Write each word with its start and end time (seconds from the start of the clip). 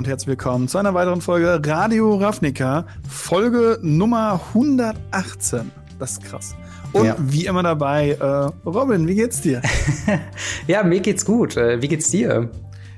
und 0.00 0.08
herzlich 0.08 0.28
willkommen 0.28 0.66
zu 0.66 0.78
einer 0.78 0.94
weiteren 0.94 1.20
Folge 1.20 1.60
Radio 1.62 2.16
Ravnica, 2.16 2.86
Folge 3.06 3.78
Nummer 3.82 4.40
118. 4.54 5.70
Das 5.98 6.12
ist 6.12 6.24
krass. 6.24 6.56
Und 6.94 7.04
ja. 7.04 7.16
wie 7.18 7.44
immer 7.44 7.62
dabei, 7.62 8.12
äh, 8.12 8.24
Robin, 8.66 9.06
wie 9.06 9.14
geht's 9.14 9.42
dir? 9.42 9.60
ja, 10.66 10.82
mir 10.84 11.00
geht's 11.00 11.26
gut. 11.26 11.58
Äh, 11.58 11.82
wie 11.82 11.88
geht's 11.88 12.10
dir? 12.10 12.50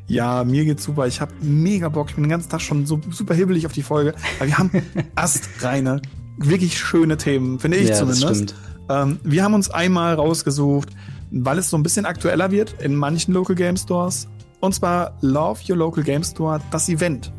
Ja, 0.07 0.45
mir 0.45 0.65
geht's 0.65 0.85
super. 0.85 1.09
Ich 1.09 1.21
habe 1.21 1.33
mega 1.41 1.89
Bock. 1.89 2.11
Ich 2.11 2.15
bin 2.15 2.23
den 2.23 2.31
ganzen 2.31 2.51
Tag 2.51 2.61
schon 2.61 2.87
so 2.87 3.01
super 3.11 3.35
hibbelig 3.35 3.67
auf 3.67 3.73
die 3.73 3.83
Folge. 3.83 4.15
Weil 4.39 4.47
wir 4.47 4.59
haben 4.59 4.71
astreine, 5.17 6.03
wirklich 6.39 6.79
schöne 6.79 7.17
Themen, 7.17 7.59
finde 7.59 7.79
ich 7.79 7.89
ja, 7.89 7.97
zumindest. 7.97 8.55
Ähm, 8.89 9.19
wir 9.25 9.43
haben 9.43 9.55
uns 9.55 9.71
einmal 9.71 10.15
rausgesucht, 10.15 10.91
weil 11.33 11.59
es 11.59 11.69
so 11.69 11.77
ein 11.77 11.83
bisschen 11.83 12.07
aktueller 12.07 12.53
wird 12.53 12.81
in 12.81 12.95
manchen 12.95 13.35
Local 13.35 13.57
Game 13.57 13.77
Stores. 13.77 14.29
Und 14.63 14.73
zwar 14.77 15.19
Love 15.23 15.61
Your 15.69 15.77
Local 15.77 16.05
Game 16.05 16.23
Store, 16.23 16.61
das 16.71 16.89
Event. 16.89 17.33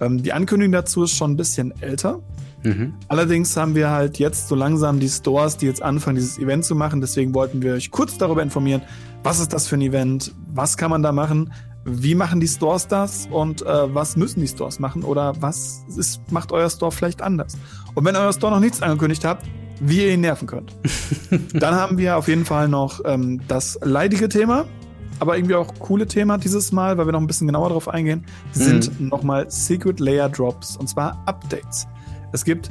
Ähm, 0.00 0.22
die 0.22 0.32
Ankündigung 0.32 0.70
dazu 0.70 1.02
ist 1.02 1.16
schon 1.16 1.32
ein 1.32 1.36
bisschen 1.36 1.74
älter. 1.82 2.20
Mhm. 2.62 2.94
Allerdings 3.08 3.56
haben 3.56 3.74
wir 3.74 3.90
halt 3.90 4.20
jetzt 4.20 4.46
so 4.46 4.54
langsam 4.54 5.00
die 5.00 5.08
Stores, 5.08 5.56
die 5.56 5.66
jetzt 5.66 5.82
anfangen, 5.82 6.14
dieses 6.14 6.38
Event 6.38 6.64
zu 6.64 6.76
machen. 6.76 7.00
Deswegen 7.00 7.34
wollten 7.34 7.62
wir 7.62 7.74
euch 7.74 7.90
kurz 7.90 8.16
darüber 8.16 8.44
informieren, 8.44 8.80
was 9.24 9.40
ist 9.40 9.52
das 9.52 9.66
für 9.66 9.74
ein 9.74 9.80
Event, 9.80 10.32
was 10.54 10.76
kann 10.76 10.90
man 10.90 11.02
da 11.02 11.10
machen, 11.10 11.52
wie 11.84 12.14
machen 12.14 12.38
die 12.38 12.46
Stores 12.46 12.86
das 12.86 13.26
und 13.28 13.62
äh, 13.62 13.92
was 13.92 14.16
müssen 14.16 14.38
die 14.38 14.46
Stores 14.46 14.78
machen 14.78 15.02
oder 15.02 15.34
was 15.42 15.84
ist, 15.96 16.20
macht 16.30 16.52
euer 16.52 16.70
Store 16.70 16.92
vielleicht 16.92 17.22
anders. 17.22 17.58
Und 17.94 18.04
wenn 18.04 18.14
euer 18.14 18.32
Store 18.32 18.52
noch 18.52 18.60
nichts 18.60 18.80
angekündigt 18.82 19.24
habt, 19.24 19.44
wie 19.80 20.02
ihr 20.02 20.12
ihn 20.12 20.20
nerven 20.20 20.46
könnt. 20.46 20.76
Dann 21.54 21.74
haben 21.74 21.98
wir 21.98 22.16
auf 22.16 22.28
jeden 22.28 22.44
Fall 22.44 22.68
noch 22.68 23.00
ähm, 23.04 23.40
das 23.48 23.80
leidige 23.82 24.28
Thema, 24.28 24.66
aber 25.22 25.36
irgendwie 25.36 25.54
auch 25.54 25.72
coole 25.78 26.08
Thema 26.08 26.36
dieses 26.36 26.72
Mal, 26.72 26.98
weil 26.98 27.06
wir 27.06 27.12
noch 27.12 27.20
ein 27.20 27.28
bisschen 27.28 27.46
genauer 27.46 27.68
darauf 27.68 27.86
eingehen, 27.86 28.24
sind 28.50 29.00
mhm. 29.00 29.06
nochmal 29.06 29.48
Secret 29.48 30.00
Layer 30.00 30.28
Drops 30.28 30.76
und 30.76 30.88
zwar 30.88 31.22
Updates. 31.26 31.86
Es 32.32 32.44
gibt 32.44 32.70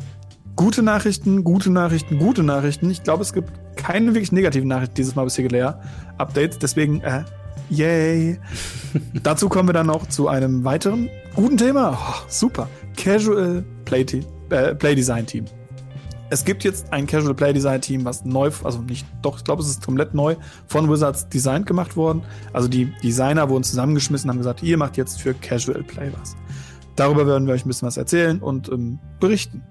gute 0.57 0.83
Nachrichten, 0.83 1.45
gute 1.45 1.69
Nachrichten, 1.69 2.19
gute 2.19 2.43
Nachrichten. 2.43 2.91
Ich 2.91 3.03
glaube, 3.03 3.21
es 3.21 3.31
gibt 3.31 3.53
keine 3.77 4.07
wirklich 4.07 4.33
negativen 4.33 4.67
Nachrichten 4.67 4.95
dieses 4.95 5.15
Mal 5.15 5.23
bei 5.23 5.29
Secret 5.29 5.53
Layer 5.53 5.81
Updates. 6.17 6.59
Deswegen, 6.59 6.99
äh, 6.99 7.23
yay. 7.69 8.37
Dazu 9.23 9.47
kommen 9.47 9.69
wir 9.69 9.73
dann 9.73 9.87
noch 9.87 10.09
zu 10.09 10.27
einem 10.27 10.65
weiteren 10.65 11.09
guten 11.35 11.55
Thema. 11.55 11.97
Oh, 11.97 12.25
super. 12.27 12.67
Casual 12.97 13.63
Play, 13.85 14.05
äh, 14.49 14.75
Play 14.75 14.95
Design 14.95 15.25
Team. 15.25 15.45
Es 16.31 16.45
gibt 16.45 16.63
jetzt 16.63 16.93
ein 16.93 17.07
Casual 17.07 17.33
Play 17.33 17.51
Design 17.51 17.81
Team, 17.81 18.05
was 18.05 18.23
neu, 18.23 18.49
also 18.63 18.79
nicht, 18.79 19.05
doch, 19.21 19.39
ich 19.39 19.43
glaube, 19.43 19.61
es 19.61 19.67
ist 19.67 19.85
komplett 19.85 20.13
neu 20.13 20.37
von 20.65 20.89
Wizards 20.89 21.27
designt 21.27 21.65
gemacht 21.65 21.97
worden. 21.97 22.23
Also 22.53 22.69
die 22.69 22.85
Designer 23.03 23.49
wurden 23.49 23.65
zusammengeschmissen, 23.65 24.29
haben 24.29 24.37
gesagt, 24.37 24.63
ihr 24.63 24.77
macht 24.77 24.95
jetzt 24.95 25.21
für 25.21 25.33
Casual 25.33 25.83
Play 25.83 26.09
was. 26.17 26.37
Darüber 26.95 27.27
werden 27.27 27.47
wir 27.47 27.53
euch 27.53 27.65
ein 27.65 27.67
bisschen 27.67 27.85
was 27.85 27.97
erzählen 27.97 28.39
und 28.39 28.69
ähm, 28.69 28.97
berichten. 29.19 29.61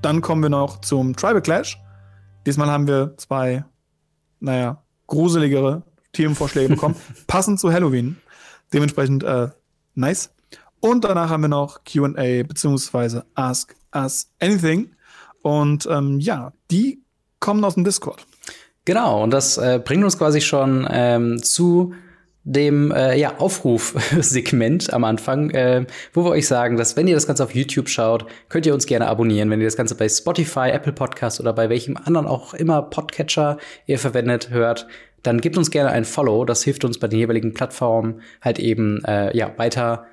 Dann 0.00 0.20
kommen 0.20 0.42
wir 0.42 0.48
noch 0.48 0.80
zum 0.80 1.16
Tribal 1.16 1.42
Clash. 1.42 1.76
Diesmal 2.46 2.68
haben 2.68 2.86
wir 2.86 3.14
zwei, 3.16 3.64
naja, 4.38 4.84
gruseligere 5.08 5.82
Themenvorschläge 6.12 6.68
bekommen, 6.68 6.94
passend 7.26 7.58
zu 7.58 7.72
Halloween. 7.72 8.16
Dementsprechend 8.72 9.24
äh, 9.24 9.48
nice. 9.96 10.30
Und 10.78 11.02
danach 11.02 11.30
haben 11.30 11.42
wir 11.42 11.48
noch 11.48 11.82
QA 11.82 12.44
beziehungsweise 12.44 13.26
Ask 13.34 13.74
Us 13.92 14.30
Anything. 14.40 14.92
Und 15.46 15.86
ähm, 15.88 16.18
ja, 16.18 16.52
die 16.72 17.04
kommen 17.38 17.62
aus 17.62 17.74
dem 17.74 17.84
Discord. 17.84 18.26
Genau, 18.84 19.22
und 19.22 19.30
das 19.30 19.56
äh, 19.56 19.80
bringt 19.82 20.02
uns 20.02 20.18
quasi 20.18 20.40
schon 20.40 20.88
ähm, 20.90 21.40
zu 21.40 21.94
dem 22.42 22.90
äh, 22.90 23.16
ja, 23.16 23.38
Aufrufsegment 23.38 24.92
am 24.92 25.04
Anfang, 25.04 25.50
äh, 25.50 25.86
wo 26.12 26.24
wir 26.24 26.32
euch 26.32 26.48
sagen, 26.48 26.76
dass 26.76 26.96
wenn 26.96 27.06
ihr 27.06 27.14
das 27.14 27.28
Ganze 27.28 27.44
auf 27.44 27.54
YouTube 27.54 27.88
schaut, 27.88 28.26
könnt 28.48 28.66
ihr 28.66 28.74
uns 28.74 28.86
gerne 28.86 29.06
abonnieren. 29.06 29.48
Wenn 29.48 29.60
ihr 29.60 29.68
das 29.68 29.76
Ganze 29.76 29.94
bei 29.94 30.08
Spotify, 30.08 30.70
Apple 30.70 30.92
Podcast 30.92 31.38
oder 31.38 31.52
bei 31.52 31.68
welchem 31.68 31.96
anderen 31.96 32.26
auch 32.26 32.52
immer 32.52 32.82
Podcatcher 32.82 33.58
ihr 33.86 34.00
verwendet 34.00 34.50
hört, 34.50 34.88
dann 35.22 35.40
gebt 35.40 35.56
uns 35.56 35.70
gerne 35.70 35.90
ein 35.92 36.04
Follow. 36.04 36.44
Das 36.44 36.64
hilft 36.64 36.84
uns 36.84 36.98
bei 36.98 37.06
den 37.06 37.20
jeweiligen 37.20 37.54
Plattformen 37.54 38.20
halt 38.42 38.58
eben 38.58 39.04
äh, 39.04 39.36
ja 39.36 39.56
weiter 39.58 40.06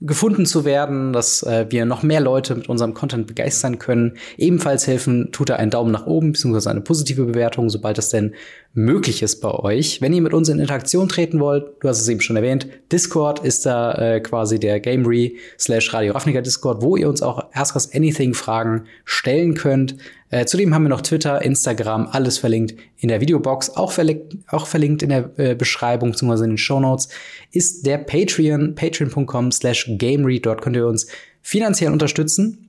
gefunden 0.00 0.46
zu 0.46 0.64
werden, 0.64 1.12
dass 1.12 1.42
äh, 1.42 1.66
wir 1.70 1.84
noch 1.84 2.04
mehr 2.04 2.20
Leute 2.20 2.54
mit 2.54 2.68
unserem 2.68 2.94
Content 2.94 3.26
begeistern 3.26 3.78
können. 3.78 4.16
Ebenfalls 4.36 4.86
helfen 4.86 5.32
tut 5.32 5.50
er 5.50 5.58
einen 5.58 5.72
Daumen 5.72 5.90
nach 5.90 6.06
oben 6.06 6.32
bzw. 6.32 6.70
eine 6.70 6.80
positive 6.80 7.24
Bewertung, 7.24 7.68
sobald 7.68 7.98
das 7.98 8.10
denn 8.10 8.34
möglich 8.74 9.22
ist 9.22 9.40
bei 9.40 9.50
euch. 9.50 10.00
Wenn 10.00 10.12
ihr 10.12 10.22
mit 10.22 10.34
uns 10.34 10.48
in 10.48 10.60
Interaktion 10.60 11.08
treten 11.08 11.40
wollt, 11.40 11.66
du 11.80 11.88
hast 11.88 12.00
es 12.00 12.08
eben 12.08 12.20
schon 12.20 12.36
erwähnt, 12.36 12.68
Discord 12.92 13.40
ist 13.40 13.66
da 13.66 13.92
äh, 13.94 14.20
quasi 14.20 14.60
der 14.60 14.78
Gamery 14.78 15.36
slash 15.58 15.92
Radio 15.92 16.12
Ravnica 16.12 16.42
Discord, 16.42 16.80
wo 16.80 16.96
ihr 16.96 17.08
uns 17.08 17.20
auch 17.20 17.46
Ask 17.52 17.74
Us 17.74 17.92
Anything 17.92 18.34
Fragen 18.34 18.84
stellen 19.04 19.54
könnt. 19.54 19.96
Äh, 20.30 20.44
zudem 20.44 20.74
haben 20.74 20.82
wir 20.82 20.90
noch 20.90 21.00
Twitter, 21.00 21.42
Instagram, 21.42 22.08
alles 22.10 22.38
verlinkt 22.38 22.74
in 22.98 23.08
der 23.08 23.20
Videobox, 23.20 23.70
auch 23.70 23.92
verlinkt, 23.92 24.36
auch 24.48 24.66
verlinkt 24.66 25.02
in 25.02 25.08
der 25.08 25.30
äh, 25.38 25.54
Beschreibung 25.54 26.10
bzw. 26.10 26.44
in 26.44 26.50
den 26.50 26.58
Show 26.58 26.80
Notes 26.80 27.08
ist 27.52 27.86
der 27.86 27.98
Patreon, 27.98 28.74
patreon.com 28.74 29.52
slash 29.52 29.90
gameread. 29.96 30.44
Dort 30.44 30.62
könnt 30.62 30.76
ihr 30.76 30.86
uns 30.86 31.06
finanziell 31.40 31.92
unterstützen 31.92 32.67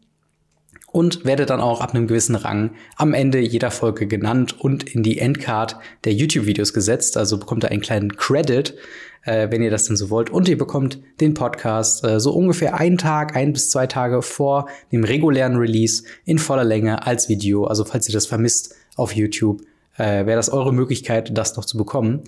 und 0.91 1.25
werde 1.25 1.45
dann 1.45 1.61
auch 1.61 1.81
ab 1.81 1.93
einem 1.93 2.07
gewissen 2.07 2.35
Rang 2.35 2.71
am 2.95 3.13
Ende 3.13 3.39
jeder 3.39 3.71
Folge 3.71 4.07
genannt 4.07 4.59
und 4.59 4.83
in 4.83 5.03
die 5.03 5.19
Endcard 5.19 5.77
der 6.03 6.13
YouTube-Videos 6.13 6.73
gesetzt. 6.73 7.17
Also 7.17 7.37
bekommt 7.37 7.63
ihr 7.63 7.71
einen 7.71 7.81
kleinen 7.81 8.15
Credit, 8.15 8.75
äh, 9.23 9.49
wenn 9.51 9.61
ihr 9.61 9.69
das 9.69 9.85
denn 9.85 9.97
so 9.97 10.09
wollt. 10.09 10.29
Und 10.29 10.49
ihr 10.49 10.57
bekommt 10.57 10.99
den 11.21 11.33
Podcast 11.33 12.03
äh, 12.03 12.19
so 12.19 12.33
ungefähr 12.33 12.79
einen 12.79 12.97
Tag, 12.97 13.35
ein 13.35 13.53
bis 13.53 13.69
zwei 13.69 13.87
Tage 13.87 14.21
vor 14.21 14.67
dem 14.91 15.03
regulären 15.03 15.57
Release 15.57 16.03
in 16.25 16.39
voller 16.39 16.63
Länge 16.63 17.05
als 17.05 17.29
Video. 17.29 17.65
Also 17.65 17.85
falls 17.85 18.07
ihr 18.07 18.13
das 18.13 18.25
vermisst 18.25 18.75
auf 18.95 19.15
YouTube, 19.15 19.61
äh, 19.97 20.25
wäre 20.25 20.37
das 20.37 20.49
eure 20.49 20.73
Möglichkeit, 20.73 21.37
das 21.37 21.55
noch 21.55 21.65
zu 21.65 21.77
bekommen. 21.77 22.23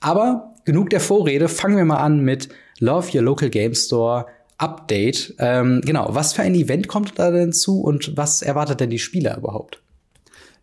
Aber 0.00 0.54
genug 0.64 0.90
der 0.90 1.00
Vorrede, 1.00 1.48
fangen 1.48 1.76
wir 1.76 1.84
mal 1.84 1.98
an 1.98 2.20
mit 2.20 2.48
Love 2.80 3.16
Your 3.16 3.22
Local 3.22 3.48
Game 3.48 3.74
Store 3.74 4.26
Update. 4.62 5.34
Ähm, 5.38 5.80
genau, 5.84 6.14
was 6.14 6.32
für 6.32 6.42
ein 6.42 6.54
Event 6.54 6.86
kommt 6.86 7.18
da 7.18 7.30
denn 7.30 7.52
zu 7.52 7.80
und 7.80 8.16
was 8.16 8.42
erwartet 8.42 8.80
denn 8.80 8.90
die 8.90 9.00
Spieler 9.00 9.36
überhaupt? 9.36 9.82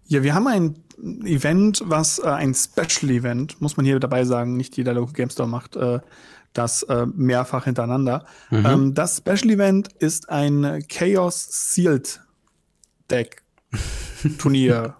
Ja, 0.07 0.23
wir 0.23 0.33
haben 0.33 0.47
ein 0.47 0.75
Event, 1.25 1.83
was 1.85 2.19
äh, 2.19 2.27
ein 2.27 2.53
Special 2.53 3.11
Event, 3.11 3.61
muss 3.61 3.75
man 3.75 3.85
hier 3.85 3.99
dabei 3.99 4.23
sagen, 4.23 4.55
nicht 4.55 4.77
jeder 4.77 4.93
Local 4.93 5.13
Game 5.13 5.29
Store 5.29 5.49
macht 5.49 5.75
äh, 5.75 5.99
das 6.53 6.83
äh, 6.83 7.05
mehrfach 7.13 7.65
hintereinander. 7.65 8.25
Mhm. 8.49 8.65
Ähm, 8.65 8.93
das 8.93 9.17
Special 9.17 9.49
Event 9.49 9.89
ist 9.99 10.29
ein 10.29 10.83
Chaos 10.87 11.47
Sealed 11.49 12.21
Deck 13.09 13.43
Turnier. 14.37 14.95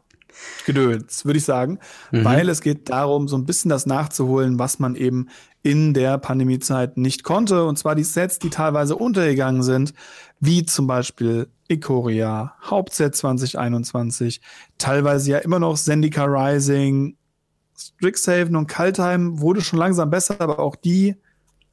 Gedöns, 0.66 1.26
würde 1.26 1.38
ich 1.38 1.44
sagen, 1.44 1.80
mhm. 2.12 2.24
weil 2.24 2.48
es 2.48 2.62
geht 2.62 2.90
darum, 2.90 3.28
so 3.28 3.38
ein 3.38 3.46
bisschen 3.46 3.70
das 3.70 3.86
nachzuholen, 3.86 4.58
was 4.58 4.80
man 4.80 4.96
eben 4.96 5.28
in 5.62 5.94
der 5.94 6.18
Pandemiezeit 6.18 6.98
nicht 6.98 7.24
konnte. 7.24 7.66
Und 7.66 7.78
zwar 7.78 7.96
die 7.96 8.04
Sets, 8.04 8.40
die 8.40 8.50
teilweise 8.50 8.96
untergegangen 8.96 9.64
sind, 9.64 9.94
wie 10.40 10.66
zum 10.66 10.88
Beispiel 10.88 11.50
Ikoria, 11.68 12.56
Hauptset 12.64 13.16
2021, 13.16 14.42
teilweise 14.78 15.32
ja 15.32 15.38
immer 15.40 15.60
noch 15.60 15.78
Zendika 15.78 16.26
Rising, 16.26 17.18
Strixhaven 17.78 18.56
und 18.56 18.68
Kaltheim 18.68 19.40
wurde 19.40 19.62
schon 19.62 19.80
langsam 19.80 20.10
besser, 20.10 20.40
aber 20.40 20.60
auch 20.60 20.76
die 20.76 21.16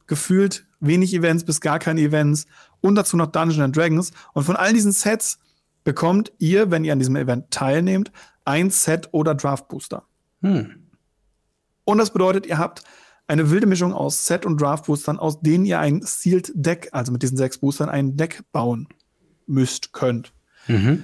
gefühlt 0.06 0.66
wenig 0.80 1.14
Events 1.14 1.44
bis 1.44 1.60
gar 1.60 1.78
keine 1.78 2.00
Events 2.00 2.46
und 2.80 2.94
dazu 2.94 3.16
noch 3.16 3.26
Dungeons 3.26 3.60
and 3.60 3.76
Dragons. 3.76 4.12
Und 4.34 4.44
von 4.44 4.56
all 4.56 4.72
diesen 4.72 4.92
Sets 4.92 5.38
bekommt 5.84 6.32
ihr, 6.38 6.70
wenn 6.70 6.84
ihr 6.84 6.92
an 6.92 6.98
diesem 6.98 7.16
Event 7.16 7.50
teilnehmt, 7.50 8.12
ein 8.44 8.70
Set 8.70 9.08
oder 9.12 9.34
Draft 9.34 9.68
Booster. 9.68 10.04
Hm. 10.42 10.86
Und 11.84 11.98
das 11.98 12.12
bedeutet, 12.12 12.46
ihr 12.46 12.58
habt 12.58 12.82
eine 13.26 13.50
wilde 13.50 13.66
Mischung 13.66 13.92
aus 13.92 14.26
Set 14.26 14.46
und 14.46 14.60
Draft 14.60 14.86
Boostern, 14.86 15.18
aus 15.18 15.40
denen 15.40 15.64
ihr 15.64 15.80
ein 15.80 16.02
Sealed 16.02 16.52
Deck, 16.54 16.88
also 16.92 17.12
mit 17.12 17.22
diesen 17.22 17.36
sechs 17.36 17.58
Boostern, 17.58 17.88
ein 17.88 18.16
Deck 18.16 18.42
bauen 18.52 18.88
müsst, 19.46 19.92
könnt. 19.92 20.32
Mhm. 20.68 21.02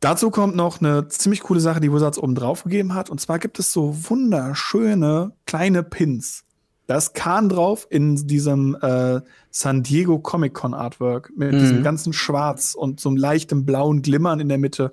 Dazu 0.00 0.30
kommt 0.30 0.54
noch 0.54 0.80
eine 0.80 1.08
ziemlich 1.08 1.40
coole 1.40 1.60
Sache, 1.60 1.80
die 1.80 1.92
Wizards 1.92 2.18
oben 2.18 2.34
drauf 2.34 2.64
gegeben 2.64 2.94
hat. 2.94 3.10
Und 3.10 3.20
zwar 3.20 3.38
gibt 3.38 3.58
es 3.58 3.72
so 3.72 3.96
wunderschöne 4.08 5.32
kleine 5.44 5.82
Pins. 5.82 6.44
Da 6.86 6.96
ist 6.96 7.14
Kahn 7.14 7.48
drauf 7.48 7.86
in 7.90 8.26
diesem 8.26 8.76
äh, 8.80 9.20
San 9.50 9.82
Diego 9.82 10.20
Comic 10.20 10.54
Con 10.54 10.72
Artwork 10.72 11.32
mit 11.36 11.52
mhm. 11.52 11.58
diesem 11.58 11.82
ganzen 11.82 12.12
Schwarz 12.12 12.74
und 12.74 13.00
so 13.00 13.08
einem 13.08 13.18
leichten 13.18 13.66
blauen 13.66 14.00
Glimmern 14.00 14.40
in 14.40 14.48
der 14.48 14.58
Mitte. 14.58 14.92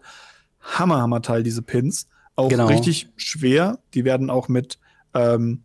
Hammer, 0.59 1.01
Hammer 1.01 1.21
Teil, 1.21 1.43
diese 1.43 1.61
Pins. 1.61 2.07
Auch 2.35 2.49
genau. 2.49 2.67
richtig 2.67 3.09
schwer. 3.15 3.79
Die 3.93 4.03
werden 4.03 4.29
auch 4.29 4.49
mit 4.49 4.79
ähm, 5.13 5.61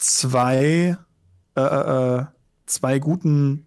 zwei, 0.00 0.96
äh, 1.56 1.60
äh, 1.60 2.18
äh 2.18 2.24
zwei 2.66 2.98
guten 2.98 3.66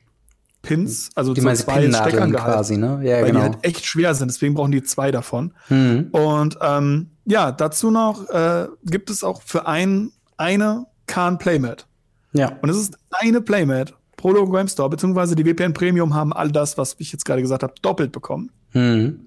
Pins, 0.61 1.09
also 1.15 1.33
die 1.33 1.41
so 1.41 1.51
zwei 1.53 1.91
Steckern 1.91 2.31
quasi, 2.31 2.77
ne? 2.77 3.01
Ja, 3.03 3.17
weil 3.17 3.25
genau. 3.25 3.39
die 3.39 3.43
halt 3.43 3.57
echt 3.63 3.85
schwer 3.85 4.15
sind, 4.15 4.31
deswegen 4.31 4.53
brauchen 4.53 4.71
die 4.71 4.81
zwei 4.81 5.11
davon. 5.11 5.53
Mhm. 5.69 6.07
Und 6.11 6.57
ähm, 6.61 7.11
ja, 7.25 7.51
dazu 7.51 7.91
noch 7.91 8.29
äh, 8.29 8.67
gibt 8.85 9.09
es 9.09 9.23
auch 9.23 9.41
für 9.41 9.67
ein, 9.67 10.11
eine 10.37 10.85
Kahn 11.05 11.37
Playmat. 11.37 11.85
Ja. 12.31 12.57
Und 12.61 12.69
es 12.69 12.77
ist 12.77 12.97
eine 13.11 13.41
Playmat 13.41 13.93
pro 14.15 14.31
Logo 14.31 14.53
Game 14.53 14.69
Store, 14.69 14.89
beziehungsweise 14.89 15.35
die 15.35 15.45
WPN 15.45 15.73
Premium 15.73 16.13
haben 16.13 16.31
all 16.31 16.49
das, 16.49 16.77
was 16.77 16.95
ich 16.97 17.11
jetzt 17.11 17.25
gerade 17.25 17.41
gesagt 17.41 17.61
habe, 17.61 17.73
doppelt 17.81 18.13
bekommen. 18.13 18.49
Mhm. 18.71 19.25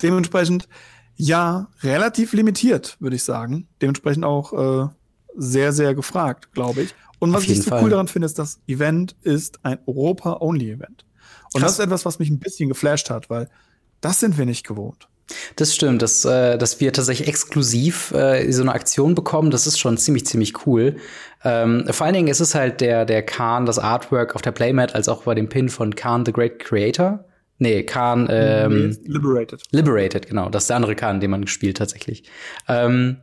Dementsprechend, 0.00 0.68
ja, 1.16 1.68
relativ 1.82 2.32
limitiert, 2.32 2.96
würde 3.00 3.16
ich 3.16 3.24
sagen. 3.24 3.66
Dementsprechend 3.82 4.24
auch 4.24 4.52
äh, 4.52 4.88
sehr, 5.36 5.72
sehr 5.72 5.94
gefragt, 5.94 6.52
glaube 6.52 6.82
ich. 6.82 6.94
Und 7.18 7.32
was 7.32 7.44
ich 7.44 7.62
so 7.62 7.70
Fall. 7.70 7.82
cool 7.82 7.90
daran 7.90 8.08
finde, 8.08 8.26
ist, 8.26 8.38
das 8.38 8.60
Event 8.66 9.16
ist 9.22 9.58
ein 9.64 9.78
Europa-Only-Event. 9.86 11.04
Und 11.54 11.60
Krass. 11.60 11.62
das 11.62 11.72
ist 11.72 11.84
etwas, 11.84 12.04
was 12.04 12.18
mich 12.18 12.30
ein 12.30 12.38
bisschen 12.38 12.68
geflasht 12.68 13.10
hat, 13.10 13.30
weil 13.30 13.48
das 14.00 14.20
sind 14.20 14.36
wir 14.36 14.44
nicht 14.44 14.66
gewohnt. 14.66 15.08
Das 15.56 15.74
stimmt, 15.74 16.02
dass, 16.02 16.24
äh, 16.24 16.56
dass 16.56 16.80
wir 16.80 16.92
tatsächlich 16.92 17.26
exklusiv 17.26 18.12
äh, 18.12 18.50
so 18.52 18.62
eine 18.62 18.72
Aktion 18.72 19.14
bekommen, 19.14 19.50
das 19.50 19.66
ist 19.66 19.78
schon 19.78 19.98
ziemlich, 19.98 20.26
ziemlich 20.26 20.66
cool. 20.66 20.96
Ähm, 21.42 21.84
vor 21.90 22.06
allen 22.06 22.14
Dingen 22.14 22.28
ist 22.28 22.40
es 22.40 22.54
halt 22.54 22.80
der, 22.80 23.04
der 23.04 23.22
Khan, 23.24 23.66
das 23.66 23.78
Artwork 23.78 24.36
auf 24.36 24.42
der 24.42 24.52
Playmat, 24.52 24.94
als 24.94 25.08
auch 25.08 25.22
bei 25.22 25.34
dem 25.34 25.48
Pin 25.48 25.68
von 25.68 25.96
Khan 25.96 26.24
the 26.24 26.32
Great 26.32 26.60
Creator. 26.60 27.24
Nee, 27.58 27.82
Khan 27.84 28.28
ähm, 28.30 28.96
Liberated. 29.04 29.62
Liberated, 29.70 30.28
genau. 30.28 30.48
Das 30.50 30.64
ist 30.64 30.68
der 30.68 30.76
andere 30.76 30.94
Khan, 30.94 31.20
den 31.20 31.30
man 31.30 31.42
gespielt 31.42 31.78
tatsächlich. 31.78 32.24
Ähm, 32.68 33.16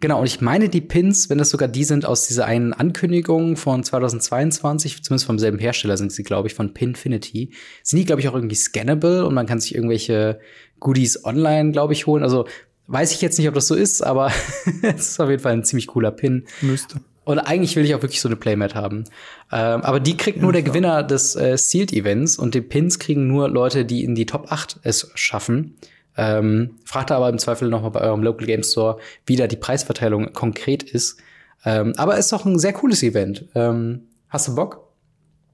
Genau, 0.00 0.20
und 0.20 0.26
ich 0.26 0.40
meine, 0.40 0.68
die 0.68 0.80
Pins, 0.80 1.28
wenn 1.28 1.38
das 1.38 1.50
sogar 1.50 1.66
die 1.66 1.82
sind 1.82 2.06
aus 2.06 2.28
dieser 2.28 2.46
einen 2.46 2.72
Ankündigung 2.72 3.56
von 3.56 3.82
2022, 3.82 5.02
zumindest 5.02 5.26
vom 5.26 5.40
selben 5.40 5.58
Hersteller 5.58 5.96
sind 5.96 6.12
sie, 6.12 6.22
glaube 6.22 6.46
ich, 6.46 6.54
von 6.54 6.72
Pinfinity, 6.72 7.50
sind 7.82 7.98
die, 7.98 8.04
glaube 8.04 8.20
ich, 8.20 8.28
auch 8.28 8.34
irgendwie 8.34 8.54
scannable 8.54 9.26
und 9.26 9.34
man 9.34 9.46
kann 9.46 9.58
sich 9.58 9.74
irgendwelche 9.74 10.38
Goodies 10.78 11.24
online, 11.24 11.72
glaube 11.72 11.94
ich, 11.94 12.06
holen. 12.06 12.22
Also 12.22 12.46
weiß 12.86 13.10
ich 13.12 13.20
jetzt 13.20 13.38
nicht, 13.38 13.48
ob 13.48 13.54
das 13.54 13.66
so 13.66 13.74
ist, 13.74 14.02
aber 14.02 14.30
es 14.82 15.10
ist 15.10 15.20
auf 15.20 15.30
jeden 15.30 15.42
Fall 15.42 15.52
ein 15.52 15.64
ziemlich 15.64 15.88
cooler 15.88 16.12
Pin. 16.12 16.46
Müsste. 16.60 17.00
Und 17.24 17.40
eigentlich 17.40 17.76
will 17.76 17.84
ich 17.84 17.94
auch 17.94 18.00
wirklich 18.00 18.20
so 18.20 18.28
eine 18.28 18.36
Playmat 18.36 18.74
haben. 18.74 19.04
Ähm, 19.52 19.82
aber 19.82 20.00
die 20.00 20.16
kriegt 20.16 20.38
ja, 20.38 20.42
nur 20.44 20.52
der 20.52 20.62
klar. 20.62 20.72
Gewinner 20.72 21.02
des 21.02 21.36
äh, 21.36 21.58
Sealed 21.58 21.92
Events 21.92 22.38
und 22.38 22.54
die 22.54 22.62
Pins 22.62 22.98
kriegen 23.00 23.26
nur 23.26 23.50
Leute, 23.50 23.84
die 23.84 24.04
in 24.04 24.14
die 24.14 24.26
Top 24.26 24.50
8 24.50 24.80
es 24.82 25.10
schaffen. 25.14 25.76
Ähm, 26.18 26.74
fragt 26.84 27.12
aber 27.12 27.28
im 27.28 27.38
Zweifel 27.38 27.68
noch 27.68 27.82
mal 27.82 27.90
bei 27.90 28.00
eurem 28.00 28.24
Local 28.24 28.44
Game 28.44 28.64
Store, 28.64 28.98
wie 29.24 29.36
da 29.36 29.46
die 29.46 29.56
Preisverteilung 29.56 30.32
konkret 30.32 30.82
ist. 30.82 31.18
Ähm, 31.64 31.94
aber 31.96 32.18
ist 32.18 32.32
doch 32.32 32.44
ein 32.44 32.58
sehr 32.58 32.72
cooles 32.72 33.04
Event. 33.04 33.46
Ähm, 33.54 34.02
hast 34.28 34.48
du 34.48 34.56
Bock? 34.56 34.80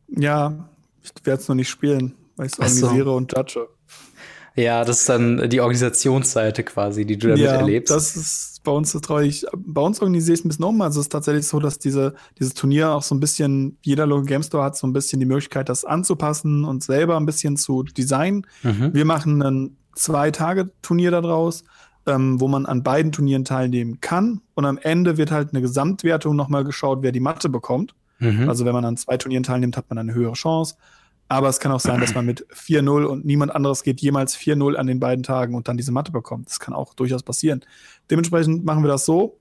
Ja, 0.09 0.69
ich 1.03 1.13
werde 1.25 1.43
es 1.43 1.49
noch 1.49 1.55
nicht 1.55 1.69
spielen, 1.69 2.15
weil 2.37 2.47
ich 2.47 2.55
es 2.55 2.59
organisiere 2.59 3.05
so. 3.05 3.15
und 3.15 3.37
judge. 3.37 3.69
Ja, 4.57 4.85
das 4.85 5.01
ist 5.01 5.09
dann 5.09 5.51
die 5.51 5.61
Organisationsseite 5.61 6.63
quasi, 6.63 7.05
die 7.05 7.19
du 7.19 7.29
damit 7.29 7.43
ja, 7.43 7.57
erlebst. 7.57 7.91
Das 7.91 8.17
ist 8.17 8.63
bei 8.63 8.73
uns 8.73 8.93
traurig. 8.93 9.45
Bei 9.53 9.83
uns 9.83 10.01
organisiere 10.01 10.35
ich 10.35 10.41
es 10.41 10.45
ein 10.47 10.49
bisschen 10.49 10.65
um. 10.65 10.81
Also 10.81 11.01
es 11.01 11.07
ist 11.07 11.13
tatsächlich 11.13 11.47
so, 11.47 11.61
dass 11.61 11.79
diese, 11.79 12.15
dieses 12.39 12.55
Turnier 12.55 12.93
auch 12.93 13.03
so 13.03 13.15
ein 13.15 13.21
bisschen, 13.21 13.77
jeder 13.83 14.07
Local 14.07 14.25
Game 14.25 14.43
Store 14.43 14.63
hat 14.63 14.77
so 14.77 14.87
ein 14.87 14.95
bisschen 14.95 15.21
die 15.21 15.27
Möglichkeit, 15.27 15.69
das 15.69 15.85
anzupassen 15.85 16.65
und 16.65 16.83
selber 16.83 17.17
ein 17.17 17.27
bisschen 17.27 17.57
zu 17.57 17.83
designen. 17.83 18.47
Mhm. 18.63 18.95
Wir 18.95 19.05
machen 19.05 19.43
einen 19.43 19.77
zwei 19.95 20.31
Tage 20.31 20.71
Turnier 20.83 21.11
daraus, 21.11 21.65
ähm, 22.07 22.41
wo 22.41 22.49
man 22.49 22.67
an 22.67 22.83
beiden 22.83 23.13
Turnieren 23.13 23.45
teilnehmen 23.45 24.01
kann. 24.01 24.41
Und 24.55 24.65
am 24.65 24.79
Ende 24.79 25.17
wird 25.17 25.31
halt 25.31 25.51
eine 25.51 25.63
Gesamtwertung 25.63 26.37
nochmal 26.37 26.65
geschaut, 26.65 27.03
wer 27.03 27.13
die 27.13 27.21
Matte 27.21 27.49
bekommt. 27.49 27.95
Mhm. 28.19 28.49
Also 28.49 28.65
wenn 28.65 28.75
man 28.75 28.85
an 28.85 28.97
zwei 28.97 29.17
Turnieren 29.17 29.43
teilnimmt, 29.43 29.77
hat 29.77 29.89
man 29.89 29.99
eine 29.99 30.15
höhere 30.15 30.35
Chance. 30.35 30.77
Aber 31.29 31.49
es 31.49 31.59
kann 31.59 31.73
auch 31.73 31.81
sein, 31.81 32.01
dass 32.01 32.15
man 32.15 32.27
mit 32.27 32.47
4-0 32.53 33.05
und 33.05 33.25
niemand 33.25 33.55
anderes 33.55 33.83
geht 33.83 34.01
jemals 34.03 34.37
4-0 34.37 34.77
an 34.77 34.87
den 34.87 35.01
beiden 35.01 35.23
Tagen 35.23 35.55
und 35.55 35.69
dann 35.69 35.77
diese 35.77 35.91
Matte 35.91 36.13
bekommt. 36.13 36.49
Das 36.49 36.61
kann 36.61 36.75
auch 36.75 36.93
durchaus 36.95 37.23
passieren. 37.23 37.65
Dementsprechend 38.11 38.65
machen 38.65 38.85
wir 38.85 38.89
das 38.89 39.07
so. 39.07 39.39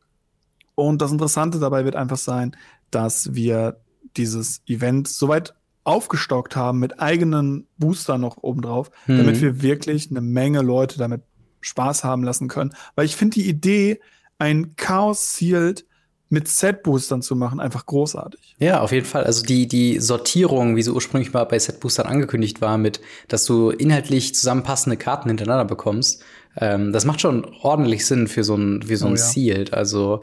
Und 0.75 1.01
das 1.01 1.11
Interessante 1.11 1.59
dabei 1.59 1.83
wird 1.85 1.95
einfach 1.95 2.17
sein, 2.17 2.55
dass 2.89 3.35
wir 3.35 3.77
dieses 4.15 4.61
Event 4.65 5.07
soweit 5.07 5.53
aufgestockt 5.83 6.55
haben 6.55 6.79
mit 6.79 6.99
eigenen 6.99 7.67
Booster 7.77 8.17
noch 8.17 8.37
obendrauf, 8.37 8.89
mhm. 9.07 9.17
damit 9.17 9.41
wir 9.41 9.61
wirklich 9.61 10.09
eine 10.09 10.21
Menge 10.21 10.61
Leute 10.61 10.97
damit 10.97 11.23
Spaß 11.61 12.03
haben 12.03 12.23
lassen 12.23 12.47
können. 12.47 12.73
Weil 12.95 13.05
ich 13.05 13.15
finde 13.15 13.35
die 13.35 13.47
Idee, 13.47 13.99
ein 14.37 14.75
Chaos 14.75 15.35
Sealed 15.35 15.85
mit 16.29 16.47
Set-Boostern 16.47 17.21
zu 17.21 17.35
machen, 17.35 17.59
einfach 17.59 17.85
großartig. 17.85 18.55
Ja, 18.57 18.81
auf 18.81 18.91
jeden 18.91 19.05
Fall. 19.05 19.23
Also 19.23 19.45
die, 19.45 19.67
die 19.67 19.99
Sortierung, 19.99 20.75
wie 20.75 20.81
sie 20.81 20.91
ursprünglich 20.91 21.31
mal 21.31 21.43
bei 21.43 21.59
Set-Boostern 21.59 22.07
angekündigt 22.07 22.59
war, 22.59 22.77
mit, 22.77 23.01
dass 23.27 23.45
du 23.45 23.69
inhaltlich 23.69 24.33
zusammenpassende 24.33 24.97
Karten 24.97 25.29
hintereinander 25.29 25.65
bekommst, 25.65 26.23
ähm, 26.57 26.91
das 26.91 27.05
macht 27.05 27.21
schon 27.21 27.45
ordentlich 27.61 28.05
Sinn 28.05 28.27
für 28.27 28.43
so 28.43 28.55
ein, 28.55 28.81
für 28.81 28.97
so 28.97 29.05
ein 29.05 29.13
oh, 29.13 29.15
ja. 29.15 29.21
Sealed. 29.21 29.73
Also 29.73 30.21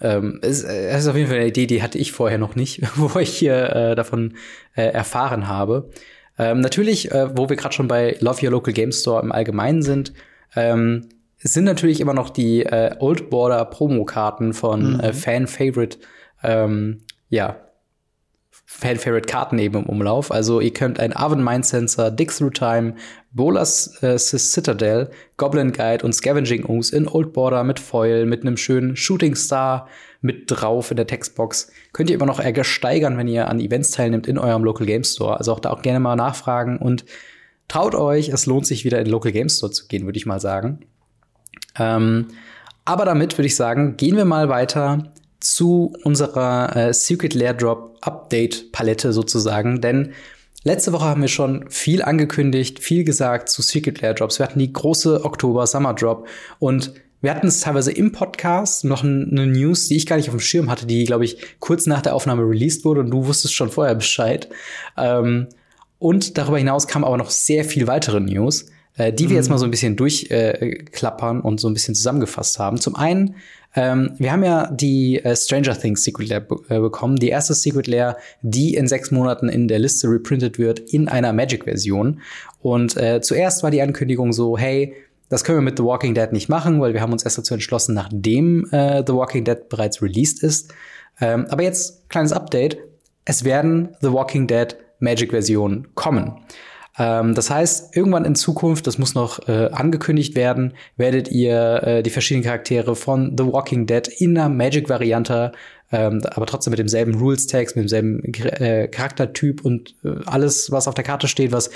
ähm, 0.00 0.38
es, 0.42 0.62
äh, 0.64 0.88
es 0.88 1.02
ist 1.02 1.08
auf 1.08 1.16
jeden 1.16 1.28
Fall 1.28 1.38
eine 1.38 1.48
Idee, 1.48 1.66
die 1.66 1.82
hatte 1.82 1.98
ich 1.98 2.12
vorher 2.12 2.38
noch 2.38 2.54
nicht, 2.54 2.82
wo 2.96 3.18
ich 3.18 3.36
hier 3.36 3.74
äh, 3.74 3.94
davon 3.94 4.34
äh, 4.76 4.82
erfahren 4.82 5.48
habe. 5.48 5.90
Ähm, 6.38 6.60
natürlich, 6.60 7.10
äh, 7.10 7.36
wo 7.36 7.48
wir 7.48 7.56
gerade 7.56 7.74
schon 7.74 7.88
bei 7.88 8.16
Love 8.20 8.44
Your 8.44 8.52
Local 8.52 8.72
Game 8.72 8.92
Store 8.92 9.22
im 9.22 9.32
Allgemeinen 9.32 9.82
sind, 9.82 10.12
ähm, 10.54 11.08
sind 11.38 11.64
natürlich 11.64 12.00
immer 12.00 12.14
noch 12.14 12.30
die 12.30 12.64
äh, 12.64 12.94
Old 12.98 13.30
Border 13.30 13.64
Promo-Karten 13.64 14.54
von 14.54 14.94
mhm. 14.94 15.00
äh, 15.00 15.12
Fan-Favorite, 15.12 15.98
ähm, 16.42 17.02
ja, 17.28 17.56
Fan-Favorite-Karten 18.78 19.58
eben 19.58 19.78
im 19.78 19.86
Umlauf. 19.86 20.30
Also 20.30 20.60
ihr 20.60 20.72
könnt 20.72 21.00
ein 21.00 21.12
Oven 21.12 21.42
Mind 21.42 21.66
Sensor, 21.66 22.12
Dig 22.12 22.30
Through 22.30 22.50
Time, 22.50 22.94
Bolas 23.32 24.00
äh, 24.04 24.16
Citadel, 24.18 25.10
Goblin 25.36 25.72
Guide 25.72 26.04
und 26.04 26.12
Scavenging 26.12 26.64
Ooze 26.64 26.96
in 26.96 27.08
Old 27.08 27.32
Border 27.32 27.64
mit 27.64 27.80
Foil, 27.80 28.24
mit 28.24 28.42
einem 28.42 28.56
schönen 28.56 28.96
Shooting 28.96 29.34
Star 29.34 29.88
mit 30.20 30.44
drauf 30.46 30.92
in 30.92 30.96
der 30.96 31.08
Textbox. 31.08 31.72
Könnt 31.92 32.08
ihr 32.08 32.14
immer 32.14 32.26
noch 32.26 32.38
ersteigern, 32.38 33.18
wenn 33.18 33.26
ihr 33.26 33.48
an 33.48 33.58
Events 33.58 33.90
teilnimmt 33.90 34.28
in 34.28 34.38
eurem 34.38 34.62
Local 34.62 34.86
Game 34.86 35.04
Store. 35.04 35.36
Also 35.36 35.52
auch 35.52 35.60
da 35.60 35.70
auch 35.70 35.82
gerne 35.82 35.98
mal 35.98 36.14
nachfragen 36.14 36.78
und 36.78 37.04
traut 37.66 37.96
euch, 37.96 38.28
es 38.28 38.46
lohnt 38.46 38.66
sich 38.66 38.84
wieder 38.84 38.98
in 38.98 39.06
den 39.06 39.12
Local 39.12 39.32
Game 39.32 39.48
Store 39.48 39.72
zu 39.72 39.88
gehen, 39.88 40.04
würde 40.04 40.18
ich 40.18 40.26
mal 40.26 40.40
sagen. 40.40 40.86
Ähm, 41.76 42.28
aber 42.84 43.04
damit 43.04 43.36
würde 43.36 43.46
ich 43.46 43.56
sagen, 43.56 43.96
gehen 43.96 44.16
wir 44.16 44.24
mal 44.24 44.48
weiter 44.48 45.12
zu 45.40 45.92
unserer 46.04 46.76
äh, 46.76 46.94
Secret 46.94 47.34
Lair 47.34 47.54
Drop 47.54 47.96
Update 48.00 48.72
Palette 48.72 49.12
sozusagen, 49.12 49.80
denn 49.80 50.12
Letzte 50.64 50.92
Woche 50.92 51.04
haben 51.04 51.22
wir 51.22 51.28
schon 51.28 51.70
viel 51.70 52.02
angekündigt, 52.02 52.80
viel 52.80 53.04
gesagt 53.04 53.48
zu 53.48 53.62
Secret 53.62 54.00
Lair 54.00 54.14
Drops. 54.14 54.40
Wir 54.40 54.46
hatten 54.46 54.58
die 54.58 54.72
große 54.72 55.24
Oktober 55.24 55.66
Summer 55.68 55.94
Drop 55.94 56.26
und 56.58 56.92
wir 57.20 57.30
hatten 57.34 57.46
es 57.46 57.60
teilweise 57.60 57.92
im 57.92 58.12
Podcast 58.12 58.84
noch 58.84 59.02
eine 59.02 59.46
News, 59.46 59.88
die 59.88 59.96
ich 59.96 60.06
gar 60.06 60.16
nicht 60.16 60.28
auf 60.28 60.34
dem 60.34 60.40
Schirm 60.40 60.70
hatte, 60.70 60.86
die, 60.86 61.04
glaube 61.04 61.24
ich, 61.24 61.38
kurz 61.58 61.86
nach 61.86 62.02
der 62.02 62.14
Aufnahme 62.14 62.42
released 62.42 62.84
wurde 62.84 63.00
und 63.00 63.10
du 63.10 63.26
wusstest 63.26 63.54
schon 63.54 63.70
vorher 63.70 63.94
Bescheid. 63.94 64.48
Ähm, 64.96 65.48
und 65.98 66.38
darüber 66.38 66.58
hinaus 66.58 66.86
kam 66.86 67.04
aber 67.04 67.16
noch 67.16 67.30
sehr 67.30 67.64
viel 67.64 67.86
weitere 67.86 68.20
News, 68.20 68.66
äh, 68.98 69.12
die 69.12 69.30
wir 69.30 69.36
jetzt 69.36 69.46
mhm. 69.46 69.54
mal 69.54 69.58
so 69.58 69.64
ein 69.64 69.70
bisschen 69.70 69.96
durchklappern 69.96 71.38
äh, 71.38 71.42
und 71.42 71.60
so 71.60 71.68
ein 71.68 71.74
bisschen 71.74 71.94
zusammengefasst 71.94 72.58
haben. 72.58 72.78
Zum 72.78 72.94
einen 72.94 73.36
ähm, 73.74 74.14
wir 74.18 74.32
haben 74.32 74.42
ja 74.42 74.70
die 74.72 75.22
äh, 75.22 75.36
Stranger 75.36 75.78
Things 75.78 76.02
Secret 76.02 76.28
Lair 76.28 76.46
äh, 76.68 76.80
bekommen, 76.80 77.16
die 77.16 77.28
erste 77.28 77.54
Secret 77.54 77.86
Lair, 77.86 78.16
die 78.42 78.74
in 78.74 78.88
sechs 78.88 79.10
Monaten 79.10 79.48
in 79.48 79.68
der 79.68 79.78
Liste 79.78 80.08
reprintet 80.08 80.58
wird 80.58 80.80
in 80.80 81.08
einer 81.08 81.32
Magic-Version. 81.32 82.20
Und 82.60 82.96
äh, 82.96 83.20
zuerst 83.20 83.62
war 83.62 83.70
die 83.70 83.82
Ankündigung 83.82 84.32
so, 84.32 84.56
hey, 84.56 84.94
das 85.28 85.44
können 85.44 85.58
wir 85.58 85.62
mit 85.62 85.76
The 85.76 85.84
Walking 85.84 86.14
Dead 86.14 86.32
nicht 86.32 86.48
machen, 86.48 86.80
weil 86.80 86.94
wir 86.94 87.02
haben 87.02 87.12
uns 87.12 87.22
erst 87.22 87.38
dazu 87.38 87.54
entschlossen, 87.54 87.94
nachdem 87.94 88.66
äh, 88.72 89.04
The 89.06 89.12
Walking 89.12 89.44
Dead 89.44 89.68
bereits 89.68 90.00
released 90.00 90.42
ist. 90.42 90.72
Ähm, 91.20 91.46
aber 91.50 91.62
jetzt 91.62 92.08
kleines 92.08 92.32
Update: 92.32 92.78
Es 93.26 93.44
werden 93.44 93.90
The 94.00 94.12
Walking 94.12 94.46
Dead 94.46 94.76
Magic-Versionen 95.00 95.88
kommen. 95.94 96.40
Ähm, 96.98 97.34
das 97.34 97.50
heißt, 97.50 97.96
irgendwann 97.96 98.24
in 98.24 98.34
Zukunft, 98.34 98.86
das 98.86 98.98
muss 98.98 99.14
noch 99.14 99.48
äh, 99.48 99.70
angekündigt 99.72 100.34
werden, 100.34 100.74
werdet 100.96 101.30
ihr 101.30 101.82
äh, 101.82 102.02
die 102.02 102.10
verschiedenen 102.10 102.44
Charaktere 102.44 102.96
von 102.96 103.36
The 103.38 103.44
Walking 103.44 103.86
Dead 103.86 104.06
in 104.08 104.36
einer 104.36 104.48
Magic-Variante, 104.48 105.52
ähm, 105.92 106.22
aber 106.30 106.46
trotzdem 106.46 106.72
mit 106.72 106.78
demselben 106.78 107.14
Rules-Text, 107.14 107.76
mit 107.76 107.84
demselben 107.84 108.22
äh, 108.34 108.88
Charaktertyp 108.88 109.64
und 109.64 109.94
äh, 110.04 110.10
alles, 110.26 110.70
was 110.70 110.88
auf 110.88 110.94
der 110.94 111.04
Karte 111.04 111.28
steht, 111.28 111.52
was 111.52 111.70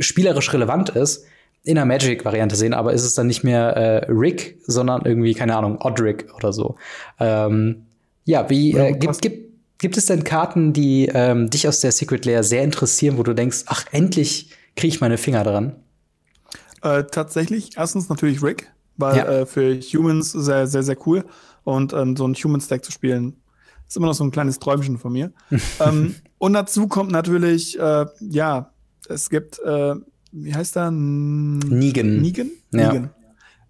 spielerisch 0.00 0.52
relevant 0.52 0.88
ist, 0.88 1.26
in 1.62 1.76
einer 1.76 1.86
Magic-Variante 1.86 2.56
sehen, 2.56 2.74
aber 2.74 2.92
ist 2.92 3.04
es 3.04 3.14
dann 3.14 3.26
nicht 3.26 3.44
mehr 3.44 3.76
äh, 3.76 4.10
Rick, 4.10 4.58
sondern 4.66 5.04
irgendwie, 5.04 5.34
keine 5.34 5.56
Ahnung, 5.56 5.78
Odrick 5.80 6.26
oder 6.34 6.52
so. 6.52 6.76
Ähm, 7.20 7.86
ja, 8.24 8.48
wie 8.48 8.72
äh, 8.72 8.92
gibt, 8.92 9.20
gibt 9.20 9.45
Gibt 9.78 9.96
es 9.96 10.06
denn 10.06 10.24
Karten, 10.24 10.72
die 10.72 11.10
ähm, 11.12 11.50
dich 11.50 11.68
aus 11.68 11.80
der 11.80 11.92
Secret 11.92 12.24
Layer 12.24 12.42
sehr 12.42 12.64
interessieren, 12.64 13.18
wo 13.18 13.22
du 13.22 13.34
denkst, 13.34 13.64
ach, 13.66 13.84
endlich 13.90 14.50
kriege 14.74 14.88
ich 14.88 15.00
meine 15.00 15.18
Finger 15.18 15.44
dran? 15.44 15.76
Äh, 16.82 17.04
tatsächlich, 17.04 17.76
erstens 17.76 18.08
natürlich 18.08 18.42
Rick, 18.42 18.72
weil 18.96 19.16
ja. 19.16 19.24
äh, 19.24 19.46
für 19.46 19.78
Humans 19.78 20.32
sehr, 20.32 20.66
sehr, 20.66 20.82
sehr 20.82 20.96
cool. 21.06 21.24
Und 21.64 21.92
ähm, 21.92 22.16
so 22.16 22.26
ein 22.26 22.34
Human-Stack 22.34 22.84
zu 22.84 22.92
spielen, 22.92 23.36
ist 23.86 23.96
immer 23.96 24.06
noch 24.06 24.14
so 24.14 24.24
ein 24.24 24.30
kleines 24.30 24.58
Träumchen 24.58 24.98
von 24.98 25.12
mir. 25.12 25.32
ähm, 25.80 26.14
und 26.38 26.52
dazu 26.52 26.88
kommt 26.88 27.10
natürlich, 27.10 27.78
äh, 27.78 28.06
ja, 28.20 28.70
es 29.08 29.28
gibt, 29.30 29.58
äh, 29.60 29.94
wie 30.32 30.54
heißt 30.54 30.76
der? 30.76 30.90
Negan. 30.90 32.20
Negan? 32.20 32.50
Ja. 32.72 32.92
Negan. 32.92 33.10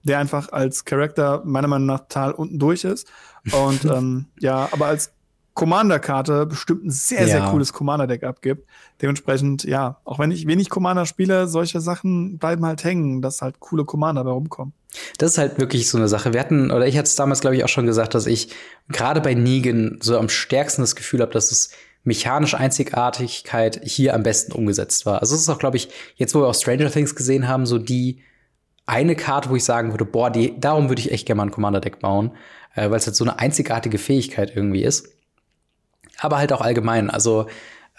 Der 0.02 0.18
einfach 0.18 0.52
als 0.52 0.84
Charakter 0.84 1.42
meiner 1.44 1.68
Meinung 1.68 1.86
nach 1.86 2.00
total 2.00 2.32
unten 2.32 2.58
durch 2.58 2.84
ist. 2.84 3.08
Und 3.52 3.84
ähm, 3.92 4.26
ja, 4.38 4.68
aber 4.72 4.86
als 4.86 5.12
Commander-Karte 5.56 6.44
bestimmt 6.46 6.84
ein 6.84 6.90
sehr, 6.90 7.22
ja. 7.22 7.26
sehr 7.26 7.40
cooles 7.50 7.72
Commander-Deck 7.72 8.22
abgibt. 8.24 8.68
Dementsprechend, 9.00 9.64
ja, 9.64 9.96
auch 10.04 10.18
wenn 10.18 10.30
ich 10.30 10.46
wenig 10.46 10.68
Commander 10.68 11.06
spiele, 11.06 11.48
solche 11.48 11.80
Sachen 11.80 12.38
bleiben 12.38 12.64
halt 12.64 12.84
hängen, 12.84 13.22
dass 13.22 13.40
halt 13.40 13.58
coole 13.58 13.86
Commander 13.86 14.22
bei 14.22 14.30
rumkommen. 14.30 14.74
Das 15.18 15.32
ist 15.32 15.38
halt 15.38 15.58
wirklich 15.58 15.88
so 15.88 15.96
eine 15.96 16.08
Sache. 16.08 16.34
Wir 16.34 16.40
hatten, 16.40 16.70
oder 16.70 16.86
ich 16.86 16.96
hatte 16.98 17.06
es 17.06 17.16
damals, 17.16 17.40
glaube 17.40 17.56
ich, 17.56 17.64
auch 17.64 17.68
schon 17.68 17.86
gesagt, 17.86 18.14
dass 18.14 18.26
ich 18.26 18.50
gerade 18.88 19.22
bei 19.22 19.32
Negan 19.32 19.98
so 20.00 20.18
am 20.18 20.28
stärksten 20.28 20.82
das 20.82 20.94
Gefühl 20.94 21.22
habe, 21.22 21.32
dass 21.32 21.50
es 21.50 21.70
mechanische 22.04 22.58
Einzigartigkeit 22.58 23.80
hier 23.82 24.14
am 24.14 24.22
besten 24.22 24.52
umgesetzt 24.52 25.06
war. 25.06 25.22
Also 25.22 25.34
es 25.34 25.40
ist 25.40 25.48
auch, 25.48 25.58
glaube 25.58 25.78
ich, 25.78 25.88
jetzt, 26.16 26.34
wo 26.34 26.40
wir 26.40 26.48
auch 26.48 26.54
Stranger 26.54 26.90
Things 26.90 27.16
gesehen 27.16 27.48
haben, 27.48 27.64
so 27.64 27.78
die 27.78 28.20
eine 28.84 29.16
Karte, 29.16 29.48
wo 29.48 29.56
ich 29.56 29.64
sagen 29.64 29.90
würde, 29.90 30.04
boah, 30.04 30.30
die, 30.30 30.60
darum 30.60 30.90
würde 30.90 31.00
ich 31.00 31.10
echt 31.10 31.26
gerne 31.26 31.38
mal 31.38 31.44
ein 31.44 31.50
Commander-Deck 31.50 31.98
bauen, 31.98 32.32
äh, 32.74 32.90
weil 32.90 32.98
es 32.98 33.06
halt 33.06 33.16
so 33.16 33.24
eine 33.24 33.38
einzigartige 33.38 33.98
Fähigkeit 33.98 34.54
irgendwie 34.54 34.84
ist. 34.84 35.15
Aber 36.18 36.38
halt 36.38 36.52
auch 36.52 36.60
allgemein. 36.60 37.10
Also 37.10 37.46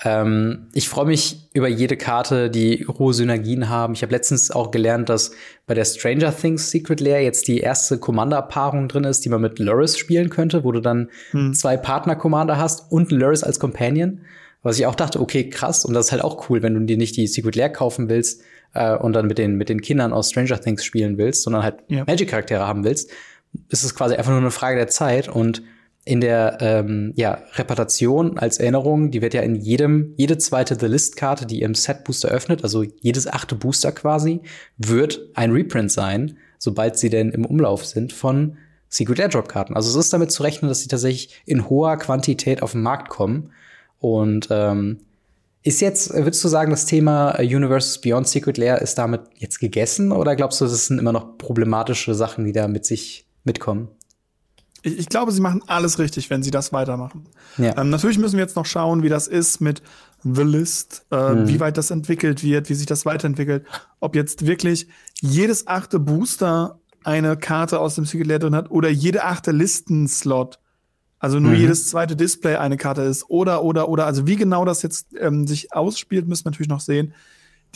ähm, 0.03 0.67
ich 0.73 0.89
freue 0.89 1.05
mich 1.05 1.49
über 1.53 1.67
jede 1.67 1.97
Karte, 1.97 2.49
die 2.49 2.85
hohe 2.87 3.13
Synergien 3.13 3.69
haben. 3.69 3.93
Ich 3.93 4.03
habe 4.03 4.11
letztens 4.11 4.51
auch 4.51 4.69
gelernt, 4.69 5.09
dass 5.09 5.31
bei 5.65 5.73
der 5.73 5.85
Stranger 5.85 6.35
Things 6.35 6.69
Secret 6.69 6.99
Lair 6.99 7.23
jetzt 7.23 7.47
die 7.47 7.59
erste 7.59 7.97
Commander-Paarung 7.97 8.87
drin 8.87 9.05
ist, 9.05 9.25
die 9.25 9.29
man 9.29 9.41
mit 9.41 9.57
Loris 9.57 9.97
spielen 9.97 10.29
könnte, 10.29 10.63
wo 10.63 10.71
du 10.71 10.81
dann 10.81 11.09
hm. 11.31 11.53
zwei 11.53 11.77
Partner-Commander 11.77 12.57
hast 12.57 12.91
und 12.91 13.11
Loris 13.11 13.43
als 13.43 13.59
Companion. 13.59 14.21
Was 14.61 14.77
ich 14.77 14.85
auch 14.85 14.95
dachte, 14.95 15.19
okay, 15.19 15.49
krass. 15.49 15.85
Und 15.85 15.93
das 15.93 16.07
ist 16.07 16.11
halt 16.11 16.23
auch 16.23 16.49
cool, 16.49 16.61
wenn 16.61 16.73
du 16.73 16.81
dir 16.81 16.97
nicht 16.97 17.17
die 17.17 17.27
Secret 17.27 17.55
Lair 17.55 17.69
kaufen 17.69 18.09
willst 18.09 18.41
äh, 18.73 18.95
und 18.95 19.13
dann 19.13 19.25
mit 19.25 19.39
den, 19.39 19.55
mit 19.55 19.69
den 19.69 19.81
Kindern 19.81 20.13
aus 20.13 20.29
Stranger 20.29 20.59
Things 20.61 20.83
spielen 20.83 21.17
willst, 21.17 21.41
sondern 21.43 21.63
halt 21.63 21.77
ja. 21.87 22.03
Magic-Charaktere 22.05 22.67
haben 22.67 22.83
willst, 22.83 23.09
ist 23.69 23.83
es 23.83 23.95
quasi 23.95 24.15
einfach 24.15 24.31
nur 24.31 24.41
eine 24.41 24.51
Frage 24.51 24.77
der 24.77 24.87
Zeit 24.87 25.27
und 25.27 25.63
in 26.07 26.21
der 26.21 26.57
ähm, 26.61 27.13
ja, 27.15 27.39
Reputation 27.55 28.37
als 28.37 28.59
Erinnerung, 28.59 29.11
die 29.11 29.21
wird 29.21 29.33
ja 29.33 29.41
in 29.41 29.55
jedem, 29.55 30.13
jede 30.15 30.37
zweite 30.37 30.77
The 30.79 30.85
List-Karte, 30.85 31.45
die 31.45 31.61
im 31.61 31.75
Set-Booster 31.75 32.29
öffnet, 32.29 32.63
also 32.63 32.83
jedes 33.01 33.27
achte 33.27 33.55
Booster 33.55 33.91
quasi, 33.91 34.41
wird 34.77 35.19
ein 35.35 35.51
Reprint 35.51 35.91
sein, 35.91 36.37
sobald 36.59 36.97
sie 36.97 37.09
denn 37.09 37.31
im 37.31 37.45
Umlauf 37.45 37.85
sind 37.85 38.13
von 38.13 38.57
Secret 38.89 39.19
Airdrop-Karten. 39.19 39.75
Also 39.75 39.89
es 39.89 40.05
ist 40.05 40.13
damit 40.13 40.31
zu 40.31 40.43
rechnen, 40.43 40.69
dass 40.69 40.81
sie 40.81 40.87
tatsächlich 40.87 41.41
in 41.45 41.69
hoher 41.69 41.97
Quantität 41.97 42.63
auf 42.63 42.71
den 42.71 42.81
Markt 42.81 43.09
kommen. 43.09 43.51
Und 43.99 44.47
ähm, 44.49 44.99
ist 45.63 45.81
jetzt, 45.81 46.13
würdest 46.13 46.41
du 46.43 46.47
sagen, 46.47 46.71
das 46.71 46.85
Thema 46.85 47.37
Universes 47.39 47.99
Beyond 47.99 48.29
Secret 48.29 48.57
Lair 48.57 48.81
ist 48.81 48.97
damit 48.97 49.21
jetzt 49.35 49.59
gegessen 49.59 50.13
oder 50.13 50.37
glaubst 50.37 50.61
du, 50.61 50.65
das 50.65 50.87
sind 50.87 50.99
immer 50.99 51.11
noch 51.11 51.37
problematische 51.37 52.15
Sachen, 52.15 52.45
die 52.45 52.53
da 52.53 52.69
mit 52.69 52.85
sich 52.85 53.27
mitkommen? 53.43 53.89
Ich, 54.83 54.99
ich, 54.99 55.09
glaube, 55.09 55.31
sie 55.31 55.41
machen 55.41 55.61
alles 55.67 55.99
richtig, 55.99 56.29
wenn 56.29 56.43
sie 56.43 56.51
das 56.51 56.73
weitermachen. 56.73 57.25
Ja. 57.57 57.77
Ähm, 57.77 57.89
natürlich 57.89 58.17
müssen 58.17 58.37
wir 58.37 58.43
jetzt 58.43 58.55
noch 58.55 58.65
schauen, 58.65 59.03
wie 59.03 59.09
das 59.09 59.27
ist 59.27 59.59
mit 59.59 59.81
The 60.23 60.43
List, 60.43 61.05
äh, 61.11 61.33
mhm. 61.33 61.47
wie 61.47 61.59
weit 61.59 61.77
das 61.77 61.91
entwickelt 61.91 62.43
wird, 62.43 62.69
wie 62.69 62.73
sich 62.73 62.85
das 62.85 63.05
weiterentwickelt. 63.05 63.65
Ob 63.99 64.15
jetzt 64.15 64.45
wirklich 64.45 64.87
jedes 65.21 65.67
achte 65.67 65.99
Booster 65.99 66.79
eine 67.03 67.37
Karte 67.37 67.79
aus 67.79 67.95
dem 67.95 68.05
Secret 68.05 68.43
drin 68.43 68.55
hat 68.55 68.69
oder 68.69 68.89
jede 68.89 69.23
achte 69.23 69.51
Listenslot, 69.51 70.59
also 71.19 71.39
nur 71.39 71.53
mhm. 71.53 71.59
jedes 71.59 71.89
zweite 71.89 72.15
Display 72.15 72.55
eine 72.55 72.77
Karte 72.77 73.01
ist 73.01 73.29
oder, 73.29 73.63
oder, 73.63 73.89
oder. 73.89 74.05
Also 74.05 74.27
wie 74.27 74.35
genau 74.35 74.65
das 74.65 74.81
jetzt 74.81 75.07
ähm, 75.19 75.47
sich 75.47 75.73
ausspielt, 75.73 76.27
müssen 76.27 76.45
wir 76.45 76.51
natürlich 76.51 76.69
noch 76.69 76.81
sehen 76.81 77.13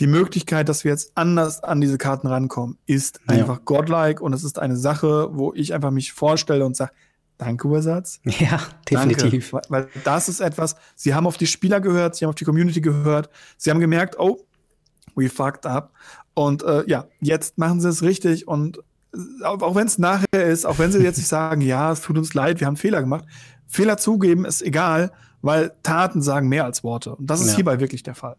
die 0.01 0.07
Möglichkeit, 0.07 0.67
dass 0.67 0.83
wir 0.83 0.91
jetzt 0.91 1.11
anders 1.13 1.63
an 1.63 1.79
diese 1.79 1.99
Karten 1.99 2.25
rankommen, 2.25 2.77
ist 2.87 3.21
ja. 3.29 3.35
einfach 3.35 3.63
godlike 3.65 4.21
und 4.21 4.33
es 4.33 4.43
ist 4.43 4.57
eine 4.57 4.75
Sache, 4.75 5.29
wo 5.31 5.53
ich 5.53 5.75
einfach 5.75 5.91
mich 5.91 6.11
vorstelle 6.11 6.65
und 6.65 6.75
sage, 6.75 6.91
danke, 7.37 7.67
Ursatz. 7.67 8.19
Ja, 8.25 8.59
definitiv. 8.89 9.51
Danke. 9.51 9.67
Weil 9.69 9.87
das 10.03 10.27
ist 10.27 10.39
etwas, 10.39 10.75
sie 10.95 11.13
haben 11.13 11.27
auf 11.27 11.37
die 11.37 11.45
Spieler 11.45 11.79
gehört, 11.79 12.15
sie 12.15 12.25
haben 12.25 12.29
auf 12.29 12.35
die 12.35 12.45
Community 12.45 12.81
gehört, 12.81 13.29
sie 13.57 13.69
haben 13.69 13.79
gemerkt, 13.79 14.19
oh, 14.19 14.39
we 15.15 15.29
fucked 15.29 15.67
up. 15.67 15.93
Und 16.33 16.63
äh, 16.63 16.83
ja, 16.87 17.05
jetzt 17.19 17.59
machen 17.59 17.79
sie 17.79 17.89
es 17.89 18.01
richtig 18.01 18.47
und 18.47 18.79
äh, 19.13 19.45
auch, 19.45 19.61
auch 19.61 19.75
wenn 19.75 19.85
es 19.85 19.99
nachher 19.99 20.25
ist, 20.33 20.65
auch 20.65 20.79
wenn 20.79 20.91
sie 20.91 20.97
jetzt 21.03 21.17
nicht 21.17 21.27
sagen, 21.29 21.61
ja, 21.61 21.91
es 21.91 22.01
tut 22.01 22.17
uns 22.17 22.33
leid, 22.33 22.59
wir 22.59 22.65
haben 22.65 22.77
Fehler 22.77 23.01
gemacht. 23.01 23.25
Fehler 23.67 23.97
zugeben 23.97 24.45
ist 24.45 24.63
egal, 24.63 25.11
weil 25.43 25.73
Taten 25.83 26.23
sagen 26.23 26.49
mehr 26.49 26.65
als 26.65 26.83
Worte. 26.83 27.15
Und 27.15 27.27
das 27.27 27.41
ist 27.41 27.49
ja. 27.49 27.55
hierbei 27.57 27.79
wirklich 27.79 28.01
der 28.01 28.15
Fall. 28.15 28.35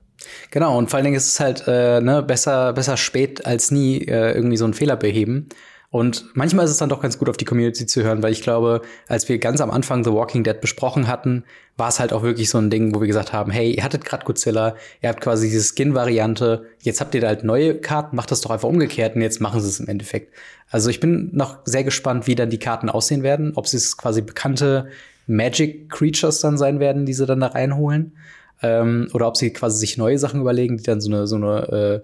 Genau, 0.50 0.78
und 0.78 0.90
vor 0.90 0.98
allen 0.98 1.04
Dingen 1.04 1.16
ist 1.16 1.28
es 1.28 1.40
halt 1.40 1.64
äh, 1.66 2.00
ne, 2.00 2.22
besser, 2.22 2.72
besser 2.72 2.96
spät 2.96 3.46
als 3.46 3.70
nie 3.70 3.98
äh, 3.98 4.32
irgendwie 4.32 4.56
so 4.56 4.64
einen 4.64 4.74
Fehler 4.74 4.96
beheben. 4.96 5.48
Und 5.92 6.24
manchmal 6.32 6.64
ist 6.64 6.70
es 6.70 6.78
dann 6.78 6.88
doch 6.88 7.02
ganz 7.02 7.18
gut, 7.18 7.28
auf 7.28 7.36
die 7.36 7.44
Community 7.44 7.84
zu 7.84 8.02
hören, 8.02 8.22
weil 8.22 8.32
ich 8.32 8.40
glaube, 8.40 8.80
als 9.08 9.28
wir 9.28 9.36
ganz 9.38 9.60
am 9.60 9.70
Anfang 9.70 10.02
The 10.04 10.10
Walking 10.10 10.42
Dead 10.42 10.58
besprochen 10.58 11.06
hatten, 11.06 11.44
war 11.76 11.90
es 11.90 12.00
halt 12.00 12.14
auch 12.14 12.22
wirklich 12.22 12.48
so 12.48 12.56
ein 12.56 12.70
Ding, 12.70 12.94
wo 12.94 13.00
wir 13.00 13.06
gesagt 13.06 13.34
haben, 13.34 13.50
hey, 13.50 13.74
ihr 13.74 13.84
hattet 13.84 14.06
gerade 14.06 14.24
Godzilla, 14.24 14.74
ihr 15.02 15.10
habt 15.10 15.20
quasi 15.20 15.50
diese 15.50 15.62
Skin-Variante, 15.62 16.64
jetzt 16.80 17.02
habt 17.02 17.14
ihr 17.14 17.20
da 17.20 17.26
halt 17.28 17.44
neue 17.44 17.78
Karten, 17.78 18.16
macht 18.16 18.30
das 18.30 18.40
doch 18.40 18.50
einfach 18.50 18.70
umgekehrt 18.70 19.16
und 19.16 19.20
jetzt 19.20 19.42
machen 19.42 19.60
sie 19.60 19.68
es 19.68 19.80
im 19.80 19.88
Endeffekt. 19.88 20.34
Also 20.70 20.88
ich 20.88 20.98
bin 20.98 21.28
noch 21.34 21.58
sehr 21.66 21.84
gespannt, 21.84 22.26
wie 22.26 22.36
dann 22.36 22.48
die 22.48 22.58
Karten 22.58 22.88
aussehen 22.88 23.22
werden, 23.22 23.52
ob 23.56 23.66
sie 23.66 23.76
es 23.76 23.98
quasi 23.98 24.22
bekannte 24.22 24.88
Magic 25.26 25.90
Creatures 25.90 26.40
dann 26.40 26.56
sein 26.56 26.80
werden, 26.80 27.04
die 27.04 27.12
sie 27.12 27.26
dann 27.26 27.40
da 27.40 27.48
reinholen 27.48 28.16
ähm, 28.62 29.08
oder 29.12 29.28
ob 29.28 29.36
sie 29.36 29.52
quasi 29.52 29.78
sich 29.78 29.98
neue 29.98 30.18
Sachen 30.18 30.40
überlegen, 30.40 30.76
die 30.76 30.84
dann 30.84 31.00
so 31.00 31.10
eine 31.10 31.26
so 31.26 31.36
eine 31.36 32.02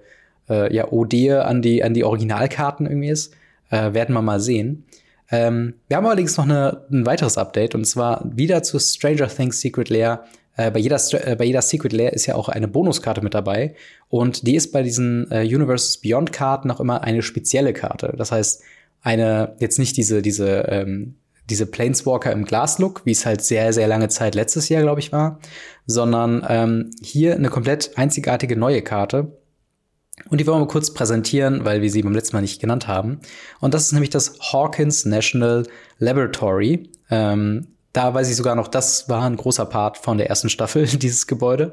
äh, 0.49 0.53
äh, 0.53 0.75
ja 0.75 0.91
Ode 0.91 1.45
an 1.45 1.63
die 1.63 1.83
an 1.83 1.95
die 1.95 2.05
Originalkarten 2.05 2.87
irgendwie 2.87 3.11
ist, 3.11 3.35
äh, 3.71 3.93
werden 3.95 4.15
wir 4.15 4.23
mal 4.23 4.41
sehen. 4.41 4.85
Ähm, 5.31 5.75
wir 5.89 5.97
haben 5.97 6.07
allerdings 6.07 6.37
noch 6.37 6.45
eine, 6.45 6.87
ein 6.91 7.05
weiteres 7.05 7.37
Update 7.37 7.75
und 7.75 7.85
zwar 7.85 8.25
wieder 8.35 8.63
zu 8.63 8.79
Stranger 8.79 9.29
Things 9.29 9.61
Secret 9.61 9.91
Lair. 9.91 10.25
Äh, 10.57 10.71
bei, 10.71 10.81
jeder, 10.81 10.99
äh, 11.13 11.37
bei 11.37 11.45
jeder 11.45 11.63
Secret 11.63 11.93
Lair 11.93 12.13
ist 12.13 12.27
ja 12.27 12.35
auch 12.35 12.49
eine 12.49 12.67
Bonuskarte 12.67 13.21
mit 13.21 13.35
dabei 13.35 13.75
und 14.09 14.47
die 14.47 14.57
ist 14.57 14.73
bei 14.73 14.83
diesen 14.83 15.31
äh, 15.31 15.43
Universes 15.43 15.99
Beyond 15.99 16.33
Karten 16.33 16.71
auch 16.71 16.81
immer 16.81 17.03
eine 17.05 17.23
spezielle 17.23 17.75
Karte. 17.75 18.15
Das 18.17 18.33
heißt, 18.33 18.63
eine 19.03 19.55
jetzt 19.61 19.79
nicht 19.79 19.97
diese 19.97 20.23
diese 20.23 20.67
ähm, 20.69 21.15
diese 21.49 21.67
Planeswalker 21.67 22.33
im 22.33 22.45
Glaslook, 22.45 23.03
wie 23.05 23.13
es 23.13 23.27
halt 23.27 23.43
sehr, 23.43 23.73
sehr 23.73 23.89
lange 23.89 24.09
Zeit 24.09 24.35
letztes 24.35 24.69
Jahr, 24.69 24.83
glaube 24.83 25.01
ich, 25.01 25.13
war, 25.13 25.41
sondern 25.87 26.45
ähm, 26.49 26.91
hier 27.03 27.35
eine 27.35 27.49
komplett 27.49 27.97
einzigartige 27.97 28.57
neue 28.57 28.83
Karte. 28.83 29.39
Und 30.29 30.41
die 30.41 30.47
wollen 30.47 30.61
wir 30.61 30.69
kurz 30.69 30.93
präsentieren, 30.93 31.65
weil 31.65 31.81
wir 31.81 31.91
sie 31.91 32.03
beim 32.03 32.15
letzten 32.15 32.37
Mal 32.37 32.41
nicht 32.41 32.61
genannt 32.61 32.89
haben. 32.89 33.21
Und 33.61 33.75
das 33.75 33.87
ist 33.87 33.93
nämlich 33.93 34.11
das 34.11 34.39
Hawkins 34.41 35.05
National 35.05 35.65
Laboratory. 35.99 36.91
Ähm, 37.11 37.69
da 37.93 38.13
weiß 38.13 38.29
ich 38.29 38.37
sogar 38.37 38.55
noch, 38.55 38.69
das 38.69 39.09
war 39.09 39.25
ein 39.25 39.37
großer 39.37 39.67
Part 39.67 39.97
von 39.97 40.19
der 40.19 40.29
ersten 40.29 40.51
Staffel, 40.51 40.87
dieses 40.99 41.27
Gebäude. 41.27 41.73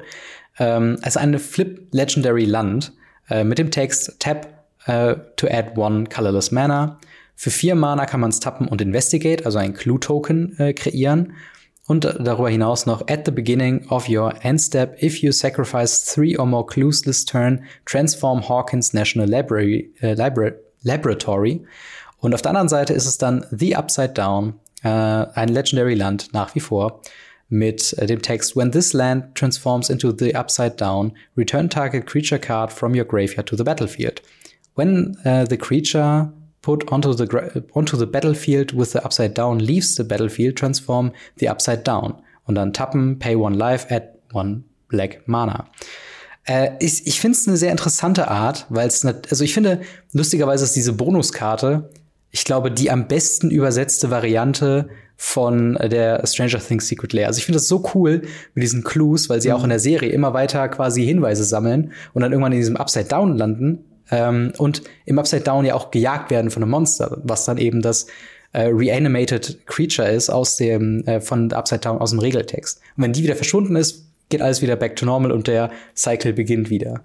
Ähm, 0.58 0.96
es 1.02 1.08
ist 1.08 1.16
eine 1.18 1.38
Flip 1.38 1.88
Legendary 1.92 2.44
Land 2.44 2.92
äh, 3.28 3.44
mit 3.44 3.58
dem 3.58 3.70
Text 3.70 4.16
Tap 4.20 4.46
uh, 4.88 5.14
to 5.36 5.46
add 5.48 5.72
one 5.76 6.06
colorless 6.06 6.50
mana. 6.50 6.98
Für 7.36 7.50
vier 7.50 7.74
Mana 7.74 8.06
kann 8.06 8.20
man 8.20 8.30
es 8.30 8.40
tappen 8.40 8.66
und 8.66 8.80
Investigate, 8.80 9.44
also 9.44 9.58
ein 9.58 9.74
Clue-Token, 9.74 10.58
äh, 10.58 10.72
kreieren. 10.72 11.34
Und 11.86 12.04
darüber 12.04 12.50
hinaus 12.50 12.86
noch 12.86 13.06
at 13.08 13.26
the 13.26 13.30
beginning 13.30 13.86
of 13.90 14.08
your 14.08 14.34
end 14.42 14.60
step, 14.60 15.00
if 15.00 15.18
you 15.18 15.30
sacrifice 15.30 16.04
three 16.04 16.36
or 16.36 16.44
more 16.44 16.66
clues 16.66 17.02
this 17.02 17.24
turn, 17.24 17.62
transform 17.84 18.48
Hawkins 18.48 18.92
National 18.92 19.28
Library, 19.28 19.92
äh, 20.00 20.14
Libra 20.14 20.50
Laboratory. 20.82 21.64
Und 22.18 22.34
auf 22.34 22.42
der 22.42 22.50
anderen 22.50 22.68
Seite 22.68 22.92
ist 22.92 23.06
es 23.06 23.18
dann 23.18 23.46
The 23.50 23.76
Upside 23.76 24.14
Down, 24.14 24.54
äh, 24.82 24.88
ein 24.88 25.48
Legendary 25.48 25.94
Land 25.94 26.30
nach 26.32 26.54
wie 26.56 26.60
vor, 26.60 27.02
mit 27.48 27.92
äh, 27.98 28.06
dem 28.06 28.22
Text 28.22 28.56
When 28.56 28.72
this 28.72 28.92
land 28.92 29.36
transforms 29.36 29.90
into 29.90 30.12
the 30.16 30.34
Upside 30.34 30.76
Down, 30.76 31.12
return 31.36 31.70
target 31.70 32.06
creature 32.06 32.40
card 32.40 32.72
from 32.72 32.96
your 32.96 33.04
graveyard 33.04 33.46
to 33.46 33.56
the 33.56 33.62
battlefield. 33.62 34.22
When 34.74 35.16
uh, 35.24 35.46
the 35.48 35.56
creature 35.56 36.32
put 36.66 36.90
onto 36.90 37.12
the, 37.12 37.28
onto 37.74 37.96
the 37.96 38.06
battlefield 38.06 38.76
with 38.76 38.90
the 38.90 38.98
upside 39.04 39.34
down 39.34 39.60
leaves 39.60 39.94
the 39.94 40.02
battlefield, 40.02 40.56
transform 40.56 41.12
the 41.38 41.48
upside 41.48 41.84
down. 41.84 42.14
Und 42.44 42.56
dann 42.56 42.72
tappen, 42.72 43.20
pay 43.20 43.36
one 43.36 43.56
life, 43.56 43.86
add 43.88 44.08
one 44.32 44.64
black 44.88 45.28
mana. 45.28 45.68
Äh, 46.44 46.70
ich 46.80 47.06
ich 47.06 47.20
finde 47.20 47.38
es 47.38 47.46
eine 47.46 47.56
sehr 47.56 47.70
interessante 47.70 48.26
Art, 48.26 48.66
weil 48.68 48.88
es, 48.88 49.04
also 49.04 49.44
ich 49.44 49.54
finde, 49.54 49.82
lustigerweise 50.12 50.64
ist 50.64 50.74
diese 50.74 50.92
Bonuskarte, 50.92 51.88
ich 52.32 52.44
glaube, 52.44 52.72
die 52.72 52.90
am 52.90 53.06
besten 53.06 53.52
übersetzte 53.52 54.10
Variante 54.10 54.88
von 55.16 55.74
der 55.74 56.26
Stranger 56.26 56.58
Things 56.58 56.88
Secret 56.88 57.12
Lair. 57.12 57.28
Also 57.28 57.38
ich 57.38 57.44
finde 57.44 57.58
das 57.58 57.68
so 57.68 57.88
cool 57.94 58.22
mit 58.54 58.64
diesen 58.64 58.82
Clues, 58.82 59.30
weil 59.30 59.40
sie 59.40 59.50
mhm. 59.50 59.54
auch 59.54 59.62
in 59.62 59.70
der 59.70 59.78
Serie 59.78 60.10
immer 60.10 60.34
weiter 60.34 60.68
quasi 60.68 61.04
Hinweise 61.04 61.44
sammeln 61.44 61.92
und 62.12 62.22
dann 62.22 62.32
irgendwann 62.32 62.52
in 62.52 62.58
diesem 62.58 62.76
Upside 62.76 63.06
Down 63.06 63.38
landen 63.38 63.84
ähm, 64.10 64.52
und 64.58 64.82
im 65.04 65.18
Upside 65.18 65.42
Down 65.42 65.64
ja 65.64 65.74
auch 65.74 65.90
gejagt 65.90 66.30
werden 66.30 66.50
von 66.50 66.62
einem 66.62 66.70
Monster, 66.70 67.18
was 67.22 67.44
dann 67.44 67.58
eben 67.58 67.82
das 67.82 68.06
äh, 68.52 68.62
reanimated 68.66 69.66
Creature 69.66 70.08
ist 70.08 70.30
aus 70.30 70.56
dem 70.56 71.04
äh, 71.06 71.20
von 71.20 71.52
Upside 71.52 71.80
Down 71.80 71.98
aus 71.98 72.10
dem 72.10 72.20
Regeltext. 72.20 72.80
Und 72.96 73.02
wenn 73.02 73.12
die 73.12 73.22
wieder 73.22 73.36
verschwunden 73.36 73.76
ist, 73.76 74.06
geht 74.28 74.42
alles 74.42 74.62
wieder 74.62 74.76
back 74.76 74.96
to 74.96 75.06
normal 75.06 75.32
und 75.32 75.46
der 75.46 75.70
Cycle 75.94 76.32
beginnt 76.32 76.70
wieder. 76.70 77.02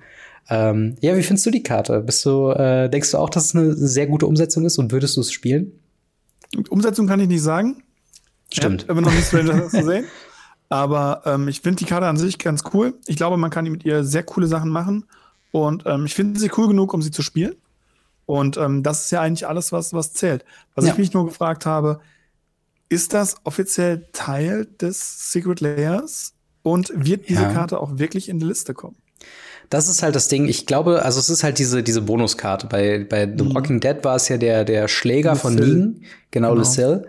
Ähm, 0.49 0.95
ja, 1.01 1.15
wie 1.15 1.23
findest 1.23 1.45
du 1.45 1.51
die 1.51 1.63
Karte? 1.63 2.01
Bist 2.01 2.25
du, 2.25 2.49
äh, 2.49 2.89
denkst 2.89 3.11
du 3.11 3.17
auch, 3.17 3.29
dass 3.29 3.45
es 3.45 3.55
eine 3.55 3.73
sehr 3.73 4.07
gute 4.07 4.25
Umsetzung 4.25 4.65
ist 4.65 4.77
und 4.77 4.91
würdest 4.91 5.17
du 5.17 5.21
es 5.21 5.31
spielen? 5.31 5.71
Umsetzung 6.69 7.07
kann 7.07 7.19
ich 7.19 7.27
nicht 7.27 7.43
sagen. 7.43 7.83
Stimmt. 8.51 8.83
Ja, 8.83 8.89
aber 8.89 9.01
noch 9.01 9.13
nicht 9.13 9.25
Stranger 9.27 9.69
zu 9.69 9.83
sehen. 9.83 10.05
Aber 10.69 11.21
ähm, 11.25 11.47
ich 11.47 11.61
finde 11.61 11.79
die 11.79 11.85
Karte 11.85 12.07
an 12.07 12.17
sich 12.17 12.37
ganz 12.39 12.63
cool. 12.73 12.93
Ich 13.07 13.17
glaube, 13.17 13.37
man 13.37 13.51
kann 13.51 13.65
mit 13.65 13.85
ihr 13.85 14.03
sehr 14.03 14.23
coole 14.23 14.47
Sachen 14.47 14.69
machen. 14.69 15.05
Und 15.51 15.83
ähm, 15.85 16.05
ich 16.05 16.15
finde 16.15 16.39
sie 16.39 16.51
cool 16.57 16.67
genug, 16.67 16.93
um 16.93 17.01
sie 17.01 17.11
zu 17.11 17.21
spielen. 17.21 17.55
Und 18.25 18.57
ähm, 18.57 18.83
das 18.83 19.05
ist 19.05 19.11
ja 19.11 19.21
eigentlich 19.21 19.47
alles, 19.47 19.71
was, 19.71 19.93
was 19.93 20.13
zählt. 20.13 20.45
Was 20.75 20.85
ja. 20.85 20.91
ich 20.91 20.97
mich 20.97 21.13
nur 21.13 21.25
gefragt 21.25 21.65
habe, 21.65 21.99
ist 22.89 23.13
das 23.13 23.35
offiziell 23.43 24.07
Teil 24.13 24.67
des 24.79 25.31
Secret 25.31 25.59
Layers? 25.59 26.33
Und 26.63 26.91
wird 26.93 27.27
diese 27.27 27.41
ja. 27.41 27.51
Karte 27.51 27.79
auch 27.79 27.97
wirklich 27.97 28.29
in 28.29 28.39
die 28.39 28.45
Liste 28.45 28.73
kommen? 28.73 28.95
Das 29.69 29.87
ist 29.87 30.03
halt 30.03 30.15
das 30.15 30.27
Ding. 30.27 30.47
Ich 30.47 30.65
glaube, 30.65 31.03
also 31.03 31.19
es 31.19 31.29
ist 31.29 31.43
halt 31.43 31.57
diese, 31.57 31.81
diese 31.81 32.01
Bonuskarte. 32.01 32.67
Bei, 32.67 33.05
bei 33.09 33.25
The 33.25 33.43
mhm. 33.43 33.55
Walking 33.55 33.79
Dead 33.79 33.95
war 34.03 34.17
es 34.17 34.27
ja 34.27 34.37
der, 34.37 34.65
der 34.65 34.87
Schläger 34.87 35.31
Lucille. 35.31 35.41
von 35.41 35.55
Negan, 35.55 36.01
genau, 36.29 36.49
genau. 36.49 36.53
Lucille. 36.55 37.07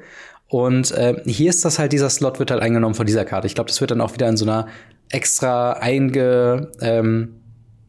Und 0.49 0.93
äh, 0.93 1.21
hier 1.27 1.51
ist 1.51 1.65
das 1.65 1.79
halt, 1.79 1.93
dieser 1.93 2.09
Slot 2.09 2.39
wird 2.39 2.51
halt 2.51 2.63
eingenommen 2.63 2.95
von 2.95 3.07
dieser 3.07 3.25
Karte. 3.25 3.47
Ich 3.47 3.55
glaube, 3.55 3.69
das 3.69 3.81
wird 3.81 3.91
dann 3.91 4.01
auch 4.01 4.15
wieder 4.15 4.29
in 4.29 4.37
so 4.37 4.45
einer 4.45 4.69
extra 5.09 5.73
einge, 5.73 6.71
ähm, 6.81 7.42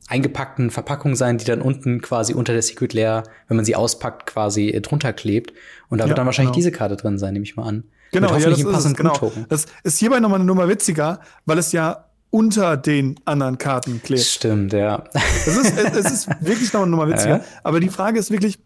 eingepackten 0.08 0.70
Verpackung 0.70 1.16
sein, 1.16 1.38
die 1.38 1.46
dann 1.46 1.62
unten 1.62 2.02
quasi 2.02 2.34
unter 2.34 2.54
der 2.54 2.62
Secret 2.62 2.94
Layer, 2.94 3.24
wenn 3.48 3.58
man 3.58 3.66
sie 3.66 3.76
auspackt, 3.76 4.26
quasi 4.26 4.70
äh, 4.70 4.82
drunter 4.82 5.14
klebt. 5.14 5.54
Und 5.90 6.00
da 6.00 6.06
ja, 6.06 6.10
wird 6.10 6.18
dann 6.18 6.26
wahrscheinlich 6.26 6.52
genau. 6.52 6.58
diese 6.58 6.72
Karte 6.72 6.98
drin 6.98 7.18
sein, 7.18 7.34
nehme 7.34 7.44
ich 7.44 7.56
mal 7.56 7.68
an. 7.68 7.84
Genau, 8.12 8.36
ja, 8.38 8.50
das 8.50 8.60
ist 8.60 8.86
es, 8.86 8.94
genau. 8.94 9.32
Das 9.50 9.66
ist 9.84 9.98
hierbei 9.98 10.20
nochmal 10.20 10.40
eine 10.40 10.46
Nummer 10.46 10.70
witziger, 10.70 11.20
weil 11.46 11.58
es 11.58 11.72
ja 11.72 12.06
unter 12.30 12.78
den 12.78 13.20
anderen 13.26 13.58
Karten 13.58 14.02
klebt. 14.04 14.24
Stimmt, 14.24 14.74
ja. 14.74 15.04
Das 15.14 15.58
ist, 15.58 15.78
es 15.78 16.12
ist 16.12 16.30
wirklich 16.42 16.74
noch 16.74 16.82
eine 16.82 16.92
Nummer 16.92 17.08
witziger. 17.08 17.38
Äh? 17.38 17.44
Aber 17.64 17.80
die 17.80 17.90
Frage 17.90 18.20
ist 18.20 18.30
wirklich, 18.30 18.60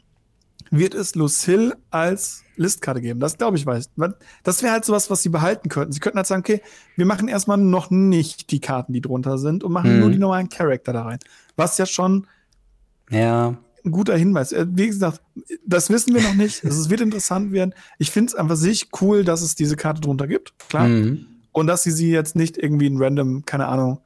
wird 0.69 0.93
es 0.93 1.15
Lucille 1.15 1.77
als 1.91 2.43
Listkarte 2.57 3.01
geben. 3.01 3.19
Das 3.19 3.37
glaube 3.37 3.57
ich 3.57 3.65
weiß. 3.65 3.91
Das 4.43 4.63
wäre 4.63 4.73
halt 4.73 4.85
sowas, 4.85 5.09
was 5.09 5.21
sie 5.21 5.29
behalten 5.29 5.69
könnten. 5.69 5.93
Sie 5.93 5.99
könnten 5.99 6.17
halt 6.17 6.27
sagen, 6.27 6.41
okay, 6.41 6.61
wir 6.95 7.05
machen 7.05 7.27
erstmal 7.27 7.57
noch 7.57 7.89
nicht 7.89 8.51
die 8.51 8.59
Karten, 8.59 8.93
die 8.93 9.01
drunter 9.01 9.37
sind 9.37 9.63
und 9.63 9.71
machen 9.71 9.91
hm. 9.91 9.99
nur 9.99 10.09
die 10.09 10.17
normalen 10.17 10.49
Charakter 10.49 10.93
da 10.93 11.03
rein. 11.03 11.19
Was 11.55 11.77
ja 11.77 11.85
schon 11.85 12.27
ja. 13.09 13.55
ein 13.85 13.91
guter 13.91 14.17
Hinweis. 14.17 14.51
Äh, 14.51 14.65
wie 14.69 14.87
gesagt, 14.87 15.21
das 15.65 15.89
wissen 15.89 16.13
wir 16.13 16.21
noch 16.21 16.35
nicht. 16.35 16.63
es 16.63 16.89
wird 16.89 17.01
interessant 17.01 17.51
werden. 17.51 17.73
Ich 17.97 18.11
finde 18.11 18.31
es 18.31 18.35
einfach 18.35 18.57
sich 18.57 18.89
cool, 19.01 19.23
dass 19.23 19.41
es 19.41 19.55
diese 19.55 19.75
Karte 19.75 20.01
drunter 20.01 20.27
gibt. 20.27 20.57
Klar. 20.69 20.87
Hm. 20.87 21.27
Und 21.51 21.67
dass 21.67 21.83
sie 21.83 21.91
sie 21.91 22.11
jetzt 22.11 22.35
nicht 22.35 22.57
irgendwie 22.57 22.87
in 22.87 23.01
random, 23.01 23.45
keine 23.45 23.67
Ahnung, 23.67 23.99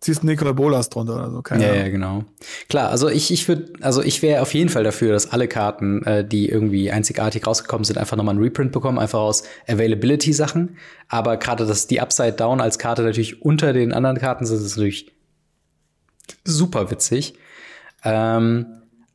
ziehst 0.00 0.22
Nikola 0.22 0.52
Bolas 0.52 0.90
drunter 0.90 1.14
oder 1.16 1.30
so. 1.30 1.42
Keine 1.42 1.64
ja, 1.64 1.70
Ahnung. 1.70 1.82
ja, 1.84 1.88
genau. 1.88 2.24
Klar, 2.68 2.90
also 2.90 3.08
ich, 3.08 3.32
ich 3.32 3.48
würde, 3.48 3.72
also 3.80 4.02
ich 4.02 4.22
wäre 4.22 4.42
auf 4.42 4.54
jeden 4.54 4.70
Fall 4.70 4.84
dafür, 4.84 5.12
dass 5.12 5.32
alle 5.32 5.48
Karten, 5.48 6.02
äh, 6.04 6.26
die 6.26 6.48
irgendwie 6.48 6.90
einzigartig 6.90 7.46
rausgekommen 7.46 7.84
sind, 7.84 7.98
einfach 7.98 8.16
nochmal 8.16 8.34
einen 8.34 8.44
Reprint 8.44 8.72
bekommen, 8.72 8.98
einfach 8.98 9.18
aus 9.18 9.42
Availability-Sachen. 9.66 10.76
Aber 11.08 11.36
gerade, 11.36 11.66
dass 11.66 11.86
die 11.86 12.00
Upside 12.00 12.32
Down 12.32 12.60
als 12.60 12.78
Karte 12.78 13.02
natürlich 13.02 13.42
unter 13.42 13.72
den 13.72 13.92
anderen 13.92 14.18
Karten 14.18 14.46
sind, 14.46 14.58
ist 14.58 14.76
natürlich 14.76 15.10
super 16.44 16.90
witzig. 16.90 17.34
Ähm, 18.04 18.66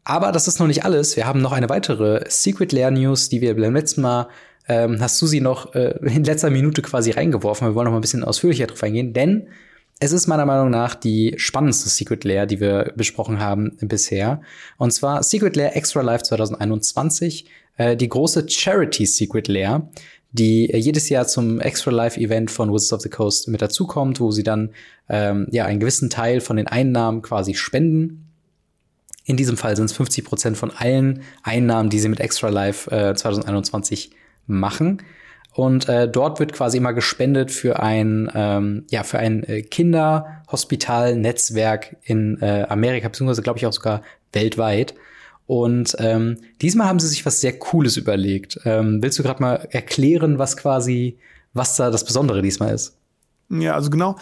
aber 0.04 0.34
das 0.34 0.50
ist 0.50 0.60
noch 0.60 0.68
nicht 0.68 0.84
alles. 0.84 1.16
Wir 1.16 1.26
haben 1.26 1.42
noch 1.42 1.54
eine 1.54 1.70
weitere 1.70 2.26
Secret 2.28 2.74
Lair 2.74 2.92
News, 2.92 3.30
die 3.30 3.40
wir 3.40 3.56
beim 3.56 3.74
letzten 3.74 4.02
Mal 4.02 4.28
ähm, 4.68 5.02
hast 5.02 5.22
du 5.22 5.28
sie 5.28 5.42
noch 5.42 5.76
äh, 5.76 5.96
in 6.02 6.24
letzter 6.24 6.50
Minute 6.50 6.82
quasi 6.82 7.12
reingeworfen. 7.12 7.68
Wir 7.68 7.76
wollen 7.76 7.86
noch 7.86 7.92
mal 7.92 8.00
ein 8.00 8.02
bisschen 8.02 8.24
ausführlicher 8.24 8.68
drauf 8.68 8.84
eingehen, 8.84 9.14
denn 9.14 9.48
es 10.04 10.12
ist 10.12 10.28
meiner 10.28 10.46
Meinung 10.46 10.70
nach 10.70 10.96
die 10.96 11.34
spannendste 11.38 11.88
Secret 11.88 12.26
Lair, 12.26 12.46
die 12.46 12.60
wir 12.60 12.92
besprochen 12.98 13.40
haben 13.40 13.78
bisher. 13.80 14.42
Und 14.78 14.92
zwar 14.92 15.24
Secret 15.24 15.56
Lair 15.56 15.78
Extra 15.78 16.02
Life 16.02 16.26
2021, 16.26 17.46
äh, 17.78 17.96
die 17.96 18.10
große 18.10 18.50
Charity 18.50 19.06
Secret 19.06 19.48
Lair, 19.48 19.88
die 20.34 20.70
äh, 20.70 20.78
jedes 20.78 21.08
Jahr 21.08 21.26
zum 21.26 21.62
Extra 21.62 21.90
Life 21.92 22.20
Event 22.20 22.52
von 22.52 22.74
Wizards 22.74 22.92
of 22.92 23.02
the 23.02 23.10
Coast 23.10 23.48
mit 23.48 23.62
dazukommt, 23.62 24.20
wo 24.20 24.30
sie 24.32 24.44
dann 24.44 24.72
ähm, 25.08 25.48
ja 25.52 25.64
einen 25.64 25.80
gewissen 25.80 26.10
Teil 26.10 26.42
von 26.42 26.58
den 26.58 26.68
Einnahmen 26.68 27.22
quasi 27.22 27.54
spenden. 27.54 28.28
In 29.24 29.38
diesem 29.38 29.56
Fall 29.56 29.78
sind 29.78 29.86
es 29.86 29.94
50 29.94 30.26
Prozent 30.26 30.58
von 30.58 30.72
allen 30.72 31.22
Einnahmen, 31.44 31.90
die 31.90 32.00
sie 32.00 32.10
mit 32.10 32.20
Extra 32.20 32.50
Life 32.50 32.92
äh, 32.92 33.16
2021 33.16 34.12
machen. 34.48 35.02
Und 35.54 35.88
äh, 35.88 36.10
dort 36.10 36.40
wird 36.40 36.52
quasi 36.54 36.78
immer 36.78 36.94
gespendet 36.94 37.52
für 37.52 37.80
ein, 37.80 38.32
ähm, 38.34 38.86
ja, 38.90 39.04
für 39.04 39.20
ein 39.20 39.44
äh, 39.44 39.62
Kinderhospital-Netzwerk 39.62 41.98
in 42.04 42.42
äh, 42.42 42.66
Amerika, 42.68 43.08
beziehungsweise 43.08 43.44
glaube 43.44 43.60
ich 43.60 43.68
auch 43.68 43.74
sogar 43.74 44.02
weltweit. 44.32 44.96
Und 45.46 45.96
ähm, 46.00 46.38
diesmal 46.62 46.88
haben 46.88 47.00
sie 47.00 47.08
sich 47.08 47.26
was 47.26 47.42
sehr 47.42 47.58
Cooles 47.60 47.98
überlegt. 47.98 48.60
Ähm, 48.66 49.04
willst 49.04 49.20
du 49.20 49.24
gerade 49.24 49.42
mal 49.42 49.68
erklären, 49.72 50.40
was 50.40 50.58
quasi, 50.58 51.20
was 51.54 51.76
da 51.76 51.92
das 51.92 52.04
Besondere 52.04 52.42
diesmal 52.42 52.74
ist? 52.74 52.98
Ja, 53.50 53.76
also 53.76 53.92
genau. 53.92 54.16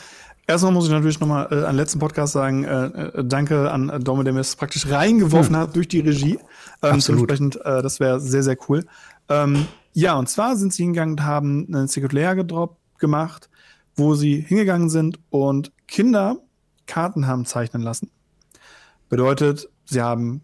Erstmal 0.48 0.74
muss 0.74 0.86
ich 0.86 0.92
natürlich 0.92 1.20
nochmal 1.22 1.48
äh, 1.52 1.64
an 1.64 1.78
letzten 1.78 2.00
Podcast 2.00 2.34
sagen, 2.34 2.66
äh, 2.66 2.88
äh, 2.88 3.24
danke 3.24 3.72
an 3.72 4.04
Dome, 4.04 4.26
der 4.26 4.34
mir 4.34 4.42
es 4.42 4.56
praktisch 4.56 4.90
reingeworfen 4.90 5.56
hm. 5.56 5.62
hat 5.62 5.76
durch 5.76 5.88
die 5.88 6.02
Regie. 6.02 6.40
Ähm, 6.82 6.96
Absolut. 6.96 7.30
Entsprechend, 7.30 7.56
äh, 7.64 7.82
das 7.82 8.02
wäre 8.02 8.20
sehr, 8.20 8.44
sehr 8.44 8.58
cool. 8.68 8.84
Ähm, 9.30 9.68
ja, 9.94 10.18
und 10.18 10.30
zwar 10.30 10.56
sind 10.56 10.74
sie 10.74 10.84
hingegangen 10.84 11.16
und 11.16 11.24
haben 11.24 11.68
einen 11.68 11.88
Secret 11.88 12.14
Layer 12.14 12.36
gedroppt, 12.36 12.78
gemacht, 13.00 13.50
wo 13.96 14.16
sie 14.16 14.40
hingegangen 14.40 14.90
sind 14.90 15.20
und 15.30 15.72
Kinder 15.88 16.38
Karten 16.88 17.28
haben 17.28 17.46
zeichnen 17.46 17.82
lassen. 17.82 18.10
Bedeutet, 19.10 19.70
sie 19.86 20.02
haben 20.02 20.42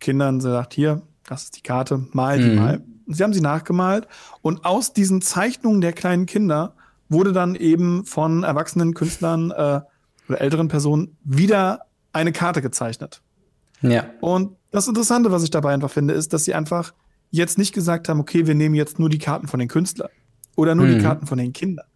Kindern 0.00 0.38
gesagt, 0.38 0.74
hier, 0.74 1.02
das 1.26 1.44
ist 1.44 1.56
die 1.56 1.62
Karte, 1.62 2.06
mal 2.12 2.38
die 2.38 2.50
mhm. 2.50 2.54
mal. 2.56 2.82
Sie 3.06 3.22
haben 3.22 3.32
sie 3.32 3.40
nachgemalt 3.40 4.08
und 4.42 4.64
aus 4.64 4.92
diesen 4.92 5.22
Zeichnungen 5.22 5.80
der 5.80 5.92
kleinen 5.92 6.26
Kinder 6.26 6.74
wurde 7.08 7.32
dann 7.32 7.54
eben 7.54 8.04
von 8.04 8.42
erwachsenen 8.42 8.94
Künstlern 8.94 9.52
äh, 9.52 9.80
oder 10.28 10.40
älteren 10.40 10.68
Personen 10.68 11.16
wieder 11.22 11.82
eine 12.12 12.32
Karte 12.32 12.62
gezeichnet. 12.62 13.22
Ja. 13.80 14.06
Und 14.20 14.56
das 14.70 14.88
Interessante, 14.88 15.30
was 15.30 15.44
ich 15.44 15.50
dabei 15.50 15.72
einfach 15.72 15.90
finde, 15.90 16.14
ist, 16.14 16.32
dass 16.32 16.44
sie 16.44 16.54
einfach 16.54 16.92
jetzt 17.30 17.58
nicht 17.58 17.74
gesagt 17.74 18.08
haben, 18.08 18.20
okay, 18.20 18.46
wir 18.46 18.54
nehmen 18.54 18.74
jetzt 18.74 18.98
nur 18.98 19.08
die 19.08 19.18
Karten 19.18 19.48
von 19.48 19.60
den 19.60 19.68
Künstlern 19.68 20.10
oder 20.56 20.74
nur 20.74 20.86
mhm. 20.86 20.96
die 20.96 21.02
Karten 21.02 21.26
von 21.26 21.38
den 21.38 21.52
Kindern. 21.52 21.86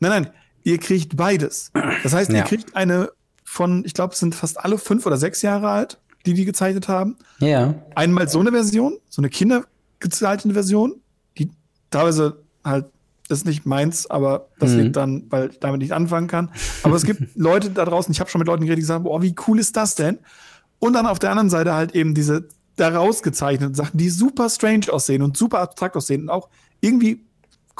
Nein, 0.00 0.22
nein, 0.22 0.30
ihr 0.64 0.78
kriegt 0.78 1.16
beides. 1.16 1.70
Das 2.02 2.12
heißt, 2.12 2.30
ja. 2.30 2.38
ihr 2.38 2.44
kriegt 2.44 2.76
eine 2.76 3.10
von, 3.44 3.84
ich 3.84 3.94
glaube, 3.94 4.12
es 4.12 4.20
sind 4.20 4.34
fast 4.34 4.60
alle 4.60 4.78
fünf 4.78 5.06
oder 5.06 5.16
sechs 5.16 5.42
Jahre 5.42 5.70
alt, 5.70 5.98
die 6.26 6.34
die 6.34 6.44
gezeichnet 6.44 6.88
haben. 6.88 7.16
Ja. 7.38 7.74
Einmal 7.94 8.28
so 8.28 8.40
eine 8.40 8.50
Version, 8.50 8.98
so 9.08 9.22
eine 9.22 9.30
kindergezeichnete 9.30 10.52
Version, 10.52 11.00
die 11.38 11.50
teilweise 11.90 12.42
halt 12.62 12.86
ist 13.30 13.46
nicht 13.46 13.66
meins, 13.66 14.08
aber 14.08 14.48
das 14.58 14.72
mhm. 14.72 14.80
liegt 14.80 14.96
dann, 14.96 15.24
weil 15.28 15.50
ich 15.50 15.60
damit 15.60 15.80
nicht 15.80 15.92
anfangen 15.92 16.28
kann. 16.28 16.50
Aber 16.82 16.96
es 16.96 17.04
gibt 17.04 17.22
Leute 17.36 17.70
da 17.70 17.84
draußen, 17.84 18.10
ich 18.12 18.20
habe 18.20 18.30
schon 18.30 18.38
mit 18.38 18.48
Leuten 18.48 18.64
geredet, 18.64 18.82
die 18.82 18.86
sagen, 18.86 19.04
boah, 19.04 19.22
wie 19.22 19.34
cool 19.46 19.58
ist 19.58 19.76
das 19.76 19.94
denn? 19.94 20.18
Und 20.78 20.94
dann 20.94 21.06
auf 21.06 21.18
der 21.18 21.30
anderen 21.30 21.50
Seite 21.50 21.74
halt 21.74 21.94
eben 21.94 22.14
diese 22.14 22.48
daraus 22.78 23.22
gezeichneten 23.22 23.74
Sachen, 23.74 23.98
die 23.98 24.10
super 24.10 24.48
strange 24.48 24.92
aussehen 24.92 25.22
und 25.22 25.36
super 25.36 25.60
abstrakt 25.60 25.96
aussehen 25.96 26.22
und 26.22 26.30
auch 26.30 26.48
irgendwie 26.80 27.24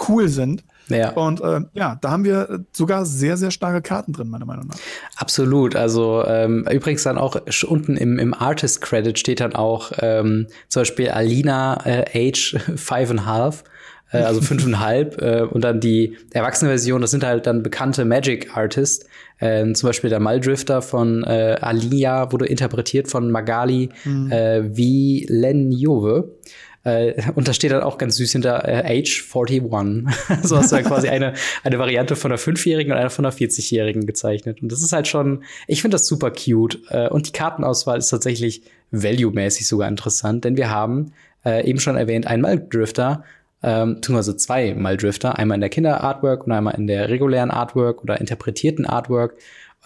cool 0.08 0.28
sind. 0.28 0.64
Ja. 0.88 1.10
Und 1.10 1.40
äh, 1.42 1.60
ja, 1.74 1.98
da 2.00 2.10
haben 2.10 2.24
wir 2.24 2.64
sogar 2.72 3.04
sehr, 3.04 3.36
sehr 3.36 3.50
starke 3.50 3.82
Karten 3.82 4.12
drin, 4.12 4.28
meiner 4.28 4.46
Meinung 4.46 4.68
nach. 4.68 4.76
Absolut. 5.16 5.76
Also 5.76 6.24
ähm, 6.26 6.66
übrigens 6.70 7.02
dann 7.02 7.18
auch 7.18 7.38
unten 7.66 7.96
im, 7.96 8.18
im 8.18 8.32
Artist 8.32 8.80
Credit 8.80 9.18
steht 9.18 9.40
dann 9.40 9.54
auch 9.54 9.92
ähm, 10.00 10.46
zum 10.68 10.80
Beispiel 10.80 11.10
Alina 11.10 11.84
äh, 11.84 12.28
Age 12.28 12.56
Five 12.76 13.10
and 13.10 13.20
a 13.20 13.26
Half 13.26 13.64
äh, 14.12 14.18
also 14.18 14.40
fünfeinhalb. 14.40 15.20
äh, 15.20 15.42
und 15.42 15.62
dann 15.62 15.80
die 15.80 16.16
erwachsene 16.32 16.70
Version, 16.70 17.00
das 17.00 17.10
sind 17.10 17.24
halt 17.24 17.46
dann 17.46 17.62
bekannte 17.62 18.04
Magic 18.04 18.56
Artists. 18.56 19.06
Äh, 19.38 19.72
zum 19.72 19.88
Beispiel 19.88 20.10
der 20.10 20.20
Maldrifter 20.20 20.82
von 20.82 21.24
äh, 21.24 21.56
Alia 21.60 22.32
wurde 22.32 22.46
interpretiert 22.46 23.08
von 23.08 23.30
Magali 23.30 23.90
mhm. 24.04 24.30
äh, 24.30 24.76
Vilenjove. 24.76 26.36
Äh, 26.84 27.22
und 27.34 27.48
da 27.48 27.52
steht 27.52 27.72
dann 27.72 27.82
auch 27.82 27.98
ganz 27.98 28.16
süß 28.16 28.32
hinter 28.32 28.66
äh, 28.66 29.00
Age 29.00 29.24
41. 29.34 30.42
so 30.42 30.56
hast 30.56 30.72
du 30.72 30.76
dann 30.76 30.84
quasi 30.84 31.08
eine, 31.08 31.34
eine 31.62 31.78
Variante 31.78 32.16
von 32.16 32.30
einer 32.30 32.38
Fünfjährigen 32.38 32.92
und 32.92 32.98
einer 32.98 33.10
von 33.10 33.24
einer 33.24 33.34
40-Jährigen 33.34 34.06
gezeichnet. 34.06 34.62
Und 34.62 34.72
das 34.72 34.82
ist 34.82 34.92
halt 34.92 35.08
schon, 35.08 35.44
ich 35.66 35.82
finde 35.82 35.96
das 35.96 36.06
super 36.06 36.30
cute. 36.30 36.80
Äh, 36.88 37.08
und 37.08 37.26
die 37.26 37.32
Kartenauswahl 37.32 37.98
ist 37.98 38.08
tatsächlich 38.08 38.62
value-mäßig 38.90 39.68
sogar 39.68 39.88
interessant, 39.88 40.44
denn 40.44 40.56
wir 40.56 40.70
haben 40.70 41.12
äh, 41.44 41.68
eben 41.68 41.78
schon 41.78 41.96
erwähnt, 41.96 42.26
einen 42.26 42.42
Maldrifter, 42.42 43.24
ähm, 43.62 43.96
beziehungsweise 43.96 44.36
zwei 44.36 44.74
Mal-Drifter, 44.74 45.38
einmal 45.38 45.56
in 45.56 45.60
der 45.60 45.70
Kinder-Artwork 45.70 46.46
und 46.46 46.52
einmal 46.52 46.74
in 46.74 46.86
der 46.86 47.08
regulären 47.08 47.50
Artwork 47.50 48.02
oder 48.02 48.20
interpretierten 48.20 48.86
Artwork. 48.86 49.36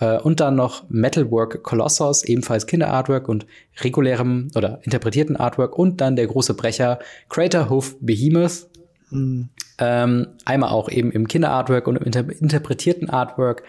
Äh, 0.01 0.19
und 0.19 0.41
dann 0.41 0.57
noch 0.57 0.85
Metalwork 0.89 1.63
Colossus, 1.63 2.25
ebenfalls 2.25 2.67
Kinder-Artwork 2.67 3.29
und 3.29 3.47
regulärem 3.81 4.51
oder 4.55 4.81
interpretierten 4.83 5.37
Artwork. 5.37 5.79
Und 5.79 6.01
dann 6.01 6.17
der 6.17 6.27
große 6.27 6.55
Brecher 6.55 6.99
Crater 7.29 7.71
Hoof 7.71 7.97
Behemoth. 8.01 8.69
Mhm. 9.11 9.49
Ähm, 9.79 10.29
einmal 10.45 10.71
auch 10.71 10.91
eben 10.91 11.11
im 11.11 11.27
Kinder-Artwork 11.27 11.87
und 11.87 11.97
im 11.97 12.05
inter 12.05 12.29
interpretierten 12.29 13.11
Artwork. 13.11 13.63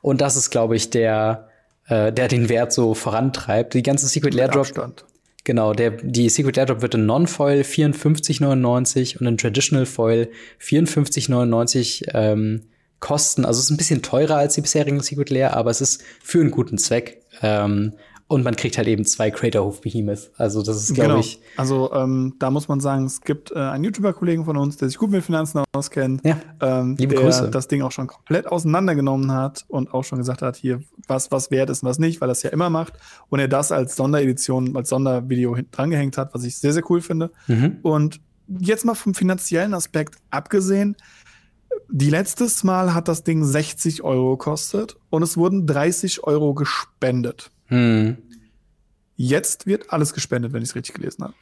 Und 0.00 0.20
das 0.20 0.36
ist, 0.36 0.50
glaube 0.50 0.76
ich, 0.76 0.90
der, 0.90 1.48
äh, 1.86 2.12
der 2.12 2.28
den 2.28 2.48
Wert 2.48 2.72
so 2.72 2.94
vorantreibt. 2.94 3.74
Die 3.74 3.82
ganze 3.82 4.06
Secret 4.06 4.34
Lair 4.34 4.48
Drop. 4.48 4.66
Abstand. 4.66 5.04
Genau, 5.44 5.72
der, 5.72 5.90
die 5.90 6.28
Secret 6.28 6.58
Airdrop 6.58 6.82
wird 6.82 6.94
in 6.94 7.06
Non-Foil 7.06 7.62
54,99 7.62 9.18
und 9.18 9.26
in 9.26 9.38
Traditional 9.38 9.86
Foil 9.86 10.28
54,99 10.60 12.10
ähm, 12.12 12.62
kosten. 13.00 13.44
Also 13.44 13.58
es 13.58 13.64
ist 13.64 13.70
ein 13.70 13.78
bisschen 13.78 14.02
teurer 14.02 14.36
als 14.36 14.54
die 14.54 14.60
bisherigen 14.60 15.00
Secret 15.00 15.30
Lair, 15.30 15.56
aber 15.56 15.70
es 15.70 15.80
ist 15.80 16.02
für 16.22 16.40
einen 16.40 16.50
guten 16.50 16.76
Zweck. 16.78 17.22
Ähm, 17.42 17.94
und 18.30 18.44
man 18.44 18.54
kriegt 18.54 18.78
halt 18.78 18.86
eben 18.86 19.04
zwei 19.04 19.32
Craterhoof 19.32 19.80
Behemoth. 19.80 20.30
Also 20.36 20.62
das 20.62 20.76
ist, 20.76 20.94
glaube 20.94 21.08
genau. 21.08 21.20
ich. 21.20 21.40
Also 21.56 21.92
ähm, 21.92 22.36
da 22.38 22.52
muss 22.52 22.68
man 22.68 22.78
sagen, 22.78 23.04
es 23.04 23.22
gibt 23.22 23.50
äh, 23.50 23.58
einen 23.58 23.82
YouTuber-Kollegen 23.82 24.44
von 24.44 24.56
uns, 24.56 24.76
der 24.76 24.86
sich 24.86 24.98
gut 24.98 25.10
mit 25.10 25.24
Finanzen 25.24 25.64
auskennt, 25.72 26.24
ja. 26.24 26.40
ähm, 26.60 26.94
Liebe 26.96 27.16
der 27.16 27.24
Grüße. 27.24 27.50
das 27.50 27.66
Ding 27.66 27.82
auch 27.82 27.90
schon 27.90 28.06
komplett 28.06 28.46
auseinandergenommen 28.46 29.32
hat 29.32 29.64
und 29.66 29.92
auch 29.92 30.04
schon 30.04 30.18
gesagt 30.18 30.42
hat, 30.42 30.54
hier, 30.54 30.80
was, 31.08 31.32
was 31.32 31.50
wert 31.50 31.70
ist 31.70 31.82
und 31.82 31.88
was 31.88 31.98
nicht, 31.98 32.20
weil 32.20 32.28
er 32.28 32.32
es 32.32 32.44
ja 32.44 32.50
immer 32.50 32.70
macht. 32.70 32.92
Und 33.30 33.40
er 33.40 33.48
das 33.48 33.72
als 33.72 33.96
Sonderedition, 33.96 34.76
als 34.76 34.90
Sondervideo 34.90 35.56
drangehängt 35.72 36.16
hat, 36.16 36.32
was 36.32 36.44
ich 36.44 36.56
sehr, 36.56 36.72
sehr 36.72 36.88
cool 36.88 37.00
finde. 37.00 37.32
Mhm. 37.48 37.78
Und 37.82 38.20
jetzt 38.60 38.84
mal 38.84 38.94
vom 38.94 39.12
finanziellen 39.12 39.74
Aspekt 39.74 40.14
abgesehen, 40.30 40.94
die 41.88 42.10
letztes 42.10 42.62
Mal 42.62 42.94
hat 42.94 43.08
das 43.08 43.24
Ding 43.24 43.42
60 43.42 44.04
Euro 44.04 44.36
gekostet 44.36 44.98
und 45.10 45.24
es 45.24 45.36
wurden 45.36 45.66
30 45.66 46.22
Euro 46.22 46.54
gespendet. 46.54 47.50
Hm. 47.70 48.18
Jetzt 49.16 49.66
wird 49.66 49.92
alles 49.92 50.14
gespendet, 50.14 50.52
wenn 50.52 50.62
ich 50.62 50.70
es 50.70 50.74
richtig 50.74 50.94
gelesen 50.94 51.24
habe. 51.24 51.34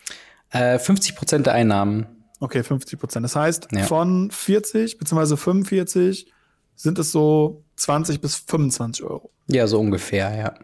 Äh, 0.50 0.78
50 0.78 1.14
Prozent 1.14 1.46
der 1.46 1.54
Einnahmen. 1.54 2.06
Okay, 2.40 2.62
50 2.62 2.98
Prozent. 2.98 3.24
Das 3.24 3.36
heißt, 3.36 3.68
ja. 3.72 3.84
von 3.84 4.30
40 4.30 4.98
bzw. 4.98 5.36
45 5.36 6.32
sind 6.74 6.98
es 6.98 7.10
so 7.10 7.64
20 7.76 8.20
bis 8.20 8.36
25 8.36 9.04
Euro. 9.04 9.30
Ja, 9.48 9.66
so 9.66 9.80
ungefähr, 9.80 10.34
ja. 10.36 10.54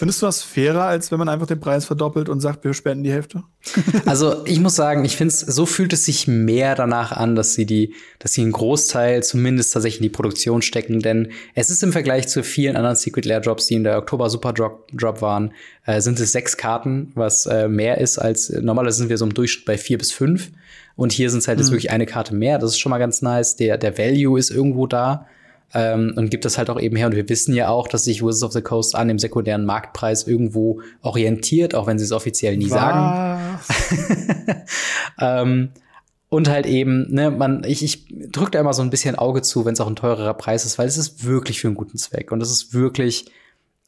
Findest 0.00 0.22
du 0.22 0.26
das 0.26 0.42
fairer, 0.42 0.84
als 0.84 1.12
wenn 1.12 1.18
man 1.18 1.28
einfach 1.28 1.46
den 1.46 1.60
Preis 1.60 1.84
verdoppelt 1.84 2.30
und 2.30 2.40
sagt, 2.40 2.64
wir 2.64 2.72
spenden 2.72 3.04
die 3.04 3.12
Hälfte? 3.12 3.42
also 4.06 4.46
ich 4.46 4.58
muss 4.58 4.74
sagen, 4.74 5.04
ich 5.04 5.14
finde 5.14 5.34
es, 5.34 5.40
so 5.40 5.66
fühlt 5.66 5.92
es 5.92 6.06
sich 6.06 6.26
mehr 6.26 6.74
danach 6.74 7.12
an, 7.12 7.36
dass 7.36 7.52
sie 7.52 7.66
die, 7.66 7.92
dass 8.18 8.32
sie 8.32 8.40
einen 8.40 8.52
Großteil 8.52 9.22
zumindest 9.22 9.74
tatsächlich 9.74 10.00
in 10.00 10.04
die 10.04 10.08
Produktion 10.08 10.62
stecken, 10.62 11.00
denn 11.00 11.32
es 11.54 11.68
ist 11.68 11.82
im 11.82 11.92
Vergleich 11.92 12.28
zu 12.28 12.42
vielen 12.42 12.76
anderen 12.76 12.96
Secret 12.96 13.26
Lair 13.26 13.40
Drops, 13.40 13.66
die 13.66 13.74
in 13.74 13.84
der 13.84 13.98
Oktober 13.98 14.30
Super 14.30 14.54
Drop, 14.54 14.88
Drop 14.90 15.20
waren, 15.20 15.52
äh, 15.84 16.00
sind 16.00 16.18
es 16.18 16.32
sechs 16.32 16.56
Karten, 16.56 17.12
was 17.14 17.44
äh, 17.44 17.68
mehr 17.68 17.98
ist 17.98 18.16
als 18.16 18.48
normalerweise 18.48 18.96
sind 18.96 19.10
wir 19.10 19.18
so 19.18 19.26
im 19.26 19.34
Durchschnitt 19.34 19.66
bei 19.66 19.76
vier 19.76 19.98
bis 19.98 20.12
fünf. 20.12 20.50
Und 20.96 21.12
hier 21.12 21.28
sind 21.28 21.40
es 21.40 21.48
halt 21.48 21.58
mhm. 21.58 21.64
jetzt 21.64 21.72
wirklich 21.72 21.90
eine 21.90 22.06
Karte 22.06 22.34
mehr. 22.34 22.58
Das 22.58 22.70
ist 22.70 22.78
schon 22.78 22.88
mal 22.88 22.96
ganz 22.96 23.20
nice. 23.20 23.56
Der, 23.56 23.76
der 23.76 23.98
Value 23.98 24.38
ist 24.38 24.50
irgendwo 24.50 24.86
da 24.86 25.26
ähm, 25.74 26.14
und 26.16 26.30
gibt 26.30 26.44
das 26.44 26.58
halt 26.58 26.70
auch 26.70 26.80
eben 26.80 26.96
her. 26.96 27.06
Und 27.06 27.16
wir 27.16 27.28
wissen 27.28 27.54
ja 27.54 27.68
auch, 27.68 27.88
dass 27.88 28.04
sich 28.04 28.22
Wizards 28.22 28.42
of 28.42 28.52
the 28.52 28.62
Coast 28.62 28.94
an 28.94 29.08
dem 29.08 29.18
sekundären 29.18 29.64
Marktpreis 29.64 30.26
irgendwo 30.26 30.80
orientiert, 31.02 31.74
auch 31.74 31.86
wenn 31.86 31.98
sie 31.98 32.04
es 32.04 32.12
offiziell 32.12 32.56
nie 32.56 32.70
Was? 32.70 32.80
sagen. 32.80 33.60
ähm, 35.20 35.68
und 36.28 36.48
halt 36.48 36.66
eben, 36.66 37.12
ne, 37.12 37.30
man, 37.30 37.64
ich, 37.64 37.82
ich 37.82 38.06
drücke 38.30 38.52
da 38.52 38.60
immer 38.60 38.72
so 38.72 38.82
ein 38.82 38.90
bisschen 38.90 39.16
Auge 39.16 39.42
zu, 39.42 39.64
wenn 39.64 39.72
es 39.72 39.80
auch 39.80 39.88
ein 39.88 39.96
teurerer 39.96 40.34
Preis 40.34 40.64
ist, 40.64 40.78
weil 40.78 40.86
es 40.86 40.96
ist 40.96 41.24
wirklich 41.24 41.60
für 41.60 41.66
einen 41.68 41.76
guten 41.76 41.98
Zweck. 41.98 42.30
Und 42.30 42.40
es 42.40 42.50
ist 42.50 42.72
wirklich 42.72 43.26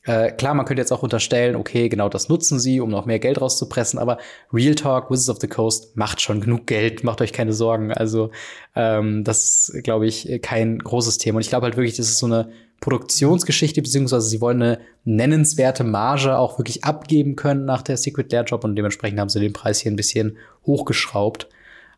äh, 0.05 0.33
klar, 0.33 0.55
man 0.55 0.67
könnte 0.67 0.81
jetzt 0.81 0.93
auch 0.93 1.03
unterstellen, 1.03 1.55
okay, 1.55 1.89
genau 1.89 2.09
das 2.09 2.29
nutzen 2.29 2.59
sie, 2.59 2.81
um 2.81 2.91
noch 2.91 3.07
mehr 3.07 3.21
Geld 3.21 3.41
rauszupressen, 3.41 4.01
aber 4.01 4.19
Real 4.53 4.75
Talk, 4.75 5.11
Wizards 5.11 5.31
of 5.31 5.39
the 5.41 5.47
Coast 5.47 5.97
macht 5.97 6.21
schon 6.21 6.41
genug 6.41 6.67
Geld, 6.67 7.05
macht 7.05 7.21
euch 7.21 7.33
keine 7.33 7.53
Sorgen. 7.53 7.93
Also 7.93 8.31
ähm, 8.75 9.23
das 9.23 9.69
ist, 9.69 9.85
glaube 9.85 10.07
ich, 10.07 10.41
kein 10.43 10.79
großes 10.79 11.19
Thema. 11.19 11.37
Und 11.37 11.43
ich 11.43 11.51
glaube 11.51 11.67
halt 11.67 11.77
wirklich, 11.77 11.97
das 11.97 12.09
ist 12.09 12.19
so 12.19 12.27
eine 12.27 12.51
Produktionsgeschichte, 12.81 13.81
beziehungsweise 13.81 14.29
sie 14.29 14.41
wollen 14.41 14.61
eine 14.61 14.81
nennenswerte 15.05 15.85
Marge 15.85 16.37
auch 16.37 16.59
wirklich 16.59 16.83
abgeben 16.83 17.37
können 17.37 17.65
nach 17.65 17.83
der 17.83 17.97
Secret 17.97 18.33
Lair 18.33 18.43
Job 18.43 18.65
und 18.65 18.75
dementsprechend 18.75 19.21
haben 19.21 19.29
sie 19.29 19.39
den 19.39 19.53
Preis 19.53 19.79
hier 19.81 19.93
ein 19.93 19.97
bisschen 19.97 20.37
hochgeschraubt. 20.67 21.49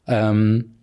Ähm, 0.07 0.74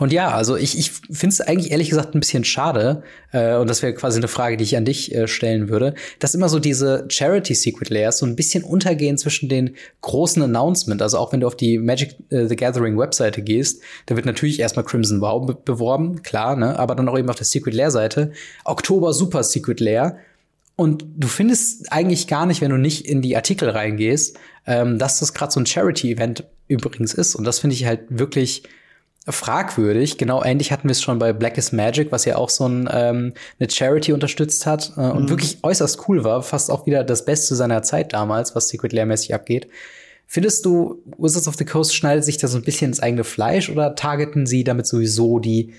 und 0.00 0.12
ja, 0.12 0.30
also 0.30 0.56
ich, 0.56 0.78
ich 0.78 0.92
finde 0.92 1.28
es 1.28 1.40
eigentlich 1.40 1.72
ehrlich 1.72 1.88
gesagt 1.88 2.14
ein 2.14 2.20
bisschen 2.20 2.44
schade, 2.44 3.02
äh, 3.32 3.56
und 3.56 3.68
das 3.68 3.82
wäre 3.82 3.92
quasi 3.94 4.18
eine 4.18 4.28
Frage, 4.28 4.56
die 4.56 4.62
ich 4.62 4.76
an 4.76 4.84
dich 4.84 5.12
äh, 5.14 5.26
stellen 5.26 5.68
würde, 5.68 5.94
dass 6.20 6.34
immer 6.34 6.48
so 6.48 6.60
diese 6.60 7.06
Charity 7.08 7.54
Secret 7.54 7.90
Layers 7.90 8.18
so 8.18 8.26
ein 8.26 8.36
bisschen 8.36 8.62
untergehen 8.62 9.18
zwischen 9.18 9.48
den 9.48 9.74
großen 10.02 10.40
Announcement. 10.42 11.02
Also 11.02 11.18
auch 11.18 11.32
wenn 11.32 11.40
du 11.40 11.48
auf 11.48 11.56
die 11.56 11.78
Magic 11.78 12.16
äh, 12.30 12.46
the 12.46 12.54
Gathering 12.54 12.96
Webseite 12.96 13.42
gehst, 13.42 13.82
da 14.06 14.14
wird 14.14 14.26
natürlich 14.26 14.60
erstmal 14.60 14.84
Crimson 14.84 15.20
Wow 15.20 15.46
be 15.46 15.58
beworben, 15.64 16.22
klar, 16.22 16.54
ne? 16.54 16.78
Aber 16.78 16.94
dann 16.94 17.08
auch 17.08 17.18
eben 17.18 17.28
auf 17.28 17.36
der 17.36 17.46
Secret 17.46 17.74
Layer 17.74 17.90
Seite 17.90 18.32
Oktober 18.64 19.12
Super 19.12 19.42
Secret 19.42 19.80
Layer. 19.80 20.16
Und 20.76 21.04
du 21.16 21.26
findest 21.26 21.90
eigentlich 21.92 22.28
gar 22.28 22.46
nicht, 22.46 22.60
wenn 22.60 22.70
du 22.70 22.76
nicht 22.76 23.04
in 23.04 23.20
die 23.20 23.34
Artikel 23.34 23.68
reingehst, 23.68 24.38
ähm, 24.64 24.98
dass 24.98 25.18
das 25.18 25.34
gerade 25.34 25.50
so 25.50 25.58
ein 25.58 25.66
Charity-Event 25.66 26.44
übrigens 26.68 27.14
ist. 27.14 27.34
Und 27.34 27.42
das 27.42 27.58
finde 27.58 27.74
ich 27.74 27.84
halt 27.84 28.02
wirklich 28.10 28.62
fragwürdig. 29.30 30.18
Genau 30.18 30.42
ähnlich 30.42 30.72
hatten 30.72 30.88
wir 30.88 30.92
es 30.92 31.02
schon 31.02 31.18
bei 31.18 31.32
Black 31.32 31.58
is 31.58 31.72
Magic, 31.72 32.12
was 32.12 32.24
ja 32.24 32.36
auch 32.36 32.50
so 32.50 32.66
ein, 32.66 32.88
ähm, 32.92 33.34
eine 33.58 33.70
Charity 33.70 34.12
unterstützt 34.12 34.66
hat 34.66 34.92
äh, 34.96 35.00
und 35.00 35.24
mhm. 35.24 35.28
wirklich 35.30 35.58
äußerst 35.62 36.08
cool 36.08 36.24
war. 36.24 36.42
Fast 36.42 36.70
auch 36.70 36.86
wieder 36.86 37.04
das 37.04 37.24
Beste 37.24 37.54
seiner 37.54 37.82
Zeit 37.82 38.12
damals, 38.12 38.54
was 38.54 38.68
Secret 38.68 38.92
Lair-mäßig 38.92 39.34
abgeht. 39.34 39.68
Findest 40.26 40.66
du, 40.66 41.02
Wizards 41.16 41.48
of 41.48 41.54
the 41.54 41.64
Coast 41.64 41.94
schneidet 41.94 42.24
sich 42.24 42.36
da 42.36 42.48
so 42.48 42.58
ein 42.58 42.64
bisschen 42.64 42.90
ins 42.90 43.00
eigene 43.00 43.24
Fleisch 43.24 43.70
oder 43.70 43.94
targeten 43.94 44.46
sie 44.46 44.62
damit 44.62 44.86
sowieso 44.86 45.38
die, 45.38 45.72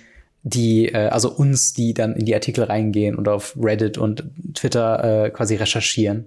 die, 0.43 0.88
äh, 0.88 1.09
also 1.09 1.31
uns, 1.31 1.73
die 1.73 1.93
dann 1.93 2.15
in 2.15 2.25
die 2.25 2.33
Artikel 2.33 2.63
reingehen 2.63 3.15
und 3.15 3.27
auf 3.27 3.55
Reddit 3.62 3.97
und 3.97 4.23
Twitter 4.55 5.25
äh, 5.25 5.29
quasi 5.29 5.55
recherchieren? 5.55 6.25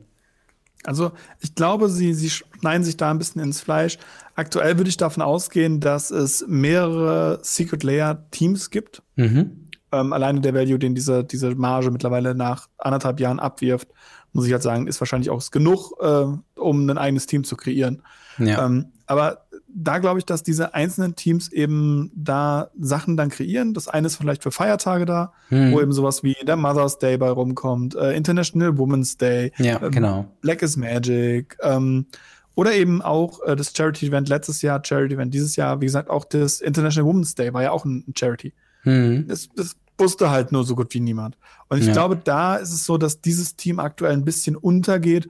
Also 0.84 1.12
ich 1.40 1.54
glaube, 1.54 1.88
sie, 1.88 2.12
sie 2.14 2.30
schneiden 2.30 2.84
sich 2.84 2.96
da 2.96 3.10
ein 3.10 3.18
bisschen 3.18 3.40
ins 3.40 3.60
Fleisch. 3.60 3.98
Aktuell 4.34 4.78
würde 4.78 4.90
ich 4.90 4.96
davon 4.96 5.22
ausgehen, 5.22 5.80
dass 5.80 6.10
es 6.10 6.44
mehrere 6.48 7.38
Secret 7.42 7.82
Layer 7.82 8.28
Teams 8.30 8.70
gibt. 8.70 9.02
Mhm. 9.16 9.68
Ähm, 9.92 10.12
alleine 10.12 10.40
der 10.40 10.54
Value, 10.54 10.78
den 10.78 10.94
diese, 10.94 11.22
diese 11.22 11.54
Marge 11.54 11.90
mittlerweile 11.90 12.34
nach 12.34 12.68
anderthalb 12.78 13.20
Jahren 13.20 13.38
abwirft, 13.38 13.88
muss 14.32 14.46
ich 14.46 14.52
halt 14.52 14.62
sagen, 14.62 14.86
ist 14.86 15.00
wahrscheinlich 15.00 15.30
auch 15.30 15.42
genug, 15.50 15.92
äh, 16.00 16.24
um 16.58 16.88
ein 16.88 16.98
eigenes 16.98 17.26
Team 17.26 17.44
zu 17.44 17.56
kreieren. 17.56 18.02
Ja. 18.38 18.64
Ähm, 18.64 18.86
aber 19.06 19.44
da 19.74 19.98
glaube 19.98 20.18
ich, 20.18 20.24
dass 20.24 20.42
diese 20.42 20.74
einzelnen 20.74 21.16
Teams 21.16 21.50
eben 21.50 22.10
da 22.14 22.70
Sachen 22.78 23.16
dann 23.16 23.30
kreieren. 23.30 23.74
Das 23.74 23.88
eine 23.88 24.06
ist 24.06 24.16
vielleicht 24.16 24.42
für 24.42 24.50
Feiertage 24.50 25.06
da, 25.06 25.32
hm. 25.48 25.72
wo 25.72 25.80
eben 25.80 25.92
sowas 25.92 26.22
wie 26.22 26.36
der 26.42 26.56
Mother's 26.56 26.98
Day 26.98 27.16
bei 27.16 27.30
rumkommt, 27.30 27.94
äh, 27.94 28.14
International 28.16 28.76
Women's 28.76 29.16
Day, 29.16 29.52
ja, 29.58 29.82
ähm, 29.82 29.90
genau. 29.90 30.26
Black 30.40 30.62
is 30.62 30.76
Magic, 30.76 31.56
ähm, 31.62 32.06
oder 32.54 32.74
eben 32.74 33.00
auch 33.00 33.42
äh, 33.46 33.56
das 33.56 33.72
Charity 33.74 34.08
Event 34.08 34.28
letztes 34.28 34.62
Jahr, 34.62 34.82
Charity 34.84 35.14
Event 35.14 35.32
dieses 35.32 35.56
Jahr, 35.56 35.80
wie 35.80 35.86
gesagt, 35.86 36.10
auch 36.10 36.24
das 36.24 36.60
International 36.60 37.08
Women's 37.08 37.34
Day 37.34 37.52
war 37.54 37.62
ja 37.62 37.70
auch 37.70 37.84
ein 37.84 38.04
Charity. 38.14 38.52
Hm. 38.82 39.26
Das, 39.28 39.48
das 39.56 39.76
wusste 39.98 40.30
halt 40.30 40.52
nur 40.52 40.64
so 40.64 40.74
gut 40.74 40.92
wie 40.94 41.00
niemand. 41.00 41.38
Und 41.68 41.78
ich 41.78 41.86
ja. 41.86 41.92
glaube, 41.92 42.16
da 42.16 42.56
ist 42.56 42.72
es 42.72 42.84
so, 42.84 42.98
dass 42.98 43.20
dieses 43.20 43.56
Team 43.56 43.78
aktuell 43.78 44.12
ein 44.12 44.24
bisschen 44.24 44.56
untergeht, 44.56 45.28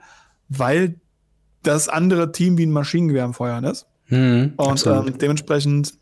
weil 0.49 0.97
das 1.63 1.89
andere 1.89 2.33
Team 2.33 2.59
wie 2.59 2.67
ein 2.67 2.73
Maschinengewehr 2.73 3.25
am 3.25 3.35
Feuern 3.35 3.65
ist. 3.65 3.87
Mhm, 4.13 4.53
und 4.57 4.87
ähm, 4.87 5.19
dementsprechend 5.19 5.95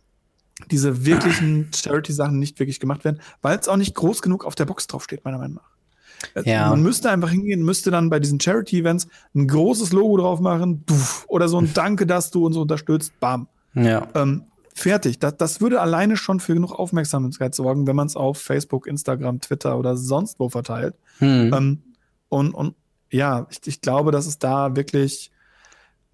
diese 0.71 1.07
wirklichen 1.07 1.71
Charity-Sachen 1.73 2.39
nicht 2.39 2.59
wirklich 2.59 2.81
gemacht 2.81 3.05
werden, 3.05 3.21
weil 3.41 3.57
es 3.57 3.69
auch 3.69 3.77
nicht 3.77 3.95
groß 3.95 4.21
genug 4.21 4.45
auf 4.45 4.57
der 4.57 4.65
Box 4.65 4.89
draufsteht, 4.89 5.25
meiner 5.25 5.39
Meinung 5.39 5.59
nach. 5.59 6.43
Äh, 6.43 6.51
ja. 6.51 6.71
Man 6.71 6.83
müsste 6.83 7.09
einfach 7.11 7.31
hingehen, 7.31 7.63
müsste 7.63 7.93
dann 7.93 8.11
bei 8.11 8.19
diesen 8.19 8.41
Charity-Events 8.41 9.07
ein 9.35 9.47
großes 9.47 9.93
Logo 9.93 10.17
drauf 10.17 10.41
machen, 10.41 10.85
duff, 10.87 11.25
oder 11.29 11.49
so 11.49 11.59
ein 11.59 11.71
Danke, 11.75 12.05
dass 12.05 12.33
du 12.33 12.45
uns 12.45 12.57
unterstützt, 12.57 13.13
bam. 13.21 13.47
Ja. 13.75 14.09
Ähm, 14.15 14.43
fertig. 14.75 15.21
Das, 15.21 15.37
das 15.37 15.61
würde 15.61 15.81
alleine 15.81 16.17
schon 16.17 16.41
für 16.41 16.55
genug 16.55 16.73
Aufmerksamkeit 16.73 17.55
sorgen, 17.55 17.87
wenn 17.87 17.97
man 17.97 18.09
es 18.09 18.17
auf 18.17 18.39
Facebook, 18.39 18.89
Instagram, 18.89 19.41
Twitter 19.41 19.79
oder 19.79 19.97
sonst 19.97 20.41
wo 20.41 20.49
verteilt. 20.49 20.97
Hm. 21.19 21.55
Ähm, 21.55 21.83
und, 22.29 22.55
und 22.55 22.75
ja, 23.13 23.47
ich, 23.51 23.61
ich 23.67 23.81
glaube, 23.81 24.11
dass 24.11 24.27
es 24.27 24.39
da 24.41 24.75
wirklich 24.75 25.31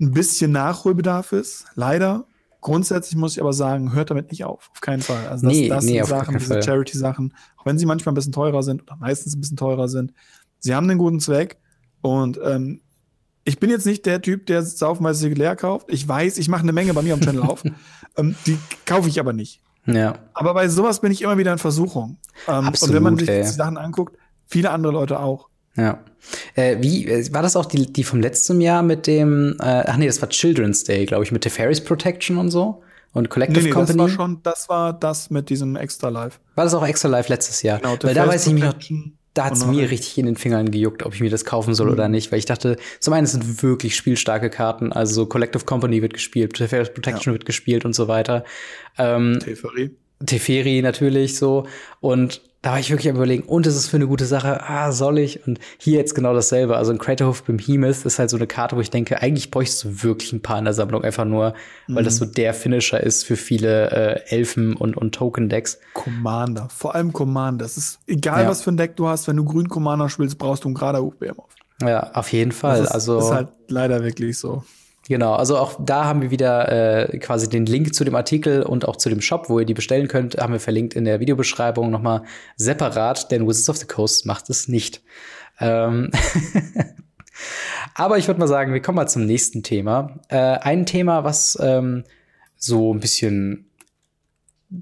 ein 0.00 0.12
bisschen 0.12 0.52
Nachholbedarf 0.52 1.32
ist, 1.32 1.66
leider. 1.74 2.26
Grundsätzlich 2.60 3.16
muss 3.16 3.32
ich 3.32 3.40
aber 3.40 3.52
sagen, 3.52 3.92
hört 3.92 4.10
damit 4.10 4.30
nicht 4.30 4.44
auf, 4.44 4.70
auf 4.72 4.80
keinen 4.80 5.02
Fall. 5.02 5.28
Also 5.28 5.46
das, 5.46 5.56
nee, 5.56 5.68
das 5.68 5.84
nee, 5.84 5.98
sind 5.98 6.06
Sachen, 6.06 6.38
diese 6.38 6.62
Charity-Sachen, 6.62 7.32
auch 7.56 7.66
wenn 7.66 7.78
sie 7.78 7.86
manchmal 7.86 8.12
ein 8.12 8.16
bisschen 8.16 8.32
teurer 8.32 8.62
sind 8.62 8.82
oder 8.82 8.96
meistens 8.96 9.36
ein 9.36 9.40
bisschen 9.40 9.56
teurer 9.56 9.88
sind, 9.88 10.12
sie 10.58 10.74
haben 10.74 10.90
einen 10.90 10.98
guten 10.98 11.20
Zweck 11.20 11.58
und 12.00 12.40
ähm, 12.42 12.80
ich 13.44 13.60
bin 13.60 13.70
jetzt 13.70 13.86
nicht 13.86 14.04
der 14.04 14.20
Typ, 14.20 14.46
der 14.46 14.64
saufenweise 14.64 15.28
leer 15.28 15.54
kauft. 15.54 15.86
Ich 15.88 16.06
weiß, 16.06 16.38
ich 16.38 16.48
mache 16.48 16.62
eine 16.62 16.72
Menge 16.72 16.92
bei 16.92 17.02
mir 17.02 17.14
am 17.14 17.20
Channel 17.20 17.42
auf. 17.42 17.62
ähm, 18.16 18.34
die 18.44 18.58
kaufe 18.84 19.08
ich 19.08 19.20
aber 19.20 19.32
nicht. 19.32 19.60
Ja. 19.86 20.18
Aber 20.34 20.52
bei 20.52 20.68
sowas 20.68 21.00
bin 21.00 21.12
ich 21.12 21.22
immer 21.22 21.38
wieder 21.38 21.52
in 21.52 21.58
Versuchung. 21.58 22.18
Ähm, 22.48 22.66
Absolut, 22.66 22.90
und 22.90 22.96
wenn 22.96 23.02
man 23.04 23.18
sich 23.18 23.28
ey. 23.28 23.42
die 23.42 23.48
Sachen 23.48 23.76
anguckt, 23.76 24.16
viele 24.46 24.70
andere 24.70 24.92
Leute 24.92 25.20
auch. 25.20 25.48
Ja. 25.76 26.00
Äh, 26.54 26.78
wie, 26.80 27.06
äh, 27.06 27.32
war 27.32 27.42
das 27.42 27.56
auch 27.56 27.66
die, 27.66 27.92
die 27.92 28.04
vom 28.04 28.20
letzten 28.20 28.60
Jahr 28.60 28.82
mit 28.82 29.06
dem, 29.06 29.56
äh, 29.60 29.84
ach 29.86 29.96
nee, 29.96 30.06
das 30.06 30.20
war 30.20 30.28
Children's 30.28 30.84
Day, 30.84 31.06
glaube 31.06 31.24
ich, 31.24 31.32
mit 31.32 31.42
Tefaris 31.42 31.82
Protection 31.82 32.38
und 32.38 32.50
so? 32.50 32.82
Und 33.12 33.30
Collective 33.30 33.60
nee, 33.60 33.66
nee, 33.66 33.70
Company? 33.70 33.98
Das 33.98 34.08
war 34.08 34.08
schon, 34.08 34.42
das 34.42 34.68
war 34.68 34.92
das 34.92 35.30
mit 35.30 35.48
diesem 35.48 35.76
Extra 35.76 36.08
Live. 36.08 36.38
War 36.54 36.64
das 36.64 36.74
auch 36.74 36.86
Extra 36.86 37.08
Live 37.08 37.28
letztes 37.28 37.62
Jahr? 37.62 37.78
Genau, 37.78 37.96
Weil 38.02 38.14
da 38.14 38.26
weiß 38.26 38.46
ich 38.48 38.52
mich 38.52 38.64
noch, 38.64 38.74
da 39.36 39.44
hat 39.44 39.52
es 39.52 39.66
mir 39.66 39.90
richtig 39.90 40.16
in 40.18 40.26
den 40.26 40.36
Fingern 40.36 40.70
gejuckt, 40.70 41.02
ob 41.04 41.14
ich 41.14 41.20
mir 41.20 41.30
das 41.30 41.44
kaufen 41.44 41.74
soll 41.74 41.88
mhm. 41.88 41.92
oder 41.92 42.08
nicht, 42.08 42.32
weil 42.32 42.38
ich 42.38 42.46
dachte, 42.46 42.76
zum 43.00 43.12
einen 43.12 43.26
sind 43.26 43.62
wirklich 43.62 43.94
spielstarke 43.94 44.50
Karten, 44.50 44.92
also 44.92 45.26
Collective 45.26 45.64
Company 45.64 46.00
wird 46.00 46.14
gespielt, 46.14 46.54
Tefaris 46.54 46.92
Protection 46.92 47.32
ja. 47.32 47.34
wird 47.34 47.44
gespielt 47.44 47.84
und 47.84 47.94
so 47.94 48.08
weiter. 48.08 48.44
Ähm, 48.98 49.38
Teferi. 49.40 49.94
Teferi 50.24 50.82
natürlich 50.82 51.36
so 51.36 51.66
und 52.00 52.40
da 52.66 52.72
war 52.72 52.80
ich 52.80 52.90
wirklich 52.90 53.08
am 53.08 53.14
überlegen, 53.14 53.44
und 53.44 53.64
es 53.64 53.76
ist 53.76 53.86
für 53.86 53.96
eine 53.96 54.08
gute 54.08 54.26
Sache, 54.26 54.60
ah, 54.68 54.90
soll 54.90 55.20
ich? 55.20 55.46
Und 55.46 55.60
hier 55.78 55.98
jetzt 55.98 56.16
genau 56.16 56.34
dasselbe. 56.34 56.76
Also 56.76 56.90
ein 56.90 56.98
Craterhoof 56.98 57.44
Behemoth 57.44 58.04
ist 58.04 58.18
halt 58.18 58.28
so 58.28 58.36
eine 58.36 58.48
Karte, 58.48 58.74
wo 58.74 58.80
ich 58.80 58.90
denke, 58.90 59.22
eigentlich 59.22 59.52
bräuchtest 59.52 59.84
du 59.84 60.02
wirklich 60.02 60.32
ein 60.32 60.42
paar 60.42 60.58
in 60.58 60.64
der 60.64 60.74
Sammlung, 60.74 61.04
einfach 61.04 61.24
nur, 61.24 61.54
weil 61.86 62.02
das 62.02 62.14
mhm. 62.14 62.24
so 62.24 62.32
der 62.32 62.54
Finisher 62.54 63.00
ist 63.00 63.24
für 63.24 63.36
viele 63.36 63.90
äh, 63.92 64.34
Elfen 64.34 64.74
und, 64.74 64.96
und 64.96 65.14
Token-Decks. 65.14 65.78
Commander, 65.94 66.68
vor 66.68 66.96
allem 66.96 67.12
Commander. 67.12 67.64
Es 67.64 67.76
ist 67.76 68.00
egal, 68.08 68.42
ja. 68.42 68.48
was 68.48 68.62
für 68.62 68.72
ein 68.72 68.76
Deck 68.76 68.96
du 68.96 69.06
hast, 69.06 69.28
wenn 69.28 69.36
du 69.36 69.44
grün 69.44 69.68
Commander 69.68 70.08
spielst, 70.08 70.36
brauchst 70.36 70.64
du 70.64 70.68
einen 70.68 70.74
Geraderhoof 70.74 71.14
Behemoth. 71.20 71.50
Ja, 71.82 72.10
auf 72.14 72.32
jeden 72.32 72.50
Fall. 72.50 72.80
Das 72.80 72.88
ist, 72.88 72.94
also 72.94 73.18
ist 73.20 73.30
halt 73.30 73.48
leider 73.68 74.02
wirklich 74.02 74.38
so. 74.38 74.64
Genau, 75.08 75.34
also 75.34 75.56
auch 75.56 75.78
da 75.78 76.04
haben 76.04 76.20
wir 76.20 76.30
wieder 76.32 77.12
äh, 77.12 77.18
quasi 77.18 77.48
den 77.48 77.64
Link 77.64 77.94
zu 77.94 78.04
dem 78.04 78.16
Artikel 78.16 78.62
und 78.62 78.88
auch 78.88 78.96
zu 78.96 79.08
dem 79.08 79.20
Shop, 79.20 79.48
wo 79.48 79.60
ihr 79.60 79.66
die 79.66 79.74
bestellen 79.74 80.08
könnt, 80.08 80.36
haben 80.36 80.52
wir 80.52 80.60
verlinkt 80.60 80.94
in 80.94 81.04
der 81.04 81.20
Videobeschreibung 81.20 81.90
nochmal 81.90 82.22
separat, 82.56 83.30
denn 83.30 83.46
Wizards 83.46 83.68
of 83.68 83.76
the 83.76 83.86
Coast 83.86 84.26
macht 84.26 84.50
es 84.50 84.66
nicht. 84.66 85.02
Ähm 85.60 86.10
Aber 87.94 88.18
ich 88.18 88.26
würde 88.26 88.40
mal 88.40 88.48
sagen, 88.48 88.72
wir 88.72 88.82
kommen 88.82 88.96
mal 88.96 89.06
zum 89.06 89.26
nächsten 89.26 89.62
Thema. 89.62 90.18
Äh, 90.28 90.36
ein 90.38 90.86
Thema, 90.86 91.22
was 91.22 91.56
ähm, 91.60 92.04
so 92.56 92.92
ein 92.92 93.00
bisschen 93.00 93.70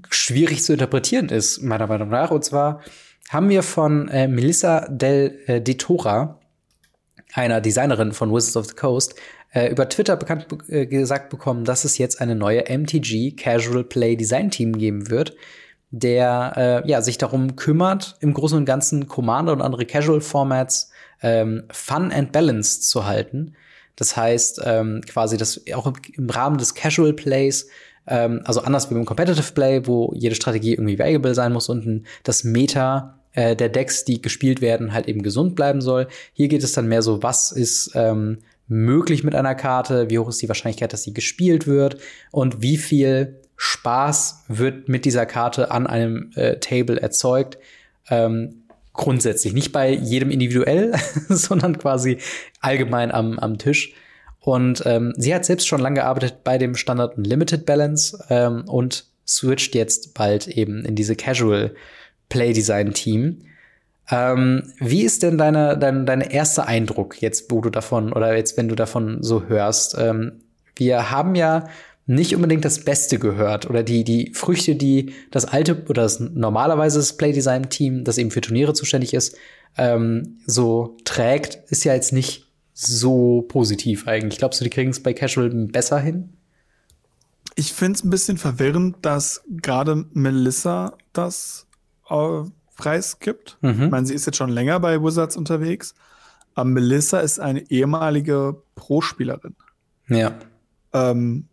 schwierig 0.09 0.63
zu 0.63 0.73
interpretieren 0.73 1.29
ist, 1.29 1.61
meiner 1.61 1.87
Meinung 1.87 2.09
nach. 2.09 2.31
Und 2.31 2.43
zwar 2.43 2.81
haben 3.29 3.49
wir 3.49 3.61
von 3.61 4.07
äh, 4.07 4.27
Melissa 4.27 4.87
Del 4.89 5.39
äh, 5.45 5.61
De 5.61 5.75
Tora, 5.75 6.39
einer 7.33 7.61
Designerin 7.61 8.11
von 8.11 8.33
Wizards 8.33 8.57
of 8.57 8.65
the 8.65 8.75
Coast, 8.75 9.15
äh, 9.55 9.69
über 9.69 9.87
Twitter 9.89 10.17
bekannt 10.17 10.47
äh, 10.67 10.85
gesagt 10.85 11.29
bekommen, 11.29 11.63
dass 11.63 11.85
es 11.85 11.97
jetzt 11.97 12.21
eine 12.21 12.35
neue 12.35 12.65
MTG 12.69 13.31
Casual 13.31 13.85
Play 13.85 14.15
Design 14.15 14.51
Team 14.51 14.77
geben 14.77 15.09
wird, 15.09 15.35
der 15.91 16.83
äh, 16.85 16.89
ja, 16.89 17.01
sich 17.01 17.17
darum 17.17 17.55
kümmert, 17.55 18.17
im 18.19 18.33
Großen 18.33 18.57
und 18.57 18.65
Ganzen 18.65 19.07
Commander 19.07 19.53
und 19.53 19.61
andere 19.61 19.85
Casual 19.85 20.19
Formats 20.19 20.91
ähm, 21.21 21.63
fun 21.71 22.11
and 22.11 22.33
balanced 22.33 22.83
zu 22.89 23.05
halten. 23.05 23.55
Das 23.95 24.17
heißt, 24.17 24.61
ähm, 24.65 25.01
quasi, 25.07 25.37
dass 25.37 25.61
auch 25.73 25.91
im 26.17 26.29
Rahmen 26.29 26.57
des 26.57 26.75
Casual 26.75 27.13
Plays 27.13 27.69
ähm, 28.07 28.41
also 28.43 28.59
anders 28.59 28.89
wie 28.89 28.93
beim 28.93 29.05
Competitive 29.05 29.53
Play, 29.53 29.87
wo 29.87 30.11
jede 30.13 30.35
Strategie 30.35 30.73
irgendwie 30.73 30.99
variable 30.99 31.33
sein 31.33 31.53
muss 31.53 31.69
und 31.69 32.03
das 32.23 32.43
Meta 32.43 33.19
äh, 33.31 33.55
der 33.55 33.69
Decks, 33.69 34.03
die 34.03 34.21
gespielt 34.21 34.59
werden, 34.59 34.93
halt 34.93 35.07
eben 35.07 35.23
gesund 35.23 35.55
bleiben 35.55 35.79
soll. 35.79 36.07
Hier 36.33 36.49
geht 36.49 36.63
es 36.63 36.73
dann 36.73 36.89
mehr 36.89 37.01
so, 37.01 37.23
was 37.23 37.53
ist 37.53 37.91
ähm, 37.95 38.39
möglich 38.67 39.23
mit 39.23 39.35
einer 39.35 39.55
Karte, 39.55 40.09
wie 40.09 40.19
hoch 40.19 40.29
ist 40.29 40.41
die 40.41 40.47
Wahrscheinlichkeit, 40.47 40.93
dass 40.93 41.03
sie 41.03 41.13
gespielt 41.13 41.67
wird 41.67 41.97
und 42.31 42.61
wie 42.61 42.77
viel 42.77 43.41
Spaß 43.57 44.45
wird 44.47 44.89
mit 44.89 45.05
dieser 45.05 45.25
Karte 45.25 45.71
an 45.71 45.87
einem 45.87 46.31
äh, 46.35 46.57
Table 46.57 47.01
erzeugt. 47.01 47.57
Ähm, 48.09 48.63
grundsätzlich, 48.93 49.53
nicht 49.53 49.71
bei 49.71 49.91
jedem 49.91 50.31
individuell, 50.31 50.93
sondern 51.29 51.77
quasi 51.77 52.17
allgemein 52.59 53.11
am, 53.11 53.39
am 53.39 53.57
Tisch. 53.57 53.93
Und 54.39 54.83
ähm, 54.85 55.13
sie 55.17 55.33
hat 55.33 55.45
selbst 55.45 55.67
schon 55.67 55.81
lange 55.81 56.01
gearbeitet 56.01 56.43
bei 56.43 56.57
dem 56.57 56.75
Standard 56.75 57.17
Limited 57.17 57.65
Balance 57.65 58.23
ähm, 58.29 58.63
und 58.67 59.05
switcht 59.27 59.73
jetzt 59.73 60.13
bald 60.13 60.47
eben 60.47 60.85
in 60.85 60.95
diese 60.95 61.15
Casual 61.15 61.73
Play 62.29 62.53
Design 62.53 62.93
Team. 62.93 63.41
Ähm, 64.11 64.63
wie 64.77 65.01
ist 65.01 65.23
denn 65.23 65.37
deine, 65.37 65.77
dein, 65.77 66.05
dein 66.05 66.21
erster 66.21 66.67
Eindruck 66.67 67.21
jetzt, 67.21 67.51
wo 67.51 67.61
du 67.61 67.69
davon 67.69 68.13
oder 68.13 68.35
jetzt, 68.35 68.57
wenn 68.57 68.67
du 68.67 68.75
davon 68.75 69.23
so 69.23 69.45
hörst? 69.45 69.97
Ähm, 69.97 70.43
wir 70.75 71.09
haben 71.11 71.35
ja 71.35 71.67
nicht 72.07 72.35
unbedingt 72.35 72.63
das 72.65 72.83
Beste 72.83 73.17
gehört 73.17 73.67
oder 73.67 73.81
die, 73.81 74.03
die 74.03 74.31
Früchte, 74.33 74.75
die 74.75 75.13
das 75.31 75.45
alte 75.45 75.83
oder 75.89 76.03
das 76.03 76.19
normalerweise 76.19 76.99
das 76.99 77.17
Playdesign-Team, 77.17 78.03
das 78.03 78.19
eben 78.19 78.29
für 78.29 78.41
Turniere 78.41 78.73
zuständig 78.73 79.13
ist, 79.13 79.35
ähm, 79.77 80.37
so 80.45 80.97
trägt, 81.03 81.59
ist 81.71 81.83
ja 81.83 81.93
jetzt 81.93 82.13
nicht 82.13 82.51
so 82.73 83.43
positiv 83.47 84.07
eigentlich. 84.07 84.37
Glaubst 84.37 84.59
du, 84.59 84.63
die 84.63 84.69
kriegen 84.69 84.91
es 84.91 85.01
bei 85.01 85.13
Casual 85.13 85.49
besser 85.49 85.99
hin? 85.99 86.33
Ich 87.55 87.73
finde 87.73 87.93
es 87.93 88.03
ein 88.03 88.09
bisschen 88.09 88.37
verwirrend, 88.37 88.97
dass 89.01 89.43
gerade 89.47 90.05
Melissa 90.13 90.97
das 91.13 91.67
äh, 92.09 92.43
preisgibt. 92.75 93.57
Mhm. 93.61 93.83
Ich 93.83 93.91
meine, 93.91 94.05
sie 94.05 94.13
ist 94.13 94.25
jetzt 94.25 94.37
schon 94.37 94.49
länger 94.49 94.79
bei 94.79 95.01
Wizards 95.01 95.37
unterwegs. 95.37 95.93
Aber 96.53 96.69
Melissa 96.69 97.19
ist 97.19 97.39
eine 97.39 97.69
ehemalige 97.69 98.61
Pro-Spielerin. 98.75 99.55
Ja. 100.07 100.37
Ähm, 100.93 101.47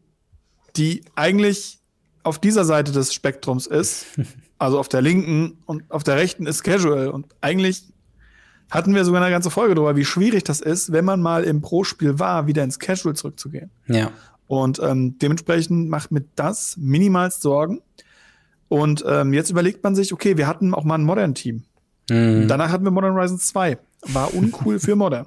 die 0.77 1.05
eigentlich 1.17 1.81
auf 2.23 2.39
dieser 2.39 2.65
Seite 2.65 2.93
des 2.93 3.13
Spektrums 3.13 3.67
ist. 3.67 4.07
Also 4.59 4.79
auf 4.79 4.89
der 4.89 5.03
linken 5.03 5.59
und 5.67 5.91
auf 5.91 6.05
der 6.05 6.15
rechten 6.15 6.47
ist 6.47 6.63
Casual. 6.63 7.09
Und 7.09 7.27
eigentlich 7.41 7.83
hatten 8.71 8.95
wir 8.95 9.05
sogar 9.05 9.21
eine 9.21 9.33
ganze 9.33 9.51
Folge 9.51 9.75
darüber, 9.75 9.97
wie 9.97 10.05
schwierig 10.05 10.45
das 10.45 10.61
ist, 10.61 10.93
wenn 10.93 11.05
man 11.05 11.21
mal 11.21 11.43
im 11.43 11.63
Pro-Spiel 11.63 12.21
war, 12.21 12.47
wieder 12.47 12.63
ins 12.63 12.79
Casual 12.79 13.17
zurückzugehen. 13.17 13.73
Ja. 13.89 14.13
Und 14.47 14.79
ähm, 14.81 15.19
dementsprechend 15.19 15.89
macht 15.89 16.13
mir 16.13 16.23
das 16.37 16.77
minimalst 16.77 17.43
Sorgen. 17.43 17.81
Und 18.73 19.05
ähm, 19.07 19.35
jetzt 19.35 19.51
überlegt 19.51 19.85
man 19.85 19.95
sich, 19.95 20.15
okay, 20.15 20.39
wir 20.39 20.47
hatten 20.47 20.73
auch 20.73 20.85
mal 20.85 20.95
ein 20.95 21.05
Modern-Team. 21.05 21.63
Mhm. 22.09 22.49
Danach 22.49 22.71
hatten 22.71 22.85
wir 22.85 22.91
Modern 22.91 23.13
Horizon 23.13 23.39
2. 23.39 23.77
War 24.15 24.33
uncool 24.33 24.81
für 24.81 24.97
Modern. 24.97 25.27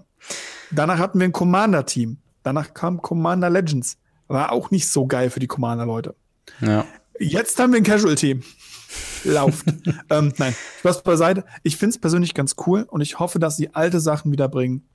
Danach 0.72 0.98
hatten 0.98 1.20
wir 1.20 1.26
ein 1.26 1.32
Commander-Team. 1.32 2.18
Danach 2.42 2.74
kam 2.74 3.04
Commander 3.04 3.52
Legends. 3.52 3.98
War 4.28 4.52
auch 4.52 4.72
nicht 4.72 4.88
so 4.88 5.06
geil 5.06 5.30
für 5.30 5.40
die 5.40 5.46
Commander-Leute. 5.46 6.16
Ja. 6.60 6.88
Jetzt 7.20 7.60
haben 7.60 7.72
wir 7.72 7.78
ein 7.78 7.84
Casual-Team. 7.84 8.42
Lauft. 9.26 9.68
ähm, 10.10 10.34
nein, 10.40 10.56
Spaß 10.80 11.04
beiseite. 11.04 11.46
Ich 11.62 11.78
finde 11.78 11.92
es 11.92 12.02
persönlich 12.02 12.34
ganz 12.34 12.56
cool 12.66 12.88
und 12.90 13.02
ich 13.02 13.20
hoffe, 13.20 13.38
dass 13.38 13.58
sie 13.58 13.76
alte 13.76 14.00
Sachen 14.00 14.32
wiederbringen, 14.32 14.88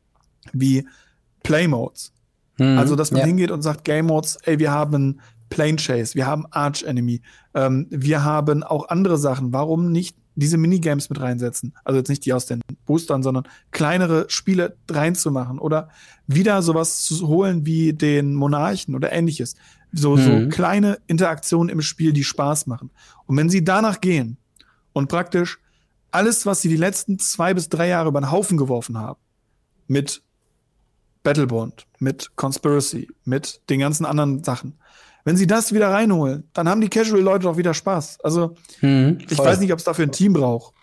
wie 0.52 0.88
Play-Modes. 1.44 2.12
Mhm. 2.58 2.78
Also, 2.78 2.96
dass 2.96 3.12
man 3.12 3.20
ja. 3.20 3.26
hingeht 3.28 3.52
und 3.52 3.62
sagt, 3.62 3.84
Game-Modes, 3.84 4.38
ey, 4.42 4.58
wir 4.58 4.72
haben 4.72 5.20
Plane 5.50 5.76
Chase, 5.76 6.14
wir 6.14 6.26
haben 6.26 6.46
Arch 6.50 6.84
Enemy, 6.84 7.20
ähm, 7.54 7.86
wir 7.90 8.24
haben 8.24 8.62
auch 8.62 8.88
andere 8.88 9.18
Sachen. 9.18 9.52
Warum 9.52 9.92
nicht 9.92 10.16
diese 10.36 10.56
Minigames 10.56 11.10
mit 11.10 11.20
reinsetzen? 11.20 11.74
Also 11.84 11.98
jetzt 11.98 12.08
nicht 12.08 12.24
die 12.24 12.32
aus 12.32 12.46
den 12.46 12.62
Boostern, 12.86 13.22
sondern 13.22 13.44
kleinere 13.72 14.26
Spiele 14.28 14.76
reinzumachen 14.88 15.58
oder 15.58 15.90
wieder 16.26 16.62
sowas 16.62 17.02
zu 17.02 17.28
holen 17.28 17.66
wie 17.66 17.92
den 17.92 18.34
Monarchen 18.34 18.94
oder 18.94 19.12
ähnliches. 19.12 19.56
So, 19.92 20.16
mhm. 20.16 20.22
so 20.22 20.48
kleine 20.48 20.98
Interaktionen 21.08 21.68
im 21.68 21.82
Spiel, 21.82 22.12
die 22.12 22.24
Spaß 22.24 22.68
machen. 22.68 22.90
Und 23.26 23.36
wenn 23.36 23.50
sie 23.50 23.64
danach 23.64 24.00
gehen 24.00 24.38
und 24.92 25.08
praktisch 25.08 25.58
alles, 26.12 26.46
was 26.46 26.62
sie 26.62 26.68
die 26.68 26.76
letzten 26.76 27.18
zwei 27.18 27.54
bis 27.54 27.68
drei 27.68 27.88
Jahre 27.88 28.08
über 28.08 28.20
den 28.20 28.30
Haufen 28.30 28.56
geworfen 28.56 28.98
haben, 28.98 29.18
mit 29.88 30.22
Battlebond, 31.22 31.86
mit 31.98 32.34
Conspiracy, 32.36 33.08
mit 33.24 33.60
den 33.68 33.80
ganzen 33.80 34.06
anderen 34.06 34.42
Sachen, 34.44 34.78
wenn 35.24 35.36
sie 35.36 35.46
das 35.46 35.72
wieder 35.72 35.88
reinholen, 35.88 36.48
dann 36.52 36.68
haben 36.68 36.80
die 36.80 36.88
Casual-Leute 36.88 37.44
doch 37.44 37.56
wieder 37.56 37.74
Spaß. 37.74 38.18
Also, 38.22 38.54
hm, 38.80 39.18
ich 39.28 39.38
weiß 39.38 39.60
nicht, 39.60 39.72
ob 39.72 39.78
es 39.78 39.84
dafür 39.84 40.06
ein 40.06 40.12
Team 40.12 40.32
braucht. 40.32 40.74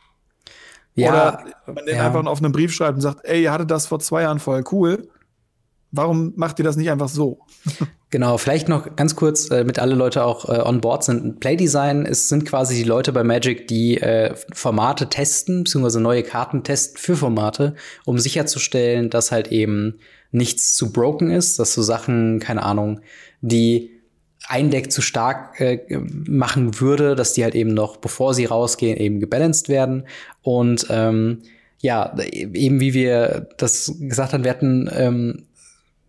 Ja, 0.95 1.09
Oder 1.09 1.45
man 1.67 1.85
den 1.85 1.95
ja. 1.95 2.07
einfach 2.07 2.25
auf 2.25 2.41
einen 2.41 2.51
Brief 2.51 2.73
schreibt 2.73 2.95
und 2.95 3.01
sagt, 3.01 3.23
ey, 3.23 3.43
ihr 3.43 3.51
hattet 3.51 3.69
das 3.69 3.85
vor 3.85 3.99
zwei 3.99 4.23
Jahren 4.23 4.39
voll 4.39 4.63
cool. 4.71 5.07
Warum 5.91 6.33
macht 6.35 6.59
ihr 6.59 6.65
das 6.65 6.75
nicht 6.75 6.89
einfach 6.91 7.09
so? 7.09 7.39
Genau, 8.09 8.37
vielleicht 8.37 8.69
noch 8.69 8.95
ganz 8.95 9.17
kurz, 9.17 9.51
äh, 9.51 9.65
mit 9.65 9.79
alle 9.79 9.93
Leute 9.93 10.23
auch 10.23 10.47
äh, 10.47 10.61
on 10.61 10.79
board 10.79 11.03
sind. 11.03 11.41
Playdesign 11.41 12.05
ist, 12.05 12.29
sind 12.29 12.45
quasi 12.45 12.73
die 12.73 12.85
Leute 12.85 13.11
bei 13.11 13.25
Magic, 13.25 13.67
die 13.67 13.99
äh, 13.99 14.33
Formate 14.53 15.09
testen, 15.09 15.65
beziehungsweise 15.65 15.99
neue 15.99 16.23
Karten 16.23 16.63
testen 16.63 16.97
für 16.97 17.17
Formate, 17.17 17.75
um 18.05 18.17
sicherzustellen, 18.17 19.09
dass 19.09 19.33
halt 19.33 19.49
eben 19.51 19.99
nichts 20.31 20.73
zu 20.73 20.93
broken 20.93 21.31
ist, 21.31 21.59
dass 21.59 21.73
so 21.73 21.81
Sachen, 21.81 22.39
keine 22.39 22.63
Ahnung, 22.63 23.01
die 23.41 23.96
ein 24.47 24.71
Deck 24.71 24.91
zu 24.91 25.01
stark 25.01 25.59
äh, 25.59 25.79
machen 25.99 26.79
würde, 26.79 27.15
dass 27.15 27.33
die 27.33 27.43
halt 27.43 27.55
eben 27.55 27.73
noch, 27.73 27.97
bevor 27.97 28.33
sie 28.33 28.45
rausgehen, 28.45 28.97
eben 28.97 29.19
gebalanced 29.19 29.69
werden. 29.69 30.07
Und 30.41 30.87
ähm, 30.89 31.41
ja, 31.79 32.15
eben 32.31 32.79
wie 32.79 32.93
wir 32.93 33.49
das 33.57 33.93
gesagt 33.99 34.33
haben, 34.33 34.43
wir 34.43 34.51
hatten 34.51 34.89
ähm, 34.91 35.43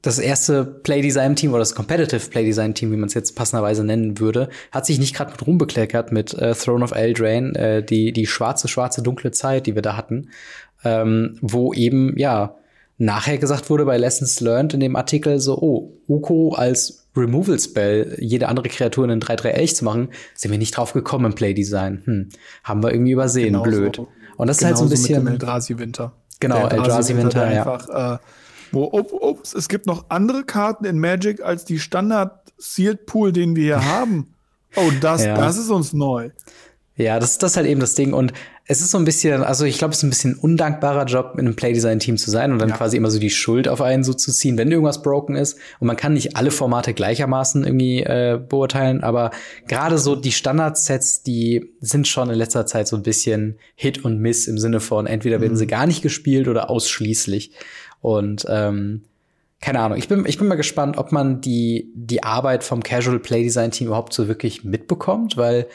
das 0.02 0.20
erste 0.20 0.64
Playdesign-Team 0.64 1.50
oder 1.50 1.58
das 1.58 1.74
Competitive 1.74 2.30
Playdesign-Team, 2.30 2.92
wie 2.92 2.96
man 2.96 3.08
es 3.08 3.14
jetzt 3.14 3.34
passenderweise 3.34 3.84
nennen 3.84 4.20
würde, 4.20 4.48
hat 4.70 4.86
sich 4.86 5.00
nicht 5.00 5.14
gerade 5.14 5.32
mit 5.32 5.46
rumbekleckert 5.46 6.12
mit 6.12 6.32
äh, 6.34 6.54
Throne 6.54 6.84
of 6.84 6.92
Eldraine, 6.92 7.54
äh, 7.56 7.82
die, 7.82 8.12
die 8.12 8.26
schwarze, 8.26 8.68
schwarze, 8.68 9.02
dunkle 9.02 9.32
Zeit, 9.32 9.66
die 9.66 9.74
wir 9.74 9.82
da 9.82 9.96
hatten, 9.96 10.30
ähm, 10.84 11.36
wo 11.40 11.74
eben, 11.74 12.16
ja, 12.16 12.54
nachher 12.96 13.38
gesagt 13.38 13.70
wurde 13.70 13.84
bei 13.84 13.96
Lessons 13.96 14.40
Learned 14.40 14.74
in 14.74 14.80
dem 14.80 14.96
Artikel 14.96 15.40
so, 15.40 15.58
oh, 15.58 15.92
Uko 16.08 16.54
als 16.54 17.07
Removal 17.18 17.58
Spell 17.58 18.16
jede 18.20 18.48
andere 18.48 18.68
Kreatur 18.68 19.04
in 19.04 19.10
einen 19.10 19.20
3-3 19.20 19.48
Elch 19.48 19.76
zu 19.76 19.84
machen, 19.84 20.08
sind 20.34 20.50
wir 20.50 20.58
nicht 20.58 20.76
drauf 20.76 20.92
gekommen 20.92 21.26
im 21.26 21.34
Playdesign. 21.34 22.02
Hm, 22.04 22.28
haben 22.64 22.82
wir 22.82 22.92
irgendwie 22.92 23.12
übersehen, 23.12 23.52
genau 23.52 23.62
blöd. 23.62 24.00
Und 24.36 24.46
das 24.46 24.58
ist 24.58 24.64
halt 24.64 24.78
so 24.78 24.84
ein 24.84 24.90
bisschen. 24.90 25.24
Mit 25.24 25.32
dem 25.32 25.32
Eldrazi 25.34 25.78
Winter. 25.78 26.12
Genau, 26.40 26.68
Eldrazi 26.68 27.16
Winter, 27.16 27.40
Winter 27.40 27.52
ja. 27.52 27.60
Einfach, 27.60 28.16
äh, 28.16 28.18
wo, 28.72 28.84
ups, 28.84 29.54
es 29.54 29.68
gibt 29.68 29.86
noch 29.86 30.06
andere 30.08 30.44
Karten 30.44 30.84
in 30.84 30.98
Magic 30.98 31.42
als 31.42 31.64
die 31.64 31.78
Standard 31.78 32.52
Sealed 32.58 33.06
Pool, 33.06 33.32
den 33.32 33.56
wir 33.56 33.64
hier 33.64 33.84
haben. 33.84 34.34
Oh, 34.76 34.90
das, 35.00 35.24
ja. 35.24 35.36
das 35.36 35.56
ist 35.56 35.70
uns 35.70 35.92
neu. 35.92 36.30
Ja, 36.98 37.20
das, 37.20 37.38
das 37.38 37.52
ist 37.52 37.56
halt 37.56 37.68
eben 37.68 37.80
das 37.80 37.94
Ding. 37.94 38.12
Und 38.12 38.32
es 38.64 38.80
ist 38.80 38.90
so 38.90 38.98
ein 38.98 39.04
bisschen, 39.04 39.44
also 39.44 39.64
ich 39.64 39.78
glaube, 39.78 39.92
es 39.92 39.98
ist 39.98 40.02
ein 40.02 40.10
bisschen 40.10 40.32
ein 40.32 40.38
undankbarer 40.38 41.04
Job, 41.04 41.34
in 41.34 41.46
einem 41.46 41.54
Playdesign-Team 41.54 42.16
zu 42.16 42.28
sein 42.30 42.50
und 42.50 42.58
dann 42.58 42.70
ja. 42.70 42.76
quasi 42.76 42.96
immer 42.96 43.10
so 43.10 43.20
die 43.20 43.30
Schuld 43.30 43.68
auf 43.68 43.80
einen 43.80 44.02
so 44.02 44.12
zu 44.12 44.32
ziehen, 44.32 44.58
wenn 44.58 44.70
irgendwas 44.70 45.00
broken 45.00 45.36
ist. 45.36 45.58
Und 45.78 45.86
man 45.86 45.96
kann 45.96 46.14
nicht 46.14 46.36
alle 46.36 46.50
Formate 46.50 46.94
gleichermaßen 46.94 47.64
irgendwie 47.64 48.00
äh, 48.00 48.40
beurteilen, 48.46 49.04
aber 49.04 49.30
gerade 49.68 49.96
so 49.96 50.16
die 50.16 50.32
Standardsets, 50.32 51.22
die 51.22 51.72
sind 51.80 52.08
schon 52.08 52.30
in 52.30 52.36
letzter 52.36 52.66
Zeit 52.66 52.88
so 52.88 52.96
ein 52.96 53.04
bisschen 53.04 53.58
Hit 53.76 54.04
und 54.04 54.18
Miss 54.18 54.48
im 54.48 54.58
Sinne 54.58 54.80
von 54.80 55.06
entweder 55.06 55.40
werden 55.40 55.52
mhm. 55.52 55.58
sie 55.58 55.68
gar 55.68 55.86
nicht 55.86 56.02
gespielt 56.02 56.48
oder 56.48 56.68
ausschließlich. 56.68 57.52
Und 58.00 58.44
ähm, 58.48 59.04
keine 59.60 59.80
Ahnung, 59.80 59.98
ich 59.98 60.08
bin, 60.08 60.24
ich 60.26 60.38
bin 60.38 60.48
mal 60.48 60.56
gespannt, 60.56 60.98
ob 60.98 61.12
man 61.12 61.40
die, 61.40 61.92
die 61.94 62.24
Arbeit 62.24 62.64
vom 62.64 62.82
Casual 62.82 63.20
Playdesign 63.20 63.70
Team 63.70 63.86
überhaupt 63.86 64.12
so 64.12 64.26
wirklich 64.26 64.64
mitbekommt, 64.64 65.36
weil 65.36 65.68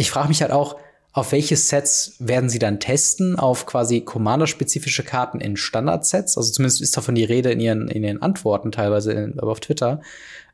ich 0.00 0.10
frage 0.10 0.28
mich 0.28 0.40
halt 0.40 0.50
auch, 0.50 0.76
auf 1.12 1.32
welche 1.32 1.56
Sets 1.56 2.14
werden 2.20 2.48
sie 2.48 2.58
dann 2.58 2.80
testen? 2.80 3.38
Auf 3.38 3.66
quasi 3.66 4.00
Commander-spezifische 4.00 5.02
Karten 5.02 5.40
in 5.40 5.56
Standard-Sets? 5.56 6.38
Also 6.38 6.52
zumindest 6.52 6.80
ist 6.80 6.96
davon 6.96 7.14
die 7.14 7.24
Rede 7.24 7.50
in 7.50 7.60
ihren, 7.60 7.88
in 7.88 8.02
ihren 8.02 8.22
Antworten 8.22 8.72
teilweise 8.72 9.12
in, 9.12 9.38
auf 9.40 9.60
Twitter. 9.60 10.00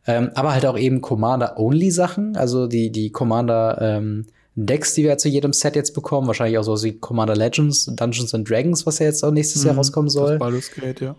Ähm, 0.07 0.31
aber 0.35 0.53
halt 0.53 0.67
auch 0.67 0.79
eben 0.79 1.01
Commander-Only-Sachen, 1.01 2.37
also 2.37 2.67
die, 2.67 2.91
die 2.91 3.11
Commander 3.11 3.79
ähm, 3.81 4.27
die 4.57 5.05
wir 5.05 5.19
zu 5.19 5.29
jedem 5.29 5.53
Set 5.53 5.77
jetzt 5.77 5.93
bekommen, 5.93 6.27
wahrscheinlich 6.27 6.59
auch 6.59 6.63
so 6.63 6.83
wie 6.83 6.99
Commander 6.99 7.37
Legends, 7.37 7.85
Dungeons 7.95 8.35
and 8.35 8.49
Dragons, 8.49 8.87
was 8.87 8.99
ja 8.99 9.07
jetzt 9.07 9.23
auch 9.23 9.31
nächstes 9.31 9.63
mhm, 9.63 9.69
Jahr 9.69 9.77
rauskommen 9.77 10.09
soll. 10.09 10.39
Das 10.39 10.71
Gerät, 10.71 11.01
ja. 11.01 11.15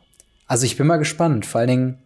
Also 0.47 0.65
ich 0.65 0.75
bin 0.75 0.87
mal 0.87 0.97
gespannt. 0.97 1.45
Vor 1.45 1.59
allen 1.59 1.69
Dingen, 1.69 1.97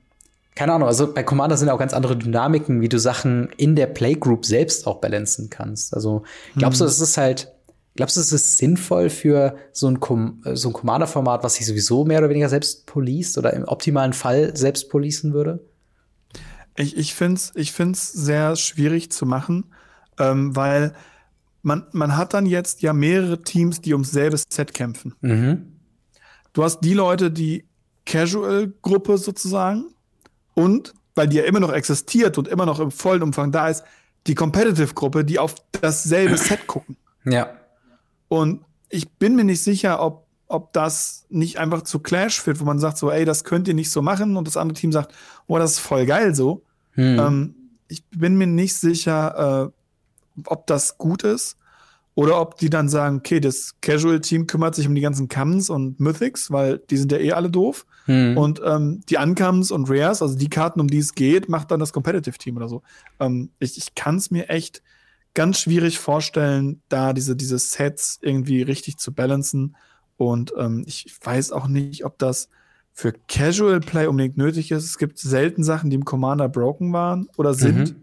keine 0.55 0.73
Ahnung, 0.73 0.87
also 0.87 1.13
bei 1.13 1.23
Commander 1.23 1.57
sind 1.57 1.69
auch 1.69 1.79
ganz 1.79 1.93
andere 1.93 2.17
Dynamiken, 2.17 2.81
wie 2.81 2.89
du 2.89 2.99
Sachen 2.99 3.49
in 3.57 3.75
der 3.75 3.87
Playgroup 3.87 4.45
selbst 4.45 4.85
auch 4.85 4.99
balancen 4.99 5.49
kannst. 5.49 5.93
Also 5.93 6.23
glaubst 6.55 6.81
du, 6.81 6.85
es 6.85 6.97
hm. 6.97 7.03
ist 7.03 7.17
halt, 7.17 7.51
glaubst 7.95 8.17
du, 8.17 8.21
es 8.21 8.31
ist 8.31 8.57
sinnvoll 8.57 9.09
für 9.09 9.55
so 9.71 9.87
ein, 9.87 9.99
Com 9.99 10.43
so 10.53 10.69
ein 10.69 10.73
Commander-Format, 10.73 11.43
was 11.43 11.55
sich 11.55 11.65
sowieso 11.65 12.03
mehr 12.03 12.19
oder 12.19 12.29
weniger 12.29 12.49
selbst 12.49 12.85
poliest 12.85 13.37
oder 13.37 13.53
im 13.53 13.63
optimalen 13.63 14.13
Fall 14.13 14.55
selbst 14.55 14.89
policen 14.89 15.33
würde? 15.33 15.65
Ich, 16.75 16.97
ich 16.97 17.15
finde 17.15 17.35
es 17.35 17.51
ich 17.55 17.71
find's 17.71 18.11
sehr 18.11 18.55
schwierig 18.55 19.11
zu 19.11 19.25
machen, 19.25 19.65
ähm, 20.19 20.55
weil 20.55 20.93
man, 21.61 21.85
man 21.91 22.17
hat 22.17 22.33
dann 22.33 22.45
jetzt 22.45 22.81
ja 22.81 22.91
mehrere 22.93 23.41
Teams, 23.41 23.81
die 23.81 23.93
ums 23.93 24.11
selbe 24.11 24.37
Set 24.37 24.73
kämpfen. 24.73 25.13
Mhm. 25.21 25.79
Du 26.53 26.63
hast 26.63 26.81
die 26.81 26.93
Leute, 26.93 27.31
die 27.31 27.65
Casual-Gruppe 28.05 29.17
sozusagen, 29.17 29.85
und, 30.53 30.93
weil 31.15 31.27
die 31.27 31.37
ja 31.37 31.43
immer 31.43 31.59
noch 31.59 31.71
existiert 31.71 32.37
und 32.37 32.47
immer 32.47 32.65
noch 32.65 32.79
im 32.79 32.91
vollen 32.91 33.23
Umfang 33.23 33.51
da 33.51 33.69
ist, 33.69 33.83
die 34.27 34.35
Competitive-Gruppe, 34.35 35.25
die 35.25 35.39
auf 35.39 35.55
dasselbe 35.71 36.37
Set 36.37 36.67
gucken. 36.67 36.97
Ja. 37.25 37.49
Und 38.27 38.63
ich 38.89 39.09
bin 39.09 39.35
mir 39.35 39.43
nicht 39.43 39.63
sicher, 39.63 40.01
ob, 40.01 40.27
ob 40.47 40.73
das 40.73 41.25
nicht 41.29 41.57
einfach 41.57 41.81
zu 41.83 41.99
Clash 41.99 42.41
führt, 42.41 42.59
wo 42.59 42.65
man 42.65 42.79
sagt 42.79 42.97
so, 42.97 43.09
ey, 43.09 43.25
das 43.25 43.43
könnt 43.43 43.67
ihr 43.67 43.73
nicht 43.73 43.91
so 43.91 44.01
machen 44.01 44.37
und 44.37 44.47
das 44.47 44.57
andere 44.57 44.77
Team 44.77 44.91
sagt, 44.91 45.13
oh, 45.47 45.57
das 45.57 45.73
ist 45.73 45.79
voll 45.79 46.05
geil 46.05 46.35
so. 46.35 46.63
Hm. 46.91 47.19
Ähm, 47.19 47.55
ich 47.87 48.05
bin 48.09 48.37
mir 48.37 48.47
nicht 48.47 48.75
sicher, 48.75 49.71
äh, 49.71 50.41
ob 50.45 50.67
das 50.67 50.97
gut 50.97 51.23
ist 51.23 51.57
oder 52.15 52.39
ob 52.39 52.57
die 52.57 52.69
dann 52.69 52.89
sagen, 52.89 53.17
okay, 53.17 53.39
das 53.39 53.75
Casual-Team 53.81 54.47
kümmert 54.47 54.75
sich 54.75 54.87
um 54.87 54.95
die 54.95 55.01
ganzen 55.01 55.27
Commons 55.27 55.69
und 55.69 55.99
Mythics, 55.99 56.51
weil 56.51 56.79
die 56.89 56.97
sind 56.97 57.11
ja 57.11 57.17
eh 57.17 57.33
alle 57.33 57.49
doof. 57.49 57.85
Hm. 58.05 58.37
Und 58.37 58.61
ähm, 58.65 59.01
die 59.09 59.17
Uncomes 59.17 59.71
und 59.71 59.89
Rares, 59.89 60.21
also 60.21 60.37
die 60.37 60.49
Karten, 60.49 60.79
um 60.79 60.87
die 60.87 60.97
es 60.97 61.13
geht, 61.13 61.49
macht 61.49 61.71
dann 61.71 61.79
das 61.79 61.93
Competitive-Team 61.93 62.57
oder 62.57 62.67
so. 62.67 62.81
Ähm, 63.19 63.51
ich 63.59 63.77
ich 63.77 63.95
kann 63.95 64.15
es 64.15 64.31
mir 64.31 64.49
echt 64.49 64.81
ganz 65.33 65.59
schwierig 65.59 65.99
vorstellen, 65.99 66.81
da 66.89 67.13
diese, 67.13 67.35
diese 67.35 67.59
Sets 67.59 68.19
irgendwie 68.21 68.61
richtig 68.61 68.97
zu 68.97 69.13
balancen. 69.13 69.75
Und 70.17 70.53
ähm, 70.57 70.83
ich 70.85 71.13
weiß 71.23 71.51
auch 71.51 71.67
nicht, 71.67 72.05
ob 72.05 72.17
das 72.17 72.49
für 72.93 73.13
Casual 73.27 73.79
Play 73.79 74.07
unbedingt 74.07 74.37
nötig 74.37 74.71
ist. 74.71 74.83
Es 74.83 74.97
gibt 74.97 75.17
selten 75.17 75.63
Sachen, 75.63 75.89
die 75.89 75.95
im 75.95 76.05
Commander 76.05 76.49
broken 76.49 76.91
waren 76.93 77.27
oder 77.37 77.53
sind. 77.53 77.91
Mhm. 77.91 77.95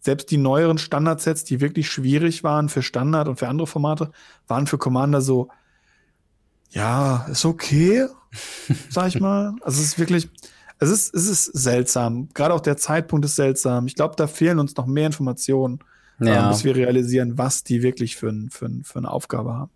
Selbst 0.00 0.30
die 0.30 0.36
neueren 0.36 0.78
Standardsets, 0.78 1.44
die 1.44 1.60
wirklich 1.60 1.90
schwierig 1.90 2.44
waren 2.44 2.68
für 2.68 2.82
Standard 2.82 3.26
und 3.26 3.36
für 3.36 3.48
andere 3.48 3.66
Formate, 3.66 4.10
waren 4.46 4.66
für 4.66 4.78
Commander 4.78 5.20
so, 5.20 5.48
ja, 6.74 7.26
ist 7.30 7.44
okay, 7.44 8.06
sag 8.90 9.08
ich 9.08 9.20
mal. 9.20 9.54
Also 9.62 9.80
es 9.80 9.88
ist 9.88 9.98
wirklich, 9.98 10.28
es 10.80 10.90
ist, 10.90 11.14
es 11.14 11.28
ist 11.28 11.44
seltsam. 11.44 12.28
Gerade 12.34 12.52
auch 12.52 12.60
der 12.60 12.76
Zeitpunkt 12.76 13.24
ist 13.24 13.36
seltsam. 13.36 13.86
Ich 13.86 13.94
glaube, 13.94 14.14
da 14.16 14.26
fehlen 14.26 14.58
uns 14.58 14.76
noch 14.76 14.86
mehr 14.86 15.06
Informationen, 15.06 15.78
äh, 16.20 16.26
ja. 16.26 16.48
äh, 16.48 16.52
bis 16.52 16.64
wir 16.64 16.76
realisieren, 16.76 17.38
was 17.38 17.64
die 17.64 17.82
wirklich 17.82 18.16
für, 18.16 18.32
für, 18.50 18.68
für 18.82 18.98
eine 18.98 19.10
Aufgabe 19.10 19.54
haben. 19.54 19.70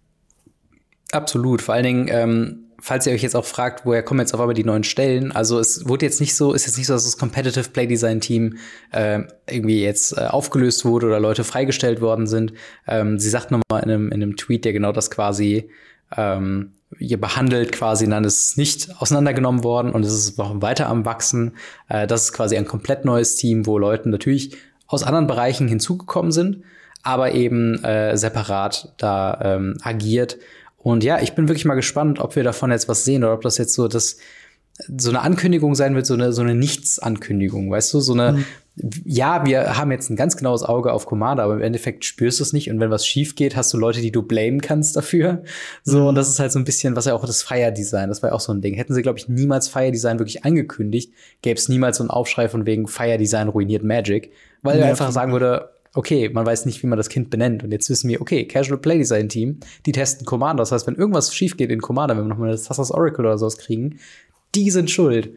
Absolut. 1.12 1.62
Vor 1.62 1.74
allen 1.74 1.84
Dingen, 1.84 2.08
ähm, 2.10 2.64
falls 2.80 3.06
ihr 3.06 3.12
euch 3.12 3.22
jetzt 3.22 3.36
auch 3.36 3.44
fragt, 3.44 3.86
woher 3.86 4.02
kommen 4.02 4.20
jetzt 4.20 4.34
auf 4.34 4.40
einmal 4.40 4.54
die 4.54 4.64
neuen 4.64 4.84
Stellen, 4.84 5.32
also 5.32 5.58
es 5.58 5.88
wurde 5.88 6.04
jetzt 6.04 6.20
nicht 6.20 6.36
so, 6.36 6.52
ist 6.52 6.66
jetzt 6.66 6.76
nicht 6.76 6.86
so, 6.86 6.92
dass 6.92 7.04
das 7.04 7.16
Competitive 7.16 7.70
Play 7.70 7.86
Design 7.86 8.20
Team 8.20 8.58
äh, 8.90 9.20
irgendwie 9.48 9.82
jetzt 9.82 10.18
äh, 10.18 10.26
aufgelöst 10.26 10.84
wurde 10.84 11.06
oder 11.06 11.20
Leute 11.20 11.44
freigestellt 11.44 12.00
worden 12.00 12.26
sind. 12.26 12.52
Ähm, 12.86 13.18
sie 13.18 13.30
sagt 13.30 13.50
nochmal 13.50 13.82
in 13.82 13.90
einem, 13.90 14.06
in 14.08 14.22
einem 14.22 14.36
Tweet, 14.36 14.64
der 14.64 14.72
genau 14.72 14.92
das 14.92 15.10
quasi 15.10 15.70
ähm, 16.16 16.72
behandelt 16.90 17.72
quasi, 17.72 18.08
dann 18.08 18.24
ist 18.24 18.50
es 18.50 18.56
nicht 18.56 19.00
auseinandergenommen 19.00 19.62
worden 19.62 19.92
und 19.92 20.04
es 20.04 20.12
ist 20.12 20.38
noch 20.38 20.60
weiter 20.62 20.88
am 20.88 21.04
Wachsen. 21.04 21.52
Äh, 21.88 22.06
das 22.06 22.24
ist 22.24 22.32
quasi 22.32 22.56
ein 22.56 22.66
komplett 22.66 23.04
neues 23.04 23.36
Team, 23.36 23.66
wo 23.66 23.78
Leute 23.78 24.08
natürlich 24.08 24.56
aus 24.86 25.02
anderen 25.02 25.26
Bereichen 25.26 25.68
hinzugekommen 25.68 26.32
sind, 26.32 26.62
aber 27.02 27.32
eben 27.32 27.82
äh, 27.84 28.16
separat 28.16 28.94
da 28.96 29.38
ähm, 29.42 29.76
agiert. 29.82 30.38
Und 30.78 31.04
ja, 31.04 31.20
ich 31.20 31.34
bin 31.34 31.48
wirklich 31.48 31.66
mal 31.66 31.74
gespannt, 31.74 32.20
ob 32.20 32.36
wir 32.36 32.44
davon 32.44 32.70
jetzt 32.70 32.88
was 32.88 33.04
sehen 33.04 33.22
oder 33.22 33.34
ob 33.34 33.42
das 33.42 33.58
jetzt 33.58 33.74
so 33.74 33.88
das 33.88 34.16
so 34.96 35.10
eine 35.10 35.22
Ankündigung 35.22 35.74
sein 35.74 35.96
wird, 35.96 36.06
so 36.06 36.14
eine 36.14 36.32
so 36.32 36.40
eine 36.40 36.54
Nichtsankündigung, 36.54 37.70
weißt 37.70 37.92
du, 37.94 38.00
so 38.00 38.12
eine 38.12 38.32
mhm 38.32 38.44
ja, 39.04 39.44
wir 39.46 39.76
haben 39.76 39.90
jetzt 39.90 40.10
ein 40.10 40.16
ganz 40.16 40.36
genaues 40.36 40.62
Auge 40.62 40.92
auf 40.92 41.06
Commander, 41.06 41.44
aber 41.44 41.54
im 41.54 41.62
Endeffekt 41.62 42.04
spürst 42.04 42.40
du 42.40 42.44
es 42.44 42.52
nicht. 42.52 42.70
Und 42.70 42.80
wenn 42.80 42.90
was 42.90 43.06
schief 43.06 43.34
geht, 43.34 43.56
hast 43.56 43.72
du 43.72 43.78
Leute, 43.78 44.00
die 44.00 44.12
du 44.12 44.22
blamen 44.22 44.60
kannst 44.60 44.96
dafür. 44.96 45.42
So, 45.84 46.00
mhm. 46.00 46.06
und 46.08 46.14
das 46.14 46.28
ist 46.28 46.38
halt 46.38 46.52
so 46.52 46.58
ein 46.58 46.64
bisschen, 46.64 46.96
was 46.96 47.06
ja 47.06 47.14
auch 47.14 47.24
das 47.24 47.42
Fire 47.42 47.72
Design, 47.72 48.08
das 48.08 48.22
war 48.22 48.30
ja 48.30 48.36
auch 48.36 48.40
so 48.40 48.52
ein 48.52 48.60
Ding. 48.60 48.74
Hätten 48.74 48.94
sie, 48.94 49.02
glaube 49.02 49.18
ich, 49.18 49.28
niemals 49.28 49.68
Fire 49.68 49.90
Design 49.90 50.18
wirklich 50.18 50.44
angekündigt, 50.44 51.12
gäbe 51.42 51.58
es 51.58 51.68
niemals 51.68 51.98
so 51.98 52.02
einen 52.02 52.10
Aufschrei 52.10 52.48
von 52.48 52.66
wegen 52.66 52.86
Fire 52.86 53.18
Design 53.18 53.48
ruiniert 53.48 53.84
Magic, 53.84 54.32
weil 54.62 54.78
ja, 54.78 54.84
er 54.84 54.90
einfach 54.90 55.10
sagen 55.10 55.32
würde, 55.32 55.70
okay, 55.94 56.28
man 56.28 56.46
weiß 56.46 56.66
nicht, 56.66 56.82
wie 56.82 56.86
man 56.86 56.96
das 56.96 57.08
Kind 57.08 57.30
benennt. 57.30 57.64
Und 57.64 57.72
jetzt 57.72 57.90
wissen 57.90 58.08
wir, 58.08 58.20
okay, 58.20 58.46
Casual 58.46 58.78
Play 58.78 58.98
Design 58.98 59.28
Team, 59.28 59.60
die 59.86 59.92
testen 59.92 60.26
Commander. 60.26 60.62
Das 60.62 60.72
heißt, 60.72 60.86
wenn 60.86 60.94
irgendwas 60.94 61.34
schief 61.34 61.56
geht 61.56 61.70
in 61.70 61.80
Commander, 61.80 62.16
wenn 62.16 62.24
wir 62.24 62.28
nochmal 62.28 62.50
das 62.50 62.64
Tassas 62.64 62.90
Oracle 62.90 63.26
oder 63.26 63.38
sowas 63.38 63.58
kriegen, 63.58 63.98
die 64.54 64.70
sind 64.70 64.90
schuld. 64.90 65.30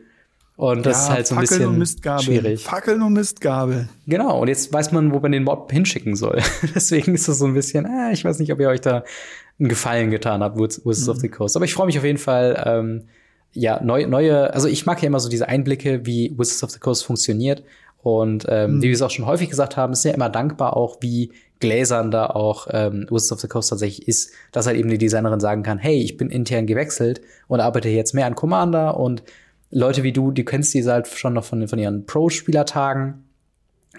Und 0.62 0.86
das 0.86 0.97
ja, 0.97 1.04
ist 1.06 1.10
halt 1.10 1.28
so 1.28 1.34
ein 1.34 1.41
Fackeln 1.41 1.58
bisschen 1.58 1.71
und 1.71 1.80
Mistgabel. 1.80 2.24
schwierig. 2.24 2.63
Fackeln 2.63 3.02
und 3.02 3.13
Mistgabel. 3.13 3.89
Genau, 4.06 4.39
und 4.39 4.47
jetzt 4.47 4.71
weiß 4.71 4.91
man, 4.91 5.12
wo 5.12 5.19
man 5.19 5.32
den 5.32 5.45
Mob 5.45 5.71
hinschicken 5.71 6.15
soll. 6.15 6.39
Deswegen 6.76 7.15
ist 7.15 7.28
das 7.28 7.39
so 7.39 7.45
ein 7.45 7.56
bisschen, 7.56 7.86
äh, 7.86 8.13
ich 8.13 8.24
weiß 8.24 8.38
nicht, 8.38 8.54
ob 8.54 8.60
ihr 8.60 8.69
euch 8.69 8.80
da 8.80 9.04
einen 9.60 9.69
Gefallen 9.69 10.12
getan 10.12 10.43
habt, 10.43 10.60
Wizards 10.60 11.08
mhm. 11.08 11.10
of 11.10 11.17
the 11.17 11.30
Coast. 11.30 11.56
Aber 11.56 11.65
ich 11.65 11.74
freue 11.74 11.88
mich 11.88 11.97
auf 11.97 12.04
jeden 12.04 12.19
Fall, 12.19 12.62
ähm, 12.63 13.06
ja, 13.54 13.82
neue, 13.84 14.08
neue, 14.08 14.54
also 14.54 14.67
ich 14.67 14.86
mag 14.86 15.02
ja 15.02 15.08
immer 15.08 15.19
so 15.19 15.30
diese 15.30 15.47
Einblicke, 15.47 16.06
wie 16.06 16.32
Wizards 16.38 16.63
of 16.63 16.69
the 16.69 16.80
Coast 16.80 17.06
funktioniert. 17.06 17.63
Und 18.04 18.45
ähm, 18.47 18.76
mhm. 18.76 18.82
wie 18.84 18.89
wir 18.89 18.93
es 18.93 19.02
auch 19.02 19.10
schon 19.10 19.26
häufig 19.26 19.50
gesagt 19.50 19.78
haben, 19.78 19.93
ist 19.93 20.06
ja 20.06 20.12
immer 20.12 20.30
dankbar 20.30 20.78
auch, 20.78 20.97
wie 21.02 21.32
gläsern 21.60 22.12
da 22.12 22.28
auch 22.28 22.67
ähm, 22.69 23.08
Wizards 23.10 23.32
of 23.32 23.39
the 23.39 23.47
Coast 23.47 23.71
tatsächlich 23.71 24.08
ist, 24.08 24.30
dass 24.52 24.67
halt 24.67 24.78
eben 24.78 24.89
die 24.89 25.00
Designerin 25.00 25.39
sagen 25.39 25.63
kann, 25.63 25.80
hey, 25.80 26.04
ich 26.04 26.17
bin 26.17 26.30
intern 26.30 26.67
gewechselt 26.67 27.21
und 27.47 27.62
arbeite 27.62 27.89
jetzt 27.89 28.13
mehr 28.13 28.28
an 28.28 28.36
Commander 28.36 29.00
und 29.00 29.24
Leute 29.72 30.04
wie 30.04 30.12
du, 30.12 30.32
die 30.32 30.46
kennst 30.46 30.74
diese 30.74 30.92
halt 30.92 31.08
schon 31.08 31.34
noch 31.34 31.46
von, 31.46 31.68
von 31.68 31.80
ihren 31.80 32.06
Pro-Spielertagen 32.06 33.24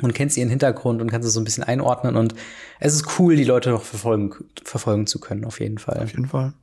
und 0.01 0.14
kennst 0.14 0.37
ihren 0.37 0.49
Hintergrund 0.49 1.03
und 1.03 1.11
kannst 1.11 1.27
es 1.27 1.35
so 1.35 1.41
ein 1.41 1.45
bisschen 1.45 1.64
einordnen. 1.64 2.16
Und 2.16 2.35
es 2.81 2.95
ist 2.95 3.18
cool, 3.18 3.37
die 3.37 3.45
Leute 3.45 3.70
noch 3.70 3.83
verfolgen, 3.83 4.35
verfolgen 4.64 5.07
zu 5.07 5.18
können, 5.18 5.45
auf 5.45 5.61
jeden 5.61 5.79
Fall. 5.79 5.99
Auf 6.03 6.11
jeden 6.11 6.27
Fall. 6.27 6.55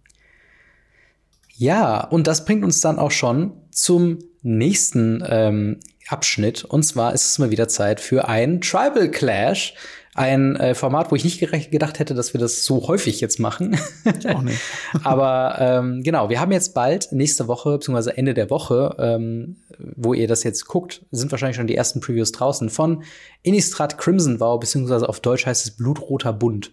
Ja, 1.56 2.06
und 2.06 2.28
das 2.28 2.46
bringt 2.46 2.64
uns 2.64 2.82
dann 2.82 3.00
auch 3.00 3.12
schon 3.12 3.52
zum 3.72 4.20
nächsten 4.42 5.24
ähm, 5.28 5.80
Abschnitt. 6.08 6.64
Und 6.64 6.84
zwar 6.84 7.14
ist 7.14 7.26
es 7.26 7.40
mal 7.40 7.52
wieder 7.52 7.68
Zeit 7.68 8.00
für 8.00 8.28
ein 8.28 8.62
Tribal 8.62 9.12
Clash. 9.12 9.74
Ein 10.16 10.56
äh, 10.56 10.74
Format, 10.74 11.12
wo 11.12 11.16
ich 11.16 11.24
nicht 11.24 11.40
gedacht 11.40 12.00
hätte, 12.00 12.16
dass 12.16 12.34
wir 12.34 12.40
das 12.40 12.66
so 12.66 12.88
häufig 12.88 13.22
jetzt 13.22 13.40
machen. 13.40 13.80
Auch 14.28 14.42
nicht. 14.42 14.60
Aber 15.04 15.56
ähm, 15.60 16.04
genau, 16.04 16.30
wir 16.30 16.40
haben 16.40 16.52
jetzt 16.52 16.74
bald 16.74 17.12
nächste 17.12 17.48
Woche, 17.48 17.78
beziehungsweise 17.78 18.18
Ende 18.18 18.34
der 18.34 18.50
Woche, 18.50 18.96
ähm, 19.00 19.58
wo 19.78 20.14
ihr 20.14 20.28
das 20.28 20.44
jetzt 20.44 20.66
guckt, 20.66 21.06
sind 21.12 21.32
wahrscheinlich 21.32 21.58
schon 21.58 21.68
die 21.68 21.76
ersten 21.76 22.00
Previews 22.00 22.32
draußen 22.32 22.70
von 22.70 23.04
Innistrad 23.44 23.98
Crimson 23.98 24.40
Vow, 24.40 24.60
beziehungsweise 24.60 25.08
auf 25.08 25.20
Deutsch 25.20 25.46
heißt 25.46 25.66
es 25.66 25.72
Blutroter 25.78 26.34
Bund. 26.34 26.72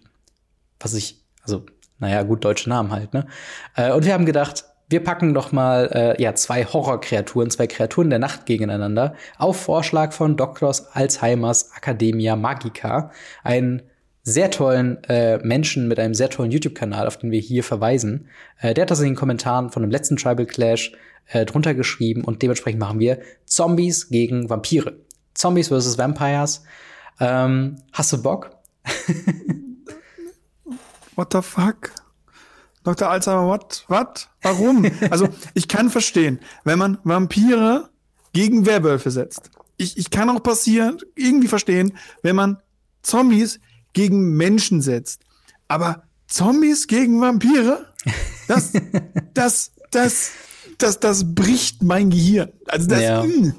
Was 0.79 0.95
ich, 0.95 1.23
also, 1.43 1.63
naja, 1.99 2.23
gut, 2.23 2.43
deutsche 2.43 2.69
Namen 2.69 2.91
halt, 2.91 3.13
ne? 3.13 3.27
Äh, 3.75 3.91
und 3.93 4.05
wir 4.05 4.13
haben 4.13 4.25
gedacht, 4.25 4.65
wir 4.89 5.03
packen 5.03 5.33
doch 5.33 5.51
mal 5.51 6.15
äh, 6.17 6.21
ja 6.21 6.33
zwei 6.35 6.65
Horrorkreaturen, 6.65 7.49
zwei 7.49 7.67
Kreaturen 7.67 8.09
der 8.09 8.19
Nacht 8.19 8.45
gegeneinander 8.45 9.15
auf 9.37 9.61
Vorschlag 9.61 10.13
von 10.13 10.37
Doktors 10.37 10.95
Alzheimers 10.95 11.71
Academia 11.75 12.35
Magica. 12.35 13.11
Ein 13.43 13.83
sehr 14.23 14.51
tollen 14.51 15.03
äh, 15.05 15.37
Menschen 15.39 15.87
mit 15.87 15.99
einem 15.99 16.13
sehr 16.13 16.29
tollen 16.29 16.51
YouTube-Kanal, 16.51 17.07
auf 17.07 17.17
den 17.17 17.31
wir 17.31 17.39
hier 17.39 17.63
verweisen. 17.63 18.27
Äh, 18.59 18.73
der 18.73 18.83
hat 18.83 18.91
das 18.91 18.99
in 18.99 19.05
den 19.05 19.15
Kommentaren 19.15 19.69
von 19.69 19.81
dem 19.81 19.91
letzten 19.91 20.17
Tribal 20.17 20.45
Clash 20.45 20.93
äh, 21.27 21.45
drunter 21.45 21.73
geschrieben 21.73 22.23
und 22.23 22.41
dementsprechend 22.41 22.79
machen 22.79 22.99
wir 22.99 23.19
Zombies 23.45 24.09
gegen 24.09 24.49
Vampire. 24.49 24.97
Zombies 25.33 25.67
versus 25.67 25.97
Vampires. 25.97 26.63
Ähm, 27.19 27.77
hast 27.91 28.13
du 28.13 28.21
Bock? 28.21 28.51
What 31.15 31.33
the 31.33 31.41
fuck? 31.41 31.91
Dr. 32.87 33.09
Alzheimer, 33.09 33.45
what? 33.47 33.83
What? 33.89 34.29
Warum? 34.41 34.89
also, 35.09 35.27
ich 35.53 35.67
kann 35.67 35.89
verstehen, 35.89 36.39
wenn 36.63 36.79
man 36.79 36.97
Vampire 37.03 37.89
gegen 38.31 38.65
Werwölfe 38.65 39.11
setzt. 39.11 39.51
Ich, 39.75 39.97
ich 39.97 40.09
kann 40.09 40.29
auch 40.29 40.41
passieren, 40.41 40.97
irgendwie 41.15 41.49
verstehen, 41.49 41.97
wenn 42.21 42.37
man 42.37 42.61
Zombies 43.01 43.59
gegen 43.91 44.37
Menschen 44.37 44.81
setzt. 44.81 45.23
Aber 45.67 46.03
Zombies 46.27 46.87
gegen 46.87 47.19
Vampire? 47.19 47.87
Das, 48.47 48.71
das, 49.33 49.71
das, 49.91 50.31
das, 50.77 51.01
das 51.01 51.35
bricht 51.35 51.83
mein 51.83 52.09
Gehirn. 52.09 52.53
Also 52.67 52.87
das, 52.87 53.01
ja. 53.01 53.21
mh. 53.21 53.33
Hm. 53.33 53.53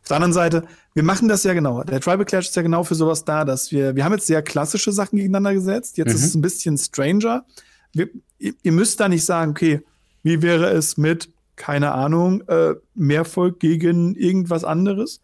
Auf 0.00 0.08
der 0.08 0.16
anderen 0.16 0.32
Seite, 0.32 0.64
wir 0.94 1.02
machen 1.02 1.28
das 1.28 1.44
ja 1.44 1.52
genau. 1.52 1.82
Der 1.84 2.00
Tribal 2.00 2.24
Clash 2.24 2.48
ist 2.48 2.56
ja 2.56 2.62
genau 2.62 2.82
für 2.82 2.94
sowas 2.94 3.26
da, 3.26 3.44
dass 3.44 3.72
wir, 3.72 3.94
wir 3.94 4.04
haben 4.06 4.14
jetzt 4.14 4.26
sehr 4.26 4.40
klassische 4.40 4.90
Sachen 4.90 5.16
gegeneinander 5.16 5.52
gesetzt. 5.52 5.98
Jetzt 5.98 6.08
mhm. 6.08 6.14
ist 6.14 6.24
es 6.24 6.34
ein 6.34 6.40
bisschen 6.40 6.78
stranger. 6.78 7.44
Wir, 7.92 8.08
ihr, 8.38 8.72
müsst 8.72 9.00
da 9.00 9.08
nicht 9.08 9.24
sagen, 9.24 9.50
okay, 9.52 9.82
wie 10.22 10.42
wäre 10.42 10.70
es 10.70 10.96
mit, 10.96 11.30
keine 11.56 11.92
Ahnung, 11.92 12.42
äh, 12.48 12.74
Mehrvolk 12.94 13.60
gegen 13.60 14.14
irgendwas 14.14 14.64
anderes? 14.64 15.20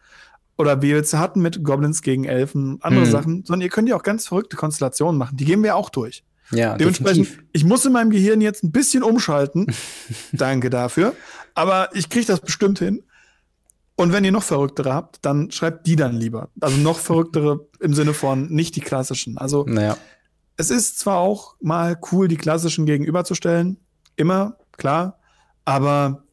Oder 0.58 0.80
wie 0.80 0.88
wir 0.88 0.96
jetzt 0.96 1.14
hatten 1.14 1.40
mit 1.42 1.62
Goblins 1.62 2.02
gegen 2.02 2.24
Elfen, 2.24 2.78
andere 2.80 3.06
mhm. 3.06 3.10
Sachen, 3.10 3.44
sondern 3.44 3.60
ihr 3.62 3.68
könnt 3.68 3.88
ja 3.88 3.96
auch 3.96 4.02
ganz 4.02 4.26
verrückte 4.26 4.56
Konstellationen 4.56 5.18
machen. 5.18 5.36
Die 5.36 5.44
gehen 5.44 5.62
wir 5.62 5.76
auch 5.76 5.90
durch. 5.90 6.24
Ja, 6.50 6.76
Dementsprechend, 6.76 7.26
definitiv. 7.26 7.48
ich 7.52 7.64
muss 7.64 7.84
in 7.84 7.92
meinem 7.92 8.10
Gehirn 8.10 8.40
jetzt 8.40 8.62
ein 8.62 8.72
bisschen 8.72 9.02
umschalten. 9.02 9.66
Danke 10.32 10.70
dafür. 10.70 11.14
Aber 11.54 11.90
ich 11.94 12.08
kriege 12.08 12.26
das 12.26 12.40
bestimmt 12.40 12.78
hin. 12.78 13.02
Und 13.96 14.12
wenn 14.12 14.24
ihr 14.24 14.32
noch 14.32 14.42
verrücktere 14.42 14.92
habt, 14.92 15.24
dann 15.24 15.50
schreibt 15.50 15.86
die 15.86 15.96
dann 15.96 16.14
lieber. 16.14 16.50
Also 16.60 16.76
noch 16.76 16.98
verrücktere 16.98 17.66
im 17.80 17.94
Sinne 17.94 18.12
von 18.12 18.46
nicht 18.48 18.76
die 18.76 18.82
klassischen. 18.82 19.38
Also 19.38 19.64
naja. 19.66 19.96
Es 20.56 20.70
ist 20.70 20.98
zwar 20.98 21.18
auch 21.18 21.54
mal 21.60 21.98
cool, 22.12 22.28
die 22.28 22.36
klassischen 22.36 22.86
gegenüberzustellen. 22.86 23.78
Immer, 24.16 24.56
klar. 24.76 25.18
Aber 25.64 26.24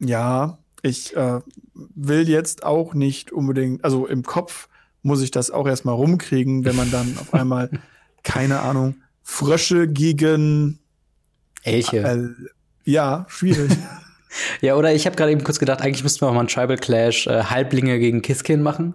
ja, 0.00 0.58
ich 0.82 1.16
äh, 1.16 1.40
will 1.74 2.28
jetzt 2.28 2.64
auch 2.64 2.94
nicht 2.94 3.32
unbedingt, 3.32 3.84
also 3.84 4.06
im 4.06 4.22
Kopf 4.22 4.68
muss 5.02 5.22
ich 5.22 5.30
das 5.30 5.50
auch 5.50 5.66
erstmal 5.66 5.94
rumkriegen, 5.94 6.64
wenn 6.64 6.76
man 6.76 6.90
dann 6.90 7.16
auf 7.18 7.32
einmal, 7.34 7.70
keine 8.22 8.60
Ahnung, 8.60 8.96
Frösche 9.22 9.86
gegen 9.86 10.80
Elche. 11.62 11.98
Äh, 11.98 12.28
ja, 12.84 13.26
schwierig. 13.28 13.70
Ja, 14.60 14.76
oder 14.76 14.94
ich 14.94 15.06
habe 15.06 15.16
gerade 15.16 15.32
eben 15.32 15.42
kurz 15.42 15.58
gedacht, 15.58 15.82
eigentlich 15.82 16.04
müssten 16.04 16.20
wir 16.20 16.28
auch 16.28 16.32
mal 16.32 16.38
einen 16.38 16.48
Tribal 16.48 16.76
Clash 16.76 17.26
äh, 17.26 17.42
Halblinge 17.42 17.98
gegen 17.98 18.22
Kiskin 18.22 18.62
machen. 18.62 18.94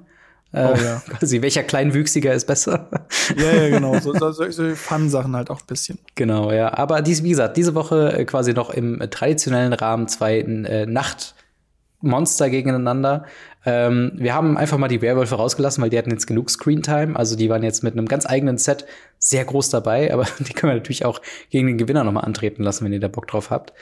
Äh, 0.56 0.74
oh, 0.74 0.76
ja. 0.82 1.02
quasi, 1.10 1.42
welcher 1.42 1.64
Kleinwüchsiger 1.64 2.34
ist 2.34 2.48
besser? 2.48 2.90
Ja, 3.36 3.52
ja, 3.52 3.70
genau. 3.70 4.00
So, 4.06 4.14
so, 4.14 4.32
solche 4.32 4.76
Fun-Sachen 4.76 5.36
halt 5.36 5.50
auch 5.50 5.60
ein 5.60 5.68
bisschen. 5.68 6.00
Genau, 6.16 6.52
ja. 6.52 6.74
Aber 6.74 7.02
dies, 7.02 7.24
wie 7.24 7.30
gesagt, 7.30 7.58
diese 7.58 7.76
Woche 7.76 8.14
äh, 8.14 8.26
quasi 8.26 8.54
noch 8.54 8.70
im 8.70 9.00
traditionellen 9.10 9.74
Rahmen 9.74 10.08
zwei 10.08 10.40
äh, 10.40 10.86
Nachtmonster 10.86 12.50
gegeneinander. 12.50 13.26
Ähm, 13.66 14.12
wir 14.16 14.34
haben 14.34 14.58
einfach 14.58 14.78
mal 14.78 14.88
die 14.88 15.02
Werwölfe 15.02 15.36
rausgelassen, 15.36 15.82
weil 15.82 15.90
die 15.90 15.98
hatten 15.98 16.12
jetzt 16.12 16.28
genug 16.28 16.50
Screentime. 16.50 17.16
Also 17.16 17.36
die 17.36 17.50
waren 17.50 17.64
jetzt 17.64 17.84
mit 17.84 17.94
einem 17.94 18.08
ganz 18.08 18.26
eigenen 18.26 18.58
Set 18.58 18.86
sehr 19.18 19.44
groß 19.44 19.70
dabei, 19.70 20.14
aber 20.14 20.26
die 20.40 20.54
können 20.54 20.72
wir 20.72 20.78
natürlich 20.78 21.04
auch 21.04 21.22
gegen 21.50 21.68
den 21.68 21.78
Gewinner 21.78 22.04
nochmal 22.04 22.26
antreten 22.26 22.64
lassen, 22.64 22.86
wenn 22.86 22.94
ihr 22.94 23.00
da 23.00 23.08
Bock 23.08 23.28
drauf 23.28 23.50
habt. 23.50 23.74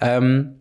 Ähm, 0.00 0.60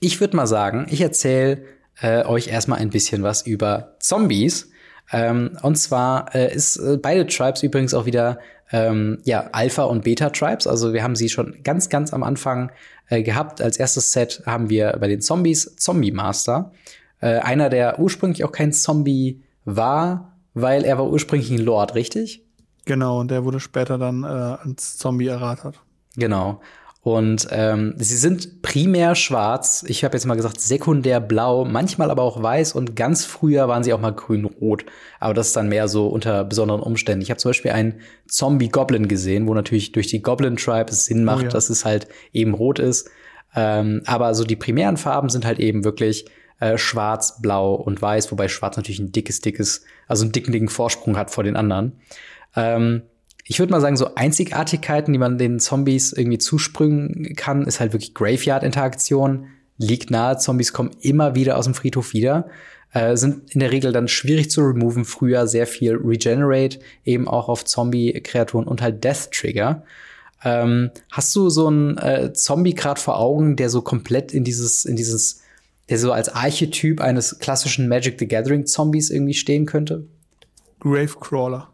ich 0.00 0.20
würde 0.20 0.36
mal 0.36 0.46
sagen, 0.46 0.86
ich 0.90 1.00
erzähle 1.00 1.64
äh, 2.00 2.24
euch 2.24 2.48
erstmal 2.48 2.78
ein 2.78 2.90
bisschen 2.90 3.22
was 3.22 3.46
über 3.46 3.96
Zombies. 4.00 4.70
Ähm, 5.12 5.58
und 5.62 5.76
zwar 5.76 6.34
äh, 6.34 6.54
ist 6.54 6.76
äh, 6.76 6.96
beide 6.96 7.26
Tribes 7.26 7.62
übrigens 7.62 7.94
auch 7.94 8.06
wieder 8.06 8.38
ähm, 8.70 9.18
ja, 9.24 9.50
Alpha- 9.52 9.84
und 9.84 10.04
Beta-Tribes. 10.04 10.66
Also 10.66 10.92
wir 10.92 11.02
haben 11.02 11.16
sie 11.16 11.28
schon 11.28 11.62
ganz, 11.62 11.88
ganz 11.88 12.12
am 12.12 12.22
Anfang 12.22 12.72
äh, 13.08 13.22
gehabt. 13.22 13.60
Als 13.60 13.76
erstes 13.76 14.12
Set 14.12 14.42
haben 14.46 14.70
wir 14.70 14.96
bei 14.98 15.08
den 15.08 15.20
Zombies 15.20 15.76
Zombie 15.76 16.12
Master. 16.12 16.72
Äh, 17.20 17.38
einer, 17.38 17.68
der 17.68 17.98
ursprünglich 17.98 18.44
auch 18.44 18.52
kein 18.52 18.72
Zombie 18.72 19.42
war, 19.64 20.38
weil 20.54 20.84
er 20.84 20.98
war 20.98 21.08
ursprünglich 21.08 21.50
ein 21.50 21.58
Lord, 21.58 21.94
richtig? 21.94 22.44
Genau, 22.84 23.20
und 23.20 23.30
der 23.30 23.44
wurde 23.44 23.60
später 23.60 23.98
dann 23.98 24.24
äh, 24.24 24.26
als 24.26 24.96
Zombie 24.96 25.28
erratet. 25.28 25.80
Genau. 26.16 26.60
Und 27.04 27.48
ähm, 27.50 27.94
sie 27.96 28.16
sind 28.16 28.62
primär 28.62 29.16
schwarz. 29.16 29.84
Ich 29.88 30.04
habe 30.04 30.16
jetzt 30.16 30.24
mal 30.24 30.36
gesagt 30.36 30.60
sekundär 30.60 31.18
blau, 31.18 31.64
manchmal 31.64 32.12
aber 32.12 32.22
auch 32.22 32.40
weiß 32.40 32.74
und 32.76 32.94
ganz 32.94 33.24
früher 33.24 33.66
waren 33.66 33.82
sie 33.82 33.92
auch 33.92 34.00
mal 34.00 34.12
grün-rot. 34.14 34.84
Aber 35.18 35.34
das 35.34 35.48
ist 35.48 35.56
dann 35.56 35.68
mehr 35.68 35.88
so 35.88 36.06
unter 36.06 36.44
besonderen 36.44 36.80
Umständen. 36.80 37.22
Ich 37.22 37.30
habe 37.30 37.38
zum 37.38 37.48
Beispiel 37.48 37.72
einen 37.72 38.00
Zombie-Goblin 38.28 39.08
gesehen, 39.08 39.48
wo 39.48 39.54
natürlich 39.54 39.90
durch 39.90 40.06
die 40.06 40.22
Goblin-Tribe 40.22 40.92
es 40.92 41.06
Sinn 41.06 41.24
macht, 41.24 41.40
oh 41.40 41.46
ja. 41.46 41.50
dass 41.50 41.70
es 41.70 41.84
halt 41.84 42.06
eben 42.32 42.54
rot 42.54 42.78
ist. 42.78 43.10
Ähm, 43.56 44.02
aber 44.06 44.36
so 44.36 44.44
die 44.44 44.56
primären 44.56 44.96
Farben 44.96 45.28
sind 45.28 45.44
halt 45.44 45.58
eben 45.58 45.82
wirklich 45.82 46.26
äh, 46.60 46.78
schwarz, 46.78 47.42
blau 47.42 47.74
und 47.74 48.00
weiß, 48.00 48.30
wobei 48.30 48.46
schwarz 48.46 48.76
natürlich 48.76 49.00
ein 49.00 49.10
dickes, 49.10 49.40
dickes, 49.40 49.84
also 50.06 50.22
einen 50.22 50.30
dicken, 50.30 50.52
dicken 50.52 50.68
Vorsprung 50.68 51.16
hat 51.16 51.32
vor 51.32 51.42
den 51.42 51.56
anderen. 51.56 52.00
Ähm, 52.54 53.02
ich 53.44 53.58
würde 53.58 53.72
mal 53.72 53.80
sagen, 53.80 53.96
so 53.96 54.14
Einzigartigkeiten, 54.14 55.12
die 55.12 55.18
man 55.18 55.38
den 55.38 55.58
Zombies 55.58 56.12
irgendwie 56.12 56.38
zusprühen 56.38 57.34
kann, 57.36 57.66
ist 57.66 57.80
halt 57.80 57.92
wirklich 57.92 58.14
Graveyard-Interaktion. 58.14 59.46
Liegt 59.78 60.10
nahe, 60.10 60.38
Zombies 60.38 60.72
kommen 60.72 60.90
immer 61.00 61.34
wieder 61.34 61.58
aus 61.58 61.64
dem 61.64 61.74
Friedhof 61.74 62.12
wieder. 62.12 62.48
Äh, 62.92 63.16
sind 63.16 63.52
in 63.52 63.60
der 63.60 63.72
Regel 63.72 63.90
dann 63.92 64.06
schwierig 64.06 64.50
zu 64.50 64.60
removen. 64.60 65.04
Früher 65.04 65.46
sehr 65.46 65.66
viel 65.66 65.96
Regenerate, 65.96 66.78
eben 67.04 67.26
auch 67.26 67.48
auf 67.48 67.64
Zombie-Kreaturen 67.64 68.66
und 68.66 68.80
halt 68.80 69.02
Death-Trigger. 69.02 69.82
Ähm, 70.44 70.90
hast 71.10 71.34
du 71.34 71.48
so 71.50 71.66
einen 71.68 71.96
äh, 71.98 72.32
Zombie 72.32 72.74
gerade 72.74 73.00
vor 73.00 73.18
Augen, 73.18 73.56
der 73.56 73.70
so 73.70 73.80
komplett 73.80 74.32
in 74.32 74.44
dieses, 74.44 74.84
in 74.84 74.94
dieses, 74.94 75.40
der 75.88 75.98
so 75.98 76.12
als 76.12 76.28
Archetyp 76.28 77.00
eines 77.00 77.38
klassischen 77.38 77.88
Magic 77.88 78.18
the 78.18 78.28
Gathering 78.28 78.66
Zombies 78.66 79.10
irgendwie 79.10 79.34
stehen 79.34 79.66
könnte? 79.66 80.04
Gravecrawler. 80.80 81.71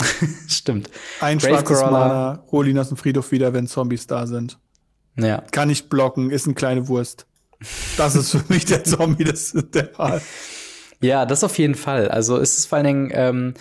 Stimmt. 0.48 0.90
Ein 1.20 1.40
schwarzes 1.40 1.80
Mana, 1.80 2.44
hol 2.50 2.68
ihn 2.68 2.78
aus 2.78 2.88
dem 2.88 2.96
Friedhof 2.96 3.32
wieder, 3.32 3.52
wenn 3.52 3.66
Zombies 3.66 4.06
da 4.06 4.26
sind. 4.26 4.58
Ja. 5.16 5.42
Kann 5.50 5.68
nicht 5.68 5.88
blocken, 5.88 6.30
ist 6.30 6.46
eine 6.46 6.54
kleine 6.54 6.88
Wurst. 6.88 7.26
Das 7.96 8.16
ist 8.16 8.30
für 8.30 8.42
mich 8.48 8.64
der 8.64 8.84
Zombie, 8.84 9.24
das 9.24 9.52
ist 9.52 9.74
der 9.74 9.88
Fall. 9.88 10.22
Ja, 11.02 11.26
das 11.26 11.42
auf 11.42 11.58
jeden 11.58 11.74
Fall. 11.74 12.08
Also 12.08 12.38
es 12.38 12.56
ist 12.58 12.66
vor 12.66 12.76
allen 12.78 12.86
Dingen, 12.86 13.10
ähm, 13.12 13.54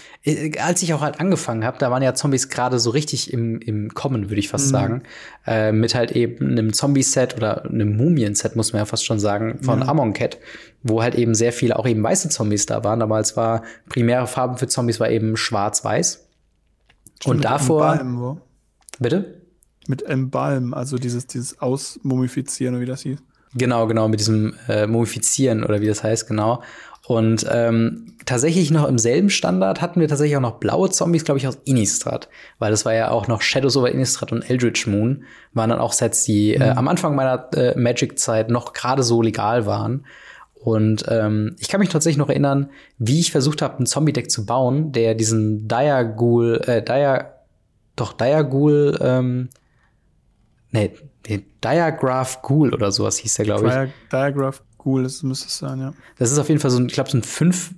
als 0.60 0.84
ich 0.84 0.94
auch 0.94 1.02
halt 1.02 1.20
angefangen 1.20 1.66
habe, 1.66 1.80
da 1.80 1.90
waren 1.90 2.04
ja 2.04 2.14
Zombies 2.14 2.50
gerade 2.50 2.80
so 2.80 2.92
richtig 2.92 3.34
im, 3.34 3.60
im 3.60 3.94
Kommen, 3.96 4.30
würde 4.30 4.40
ich 4.40 4.48
fast 4.48 4.68
mhm. 4.68 4.72
sagen. 4.72 5.04
Äh, 5.48 5.72
mit 5.72 5.96
halt 5.96 6.12
eben 6.12 6.52
einem 6.52 6.72
Zombie-Set 6.72 7.36
oder 7.36 7.66
einem 7.66 7.98
Mumien-Set, 7.98 8.56
muss 8.56 8.74
man 8.74 8.82
ja 8.82 8.86
fast 8.86 9.06
schon 9.06 9.20
sagen, 9.20 9.58
von 9.64 9.80
ja. 9.80 9.88
Amon 9.88 10.14
Cat, 10.14 10.38
wo 10.84 11.02
halt 11.02 11.16
eben 11.16 11.34
sehr 11.34 11.52
viele 11.52 11.80
auch 11.80 11.88
eben 11.88 12.04
weiße 12.04 12.30
Zombies 12.30 12.68
da 12.68 12.84
waren. 12.84 13.00
Damals 13.00 13.36
war 13.36 13.64
primäre 13.90 14.28
Farben 14.28 14.58
für 14.58 14.68
Zombies 14.68 15.00
war 15.00 15.10
eben 15.10 15.36
schwarz-weiß. 15.36 16.28
Und 17.26 17.44
davor. 17.44 17.94
Embalm, 18.00 18.42
bitte? 19.00 19.42
Mit 19.88 20.04
Embalm, 20.04 20.76
also 20.76 20.98
dieses, 20.98 21.26
dieses 21.26 21.60
Ausmumifizieren, 21.60 22.76
oder 22.76 22.84
wie 22.84 22.88
das 22.88 23.02
hieß. 23.02 23.18
Genau, 23.54 23.86
genau, 23.88 24.08
mit 24.08 24.20
diesem 24.20 24.54
äh, 24.70 24.88
Mumifizieren 24.88 25.64
oder 25.64 25.82
wie 25.82 25.88
das 25.88 26.04
heißt, 26.04 26.28
genau. 26.28 26.62
Und 27.08 27.46
ähm, 27.52 28.16
tatsächlich 28.26 28.70
noch 28.70 28.88
im 28.88 28.98
selben 28.98 29.30
Standard 29.30 29.82
hatten 29.82 30.00
wir 30.00 30.08
tatsächlich 30.08 30.38
auch 30.38 30.42
noch 30.42 30.60
blaue 30.60 30.90
Zombies, 30.92 31.26
glaube 31.26 31.40
ich, 31.40 31.48
aus 31.48 31.58
Innistrad. 31.66 32.30
Weil 32.60 32.72
das 32.72 32.86
war 32.86 32.94
ja 32.94 33.10
auch 33.10 33.28
noch 33.28 33.42
Shadows 33.42 33.76
over 33.76 33.92
Innistrad 33.92 34.32
und 34.32 34.48
Eldritch 34.50 34.86
Moon, 34.88 35.24
waren 35.54 35.72
dann 35.72 35.80
auch 35.80 35.94
Sets, 35.94 36.24
die 36.24 36.54
äh, 36.54 36.58
mhm. 36.58 36.62
äh, 36.62 36.70
am 36.70 36.88
Anfang 36.88 37.16
meiner 37.16 37.50
äh, 37.54 37.78
Magic-Zeit 37.78 38.50
noch 38.50 38.74
gerade 38.74 39.04
so 39.04 39.22
legal 39.22 39.66
waren. 39.66 40.06
Und 40.54 41.06
ähm, 41.08 41.56
ich 41.58 41.70
kann 41.70 41.80
mich 41.80 41.90
tatsächlich 41.90 42.20
noch 42.20 42.30
erinnern, 42.30 42.70
wie 43.00 43.20
ich 43.20 43.32
versucht 43.32 43.64
habe, 43.64 43.82
ein 43.82 43.88
Zombie-Deck 43.88 44.30
zu 44.30 44.46
bauen, 44.46 44.92
der 44.92 45.16
diesen 45.16 45.68
Diagul, 45.68 46.62
äh, 46.68 46.84
Dia, 46.84 47.34
doch 47.96 48.14
Diagul, 48.14 48.96
ähm, 49.02 49.50
nee, 50.70 50.92
den 51.28 51.46
Diagraph 51.64 52.44
Ghoul 52.44 52.76
oder 52.76 52.92
sowas 52.92 53.18
hieß 53.18 53.36
der, 53.36 53.46
glaube 53.46 53.68
ich. 53.68 54.10
Diagraph 54.12 54.62
Ghoul, 54.84 55.04
das 55.04 55.22
müsste 55.24 55.48
es 55.48 55.58
sein, 55.58 55.80
ja. 55.80 55.94
Das 56.18 56.32
ist 56.32 56.40
auf 56.40 56.50
jeden 56.50 56.60
Fall 56.60 56.72
so 56.72 56.80
ein, 56.80 56.88
ich 56.88 56.94
glaube, 56.94 57.10
so 57.10 57.18
ein 57.18 57.24
5 57.24 57.76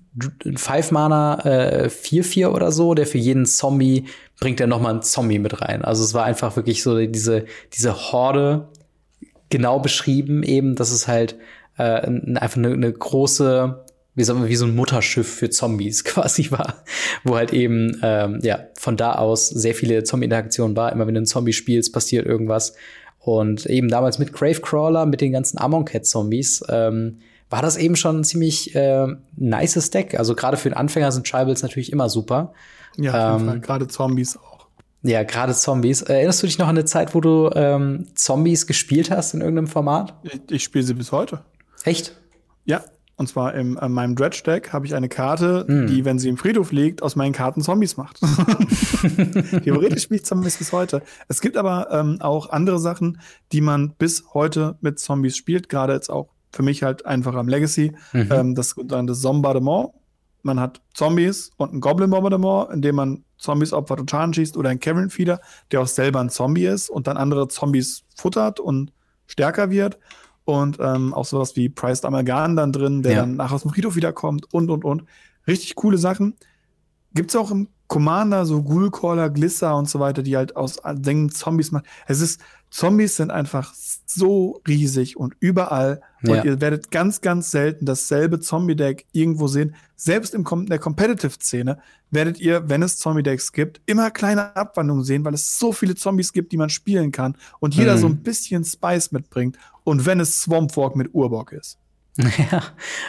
Five 0.58 0.92
Mana 0.92 1.44
äh, 1.44 1.88
4-4 1.88 2.48
oder 2.50 2.72
so, 2.72 2.94
der 2.94 3.08
für 3.08 3.18
jeden 3.18 3.46
Zombie 3.46 4.06
bringt 4.40 4.62
er 4.62 4.68
nochmal 4.68 4.92
einen 4.92 5.02
Zombie 5.02 5.40
mit 5.40 5.62
rein. 5.62 5.84
Also 5.84 6.04
es 6.04 6.14
war 6.14 6.26
einfach 6.26 6.56
wirklich 6.56 6.84
so 6.84 6.98
diese, 7.06 7.46
diese 7.74 8.12
Horde 8.12 8.70
genau 9.50 9.80
beschrieben, 9.80 10.44
eben, 10.44 10.76
dass 10.76 10.92
es 10.92 11.08
halt 11.08 11.36
äh, 11.78 11.84
einfach 11.84 12.58
eine, 12.58 12.74
eine 12.74 12.92
große 12.92 13.84
wie, 14.16 14.24
so, 14.24 14.48
wie 14.48 14.56
so 14.56 14.66
ein 14.66 14.76
Mutterschiff 14.76 15.28
für 15.28 15.50
Zombies 15.50 16.04
quasi 16.06 16.52
war, 16.52 16.84
wo 17.24 17.36
halt 17.36 17.54
eben 17.54 18.00
ähm, 18.04 18.40
ja 18.44 18.68
von 18.78 18.98
da 18.98 19.14
aus 19.14 19.50
sehr 19.50 19.76
viele 19.76 20.04
Zombie-Interaktionen 20.04 20.76
war. 20.78 20.92
Immer 20.92 21.08
wenn 21.08 21.16
du 21.16 21.22
ein 21.22 21.26
Zombie 21.26 21.54
spielst, 21.54 21.94
passiert 21.94 22.26
irgendwas. 22.26 22.76
Und 23.24 23.66
eben 23.68 23.88
damals 23.88 24.20
mit 24.20 24.34
Gravecrawler, 24.34 25.06
mit 25.06 25.22
den 25.22 25.32
ganzen 25.32 25.58
Amon 25.58 25.86
Cat 25.86 26.06
Zombies, 26.06 26.62
ähm, 26.68 27.20
war 27.50 27.62
das 27.62 27.78
eben 27.78 27.96
schon 27.96 28.20
ein 28.20 28.24
ziemlich 28.26 28.76
äh, 28.76 29.08
nices 29.38 29.92
Deck. 29.92 30.20
Also 30.20 30.36
gerade 30.36 30.58
für 30.58 30.70
den 30.70 30.76
Anfänger 30.76 31.10
sind 31.12 31.26
Tribals 31.26 31.62
natürlich 31.62 31.94
immer 31.94 32.10
super. 32.10 32.52
Ja, 32.98 33.38
ähm, 33.38 33.62
gerade 33.62 33.88
Zombies 33.88 34.36
auch. 34.36 34.68
Ja, 35.04 35.24
gerade 35.24 35.54
Zombies. 35.54 36.02
Erinnerst 36.02 36.44
du 36.44 36.48
dich 36.48 36.58
noch 36.58 36.68
an 36.68 36.76
eine 36.78 36.84
Zeit, 36.84 37.16
wo 37.16 37.22
du 37.22 37.50
ähm, 37.56 38.08
Zombies 38.14 38.68
gespielt 38.68 39.10
hast 39.10 39.34
in 39.34 39.40
irgendeinem 39.40 39.68
Format? 39.68 40.16
Ich, 40.24 40.42
ich 40.50 40.64
spiele 40.64 40.84
sie 40.84 40.94
bis 40.94 41.14
heute. 41.14 41.46
Echt? 41.86 42.18
Ja, 42.66 42.84
und 43.16 43.28
zwar 43.28 43.54
in, 43.54 43.78
in 43.78 43.92
meinem 43.92 44.16
Dredge-Deck 44.16 44.74
habe 44.74 44.86
ich 44.86 44.96
eine 44.96 45.08
Karte, 45.08 45.66
mm. 45.68 45.88
die, 45.88 46.04
wenn 46.04 46.18
sie 46.18 46.30
im 46.30 46.38
Friedhof 46.38 46.72
liegt, 46.72 47.04
aus 47.04 47.16
meinen 47.16 47.32
Karten 47.32 47.62
Zombies 47.62 47.96
macht. 47.96 48.20
Theoretisch 49.64 50.04
spiele 50.04 50.20
ich 50.20 50.26
Zombies 50.26 50.58
bis 50.58 50.72
heute. 50.72 51.04
Es 51.28 51.40
gibt 51.40 51.56
aber 51.56 51.90
ähm, 51.92 52.18
auch 52.22 52.50
andere 52.50 52.80
Sachen, 52.80 53.20
die 53.52 53.62
man 53.62 53.92
bis 53.92 54.24
heute 54.34 54.78
mit 54.82 55.00
Zombies 55.00 55.38
spielt, 55.38 55.70
gerade 55.70 55.94
jetzt 55.94 56.10
auch 56.10 56.30
für 56.52 56.64
mich 56.64 56.82
halt 56.82 57.06
einfach 57.06 57.36
am 57.36 57.48
Legacy. 57.48 57.94
Mhm. 58.14 58.30
Ähm, 58.32 58.56
das, 58.56 58.76
dann 58.86 59.08
das 59.08 59.22
Zombardement. 59.22 59.90
Man 60.42 60.60
hat 60.60 60.82
Zombies 60.94 61.52
und 61.58 61.74
ein 61.74 61.82
Goblin-Bombardement, 61.82 62.72
in 62.72 62.82
dem 62.82 62.96
man 62.96 63.24
Zombies 63.38 63.74
opfert 63.74 64.00
und 64.00 64.12
Schaden 64.12 64.34
schießt, 64.34 64.58
oder 64.58 64.70
ein 64.70 64.80
Cavern 64.80 65.10
Feeder, 65.10 65.40
der 65.72 65.82
auch 65.82 65.88
selber 65.88 66.20
ein 66.20 66.30
Zombie 66.30 66.66
ist 66.66 66.90
und 66.90 67.08
dann 67.08 67.18
andere 67.18 67.48
Zombies 67.48 68.04
futtert 68.16 68.60
und 68.60 68.92
stärker 69.28 69.70
wird. 69.70 70.00
Und 70.46 70.78
ähm, 70.82 71.14
auch 71.14 71.26
sowas 71.26 71.56
wie 71.56 71.70
Priced 71.70 72.06
Amalgam 72.06 72.56
dann 72.56 72.72
drin, 72.72 73.02
der 73.02 73.12
ja. 73.14 73.20
dann 73.22 73.36
nach 73.36 73.52
aus 73.52 73.62
dem 73.62 73.72
Friedhof 73.72 73.96
wiederkommt 73.96 74.54
und 74.54 74.70
und 74.70 74.84
und. 74.84 75.04
Richtig 75.48 75.76
coole 75.76 75.98
Sachen. 75.98 76.36
Gibt's 77.14 77.36
auch 77.36 77.52
im 77.52 77.68
Commander, 77.88 78.46
so 78.46 78.64
Ghoulcaller, 78.64 79.30
Glisser 79.30 79.76
und 79.78 79.90
so 79.90 80.00
weiter, 80.00 80.24
die 80.24 80.36
halt 80.36 80.56
aus 80.56 80.80
Dingen 80.96 81.30
Zombies 81.30 81.72
machen. 81.72 81.86
Es 82.08 82.22
ist, 82.22 82.42
Zombies 82.74 83.18
sind 83.18 83.30
einfach 83.30 83.72
so 83.76 84.60
riesig 84.68 85.16
und 85.16 85.36
überall. 85.40 86.02
Ja. 86.24 86.34
Und 86.34 86.46
ihr 86.46 86.60
werdet 86.60 86.90
ganz, 86.90 87.22
ganz 87.22 87.52
selten 87.52 87.86
dasselbe 87.86 88.40
Zombie-Deck 88.40 89.06
irgendwo 89.12 89.46
sehen. 89.48 89.76
Selbst 89.96 90.34
in 90.34 90.44
der 90.66 90.80
Competitive-Szene 90.80 91.78
werdet 92.10 92.40
ihr, 92.40 92.68
wenn 92.70 92.82
es 92.82 92.98
Zombie-Decks 92.98 93.52
gibt, 93.52 93.80
immer 93.86 94.10
kleine 94.10 94.56
Abwandlungen 94.56 95.04
sehen, 95.04 95.24
weil 95.24 95.36
es 95.36 95.60
so 95.60 95.72
viele 95.72 95.94
Zombies 95.94 96.34
gibt, 96.34 96.52
die 96.52 96.58
man 96.58 96.72
spielen 96.72 97.12
kann 97.12 97.38
und 97.60 97.76
jeder 97.76 97.96
mhm. 97.96 98.00
so 98.00 98.08
ein 98.08 98.24
bisschen 98.24 98.66
Spice 98.66 99.12
mitbringt. 99.12 99.56
Und 99.84 100.08
wenn 100.08 100.20
es 100.20 100.42
Swamp 100.42 100.76
Walk 100.76 100.96
mit 100.96 101.14
Urbock 101.14 101.52
ist. 101.52 101.78
Ja, 102.52 102.64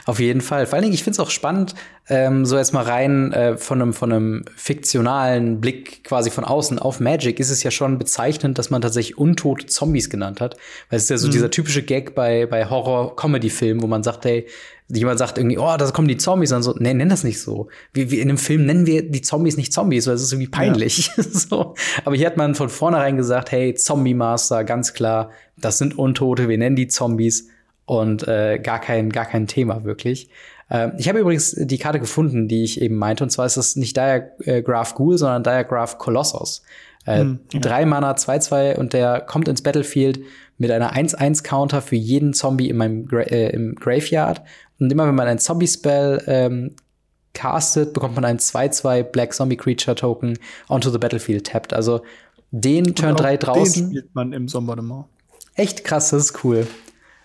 auf 0.06 0.18
jeden 0.18 0.40
Fall. 0.40 0.66
Vor 0.66 0.74
allen 0.74 0.82
Dingen, 0.84 0.94
ich 0.94 1.04
finde 1.04 1.16
es 1.16 1.20
auch 1.20 1.30
spannend, 1.30 1.74
ähm, 2.08 2.46
so 2.46 2.56
jetzt 2.56 2.72
mal 2.72 2.84
rein 2.84 3.32
äh, 3.32 3.56
von 3.56 3.80
einem 3.80 3.92
von 3.92 4.12
einem 4.12 4.44
fiktionalen 4.56 5.60
Blick 5.60 6.04
quasi 6.04 6.30
von 6.30 6.44
außen 6.44 6.78
auf 6.78 7.00
Magic 7.00 7.38
ist 7.38 7.50
es 7.50 7.62
ja 7.62 7.70
schon 7.70 7.98
bezeichnend, 7.98 8.58
dass 8.58 8.70
man 8.70 8.80
tatsächlich 8.80 9.18
untote 9.18 9.66
Zombies 9.66 10.08
genannt 10.08 10.40
hat. 10.40 10.56
Weil 10.88 10.96
es 10.96 11.04
ist 11.04 11.10
ja 11.10 11.18
so 11.18 11.28
mhm. 11.28 11.32
dieser 11.32 11.50
typische 11.50 11.82
Gag 11.82 12.14
bei, 12.14 12.46
bei 12.46 12.68
Horror-Comedy-Filmen, 12.68 13.82
wo 13.82 13.86
man 13.86 14.02
sagt, 14.02 14.24
hey, 14.24 14.46
jemand 14.88 15.18
sagt 15.18 15.38
irgendwie, 15.38 15.58
oh, 15.58 15.76
da 15.76 15.90
kommen 15.90 16.08
die 16.08 16.16
Zombies, 16.16 16.52
und 16.52 16.62
so, 16.62 16.74
nee, 16.78 16.92
nenn 16.92 17.08
das 17.08 17.24
nicht 17.24 17.40
so. 17.40 17.68
Wie, 17.92 18.10
wie 18.10 18.20
in 18.20 18.28
einem 18.28 18.38
Film 18.38 18.66
nennen 18.66 18.86
wir 18.86 19.08
die 19.08 19.22
Zombies 19.22 19.56
nicht 19.56 19.72
Zombies, 19.72 20.06
weil 20.06 20.14
es 20.14 20.22
ist 20.22 20.32
irgendwie 20.32 20.50
peinlich. 20.50 21.10
Ja. 21.16 21.22
so. 21.32 21.74
Aber 22.04 22.16
hier 22.16 22.26
hat 22.26 22.36
man 22.36 22.54
von 22.54 22.68
vornherein 22.68 23.16
gesagt, 23.16 23.50
hey, 23.50 23.74
Zombie 23.74 24.14
Master, 24.14 24.64
ganz 24.64 24.92
klar, 24.92 25.30
das 25.56 25.78
sind 25.78 25.98
Untote, 25.98 26.48
wir 26.48 26.58
nennen 26.58 26.76
die 26.76 26.88
Zombies 26.88 27.48
und 27.86 28.26
äh, 28.26 28.58
gar 28.58 28.80
kein 28.80 29.10
gar 29.10 29.26
kein 29.26 29.46
Thema 29.46 29.84
wirklich. 29.84 30.30
Äh, 30.68 30.90
ich 30.98 31.08
habe 31.08 31.18
übrigens 31.18 31.54
die 31.58 31.78
Karte 31.78 32.00
gefunden, 32.00 32.48
die 32.48 32.64
ich 32.64 32.80
eben 32.80 32.96
meinte, 32.96 33.24
und 33.24 33.30
zwar 33.30 33.46
ist 33.46 33.56
das 33.56 33.76
nicht 33.76 33.96
Diagraph 33.96 34.94
Ghoul, 34.94 35.18
sondern 35.18 35.42
Diagraph 35.42 35.98
Colossus. 35.98 36.62
Äh, 37.06 37.20
hm, 37.20 37.40
ja. 37.52 37.60
Drei 37.60 37.84
Mana, 37.84 38.12
2-2 38.12 38.76
und 38.76 38.92
der 38.92 39.20
kommt 39.20 39.48
ins 39.48 39.62
Battlefield 39.62 40.20
mit 40.56 40.70
einer 40.70 40.94
1-1-Counter 40.94 41.82
für 41.82 41.96
jeden 41.96 42.32
Zombie 42.32 42.70
in 42.70 42.76
meinem 42.76 43.06
Gra 43.06 43.22
äh, 43.22 43.50
im 43.50 43.74
Graveyard. 43.74 44.42
Und 44.78 44.90
immer 44.90 45.06
wenn 45.06 45.14
man 45.14 45.28
ein 45.28 45.38
Zombie-Spell 45.38 46.22
ähm, 46.26 46.76
castet, 47.34 47.92
bekommt 47.92 48.14
man 48.14 48.24
einen 48.24 48.38
2-2 48.38 49.02
Black 49.02 49.34
Zombie 49.34 49.56
Creature 49.56 49.96
Token 49.96 50.38
onto 50.68 50.90
the 50.90 50.98
Battlefield 50.98 51.46
tapped. 51.46 51.74
Also 51.74 52.02
den 52.52 52.94
Turn 52.94 53.16
3 53.16 53.36
draußen. 53.36 53.82
Den 53.82 53.90
spielt 53.90 54.14
man 54.14 54.32
im 54.32 54.48
Sombardement. 54.48 55.06
Echt 55.56 55.84
krass, 55.84 56.10
das 56.10 56.30
ist 56.30 56.44
cool. 56.44 56.66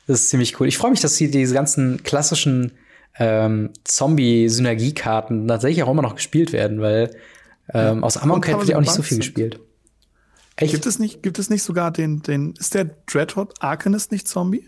Das 0.10 0.22
ist 0.22 0.30
ziemlich 0.32 0.60
cool. 0.60 0.68
Ich 0.68 0.80
freue 0.80 0.90
mich, 0.90 1.02
dass 1.02 1.18
sie 1.18 1.30
diese 1.30 1.54
ganzen 1.54 2.02
klassischen 2.02 2.72
ähm, 3.20 3.70
Zombie-Synergiekarten 3.84 5.48
tatsächlich 5.48 5.84
auch 5.84 5.92
immer 5.92 6.02
noch 6.02 6.16
gespielt 6.16 6.52
werden, 6.52 6.82
weil 6.82 7.12
ähm, 7.72 8.00
ja. 8.00 8.02
aus 8.02 8.18
Amon 8.18 8.42
Cat 8.42 8.58
wird 8.58 8.70
ja 8.70 8.78
auch 8.78 8.82
nicht 8.82 8.92
so 8.92 9.04
viel 9.04 9.18
sind. 9.18 9.20
gespielt. 9.20 9.60
Echt? 10.56 10.72
Gibt 10.72 10.88
es 10.88 10.98
nicht, 10.98 11.22
gibt 11.22 11.38
es 11.38 11.52
nicht 11.52 11.62
sogar 11.62 11.92
den, 11.92 12.24
den, 12.24 12.56
ist 12.58 12.74
der 12.74 12.90
Dreadhot 13.06 13.54
Arcanist 13.60 14.12
nicht 14.12 14.28
Zombie? 14.28 14.68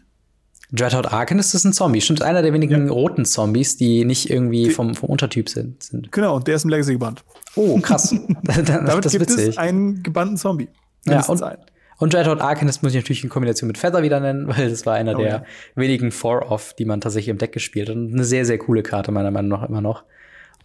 Dreadhot 0.71 1.11
Arcanist 1.11 1.55
ist 1.55 1.65
ein 1.65 1.73
Zombie. 1.73 2.01
Stimmt, 2.01 2.21
einer 2.21 2.43
der 2.43 2.53
wenigen 2.53 2.85
ja. 2.85 2.93
roten 2.93 3.25
Zombies, 3.25 3.77
die 3.77 4.05
nicht 4.05 4.29
irgendwie 4.29 4.69
vom, 4.69 4.93
vom 4.93 5.09
Untertyp 5.09 5.49
sind, 5.49 5.81
sind. 5.81 6.11
Genau, 6.11 6.35
und 6.35 6.47
der 6.47 6.57
ist 6.57 6.65
im 6.65 6.69
Legacy 6.69 6.93
gebannt. 6.93 7.23
Oh, 7.55 7.79
krass. 7.79 8.13
das, 8.43 8.63
Damit 8.63 9.05
das 9.05 9.11
gibt 9.11 9.27
witzig. 9.27 9.49
es 9.49 9.57
einen 9.57 10.03
gebannten 10.03 10.37
Zombie. 10.37 10.67
Ja, 11.07 11.25
und, 11.25 11.41
einen. 11.41 11.63
Und 12.01 12.15
Dreadhot 12.15 12.41
Arcanist 12.41 12.81
muss 12.81 12.93
ich 12.93 13.01
natürlich 13.03 13.23
in 13.23 13.29
Kombination 13.29 13.67
mit 13.67 13.77
Feather 13.77 14.01
wieder 14.01 14.19
nennen, 14.19 14.47
weil 14.57 14.71
das 14.71 14.87
war 14.87 14.95
einer 14.95 15.13
oh, 15.13 15.19
der 15.19 15.29
ja. 15.29 15.43
wenigen 15.75 16.11
Four-Off, 16.11 16.73
die 16.73 16.85
man 16.85 16.99
tatsächlich 16.99 17.29
im 17.29 17.37
Deck 17.37 17.51
gespielt 17.51 17.89
hat. 17.89 17.95
Und 17.95 18.11
eine 18.11 18.23
sehr, 18.23 18.43
sehr 18.43 18.57
coole 18.57 18.81
Karte, 18.81 19.11
meiner 19.11 19.29
Meinung 19.29 19.49
nach 19.49 19.69
immer 19.69 19.81
noch. 19.81 20.03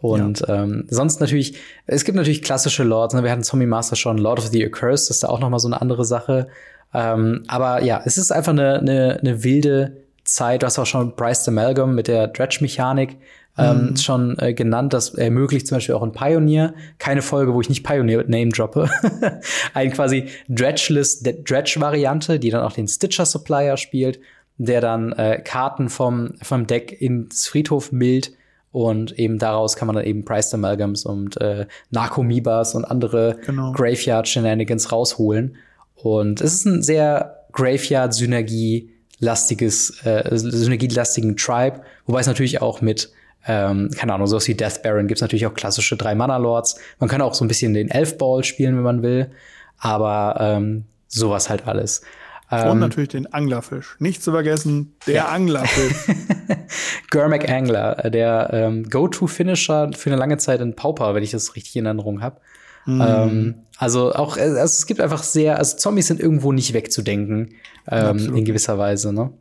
Und 0.01 0.41
ja. 0.41 0.62
ähm, 0.62 0.87
sonst 0.89 1.20
natürlich, 1.20 1.59
es 1.87 2.05
gibt 2.05 2.16
natürlich 2.16 2.41
klassische 2.41 2.84
Lords. 2.84 3.14
Ne? 3.14 3.22
Wir 3.22 3.30
hatten 3.30 3.43
Zombie 3.43 3.66
Master 3.66 3.97
schon, 3.97 4.16
Lord 4.16 4.39
of 4.39 4.47
the 4.47 4.64
Accursed, 4.64 5.11
das 5.11 5.16
ist 5.16 5.24
da 5.24 5.28
auch 5.28 5.41
noch 5.41 5.51
mal 5.51 5.59
so 5.59 5.68
eine 5.68 5.78
andere 5.78 6.07
Sache. 6.07 6.49
Ähm, 6.95 7.43
aber 7.49 7.82
ja, 7.82 8.01
es 8.07 8.16
ist 8.16 8.32
einfach 8.32 8.53
eine, 8.53 8.78
eine, 8.78 9.18
eine 9.20 9.45
wilde 9.45 9.99
Zeit. 10.24 10.62
Du 10.62 10.66
hast 10.66 10.78
auch 10.78 10.87
schon 10.87 11.16
Bryce 11.16 11.49
Amalgam 11.49 11.95
mit 11.95 12.09
der 12.09 12.28
Dredge-Mechanik 12.28 13.18
ähm, 13.59 13.91
mhm. 13.91 13.97
schon 13.97 14.39
äh, 14.39 14.55
genannt. 14.55 14.93
Das 14.93 15.15
ermöglicht 15.15 15.67
zum 15.67 15.77
Beispiel 15.77 15.95
auch 15.95 16.03
ein 16.03 16.13
Pioneer. 16.13 16.75
Keine 16.99 17.23
Folge, 17.23 17.55
wo 17.55 17.61
ich 17.61 17.69
nicht 17.69 17.85
Pioneer 17.85 18.25
Name 18.29 18.51
droppe. 18.51 18.91
ein 19.75 19.93
quasi 19.93 20.27
Dredgeless 20.49 21.23
Dredge-Variante, 21.23 22.39
die 22.39 22.51
dann 22.51 22.63
auch 22.63 22.73
den 22.73 22.89
Stitcher 22.89 23.27
Supplier 23.27 23.77
spielt, 23.77 24.21
der 24.59 24.81
dann 24.81 25.13
äh, 25.13 25.41
Karten 25.43 25.89
vom, 25.89 26.35
vom 26.43 26.67
Deck 26.67 27.01
ins 27.01 27.49
Friedhof 27.49 27.93
mild 27.93 28.33
und 28.77 29.19
eben 29.19 29.39
daraus 29.39 29.75
kann 29.75 29.87
man 29.87 29.97
dann 29.97 30.05
eben 30.05 30.27
Priced 30.27 30.53
Amalgams 30.53 31.07
und 31.07 31.41
äh, 31.41 31.65
Narkomibas 31.91 32.75
und 32.75 32.85
andere 32.85 33.39
genau. 33.47 33.73
Graveyard-Shenanigans 33.73 34.93
rausholen. 34.93 35.57
Und 35.95 36.43
es 36.43 36.53
ist 36.53 36.67
ein 36.67 36.83
sehr 36.83 37.47
Graveyard-Synergie-lastiges, 37.53 40.05
äh, 40.05 40.37
synergielastigen 40.37 41.39
Tribe, 41.39 41.81
wobei 42.05 42.21
es 42.21 42.27
natürlich 42.27 42.61
auch 42.61 42.83
mit 42.83 43.11
ähm, 43.47 43.90
keine 43.97 44.14
Ahnung, 44.14 44.26
sowas 44.26 44.49
wie 44.49 44.55
Death 44.55 44.82
Baron 44.82 45.07
gibt's 45.07 45.20
natürlich 45.20 45.47
auch 45.47 45.55
klassische 45.55 45.97
drei 45.97 46.14
Mana 46.14 46.36
Lords. 46.36 46.78
Man 46.99 47.09
kann 47.09 47.20
auch 47.22 47.34
so 47.34 47.44
ein 47.44 47.49
bisschen 47.49 47.74
den 47.74 47.88
Elf 47.88 48.18
Ball 48.18 48.42
spielen, 48.44 48.76
wenn 48.76 48.82
man 48.82 49.03
will, 49.03 49.30
aber 49.78 50.36
ähm, 50.40 50.84
sowas 51.07 51.49
halt 51.49 51.66
alles. 51.66 52.03
Ähm, 52.51 52.70
Und 52.70 52.78
natürlich 52.78 53.09
den 53.09 53.32
Anglerfisch. 53.32 53.97
Nicht 53.99 54.22
zu 54.22 54.30
vergessen, 54.30 54.94
der 55.07 55.14
ja. 55.14 55.28
Anglerfisch. 55.28 56.16
Gurmac 57.11 57.49
Angler, 57.49 58.11
der 58.11 58.51
ähm, 58.53 58.88
Go-To-Finisher 58.88 59.90
für 59.97 60.11
eine 60.11 60.18
lange 60.18 60.38
Zeit 60.38 60.61
in 60.61 60.76
Pauper, 60.76 61.14
wenn 61.14 61.22
ich 61.22 61.32
das 61.32 61.57
richtig 61.57 61.76
in 61.76 61.86
Erinnerung 61.86 62.22
habe. 62.22 62.40
Mm. 62.84 63.01
Ähm, 63.01 63.55
also 63.78 64.12
auch, 64.12 64.36
äh, 64.36 64.42
also 64.42 64.61
es 64.61 64.86
gibt 64.86 65.01
einfach 65.01 65.24
sehr, 65.24 65.59
also 65.59 65.76
Zombies 65.76 66.07
sind 66.07 66.20
irgendwo 66.20 66.53
nicht 66.53 66.72
wegzudenken, 66.72 67.55
ähm, 67.88 68.34
in 68.36 68.44
gewisser 68.44 68.78
Weise, 68.78 69.12
ne? 69.12 69.32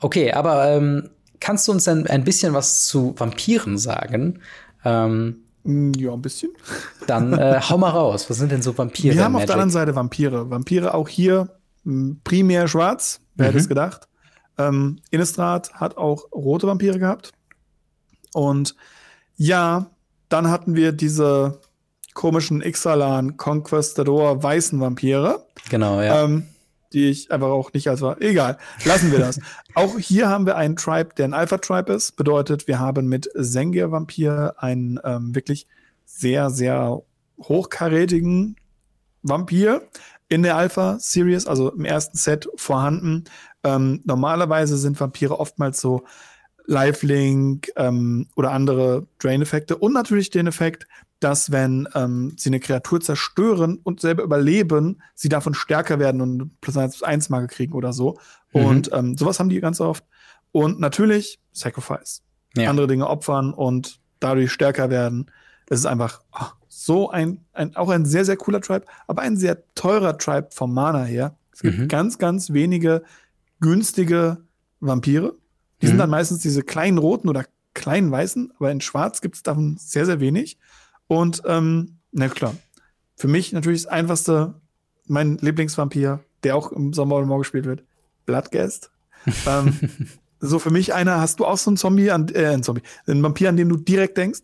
Okay, 0.00 0.32
aber 0.32 0.68
ähm, 0.68 1.10
kannst 1.40 1.68
du 1.68 1.72
uns 1.72 1.84
denn 1.84 2.06
ein 2.06 2.24
bisschen 2.24 2.54
was 2.54 2.86
zu 2.86 3.14
Vampiren 3.16 3.78
sagen? 3.78 4.40
Ähm, 4.84 5.44
ja, 5.64 6.12
ein 6.12 6.22
bisschen. 6.22 6.50
Dann 7.06 7.32
äh, 7.32 7.60
hau 7.68 7.78
mal 7.78 7.90
raus. 7.90 8.28
Was 8.30 8.38
sind 8.38 8.52
denn 8.52 8.62
so 8.62 8.76
Vampire? 8.76 9.14
Wir 9.14 9.24
haben 9.24 9.36
auf 9.36 9.44
der 9.44 9.54
anderen 9.54 9.70
Seite 9.70 9.94
Vampire. 9.94 10.50
Vampire 10.50 10.94
auch 10.94 11.08
hier 11.08 11.48
mm, 11.84 12.12
primär 12.24 12.68
schwarz. 12.68 13.20
Wer 13.34 13.44
mhm. 13.44 13.48
hätte 13.48 13.58
es 13.58 13.68
gedacht? 13.68 14.08
Ähm, 14.56 15.00
Innistrad 15.10 15.72
hat 15.74 15.96
auch 15.96 16.32
rote 16.32 16.66
Vampire 16.66 16.98
gehabt. 16.98 17.32
Und 18.32 18.74
ja, 19.36 19.90
dann 20.28 20.48
hatten 20.50 20.74
wir 20.74 20.92
diese 20.92 21.60
komischen 22.14 22.62
Ixalan 22.62 23.36
Conquistador 23.36 24.42
weißen 24.42 24.80
Vampire. 24.80 25.46
Genau, 25.70 26.00
ja. 26.00 26.24
Ähm, 26.24 26.48
die 26.92 27.10
ich 27.10 27.30
einfach 27.30 27.48
auch 27.48 27.72
nicht 27.72 27.88
als 27.88 28.00
war. 28.00 28.20
Egal, 28.20 28.58
lassen 28.84 29.12
wir 29.12 29.18
das. 29.18 29.40
auch 29.74 29.98
hier 29.98 30.28
haben 30.28 30.46
wir 30.46 30.56
einen 30.56 30.76
Tribe, 30.76 31.10
der 31.16 31.26
ein 31.26 31.34
Alpha-Tribe 31.34 31.92
ist. 31.92 32.16
Bedeutet, 32.16 32.66
wir 32.66 32.78
haben 32.78 33.08
mit 33.08 33.28
Sengir 33.34 33.90
Vampir 33.90 34.54
einen 34.56 34.98
ähm, 35.04 35.34
wirklich 35.34 35.66
sehr, 36.04 36.50
sehr 36.50 37.02
hochkarätigen 37.38 38.56
Vampir 39.22 39.82
in 40.28 40.42
der 40.42 40.56
Alpha-Series, 40.56 41.46
also 41.46 41.72
im 41.72 41.84
ersten 41.84 42.16
Set 42.16 42.48
vorhanden. 42.56 43.24
Ähm, 43.64 44.00
normalerweise 44.04 44.76
sind 44.76 44.98
Vampire 44.98 45.38
oftmals 45.38 45.80
so 45.80 46.04
Lifelink 46.66 47.70
ähm, 47.76 48.28
oder 48.36 48.52
andere 48.52 49.06
Drain-Effekte 49.18 49.76
und 49.76 49.94
natürlich 49.94 50.30
den 50.30 50.46
Effekt, 50.46 50.86
dass 51.20 51.50
wenn 51.50 51.88
ähm, 51.94 52.34
sie 52.36 52.50
eine 52.50 52.60
Kreatur 52.60 53.00
zerstören 53.00 53.78
und 53.82 54.00
selber 54.00 54.22
überleben, 54.22 55.02
sie 55.14 55.28
davon 55.28 55.54
stärker 55.54 55.98
werden 55.98 56.20
und 56.20 56.60
plus 56.60 56.76
1 57.02 57.28
Marke 57.28 57.48
kriegen 57.48 57.72
oder 57.72 57.92
so. 57.92 58.18
Mhm. 58.52 58.64
Und 58.64 58.90
ähm, 58.92 59.16
sowas 59.16 59.40
haben 59.40 59.48
die 59.48 59.60
ganz 59.60 59.80
oft. 59.80 60.04
Und 60.52 60.80
natürlich 60.80 61.40
Sacrifice. 61.52 62.22
Ja. 62.56 62.70
Andere 62.70 62.86
Dinge 62.86 63.08
opfern 63.08 63.52
und 63.52 64.00
dadurch 64.20 64.52
stärker 64.52 64.90
werden. 64.90 65.30
Es 65.68 65.80
ist 65.80 65.86
einfach 65.86 66.22
oh, 66.32 66.46
so 66.68 67.10
ein, 67.10 67.44
ein, 67.52 67.76
auch 67.76 67.90
ein 67.90 68.04
sehr, 68.04 68.24
sehr 68.24 68.36
cooler 68.36 68.60
Tribe, 68.60 68.86
aber 69.06 69.22
ein 69.22 69.36
sehr 69.36 69.62
teurer 69.74 70.16
Tribe 70.16 70.48
vom 70.52 70.72
Mana 70.72 71.04
her. 71.04 71.36
Es 71.52 71.60
gibt 71.60 71.78
mhm. 71.78 71.88
ganz, 71.88 72.18
ganz 72.18 72.52
wenige 72.52 73.02
günstige 73.60 74.38
Vampire. 74.80 75.34
Die 75.82 75.86
mhm. 75.86 75.90
sind 75.90 75.98
dann 75.98 76.10
meistens 76.10 76.40
diese 76.40 76.62
kleinen 76.62 76.98
roten 76.98 77.28
oder 77.28 77.44
kleinen 77.74 78.10
weißen, 78.10 78.52
aber 78.56 78.70
in 78.70 78.80
schwarz 78.80 79.20
gibt 79.20 79.36
es 79.36 79.42
davon 79.42 79.76
sehr, 79.78 80.06
sehr 80.06 80.20
wenig. 80.20 80.58
Und, 81.08 81.42
ähm, 81.46 81.98
na 82.12 82.28
klar, 82.28 82.54
für 83.16 83.28
mich 83.28 83.52
natürlich 83.52 83.82
das 83.82 83.92
einfachste, 83.92 84.54
mein 85.06 85.38
Lieblingsvampir, 85.38 86.20
der 86.44 86.56
auch 86.56 86.70
im 86.70 86.92
Sommer 86.92 87.16
oder 87.16 87.26
Morgen 87.26 87.42
gespielt 87.42 87.64
wird, 87.64 87.82
Bloodgast. 88.26 88.90
ähm, 89.46 89.78
so 90.40 90.58
für 90.58 90.70
mich 90.70 90.94
einer, 90.94 91.20
hast 91.20 91.40
du 91.40 91.46
auch 91.46 91.58
so 91.58 91.70
einen 91.70 91.76
Zombie, 91.76 92.10
an, 92.10 92.28
äh, 92.28 92.46
einen 92.46 92.62
Zombie, 92.62 92.82
einen 93.06 93.22
Vampir, 93.22 93.48
an 93.48 93.56
den 93.56 93.68
du 93.68 93.76
direkt 93.76 94.16
denkst? 94.16 94.42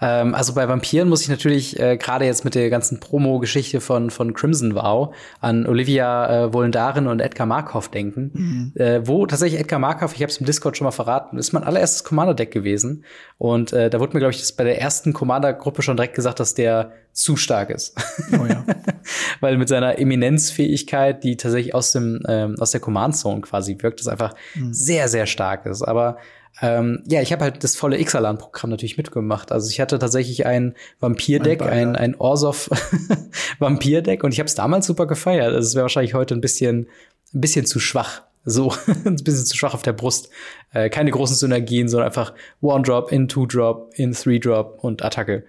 Ähm, 0.00 0.34
also 0.34 0.54
bei 0.54 0.68
Vampiren 0.68 1.08
muss 1.08 1.22
ich 1.22 1.28
natürlich 1.28 1.78
äh, 1.78 1.96
gerade 1.96 2.24
jetzt 2.24 2.44
mit 2.44 2.54
der 2.54 2.70
ganzen 2.70 3.00
Promo-Geschichte 3.00 3.80
von, 3.80 4.10
von 4.10 4.32
Crimson 4.34 4.74
Vow 4.74 5.14
an 5.40 5.66
Olivia 5.66 6.44
äh, 6.44 6.52
Wolendarin 6.52 7.06
und 7.06 7.20
Edgar 7.20 7.46
Markov 7.46 7.88
denken. 7.88 8.30
Mhm. 8.32 8.72
Äh, 8.76 9.06
wo 9.06 9.26
tatsächlich 9.26 9.60
Edgar 9.60 9.80
Markov, 9.80 10.14
ich 10.14 10.22
habe 10.22 10.30
es 10.30 10.38
im 10.38 10.46
Discord 10.46 10.76
schon 10.76 10.84
mal 10.84 10.92
verraten, 10.92 11.38
ist 11.38 11.52
mein 11.52 11.64
allererstes 11.64 12.04
Commander-Deck 12.04 12.52
gewesen. 12.52 13.04
Und 13.38 13.72
äh, 13.72 13.90
da 13.90 13.98
wurde 13.98 14.14
mir, 14.14 14.20
glaube 14.20 14.32
ich, 14.32 14.40
das 14.40 14.52
bei 14.52 14.64
der 14.64 14.80
ersten 14.80 15.12
Commander-Gruppe 15.12 15.82
schon 15.82 15.96
direkt 15.96 16.14
gesagt, 16.14 16.38
dass 16.40 16.54
der 16.54 16.92
zu 17.12 17.36
stark 17.36 17.70
ist. 17.70 17.96
Oh 18.32 18.46
ja. 18.46 18.64
Weil 19.40 19.56
mit 19.56 19.68
seiner 19.68 19.98
Eminenzfähigkeit, 19.98 21.24
die 21.24 21.36
tatsächlich 21.36 21.74
aus 21.74 21.90
dem 21.90 22.22
ähm, 22.28 22.54
aus 22.60 22.70
der 22.70 22.80
Command 22.80 23.16
Zone 23.16 23.40
quasi 23.40 23.76
wirkt, 23.80 24.00
es 24.00 24.06
einfach 24.06 24.34
mhm. 24.54 24.72
sehr 24.72 25.08
sehr 25.08 25.26
stark 25.26 25.66
ist. 25.66 25.82
Aber 25.82 26.18
ähm, 26.60 27.02
ja, 27.06 27.22
ich 27.22 27.32
habe 27.32 27.44
halt 27.44 27.62
das 27.62 27.76
volle 27.76 28.00
Ixalan-Programm 28.00 28.70
natürlich 28.70 28.96
mitgemacht. 28.96 29.52
Also 29.52 29.70
ich 29.70 29.80
hatte 29.80 29.98
tatsächlich 29.98 30.46
ein 30.46 30.74
Vampir-Deck, 31.00 31.62
ein, 31.62 31.94
ein 31.94 32.14
Orsov 32.16 32.70
Vampir-Deck 33.58 34.24
und 34.24 34.32
ich 34.32 34.40
habe 34.40 34.48
es 34.48 34.54
damals 34.54 34.86
super 34.86 35.06
gefeiert. 35.06 35.54
Also 35.54 35.66
es 35.66 35.74
wäre 35.74 35.84
wahrscheinlich 35.84 36.14
heute 36.14 36.34
ein 36.34 36.40
bisschen, 36.40 36.88
ein 37.34 37.40
bisschen 37.40 37.66
zu 37.66 37.78
schwach. 37.78 38.22
So, 38.44 38.72
ein 39.04 39.16
bisschen 39.16 39.46
zu 39.46 39.56
schwach 39.56 39.74
auf 39.74 39.82
der 39.82 39.92
Brust. 39.92 40.30
Äh, 40.72 40.90
keine 40.90 41.10
großen 41.10 41.36
Synergien, 41.36 41.88
sondern 41.88 42.08
einfach 42.08 42.32
One-Drop, 42.60 43.12
in 43.12 43.28
Two-Drop, 43.28 43.92
in 43.94 44.12
Three-Drop 44.12 44.78
und 44.82 45.04
Attacke. 45.04 45.44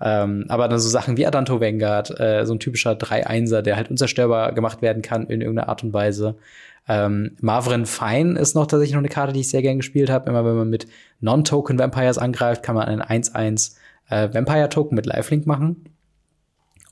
Ähm, 0.00 0.46
aber 0.48 0.68
dann 0.68 0.78
so 0.78 0.88
Sachen 0.88 1.16
wie 1.16 1.26
Adanto 1.26 1.60
Vanguard, 1.60 2.18
äh, 2.18 2.44
so 2.46 2.54
ein 2.54 2.58
typischer 2.60 2.92
3-1er, 2.92 3.62
der 3.62 3.76
halt 3.76 3.90
unzerstörbar 3.90 4.52
gemacht 4.52 4.82
werden 4.82 5.02
kann 5.02 5.26
in 5.28 5.40
irgendeiner 5.40 5.68
Art 5.68 5.84
und 5.84 5.92
Weise. 5.92 6.36
Ähm, 6.86 7.36
Marvin 7.40 7.86
Fine 7.86 8.38
ist 8.38 8.54
noch 8.54 8.66
tatsächlich 8.66 8.94
noch 8.94 9.00
eine 9.00 9.08
Karte, 9.08 9.32
die 9.32 9.40
ich 9.40 9.48
sehr 9.48 9.62
gern 9.62 9.78
gespielt 9.78 10.10
habe. 10.10 10.28
Immer 10.28 10.44
wenn 10.44 10.56
man 10.56 10.70
mit 10.70 10.86
Non-Token 11.20 11.78
Vampires 11.78 12.18
angreift, 12.18 12.62
kann 12.62 12.74
man 12.74 12.86
einen 12.86 13.02
1-1 13.02 13.76
äh, 14.10 14.28
Vampire-Token 14.32 14.94
mit 14.94 15.06
Lifelink 15.06 15.46
machen. 15.46 15.84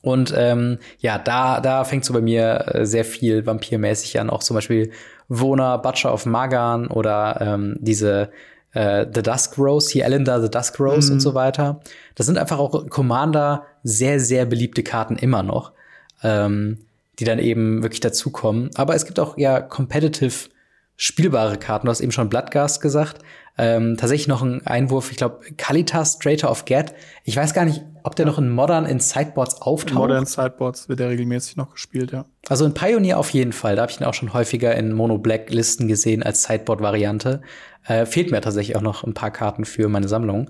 Und 0.01 0.33
ähm, 0.35 0.79
ja, 0.99 1.17
da, 1.17 1.61
da 1.61 1.85
fängt 1.85 2.03
so 2.03 2.13
bei 2.13 2.21
mir 2.21 2.65
äh, 2.67 2.85
sehr 2.85 3.05
viel 3.05 3.45
vampirmäßig 3.45 4.19
an. 4.19 4.29
Auch 4.29 4.43
zum 4.43 4.55
Beispiel 4.55 4.91
Wona, 5.29 5.77
Butcher 5.77 6.13
of 6.13 6.25
Magan 6.25 6.87
oder 6.87 7.37
ähm, 7.39 7.77
diese 7.79 8.29
äh, 8.73 9.05
The 9.13 9.21
Dusk 9.21 9.57
Rose, 9.57 9.91
hier 9.91 10.03
Elenda 10.03 10.41
The 10.41 10.49
Dusk 10.49 10.79
Rose 10.79 11.07
mhm. 11.07 11.13
und 11.13 11.19
so 11.21 11.33
weiter. 11.35 11.79
Das 12.15 12.25
sind 12.25 12.37
einfach 12.37 12.59
auch 12.59 12.89
Commander 12.89 13.65
sehr, 13.83 14.19
sehr 14.19 14.45
beliebte 14.45 14.83
Karten 14.83 15.15
immer 15.15 15.41
noch. 15.41 15.71
Ähm, 16.21 16.79
die 17.19 17.25
dann 17.25 17.39
eben 17.39 17.83
wirklich 17.83 17.99
dazukommen. 17.99 18.69
Aber 18.75 18.95
es 18.95 19.05
gibt 19.05 19.19
auch 19.19 19.37
ja 19.37 19.61
competitive 19.61 20.49
spielbare 20.95 21.57
Karten. 21.57 21.87
Du 21.87 21.91
hast 21.91 22.01
eben 22.01 22.11
schon 22.11 22.29
Bloodgast 22.29 22.81
gesagt. 22.81 23.19
Ähm, 23.55 23.97
tatsächlich 23.97 24.27
noch 24.27 24.41
ein 24.41 24.65
Einwurf, 24.65 25.11
ich 25.11 25.17
glaube, 25.17 25.41
Kalitas, 25.57 26.13
Strater 26.13 26.49
of 26.49 26.65
Get. 26.65 26.93
Ich 27.23 27.37
weiß 27.37 27.53
gar 27.53 27.65
nicht, 27.65 27.83
ob 28.01 28.15
der 28.15 28.25
noch 28.25 28.39
in 28.39 28.49
Modern 28.49 28.85
in 28.85 28.99
Sideboards 28.99 29.61
auftaucht. 29.61 29.91
In 29.91 29.97
Modern 29.97 30.25
Sideboards 30.25 30.89
wird 30.89 30.99
der 30.99 31.09
regelmäßig 31.09 31.55
noch 31.55 31.71
gespielt, 31.71 32.11
ja. 32.11 32.25
Also 32.49 32.65
in 32.65 32.73
Pioneer 32.73 33.19
auf 33.19 33.29
jeden 33.29 33.53
Fall. 33.53 33.75
Da 33.75 33.83
habe 33.83 33.91
ich 33.91 34.01
ihn 34.01 34.05
auch 34.05 34.13
schon 34.15 34.33
häufiger 34.33 34.75
in 34.75 34.91
Mono-Black-Listen 34.93 35.87
gesehen 35.87 36.23
als 36.23 36.43
Sideboard-Variante. 36.43 37.41
Äh, 37.85 38.07
fehlt 38.07 38.31
mir 38.31 38.41
tatsächlich 38.41 38.75
auch 38.75 38.81
noch 38.81 39.03
ein 39.03 39.13
paar 39.13 39.31
Karten 39.31 39.65
für 39.65 39.87
meine 39.87 40.07
Sammlung. 40.07 40.49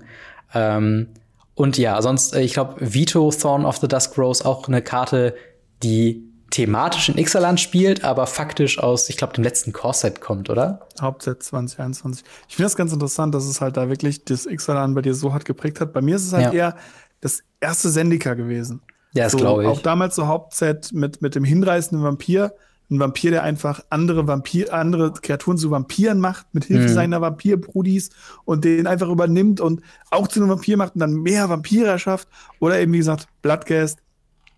Ähm, 0.54 1.08
und 1.54 1.76
ja, 1.76 2.00
sonst, 2.00 2.34
äh, 2.34 2.40
ich 2.40 2.54
glaube, 2.54 2.76
Vito, 2.80 3.30
Thorn 3.30 3.66
of 3.66 3.76
the 3.78 3.88
Dusk 3.88 4.16
Rose, 4.16 4.44
auch 4.46 4.66
eine 4.66 4.80
Karte, 4.80 5.34
die 5.82 6.33
thematisch 6.54 7.08
in 7.08 7.18
Ixalan 7.18 7.58
spielt, 7.58 8.04
aber 8.04 8.28
faktisch 8.28 8.78
aus, 8.78 9.08
ich 9.08 9.16
glaube, 9.16 9.32
dem 9.32 9.42
letzten 9.42 9.72
Core-Set 9.72 10.20
kommt, 10.20 10.48
oder? 10.50 10.86
Hauptset 11.00 11.42
2021. 11.42 12.24
Ich 12.48 12.54
finde 12.54 12.66
das 12.66 12.76
ganz 12.76 12.92
interessant, 12.92 13.34
dass 13.34 13.44
es 13.44 13.60
halt 13.60 13.76
da 13.76 13.88
wirklich 13.88 14.24
das 14.24 14.46
Ixalan 14.46 14.94
bei 14.94 15.02
dir 15.02 15.14
so 15.14 15.32
hart 15.32 15.44
geprägt 15.44 15.80
hat. 15.80 15.92
Bei 15.92 16.00
mir 16.00 16.14
ist 16.14 16.26
es 16.26 16.32
halt 16.32 16.44
ja. 16.44 16.52
eher 16.52 16.76
das 17.20 17.42
erste 17.58 17.88
Sendika 17.88 18.34
gewesen. 18.34 18.82
Ja, 19.14 19.24
das 19.24 19.32
so, 19.32 19.38
glaube 19.38 19.64
ich. 19.64 19.68
Auch 19.68 19.82
damals 19.82 20.14
so 20.14 20.28
Hauptset 20.28 20.92
mit, 20.92 21.20
mit 21.22 21.34
dem 21.34 21.42
hinreißenden 21.42 22.06
Vampir. 22.06 22.54
Ein 22.88 23.00
Vampir, 23.00 23.32
der 23.32 23.42
einfach 23.42 23.82
andere 23.90 24.28
Vampir, 24.28 24.72
andere 24.72 25.12
Kreaturen 25.12 25.58
zu 25.58 25.72
Vampiren 25.72 26.20
macht, 26.20 26.46
mit 26.52 26.66
Hilfe 26.66 26.88
mhm. 26.88 26.94
seiner 26.94 27.20
Vampirbrudis 27.20 28.10
und 28.44 28.64
den 28.64 28.86
einfach 28.86 29.08
übernimmt 29.08 29.60
und 29.60 29.80
auch 30.10 30.28
zu 30.28 30.38
einem 30.38 30.50
Vampir 30.50 30.76
macht 30.76 30.94
und 30.94 31.00
dann 31.00 31.14
mehr 31.14 31.48
Vampire 31.48 31.88
erschafft. 31.88 32.28
Oder 32.60 32.78
eben, 32.78 32.92
wie 32.92 32.98
gesagt, 32.98 33.26
Bloodgast. 33.42 33.98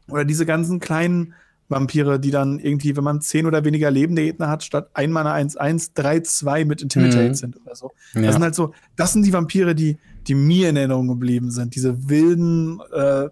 Oder 0.09 0.27
diese 0.27 0.45
ganzen 0.45 0.79
kleinen 0.79 1.33
Vampire, 1.69 2.21
die 2.21 2.31
dann 2.31 2.59
irgendwie, 2.59 2.97
wenn 2.97 3.05
man 3.05 3.21
zehn 3.21 3.47
oder 3.47 3.65
weniger 3.65 3.91
lebende 3.91 4.23
Gegner 4.23 4.49
hat, 4.49 4.63
statt 4.63 4.91
einmal 4.95 5.27
eine 5.27 5.49
1-1, 5.49 5.95
3-2 5.95 6.65
mit 6.65 6.83
Intimidate 6.83 7.29
mhm. 7.29 7.35
sind 7.35 7.57
oder 7.61 7.75
so. 7.75 7.93
Ja. 8.15 8.23
Das 8.23 8.35
sind 8.35 8.43
halt 8.43 8.55
so, 8.55 8.73
das 8.97 9.13
sind 9.13 9.25
die 9.25 9.33
Vampire, 9.33 9.75
die, 9.75 9.99
die 10.27 10.35
mir 10.35 10.71
in 10.71 10.77
Erinnerung 10.77 11.09
geblieben 11.09 11.51
sind. 11.51 11.75
Diese 11.75 12.09
wilden, 12.09 12.81
äh, 12.93 13.29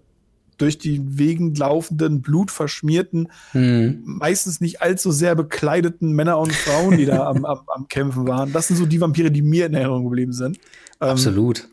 durch 0.57 0.77
die 0.77 1.01
Wegen 1.17 1.53
laufenden, 1.53 2.21
blutverschmierten, 2.21 3.29
mhm. 3.53 4.01
meistens 4.05 4.61
nicht 4.61 4.81
allzu 4.81 5.11
sehr 5.11 5.35
bekleideten 5.35 6.13
Männer 6.13 6.37
und 6.39 6.53
Frauen, 6.53 6.97
die 6.97 7.05
da 7.05 7.25
am, 7.27 7.45
am, 7.45 7.61
am, 7.67 7.87
Kämpfen 7.87 8.27
waren. 8.27 8.53
Das 8.53 8.67
sind 8.67 8.77
so 8.77 8.85
die 8.85 9.01
Vampire, 9.01 9.31
die 9.31 9.41
mir 9.41 9.65
in 9.65 9.73
Erinnerung 9.73 10.05
geblieben 10.05 10.33
sind. 10.33 10.57
Ähm, 11.01 11.09
Absolut. 11.09 11.67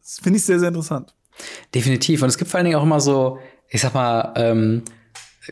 Das 0.00 0.18
finde 0.20 0.38
ich 0.38 0.44
sehr, 0.44 0.58
sehr 0.58 0.68
interessant. 0.68 1.14
Definitiv. 1.74 2.22
Und 2.22 2.28
es 2.28 2.38
gibt 2.38 2.50
vor 2.50 2.58
allen 2.58 2.64
Dingen 2.64 2.76
auch 2.76 2.82
immer 2.82 3.00
so, 3.00 3.38
ich 3.68 3.80
sag 3.80 3.94
mal, 3.94 4.32
ähm, 4.36 4.82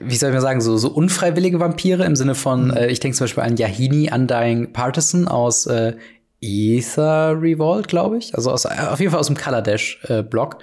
wie 0.00 0.16
soll 0.16 0.30
ich 0.30 0.34
mal 0.34 0.40
sagen, 0.40 0.60
so, 0.60 0.76
so 0.76 0.88
unfreiwillige 0.88 1.60
Vampire 1.60 2.04
im 2.04 2.16
Sinne 2.16 2.34
von, 2.34 2.68
mhm. 2.68 2.76
äh, 2.76 2.86
ich 2.88 3.00
denke 3.00 3.16
zum 3.16 3.24
Beispiel 3.24 3.42
an 3.42 3.56
Yahini 3.56 4.10
Undying 4.12 4.72
Partisan 4.72 5.28
aus 5.28 5.66
äh, 5.66 5.94
Ether 6.40 7.40
Revolt, 7.40 7.88
glaube 7.88 8.18
ich. 8.18 8.34
Also 8.34 8.50
aus, 8.50 8.64
äh, 8.64 8.70
auf 8.90 9.00
jeden 9.00 9.10
Fall 9.10 9.20
aus 9.20 9.26
dem 9.26 9.36
Kaladesh-Block, 9.36 10.58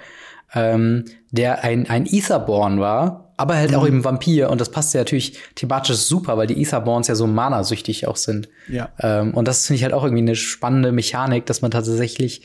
äh, 0.54 0.74
ähm, 0.74 1.04
der 1.30 1.64
ein, 1.64 1.88
ein 1.88 2.06
Etherborn 2.06 2.80
war, 2.80 3.32
aber 3.36 3.56
halt 3.56 3.72
mhm. 3.72 3.76
auch 3.76 3.86
eben 3.86 4.04
Vampir. 4.04 4.50
Und 4.50 4.60
das 4.60 4.70
passt 4.70 4.94
ja 4.94 5.00
natürlich 5.00 5.38
thematisch 5.56 5.96
super, 5.96 6.36
weil 6.36 6.46
die 6.46 6.62
Etherborns 6.62 7.08
ja 7.08 7.14
so 7.14 7.26
manasüchtig 7.26 8.06
auch 8.06 8.16
sind. 8.16 8.48
Ja. 8.68 8.90
Ähm, 9.00 9.34
und 9.34 9.48
das 9.48 9.66
finde 9.66 9.78
ich 9.78 9.84
halt 9.84 9.94
auch 9.94 10.04
irgendwie 10.04 10.22
eine 10.22 10.36
spannende 10.36 10.92
Mechanik, 10.92 11.46
dass 11.46 11.60
man 11.60 11.70
tatsächlich, 11.70 12.42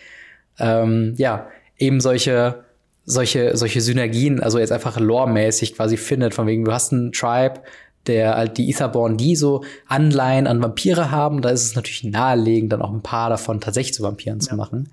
ähm, 0.58 1.14
ja, 1.18 1.48
eben 1.78 2.02
solche 2.02 2.64
solche, 3.10 3.57
solche 3.57 3.82
Synergien, 3.82 4.39
also 4.39 4.60
jetzt 4.60 4.72
einfach 4.72 4.99
lore-mäßig 4.99 5.76
quasi 5.76 5.97
findet, 5.97 6.36
von 6.36 6.45
wegen, 6.45 6.64
du 6.64 6.72
hast 6.72 6.93
einen 6.93 7.12
Tribe, 7.12 7.62
der 8.05 8.36
halt 8.36 8.57
die 8.57 8.70
Etherborn, 8.70 9.18
die 9.18 9.36
so 9.36 9.64
Anleihen 9.88 10.45
an 10.45 10.62
Vampire 10.62 11.10
haben, 11.10 11.41
da 11.41 11.49
ist 11.49 11.64
es 11.64 11.76
natürlich 11.76 12.03
naheliegend, 12.03 12.72
dann 12.72 12.84
auch 12.84 12.93
ein 12.93 13.01
paar 13.01 13.32
davon 13.32 13.62
tatsächlich 13.62 13.95
zu 13.95 14.03
Vampiren 14.03 14.39
ja. 14.39 14.47
zu 14.47 14.55
machen. 14.55 14.89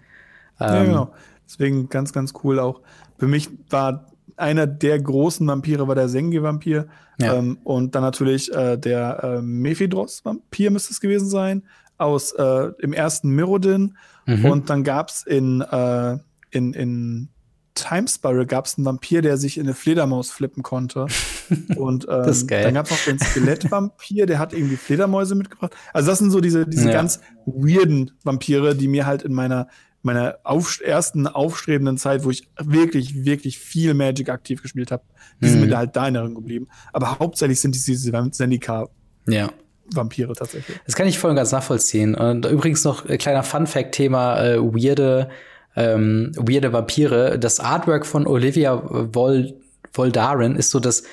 Ja, 0.58 0.80
ähm, 0.80 0.86
genau. 0.86 1.12
Deswegen 1.46 1.90
ganz, 1.90 2.14
ganz 2.14 2.32
cool 2.42 2.58
auch. 2.58 2.80
Für 3.18 3.26
mich 3.26 3.50
war 3.68 4.06
einer 4.36 4.66
der 4.66 4.98
großen 4.98 5.46
Vampire 5.46 5.86
war 5.86 5.94
der 5.94 6.08
Sengi-Vampir. 6.08 6.86
Ja. 7.20 7.34
Ähm, 7.34 7.58
und 7.64 7.94
dann 7.94 8.02
natürlich 8.02 8.52
äh, 8.52 8.78
der 8.78 9.22
äh, 9.22 9.42
Mephidros-Vampir 9.42 10.70
müsste 10.70 10.92
es 10.92 11.00
gewesen 11.00 11.28
sein, 11.28 11.64
aus 11.98 12.32
äh, 12.32 12.70
im 12.78 12.94
ersten 12.94 13.28
Mirrodin. 13.30 13.96
Mhm. 14.24 14.44
Und 14.46 14.70
dann 14.70 14.84
gab's 14.84 15.22
in, 15.22 15.60
äh, 15.60 16.18
in, 16.50 16.72
in 16.72 17.28
Time 17.76 18.08
Spiral 18.08 18.46
gab 18.46 18.66
es 18.66 18.76
einen 18.76 18.84
Vampir, 18.84 19.22
der 19.22 19.36
sich 19.36 19.58
in 19.58 19.64
eine 19.64 19.74
Fledermaus 19.74 20.30
flippen 20.30 20.64
konnte. 20.64 21.06
Und 21.76 22.06
ähm, 22.10 22.46
dann 22.48 22.74
gab 22.74 22.86
es 22.86 22.90
noch 22.90 23.04
den 23.06 23.18
Skelettvampir, 23.20 24.26
der 24.26 24.40
hat 24.40 24.52
irgendwie 24.52 24.76
Fledermäuse 24.76 25.36
mitgebracht. 25.36 25.74
Also 25.92 26.10
das 26.10 26.18
sind 26.18 26.32
so 26.32 26.40
diese, 26.40 26.66
diese 26.66 26.88
ja. 26.88 26.92
ganz 26.94 27.20
weirden 27.44 28.10
Vampire, 28.24 28.74
die 28.74 28.88
mir 28.88 29.06
halt 29.06 29.22
in 29.22 29.32
meiner 29.32 29.68
meiner 30.02 30.38
auf, 30.44 30.80
ersten 30.80 31.26
aufstrebenden 31.26 31.98
Zeit, 31.98 32.24
wo 32.24 32.30
ich 32.30 32.48
wirklich, 32.62 33.24
wirklich 33.24 33.58
viel 33.58 33.92
Magic 33.92 34.28
aktiv 34.28 34.62
gespielt 34.62 34.92
habe, 34.92 35.02
die 35.42 35.48
sind 35.48 35.58
mhm. 35.58 35.64
mir 35.64 35.70
da 35.72 35.78
halt 35.78 35.96
da 35.96 36.06
in 36.06 36.14
Erinnerung 36.14 36.36
geblieben. 36.36 36.68
Aber 36.92 37.18
hauptsächlich 37.18 37.60
sind 37.60 37.74
diese 37.74 38.30
Sendika. 38.32 38.88
Ja. 39.28 39.50
Vampire 39.92 40.32
tatsächlich. 40.32 40.78
Das 40.84 40.94
kann 40.96 41.06
ich 41.06 41.18
voll 41.18 41.30
und 41.30 41.36
ganz 41.36 41.52
nachvollziehen. 41.52 42.14
Und 42.14 42.46
übrigens 42.46 42.84
noch 42.84 43.08
ein 43.08 43.18
kleiner 43.18 43.42
Fun-Fact-Thema, 43.42 44.40
äh, 44.42 44.58
weirde, 44.58 45.28
ähm, 45.76 46.32
weirde 46.36 46.72
Vampire. 46.72 47.38
Das 47.38 47.60
Artwork 47.60 48.06
von 48.06 48.26
Olivia 48.26 48.82
Vol 49.14 49.54
Voldaren 49.92 50.56
ist 50.56 50.70
so 50.70 50.80
das, 50.80 51.04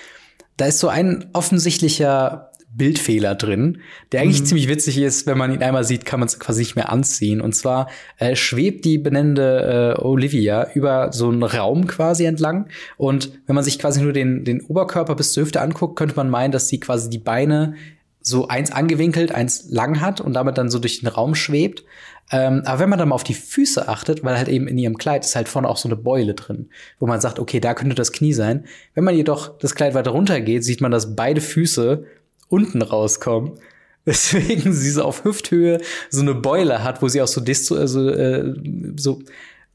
da 0.58 0.66
ist 0.66 0.80
so 0.80 0.90
ein 0.90 1.30
offensichtlicher 1.34 2.52
Bildfehler 2.76 3.36
drin, 3.36 3.82
der 4.12 4.22
eigentlich 4.22 4.42
mhm. 4.42 4.46
ziemlich 4.46 4.68
witzig 4.68 4.98
ist. 4.98 5.28
Wenn 5.28 5.38
man 5.38 5.54
ihn 5.54 5.62
einmal 5.62 5.84
sieht, 5.84 6.06
kann 6.06 6.20
man 6.20 6.28
es 6.28 6.40
quasi 6.40 6.62
nicht 6.62 6.76
mehr 6.76 6.92
anziehen. 6.92 7.40
Und 7.40 7.54
zwar 7.54 7.88
äh, 8.18 8.36
schwebt 8.36 8.84
die 8.86 8.98
benennende 8.98 9.96
äh, 9.98 10.02
Olivia 10.02 10.68
über 10.74 11.12
so 11.12 11.30
einen 11.30 11.44
Raum 11.44 11.86
quasi 11.86 12.26
entlang. 12.26 12.68
Und 12.98 13.32
wenn 13.46 13.56
man 13.56 13.64
sich 13.64 13.78
quasi 13.78 14.02
nur 14.02 14.14
den, 14.14 14.44
den 14.44 14.62
Oberkörper 14.62 15.16
bis 15.16 15.34
zur 15.34 15.44
Hüfte 15.44 15.62
anguckt, 15.62 15.96
könnte 15.98 16.16
man 16.16 16.30
meinen, 16.30 16.52
dass 16.52 16.68
sie 16.68 16.80
quasi 16.80 17.10
die 17.10 17.20
Beine 17.20 17.76
so 18.22 18.48
eins 18.48 18.72
angewinkelt, 18.72 19.34
eins 19.34 19.70
lang 19.70 20.02
hat 20.02 20.22
und 20.22 20.34
damit 20.34 20.58
dann 20.58 20.70
so 20.70 20.80
durch 20.80 21.02
den 21.02 21.10
Raum 21.10 21.36
schwebt. 21.36 21.84
Ähm, 22.32 22.64
aber 22.66 22.80
wenn 22.80 22.90
man 22.90 23.00
dann 23.00 23.10
mal 23.10 23.16
auf 23.16 23.24
die 23.24 23.34
Füße 23.34 23.88
achtet, 23.88 24.24
weil 24.24 24.38
halt 24.38 24.48
eben 24.48 24.68
in 24.68 24.78
ihrem 24.78 24.98
Kleid 24.98 25.26
ist 25.26 25.36
halt 25.36 25.50
vorne 25.50 25.70
auch 25.70 25.78
so 25.78 25.88
eine 25.88 25.96
Beule 25.96 26.34
drin, 26.34 26.70
wo 27.00 27.06
man 27.06 27.22
sagt, 27.22 27.40
okay, 27.40 27.60
da 27.60 27.74
könnte 27.74 27.96
das 27.96 28.12
Knie 28.12 28.34
sein. 28.34 28.66
Wenn 28.94 29.04
man 29.04 29.16
jedoch 29.16 29.58
das 29.58 29.76
Kleid 29.76 29.94
weiter 29.94 30.12
runter 30.12 30.42
geht, 30.42 30.64
sieht 30.64 30.82
man, 30.82 30.92
dass 30.92 31.16
beide 31.16 31.42
Füße 31.42 32.06
unten 32.50 32.82
rauskommen. 32.82 33.54
Deswegen 34.06 34.74
sie 34.74 34.90
so 34.90 35.04
auf 35.04 35.24
Hüfthöhe 35.24 35.80
so 36.10 36.22
eine 36.22 36.34
Beule 36.34 36.84
hat, 36.84 37.02
wo 37.02 37.08
sie 37.08 37.22
auch 37.22 37.28
so, 37.28 37.42
also, 37.76 38.10
äh, 38.10 38.54
so 38.98 39.22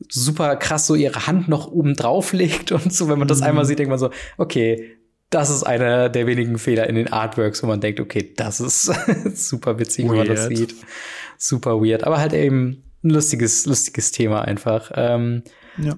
super 0.08 0.56
krass 0.56 0.86
so 0.86 0.94
ihre 0.94 1.26
Hand 1.26 1.48
noch 1.48 1.70
oben 1.70 1.94
drauf 1.94 2.32
legt 2.32 2.72
und 2.72 2.92
so. 2.92 3.08
Wenn 3.08 3.18
man 3.18 3.28
das 3.28 3.40
mhm. 3.40 3.46
einmal 3.46 3.64
sieht, 3.64 3.78
denkt 3.78 3.90
man 3.90 3.98
so, 3.98 4.10
okay, 4.36 4.98
das 5.30 5.50
ist 5.50 5.62
einer 5.62 6.08
der 6.08 6.26
wenigen 6.26 6.58
Fehler 6.58 6.88
in 6.88 6.94
den 6.94 7.12
Artworks, 7.12 7.62
wo 7.62 7.66
man 7.66 7.80
denkt, 7.80 8.00
okay, 8.00 8.32
das 8.36 8.60
ist 8.60 8.84
super 9.34 9.78
witzig, 9.78 10.06
weird. 10.06 10.12
wenn 10.12 10.26
man 10.26 10.36
das 10.36 10.46
sieht. 10.46 10.74
Super 11.38 11.80
weird. 11.80 12.04
Aber 12.04 12.18
halt 12.18 12.34
eben 12.34 12.82
ein 13.02 13.10
lustiges, 13.10 13.64
lustiges 13.64 14.10
Thema 14.10 14.42
einfach. 14.42 14.90
Ähm, 14.94 15.42
ja. 15.78 15.96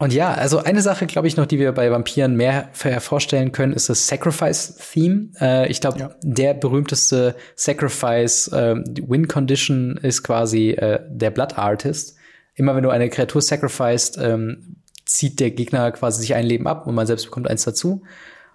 Und 0.00 0.12
ja, 0.12 0.32
also 0.32 0.58
eine 0.58 0.80
Sache, 0.80 1.06
glaube 1.06 1.26
ich, 1.26 1.36
noch, 1.36 1.46
die 1.46 1.58
wir 1.58 1.72
bei 1.72 1.90
Vampiren 1.90 2.36
mehr 2.36 2.68
vorstellen 2.72 3.50
können, 3.50 3.72
ist 3.72 3.88
das 3.88 4.06
Sacrifice-Theme. 4.06 5.30
Äh, 5.40 5.68
ich 5.68 5.80
glaube, 5.80 5.98
ja. 5.98 6.14
der 6.22 6.54
berühmteste 6.54 7.34
Sacrifice-Win-Condition 7.56 9.96
ähm, 9.96 10.04
ist 10.04 10.22
quasi 10.22 10.70
äh, 10.70 11.00
der 11.08 11.30
Blood 11.30 11.58
Artist. 11.58 12.14
Immer 12.54 12.76
wenn 12.76 12.84
du 12.84 12.90
eine 12.90 13.08
Kreatur 13.08 13.42
sacrificed, 13.42 14.18
ähm, 14.18 14.76
zieht 15.04 15.40
der 15.40 15.50
Gegner 15.50 15.90
quasi 15.90 16.20
sich 16.20 16.32
ein 16.34 16.46
Leben 16.46 16.68
ab 16.68 16.86
und 16.86 16.94
man 16.94 17.08
selbst 17.08 17.24
bekommt 17.24 17.48
eins 17.48 17.64
dazu. 17.64 18.02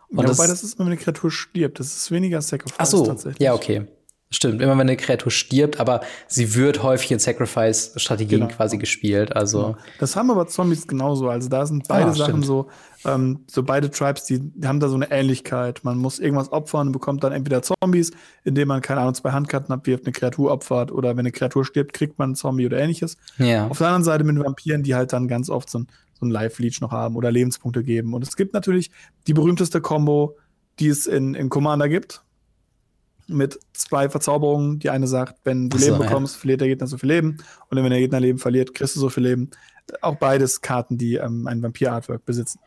Und 0.10 0.20
ja, 0.20 0.30
wobei 0.30 0.48
das, 0.48 0.62
das 0.62 0.64
ist, 0.64 0.80
wenn 0.80 0.86
eine 0.86 0.96
Kreatur 0.98 1.30
stirbt. 1.30 1.78
Das 1.80 1.88
ist 1.88 2.10
weniger 2.12 2.42
Sacrifice 2.42 2.78
Ach 2.78 2.86
so, 2.86 3.06
tatsächlich. 3.06 3.42
Ja, 3.42 3.54
okay. 3.54 3.86
Stimmt, 4.34 4.62
immer 4.64 4.72
wenn 4.72 4.82
eine 4.82 4.98
Kreatur 4.98 5.32
stirbt, 5.32 5.80
aber 5.80 6.02
sie 6.28 6.56
wird 6.56 6.82
häufig 6.82 7.12
in 7.12 7.20
Sacrifice-Strategien 7.20 8.42
genau. 8.42 8.52
quasi 8.52 8.80
gespielt. 8.80 9.36
Also 9.36 9.62
genau. 9.62 9.78
das 10.00 10.16
haben 10.16 10.32
aber 10.32 10.48
Zombies 10.48 10.88
genauso. 10.88 11.30
Also 11.30 11.50
da 11.50 11.68
sind 11.68 11.88
beide 11.88 12.10
ah, 12.10 12.14
Sachen 12.16 12.42
so, 12.42 12.68
ähm, 13.06 13.42
so 13.46 13.62
beide 13.62 13.92
Tribes, 13.92 14.24
die, 14.24 14.42
haben 14.66 14.80
da 14.80 14.90
so 14.90 14.96
eine 14.96 15.12
Ähnlichkeit. 15.12 15.82
Man 15.84 16.00
muss 16.00 16.18
irgendwas 16.18 16.52
opfern 16.52 16.88
und 16.88 16.94
bekommt 16.94 17.24
dann 17.24 17.32
entweder 17.32 17.62
Zombies, 17.62 18.10
indem 18.44 18.70
man 18.70 18.82
keine 18.82 19.02
Ahnung 19.02 19.14
zwei 19.14 19.32
Handkarten 19.34 19.72
abwirft, 19.72 20.06
eine 20.06 20.14
Kreatur 20.14 20.52
opfert 20.52 20.92
oder 20.92 21.12
wenn 21.12 21.20
eine 21.20 21.32
Kreatur 21.32 21.64
stirbt, 21.64 21.94
kriegt 21.94 22.18
man 22.18 22.30
einen 22.30 22.36
Zombie 22.36 22.66
oder 22.66 22.80
ähnliches. 22.80 23.18
Ja. 23.38 23.68
Auf 23.68 23.78
der 23.78 23.88
anderen 23.88 24.04
Seite 24.04 24.24
mit 24.24 24.44
Vampiren, 24.44 24.82
die 24.82 24.96
halt 24.96 25.14
dann 25.14 25.28
ganz 25.28 25.52
oft 25.52 25.70
so 25.70 25.78
ein, 25.80 25.88
so 26.20 26.26
ein 26.26 26.32
Life-Leech 26.32 26.82
noch 26.82 26.92
haben 26.92 27.16
oder 27.18 27.32
Lebenspunkte 27.32 27.84
geben. 27.84 28.16
Und 28.16 28.24
es 28.24 28.36
gibt 28.36 28.56
natürlich 28.56 28.90
die 29.28 29.34
berühmteste 29.36 29.80
Combo, 29.80 30.38
die 30.80 30.88
es 30.88 31.06
in, 31.06 31.36
in 31.36 31.50
Commander 31.50 31.88
gibt 31.88 32.23
mit 33.28 33.60
zwei 33.74 34.10
Verzauberungen. 34.10 34.80
Die 34.80 34.90
eine 34.90 35.08
sagt, 35.08 35.38
wenn 35.44 35.70
du 35.70 35.78
so, 35.78 35.86
Leben 35.86 36.00
bekommst, 36.00 36.36
ja. 36.36 36.40
verliert 36.40 36.62
der 36.62 36.68
Gegner 36.68 36.88
so 36.88 36.98
viel 36.98 37.10
Leben. 37.10 37.38
Und 37.70 37.78
wenn 37.78 37.90
der 37.90 38.00
Gegner 38.00 38.20
Leben 38.20 38.40
verliert, 38.40 38.74
kriegst 38.74 38.96
du 38.96 39.00
so 39.00 39.10
viel 39.10 39.24
Leben. 39.24 39.50
Auch 40.02 40.16
beides 40.16 40.62
Karten, 40.62 40.98
die 40.98 41.16
ähm, 41.16 41.48
ein 41.48 41.62
Vampir-Artwork 41.62 42.26
besitzen. 42.26 42.60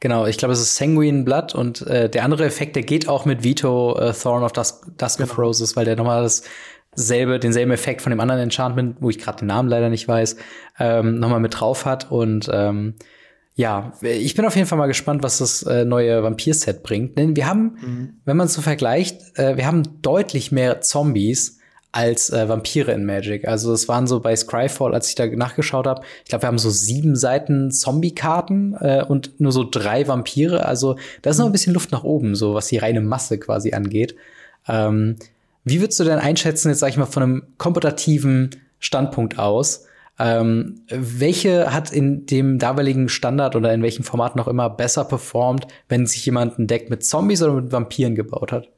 Genau, 0.00 0.26
ich 0.26 0.36
glaube, 0.36 0.52
es 0.52 0.60
ist 0.60 0.74
Sanguine 0.74 1.22
Blood 1.22 1.54
und 1.54 1.86
äh, 1.86 2.10
der 2.10 2.24
andere 2.24 2.44
Effekt, 2.44 2.74
der 2.74 2.82
geht 2.82 3.08
auch 3.08 3.24
mit 3.24 3.44
Vito 3.44 3.96
äh, 3.96 4.12
Thorn 4.12 4.42
of 4.42 4.50
Dusk, 4.52 4.86
Dusk 4.98 5.18
genau. 5.18 5.30
of 5.30 5.38
Roses, 5.38 5.76
weil 5.76 5.84
der 5.84 5.94
nochmal 5.94 6.28
dasselbe, 6.90 7.38
denselben 7.38 7.70
Effekt 7.70 8.02
von 8.02 8.10
dem 8.10 8.18
anderen 8.18 8.40
Enchantment, 8.40 8.96
wo 8.98 9.10
ich 9.10 9.18
gerade 9.18 9.38
den 9.38 9.46
Namen 9.46 9.68
leider 9.68 9.90
nicht 9.90 10.08
weiß, 10.08 10.36
ähm, 10.80 11.20
nochmal 11.20 11.38
mit 11.38 11.60
drauf 11.60 11.84
hat. 11.84 12.10
Und 12.10 12.50
ähm, 12.52 12.94
ja, 13.54 13.92
ich 14.00 14.34
bin 14.34 14.46
auf 14.46 14.56
jeden 14.56 14.66
Fall 14.66 14.78
mal 14.78 14.86
gespannt, 14.86 15.22
was 15.22 15.38
das 15.38 15.62
äh, 15.64 15.84
neue 15.84 16.22
Vampir-Set 16.22 16.82
bringt. 16.82 17.18
Denn 17.18 17.36
wir 17.36 17.46
haben, 17.46 17.76
mhm. 17.80 18.14
wenn 18.24 18.36
man 18.36 18.46
es 18.46 18.54
so 18.54 18.62
vergleicht, 18.62 19.38
äh, 19.38 19.56
wir 19.56 19.66
haben 19.66 20.00
deutlich 20.00 20.52
mehr 20.52 20.80
Zombies 20.80 21.58
als 21.92 22.30
äh, 22.30 22.48
Vampire 22.48 22.90
in 22.92 23.04
Magic. 23.04 23.46
Also 23.46 23.74
es 23.74 23.86
waren 23.86 24.06
so 24.06 24.20
bei 24.20 24.34
Scryfall, 24.34 24.94
als 24.94 25.10
ich 25.10 25.14
da 25.14 25.26
nachgeschaut 25.26 25.86
habe, 25.86 26.00
ich 26.24 26.30
glaube, 26.30 26.44
wir 26.44 26.48
haben 26.48 26.58
so 26.58 26.70
sieben 26.70 27.14
Seiten 27.14 27.70
Zombie-Karten 27.70 28.74
äh, 28.80 29.04
und 29.06 29.38
nur 29.38 29.52
so 29.52 29.68
drei 29.70 30.08
Vampire. 30.08 30.64
Also 30.64 30.96
da 31.20 31.30
ist 31.30 31.38
noch 31.38 31.46
ein 31.46 31.52
bisschen 31.52 31.74
Luft 31.74 31.92
nach 31.92 32.04
oben, 32.04 32.34
so 32.34 32.54
was 32.54 32.68
die 32.68 32.78
reine 32.78 33.02
Masse 33.02 33.38
quasi 33.38 33.72
angeht. 33.72 34.16
Ähm, 34.66 35.16
wie 35.64 35.80
würdest 35.80 36.00
du 36.00 36.04
denn 36.04 36.18
einschätzen, 36.18 36.70
jetzt 36.70 36.78
sag 36.78 36.88
ich 36.88 36.96
mal, 36.96 37.04
von 37.04 37.22
einem 37.22 37.42
komputativen 37.58 38.50
Standpunkt 38.78 39.38
aus? 39.38 39.84
Ähm, 40.18 40.82
welche 40.88 41.72
hat 41.72 41.92
in 41.92 42.26
dem 42.26 42.58
damaligen 42.58 43.08
Standard 43.08 43.56
oder 43.56 43.72
in 43.72 43.82
welchem 43.82 44.04
Format 44.04 44.36
noch 44.36 44.46
immer 44.46 44.68
besser 44.70 45.04
performt, 45.04 45.66
wenn 45.88 46.06
sich 46.06 46.24
jemand 46.26 46.58
ein 46.58 46.66
Deck 46.66 46.90
mit 46.90 47.04
Zombies 47.04 47.42
oder 47.42 47.54
mit 47.54 47.72
Vampiren 47.72 48.14
gebaut 48.14 48.52
hat? 48.52 48.68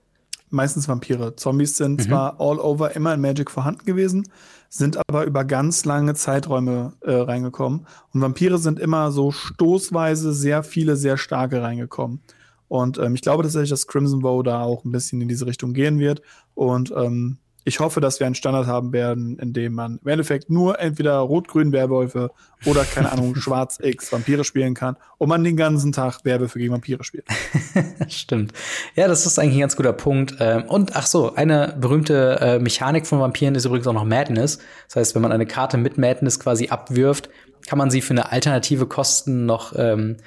Meistens 0.50 0.88
Vampire. 0.88 1.34
Zombies 1.34 1.76
sind 1.76 1.98
mhm. 1.98 2.04
zwar 2.04 2.40
all 2.40 2.60
over 2.60 2.94
immer 2.94 3.12
in 3.12 3.20
Magic 3.20 3.50
vorhanden 3.50 3.84
gewesen, 3.84 4.28
sind 4.68 4.98
aber 5.08 5.24
über 5.24 5.44
ganz 5.44 5.84
lange 5.84 6.14
Zeiträume 6.14 6.92
äh, 7.00 7.12
reingekommen. 7.12 7.86
Und 8.12 8.20
Vampire 8.20 8.58
sind 8.58 8.78
immer 8.78 9.10
so 9.10 9.32
stoßweise 9.32 10.32
sehr 10.32 10.62
viele, 10.62 10.96
sehr 10.96 11.16
starke 11.16 11.62
reingekommen. 11.62 12.20
Und 12.68 12.98
ähm, 12.98 13.14
ich 13.14 13.22
glaube 13.22 13.42
tatsächlich, 13.42 13.70
dass 13.70 13.86
Crimson 13.86 14.22
Vow 14.22 14.42
da 14.42 14.62
auch 14.62 14.84
ein 14.84 14.92
bisschen 14.92 15.20
in 15.20 15.28
diese 15.28 15.46
Richtung 15.46 15.74
gehen 15.74 15.98
wird. 15.98 16.22
Und 16.54 16.92
ähm, 16.96 17.38
ich 17.64 17.80
hoffe, 17.80 18.00
dass 18.00 18.20
wir 18.20 18.26
einen 18.26 18.34
Standard 18.34 18.66
haben 18.66 18.92
werden, 18.92 19.38
in 19.38 19.52
dem 19.52 19.72
man 19.72 19.98
im 20.02 20.08
Endeffekt 20.08 20.50
nur 20.50 20.78
entweder 20.78 21.18
rot-grün 21.18 21.72
Werwölfe 21.72 22.30
oder, 22.66 22.84
keine 22.84 23.10
Ahnung, 23.10 23.34
schwarz-x 23.36 24.12
Vampire 24.12 24.44
spielen 24.44 24.74
kann 24.74 24.96
und 25.18 25.28
man 25.28 25.42
den 25.42 25.56
ganzen 25.56 25.92
Tag 25.92 26.24
Werwölfe 26.24 26.58
gegen 26.58 26.72
Vampire 26.72 27.02
spielt. 27.04 27.26
Stimmt. 28.08 28.52
Ja, 28.94 29.08
das 29.08 29.26
ist 29.26 29.38
eigentlich 29.38 29.56
ein 29.56 29.60
ganz 29.60 29.76
guter 29.76 29.94
Punkt. 29.94 30.36
Ähm, 30.40 30.64
und 30.64 30.94
ach 30.94 31.06
so, 31.06 31.34
eine 31.34 31.74
berühmte 31.80 32.38
äh, 32.40 32.58
Mechanik 32.58 33.06
von 33.06 33.18
Vampiren 33.20 33.54
ist 33.54 33.64
übrigens 33.64 33.86
auch 33.86 33.92
noch 33.94 34.04
Madness. 34.04 34.58
Das 34.88 34.96
heißt, 34.96 35.14
wenn 35.14 35.22
man 35.22 35.32
eine 35.32 35.46
Karte 35.46 35.78
mit 35.78 35.96
Madness 35.96 36.38
quasi 36.38 36.68
abwirft, 36.68 37.30
kann 37.66 37.78
man 37.78 37.90
sie 37.90 38.02
für 38.02 38.12
eine 38.12 38.30
alternative 38.30 38.86
Kosten 38.86 39.46
noch 39.46 39.72
ähm, 39.76 40.18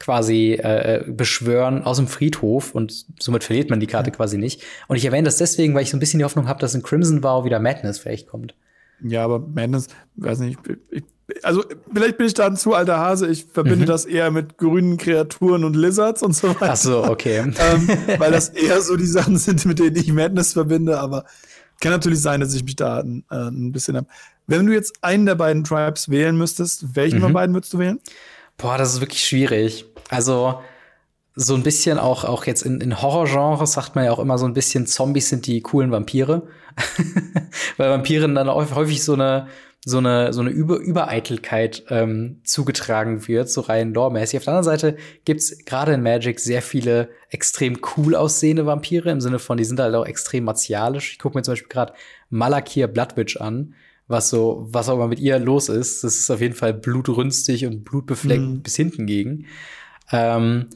quasi 0.00 0.54
äh, 0.54 1.04
beschwören 1.06 1.84
aus 1.84 1.98
dem 1.98 2.08
Friedhof 2.08 2.74
und 2.74 3.06
somit 3.20 3.44
verliert 3.44 3.70
man 3.70 3.78
die 3.78 3.86
Karte 3.86 4.10
quasi 4.10 4.38
nicht. 4.38 4.62
Und 4.88 4.96
ich 4.96 5.04
erwähne 5.04 5.24
das 5.24 5.36
deswegen, 5.36 5.74
weil 5.74 5.82
ich 5.82 5.90
so 5.90 5.96
ein 5.96 6.00
bisschen 6.00 6.18
die 6.18 6.24
Hoffnung 6.24 6.48
habe, 6.48 6.58
dass 6.58 6.74
in 6.74 6.82
Crimson 6.82 7.22
Vow 7.22 7.44
wieder 7.44 7.60
Madness 7.60 7.98
vielleicht 7.98 8.26
kommt. 8.26 8.54
Ja, 9.02 9.24
aber 9.24 9.38
Madness, 9.38 9.88
weiß 10.16 10.40
nicht, 10.40 10.58
ich, 10.90 11.04
also 11.42 11.64
vielleicht 11.92 12.16
bin 12.16 12.26
ich 12.26 12.34
da 12.34 12.46
ein 12.46 12.56
zu 12.56 12.74
alter 12.74 12.98
Hase. 12.98 13.28
Ich 13.28 13.44
verbinde 13.44 13.84
mhm. 13.84 13.88
das 13.88 14.04
eher 14.06 14.30
mit 14.30 14.56
grünen 14.58 14.96
Kreaturen 14.96 15.64
und 15.64 15.76
Lizards 15.76 16.22
und 16.22 16.34
so 16.34 16.48
weiter. 16.48 16.72
Ach 16.72 16.76
so, 16.76 17.04
okay. 17.04 17.38
ähm, 17.38 17.88
weil 18.18 18.32
das 18.32 18.48
eher 18.48 18.80
so 18.80 18.96
die 18.96 19.06
Sachen 19.06 19.38
sind, 19.38 19.64
mit 19.66 19.78
denen 19.78 19.96
ich 19.96 20.12
Madness 20.12 20.54
verbinde. 20.54 20.98
Aber 20.98 21.24
kann 21.80 21.92
natürlich 21.92 22.20
sein, 22.20 22.40
dass 22.40 22.54
ich 22.54 22.64
mich 22.64 22.76
da 22.76 23.00
ein, 23.00 23.24
äh, 23.30 23.48
ein 23.48 23.72
bisschen 23.72 23.96
hab. 23.96 24.06
Wenn 24.46 24.66
du 24.66 24.72
jetzt 24.72 24.94
einen 25.02 25.26
der 25.26 25.34
beiden 25.34 25.64
Tribes 25.64 26.08
wählen 26.08 26.36
müsstest, 26.36 26.96
welchen 26.96 27.18
mhm. 27.18 27.22
von 27.22 27.32
beiden 27.32 27.54
würdest 27.54 27.72
du 27.72 27.78
wählen? 27.78 28.00
Boah, 28.60 28.76
das 28.76 28.94
ist 28.94 29.00
wirklich 29.00 29.24
schwierig. 29.24 29.86
Also 30.10 30.60
so 31.36 31.54
ein 31.54 31.62
bisschen 31.62 31.98
auch, 31.98 32.24
auch 32.24 32.44
jetzt 32.44 32.62
in, 32.62 32.80
in 32.80 33.00
Horrorgenres 33.00 33.72
sagt 33.72 33.94
man 33.94 34.04
ja 34.04 34.12
auch 34.12 34.18
immer 34.18 34.36
so 34.36 34.46
ein 34.46 34.52
bisschen, 34.52 34.86
Zombies 34.86 35.28
sind 35.28 35.46
die 35.46 35.62
coolen 35.62 35.90
Vampire. 35.90 36.48
Weil 37.76 37.90
Vampiren 37.90 38.34
dann 38.34 38.48
auch 38.48 38.74
häufig 38.74 39.02
so 39.02 39.14
eine, 39.14 39.46
so 39.84 39.98
eine, 39.98 40.32
so 40.32 40.40
eine 40.40 40.50
Über 40.50 40.76
Übereitelkeit 40.76 41.84
ähm, 41.88 42.40
zugetragen 42.44 43.26
wird, 43.28 43.48
so 43.48 43.62
rein 43.62 43.94
lore-mäßig. 43.94 44.38
Auf 44.38 44.44
der 44.44 44.54
anderen 44.54 44.76
Seite 44.76 44.96
gibt's 45.24 45.64
gerade 45.64 45.94
in 45.94 46.02
Magic 46.02 46.40
sehr 46.40 46.62
viele 46.62 47.08
extrem 47.30 47.78
cool 47.96 48.16
aussehende 48.16 48.66
Vampire, 48.66 49.10
im 49.10 49.20
Sinne 49.20 49.38
von, 49.38 49.56
die 49.56 49.64
sind 49.64 49.80
halt 49.80 49.94
auch 49.94 50.06
extrem 50.06 50.44
martialisch. 50.44 51.12
Ich 51.12 51.18
gucke 51.18 51.38
mir 51.38 51.42
zum 51.42 51.52
Beispiel 51.52 51.68
gerade 51.68 51.94
Malakir 52.28 52.88
Bloodwitch 52.88 53.36
an, 53.36 53.74
was 54.08 54.28
so, 54.28 54.66
was 54.68 54.88
auch 54.88 54.96
immer 54.96 55.08
mit 55.08 55.20
ihr 55.20 55.38
los 55.38 55.68
ist. 55.68 56.02
Das 56.02 56.16
ist 56.16 56.30
auf 56.30 56.40
jeden 56.40 56.56
Fall 56.56 56.74
blutrünstig 56.74 57.66
und 57.66 57.84
blutbefleckt 57.84 58.42
mhm. 58.42 58.62
bis 58.62 58.76
hinten 58.76 59.06
gegen. 59.06 59.46
Ähm, 60.12 60.66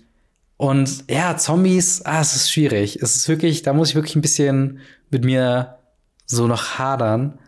und 0.57 1.11
ja, 1.11 1.37
Zombies, 1.37 2.03
ah, 2.05 2.21
es 2.21 2.37
ist 2.37 2.51
schwierig. 2.51 2.97
Es 3.03 3.17
ist 3.17 3.29
wirklich, 3.29 3.63
da 3.63 3.73
muss 3.73 3.91
ich 3.91 3.95
wirklich 3.95 4.17
ein 4.17 4.23
bisschen 4.23 4.81
mit 5.11 5.25
mir 5.25 5.79
so 6.27 6.47
noch 6.47 6.79
hadern. 6.79 7.39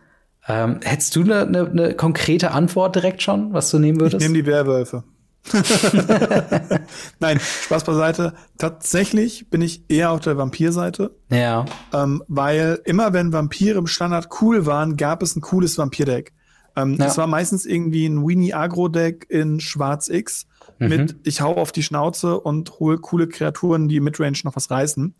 Ähm, 0.47 0.79
hättest 0.83 1.15
du 1.15 1.23
eine 1.23 1.45
ne, 1.45 1.69
ne 1.73 1.93
konkrete 1.93 2.51
Antwort 2.51 2.95
direkt 2.95 3.21
schon, 3.21 3.53
was 3.53 3.69
du 3.69 3.79
nehmen 3.79 3.99
würdest? 3.99 4.21
Ich 4.21 4.29
nehme 4.29 4.41
die 4.41 4.45
Werwölfe. 4.45 5.03
Nein, 7.19 7.39
Spaß 7.39 7.85
beiseite. 7.85 8.33
Tatsächlich 8.57 9.49
bin 9.49 9.61
ich 9.61 9.89
eher 9.89 10.11
auf 10.11 10.19
der 10.19 10.37
Vampirseite. 10.37 11.15
Ja. 11.29 11.65
Ähm, 11.93 12.23
weil 12.27 12.81
immer 12.85 13.13
wenn 13.13 13.31
Vampire 13.31 13.77
im 13.77 13.87
Standard 13.87 14.29
cool 14.41 14.65
waren, 14.65 14.97
gab 14.97 15.23
es 15.23 15.35
ein 15.35 15.41
cooles 15.41 15.77
Vampir-Deck. 15.77 16.33
Ähm, 16.75 16.91
ja. 16.91 17.05
Das 17.05 17.17
war 17.17 17.27
meistens 17.27 17.65
irgendwie 17.65 18.05
ein 18.05 18.27
Weenie 18.27 18.53
Agro-Deck 18.53 19.25
in 19.29 19.59
Schwarz 19.59 20.09
X 20.09 20.47
mhm. 20.79 20.87
mit 20.87 21.15
ich 21.23 21.41
hau 21.41 21.55
auf 21.55 21.71
die 21.71 21.83
Schnauze 21.83 22.39
und 22.39 22.79
hol 22.79 22.97
coole 22.99 23.27
Kreaturen, 23.27 23.87
die 23.87 23.97
im 23.97 24.03
Midrange 24.03 24.39
noch 24.43 24.55
was 24.55 24.71
reißen. 24.71 25.15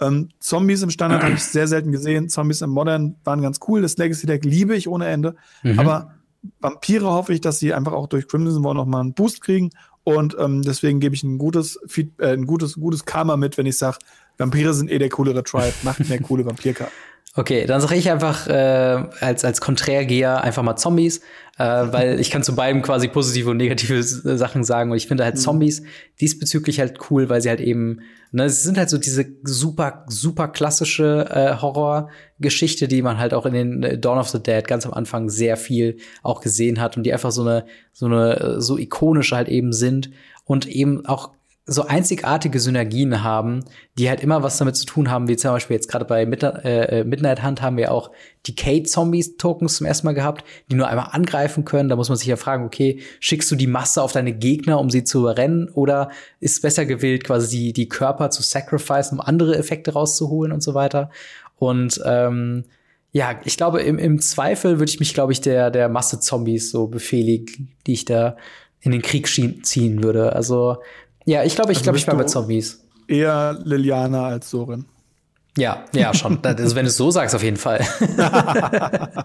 Ähm, 0.00 0.28
Zombies 0.38 0.82
im 0.82 0.90
Standard 0.90 1.22
habe 1.22 1.34
ich 1.34 1.42
sehr 1.42 1.66
selten 1.66 1.92
gesehen. 1.92 2.28
Zombies 2.28 2.62
im 2.62 2.70
Modern 2.70 3.16
waren 3.24 3.42
ganz 3.42 3.58
cool. 3.66 3.82
Das 3.82 3.96
Legacy-Deck 3.96 4.44
liebe 4.44 4.76
ich 4.76 4.88
ohne 4.88 5.06
Ende. 5.08 5.34
Mhm. 5.62 5.78
Aber 5.78 6.14
Vampire 6.60 7.06
hoffe 7.06 7.34
ich, 7.34 7.40
dass 7.40 7.58
sie 7.58 7.74
einfach 7.74 7.92
auch 7.92 8.06
durch 8.06 8.28
Crimson 8.28 8.62
War 8.62 8.74
noch 8.74 8.86
mal 8.86 9.00
einen 9.00 9.14
Boost 9.14 9.40
kriegen. 9.40 9.70
Und 10.04 10.36
ähm, 10.38 10.62
deswegen 10.62 11.00
gebe 11.00 11.14
ich 11.14 11.22
ein 11.22 11.36
gutes, 11.36 11.78
äh, 11.96 12.32
ein 12.32 12.46
gutes, 12.46 12.74
gutes 12.74 13.04
Karma 13.04 13.36
mit, 13.36 13.58
wenn 13.58 13.66
ich 13.66 13.76
sage, 13.76 13.98
Vampire 14.38 14.72
sind 14.72 14.90
eh 14.90 14.98
der 14.98 15.08
coolere 15.08 15.42
Tribe, 15.42 15.74
macht 15.82 16.08
mehr 16.08 16.20
coole 16.20 16.46
Vampirkarten. 16.46 16.94
Okay, 17.38 17.66
dann 17.66 17.80
sage 17.80 17.94
ich 17.94 18.10
einfach 18.10 18.48
äh, 18.48 19.04
als 19.20 19.44
als 19.44 19.60
Konträrgeher 19.60 20.42
einfach 20.42 20.64
mal 20.64 20.74
Zombies, 20.74 21.18
äh, 21.56 21.62
weil 21.62 22.18
ich 22.18 22.32
kann 22.32 22.42
zu 22.42 22.56
beidem 22.56 22.82
quasi 22.82 23.06
positive 23.06 23.48
und 23.48 23.58
negative 23.58 24.02
Sachen 24.02 24.64
sagen 24.64 24.90
und 24.90 24.96
ich 24.96 25.06
finde 25.06 25.22
halt 25.22 25.36
mhm. 25.36 25.38
Zombies 25.38 25.84
diesbezüglich 26.20 26.80
halt 26.80 26.98
cool, 27.08 27.28
weil 27.28 27.40
sie 27.40 27.48
halt 27.48 27.60
eben 27.60 28.00
ne, 28.32 28.46
es 28.46 28.64
sind 28.64 28.76
halt 28.76 28.90
so 28.90 28.98
diese 28.98 29.24
super 29.44 30.04
super 30.08 30.48
klassische 30.48 31.28
äh, 31.30 31.62
Horrorgeschichte, 31.62 32.88
die 32.88 33.02
man 33.02 33.18
halt 33.18 33.32
auch 33.32 33.46
in 33.46 33.54
den 33.54 33.82
äh, 33.84 33.96
Dawn 33.96 34.18
of 34.18 34.30
the 34.30 34.42
Dead 34.42 34.66
ganz 34.66 34.84
am 34.84 34.92
Anfang 34.92 35.30
sehr 35.30 35.56
viel 35.56 35.98
auch 36.24 36.40
gesehen 36.40 36.80
hat 36.80 36.96
und 36.96 37.04
die 37.04 37.12
einfach 37.12 37.30
so 37.30 37.42
eine 37.42 37.66
so 37.92 38.06
eine 38.06 38.60
so 38.60 38.76
ikonische 38.76 39.36
halt 39.36 39.48
eben 39.48 39.72
sind 39.72 40.10
und 40.44 40.66
eben 40.66 41.06
auch 41.06 41.30
so 41.70 41.86
einzigartige 41.86 42.58
Synergien 42.60 43.22
haben, 43.22 43.62
die 43.98 44.08
halt 44.08 44.22
immer 44.22 44.42
was 44.42 44.56
damit 44.56 44.74
zu 44.74 44.86
tun 44.86 45.10
haben, 45.10 45.28
wie 45.28 45.36
zum 45.36 45.52
Beispiel 45.52 45.76
jetzt 45.76 45.88
gerade 45.88 46.06
bei 46.06 46.24
Midnight, 46.24 46.64
äh, 46.64 47.04
Midnight 47.04 47.44
Hunt 47.44 47.60
haben 47.60 47.76
wir 47.76 47.92
auch 47.92 48.10
Decay-Zombies-Tokens 48.46 49.76
zum 49.76 49.86
ersten 49.86 50.06
Mal 50.06 50.14
gehabt, 50.14 50.44
die 50.70 50.76
nur 50.76 50.88
einmal 50.88 51.10
angreifen 51.12 51.66
können. 51.66 51.90
Da 51.90 51.96
muss 51.96 52.08
man 52.08 52.16
sich 52.16 52.26
ja 52.26 52.36
fragen, 52.36 52.64
okay, 52.64 53.02
schickst 53.20 53.50
du 53.50 53.54
die 53.54 53.66
Masse 53.66 54.02
auf 54.02 54.12
deine 54.12 54.32
Gegner, 54.32 54.80
um 54.80 54.88
sie 54.88 55.04
zu 55.04 55.18
überrennen, 55.20 55.68
oder 55.68 56.10
ist 56.40 56.62
besser 56.62 56.86
gewählt, 56.86 57.24
quasi 57.24 57.58
die, 57.58 57.72
die 57.74 57.88
Körper 57.88 58.30
zu 58.30 58.42
sacrifice, 58.42 59.12
um 59.12 59.20
andere 59.20 59.56
Effekte 59.56 59.92
rauszuholen 59.92 60.52
und 60.52 60.62
so 60.62 60.72
weiter. 60.72 61.10
Und 61.56 62.00
ähm, 62.06 62.64
ja, 63.12 63.38
ich 63.44 63.58
glaube, 63.58 63.82
im, 63.82 63.98
im 63.98 64.20
Zweifel 64.20 64.78
würde 64.78 64.90
ich 64.90 65.00
mich, 65.00 65.12
glaube 65.12 65.32
ich, 65.32 65.42
der, 65.42 65.70
der 65.70 65.90
Masse 65.90 66.18
Zombies 66.18 66.70
so 66.70 66.86
befehligen, 66.86 67.72
die 67.86 67.92
ich 67.92 68.06
da 68.06 68.36
in 68.80 68.92
den 68.92 69.02
Krieg 69.02 69.28
ziehen 69.28 70.02
würde. 70.02 70.32
Also 70.34 70.78
ja, 71.28 71.44
ich 71.44 71.54
glaube, 71.54 71.72
ich 71.72 71.78
also 71.78 71.84
glaube, 71.84 71.98
ich 71.98 72.06
war 72.06 72.14
mit 72.14 72.30
Zombies. 72.30 72.82
Eher 73.06 73.58
Liliana 73.62 74.28
als 74.28 74.48
Sorin. 74.48 74.86
Ja, 75.58 75.84
ja, 75.92 76.14
schon. 76.14 76.38
also, 76.42 76.74
wenn 76.74 76.86
du 76.86 76.88
es 76.88 76.96
so 76.96 77.10
sagst, 77.10 77.34
auf 77.34 77.42
jeden 77.42 77.58
Fall. 77.58 77.80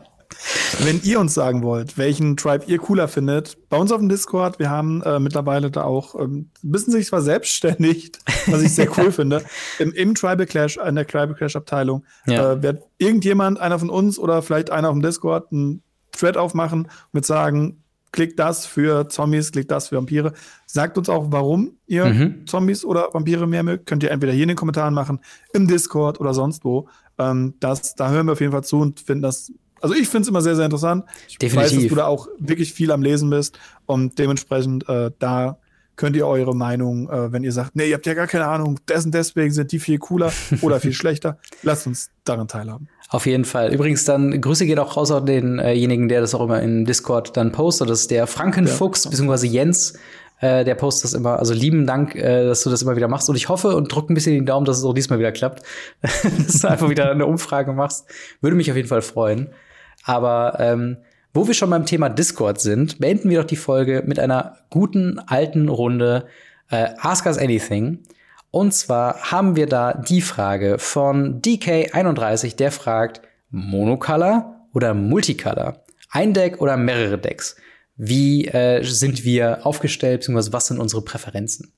wenn 0.80 1.00
ihr 1.04 1.18
uns 1.22 1.34
sagen 1.34 1.64
wollt, 1.64 1.98
welchen 1.98 2.36
Tribe 2.36 2.66
ihr 2.68 2.80
cooler 2.80 3.08
findet, 3.08 3.58
bei 3.70 3.78
uns 3.78 3.94
auf 3.94 4.00
dem 4.00 4.10
Discord, 4.10 4.60
wir 4.60 4.70
haben 4.70 5.02
äh, 5.04 5.18
mittlerweile 5.20 5.72
da 5.72 5.84
auch 5.84 6.20
ähm, 6.20 6.50
bisschen 6.62 6.92
sich 6.92 7.06
zwar 7.06 7.22
selbstständig, 7.22 8.12
was 8.48 8.64
ich 8.64 8.76
sehr 8.76 8.90
cool 8.98 9.14
finde, 9.14 9.42
im, 9.80 9.94
im 9.94 10.14
Tribal 10.14 10.46
Clash, 10.46 10.76
in 10.76 10.96
der 10.96 11.08
Tribal 11.08 11.36
Clash 11.36 11.56
Abteilung, 11.56 12.04
ja. 12.26 12.52
äh, 12.52 12.62
wird 12.62 12.84
irgendjemand, 12.98 13.62
einer 13.62 13.80
von 13.80 13.90
uns 13.90 14.20
oder 14.20 14.42
vielleicht 14.42 14.72
einer 14.72 14.90
auf 14.90 14.96
dem 14.96 15.04
Discord, 15.04 15.54
einen 15.54 15.84
Thread 16.12 16.36
aufmachen 16.36 16.84
und 16.84 17.14
mit 17.14 17.26
sagen, 17.26 17.83
klickt 18.14 18.40
das 18.40 18.66
für 18.66 19.10
Zombies, 19.10 19.52
klickt 19.52 19.72
das 19.72 19.90
für 19.90 19.98
Vampire. 19.98 20.32
Sagt 20.66 20.98
uns 20.98 21.10
auch, 21.10 21.26
warum 21.30 21.74
ihr 21.88 22.06
mhm. 22.06 22.48
Zombies 22.48 22.86
oder 22.86 23.10
Vampire 23.12 23.46
mehr 23.46 23.64
mögt. 23.64 23.88
Könnt 23.88 24.04
ihr 24.04 24.12
entweder 24.12 24.32
hier 24.32 24.44
in 24.44 24.50
den 24.50 24.58
Kommentaren 24.58 24.94
machen, 24.94 25.20
im 25.54 25.68
Discord 25.68 26.22
oder 26.22 26.34
sonst 26.34 26.64
wo. 26.64 26.88
Ähm, 27.18 27.56
das, 27.60 27.96
da 27.96 28.10
hören 28.10 28.28
wir 28.28 28.34
auf 28.34 28.40
jeden 28.40 28.54
Fall 28.54 28.64
zu 28.64 28.80
und 28.80 29.02
finden 29.02 29.24
das. 29.24 29.52
Also 29.82 29.96
ich 29.96 30.08
finde 30.08 30.22
es 30.22 30.28
immer 30.30 30.42
sehr, 30.42 30.56
sehr 30.56 30.66
interessant. 30.66 31.04
Ich 31.28 31.38
Definitiv. 31.38 31.72
weiß, 31.72 31.82
dass 31.82 31.90
du 31.90 31.96
da 31.96 32.06
auch 32.06 32.30
wirklich 32.40 32.72
viel 32.72 32.92
am 32.92 33.02
Lesen 33.02 33.30
bist 33.30 33.60
und 33.86 34.18
dementsprechend 34.18 34.88
äh, 34.88 35.12
da 35.20 35.58
könnt 35.96 36.16
ihr 36.16 36.28
eure 36.28 36.56
Meinung, 36.56 37.10
äh, 37.10 37.32
wenn 37.32 37.44
ihr 37.44 37.52
sagt, 37.52 37.76
nee, 37.76 37.88
ihr 37.88 37.96
habt 37.96 38.06
ja 38.06 38.14
gar 38.14 38.28
keine 38.28 38.48
Ahnung, 38.48 38.80
dessen 38.88 39.12
deswegen 39.12 39.52
sind 39.52 39.72
die 39.72 39.80
viel 39.80 40.00
cooler 40.00 40.32
oder 40.62 40.80
viel 40.80 40.94
schlechter, 40.94 41.38
lasst 41.62 41.88
uns 41.88 42.10
daran 42.24 42.48
teilhaben. 42.48 42.88
Auf 43.10 43.28
jeden 43.28 43.46
Fall. 43.46 43.72
Übrigens, 43.72 44.06
dann 44.06 44.42
Grüße 44.42 44.66
geht 44.66 44.80
auch 44.80 44.98
raus 44.98 45.12
an 45.12 45.28
denjenigen, 45.28 46.10
der 46.10 46.22
das 46.22 46.34
auch 46.34 46.42
immer 46.42 46.62
in 46.62 46.86
Discord 46.86 47.38
dann 47.38 47.52
postet. 47.52 47.90
Das 47.90 48.02
ist 48.02 48.12
der 48.12 48.26
Frankenfuchs, 48.26 49.04
ja. 49.04 49.12
beziehungsweise 49.12 49.46
Jens. 49.46 49.94
Äh, 50.40 50.66
der 50.66 50.74
postet 50.74 51.06
das 51.06 51.14
immer. 51.14 51.38
Also 51.38 51.54
lieben 51.54 51.86
Dank, 51.86 52.16
äh, 52.16 52.44
dass 52.44 52.64
du 52.64 52.72
das 52.72 52.82
immer 52.82 52.96
wieder 52.96 53.08
machst. 53.08 53.30
Und 53.30 53.36
ich 53.36 53.50
hoffe 53.50 53.76
und 53.76 53.94
drücke 53.94 54.12
ein 54.12 54.16
bisschen 54.16 54.34
den 54.34 54.48
Daumen, 54.48 54.66
dass 54.66 54.80
es 54.80 54.84
auch 54.84 54.94
diesmal 54.94 55.20
wieder 55.20 55.32
klappt. 55.32 55.62
dass 56.02 56.60
du 56.60 56.68
einfach 56.68 56.90
wieder 56.90 57.12
eine 57.12 57.28
Umfrage 57.28 57.72
machst. 57.72 58.08
Würde 58.42 58.58
mich 58.58 58.72
auf 58.72 58.76
jeden 58.76 58.90
Fall 58.90 59.04
freuen. 59.04 59.54
Aber 60.04 60.58
ähm, 60.60 60.98
wo 61.34 61.48
wir 61.48 61.54
schon 61.54 61.70
beim 61.70 61.86
Thema 61.86 62.10
Discord 62.10 62.62
sind, 62.62 63.00
beenden 63.00 63.30
wir 63.30 63.42
doch 63.42 63.48
die 63.48 63.56
Folge 63.56 64.04
mit 64.06 64.20
einer 64.20 64.58
guten 64.70 65.20
alten 65.20 65.68
Runde 65.68 66.28
äh, 66.70 66.90
Ask 67.00 67.26
Us 67.26 67.38
Anything. 67.38 68.00
Und 68.52 68.74
zwar 68.74 69.32
haben 69.32 69.56
wir 69.56 69.66
da 69.66 69.94
die 69.94 70.22
Frage 70.22 70.78
von 70.78 71.42
DK31, 71.42 72.56
der 72.56 72.72
fragt, 72.72 73.22
Monocolor 73.50 74.68
oder 74.74 74.94
Multicolor? 74.94 75.84
Ein 76.12 76.34
Deck 76.34 76.62
oder 76.62 76.78
mehrere 76.78 77.18
Decks? 77.18 77.56
Wie 77.96 78.46
äh, 78.46 78.84
sind 78.84 79.24
wir 79.24 79.66
aufgestellt, 79.66 80.22
beziehungsweise 80.22 80.54
was 80.54 80.68
sind 80.68 80.80
unsere 80.80 81.04
Präferenzen? 81.04 81.74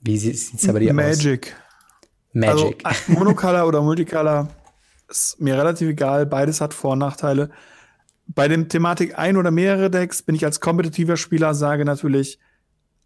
Wie 0.00 0.18
sieht 0.18 0.34
es 0.34 0.66
bei 0.66 0.78
dir 0.78 0.92
Magic. 0.92 1.54
aus? 1.54 1.62
Magic. 2.32 2.80
Also, 2.84 3.12
Monocolor 3.12 3.66
oder 3.66 3.82
Multicolor 3.82 4.48
ist 5.08 5.40
mir 5.40 5.56
relativ 5.56 5.88
egal. 5.88 6.26
Beides 6.26 6.60
hat 6.60 6.74
Vor- 6.74 6.92
und 6.92 7.00
Nachteile. 7.00 7.50
Bei 8.26 8.48
dem 8.48 8.68
Thematik 8.68 9.18
ein 9.18 9.36
oder 9.36 9.50
mehrere 9.50 9.90
Decks 9.90 10.22
bin 10.22 10.34
ich 10.34 10.44
als 10.44 10.60
kompetitiver 10.60 11.16
Spieler 11.16 11.54
sage 11.54 11.84
natürlich 11.84 12.38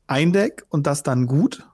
ein 0.06 0.32
Deck 0.32 0.64
und 0.68 0.86
das 0.86 1.02
dann 1.02 1.26
gut. 1.26 1.66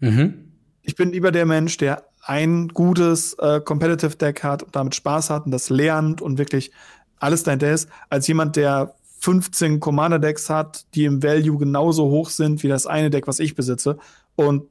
Mhm. 0.00 0.52
Ich 0.82 0.96
bin 0.96 1.12
lieber 1.12 1.30
der 1.30 1.46
Mensch, 1.46 1.76
der 1.76 2.04
ein 2.20 2.68
gutes 2.68 3.34
äh, 3.34 3.60
Competitive 3.60 4.16
Deck 4.16 4.42
hat 4.42 4.62
und 4.62 4.74
damit 4.74 4.94
Spaß 4.94 5.30
hat 5.30 5.46
und 5.46 5.52
das 5.52 5.70
lernt 5.70 6.20
und 6.20 6.38
wirklich 6.38 6.72
alles 7.18 7.42
dein 7.42 7.60
ist, 7.60 7.88
als 8.10 8.26
jemand, 8.26 8.56
der 8.56 8.94
15 9.20 9.80
Commander 9.80 10.18
Decks 10.18 10.50
hat, 10.50 10.84
die 10.94 11.04
im 11.04 11.22
Value 11.22 11.58
genauso 11.58 12.10
hoch 12.10 12.28
sind 12.28 12.62
wie 12.62 12.68
das 12.68 12.86
eine 12.86 13.08
Deck, 13.08 13.26
was 13.26 13.38
ich 13.38 13.54
besitze 13.54 13.98
und 14.36 14.64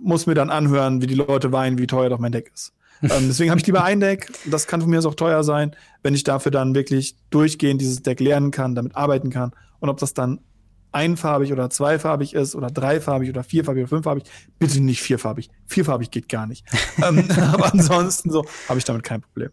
muss 0.00 0.26
mir 0.26 0.34
dann 0.34 0.50
anhören, 0.50 1.00
wie 1.00 1.06
die 1.06 1.14
Leute 1.14 1.52
weinen, 1.52 1.78
wie 1.78 1.86
teuer 1.86 2.10
doch 2.10 2.18
mein 2.18 2.32
Deck 2.32 2.50
ist. 2.52 2.74
Ähm, 3.02 3.10
deswegen 3.28 3.50
habe 3.50 3.60
ich 3.60 3.66
lieber 3.66 3.84
ein 3.84 4.00
Deck. 4.00 4.32
Das 4.46 4.66
kann 4.66 4.80
von 4.80 4.90
mir 4.90 4.98
aus 4.98 5.06
auch 5.06 5.14
teuer 5.14 5.44
sein, 5.44 5.74
wenn 6.02 6.14
ich 6.14 6.24
dafür 6.24 6.52
dann 6.52 6.74
wirklich 6.74 7.16
durchgehend 7.30 7.80
dieses 7.80 8.02
Deck 8.02 8.20
lernen 8.20 8.50
kann, 8.50 8.74
damit 8.74 8.96
arbeiten 8.96 9.30
kann. 9.30 9.52
Und 9.80 9.88
ob 9.88 9.98
das 9.98 10.14
dann 10.14 10.40
einfarbig 10.92 11.52
oder 11.52 11.68
zweifarbig 11.68 12.34
ist 12.34 12.54
oder 12.54 12.68
dreifarbig 12.68 13.28
oder 13.28 13.44
vierfarbig 13.44 13.82
oder 13.82 13.88
fünffarbig, 13.88 14.24
bitte 14.58 14.80
nicht 14.80 15.02
vierfarbig. 15.02 15.50
Vierfarbig 15.66 16.10
geht 16.10 16.28
gar 16.28 16.46
nicht. 16.46 16.64
ähm, 17.06 17.28
aber 17.52 17.72
ansonsten 17.72 18.30
so 18.30 18.44
habe 18.68 18.78
ich 18.78 18.84
damit 18.84 19.02
kein 19.02 19.20
Problem. 19.20 19.50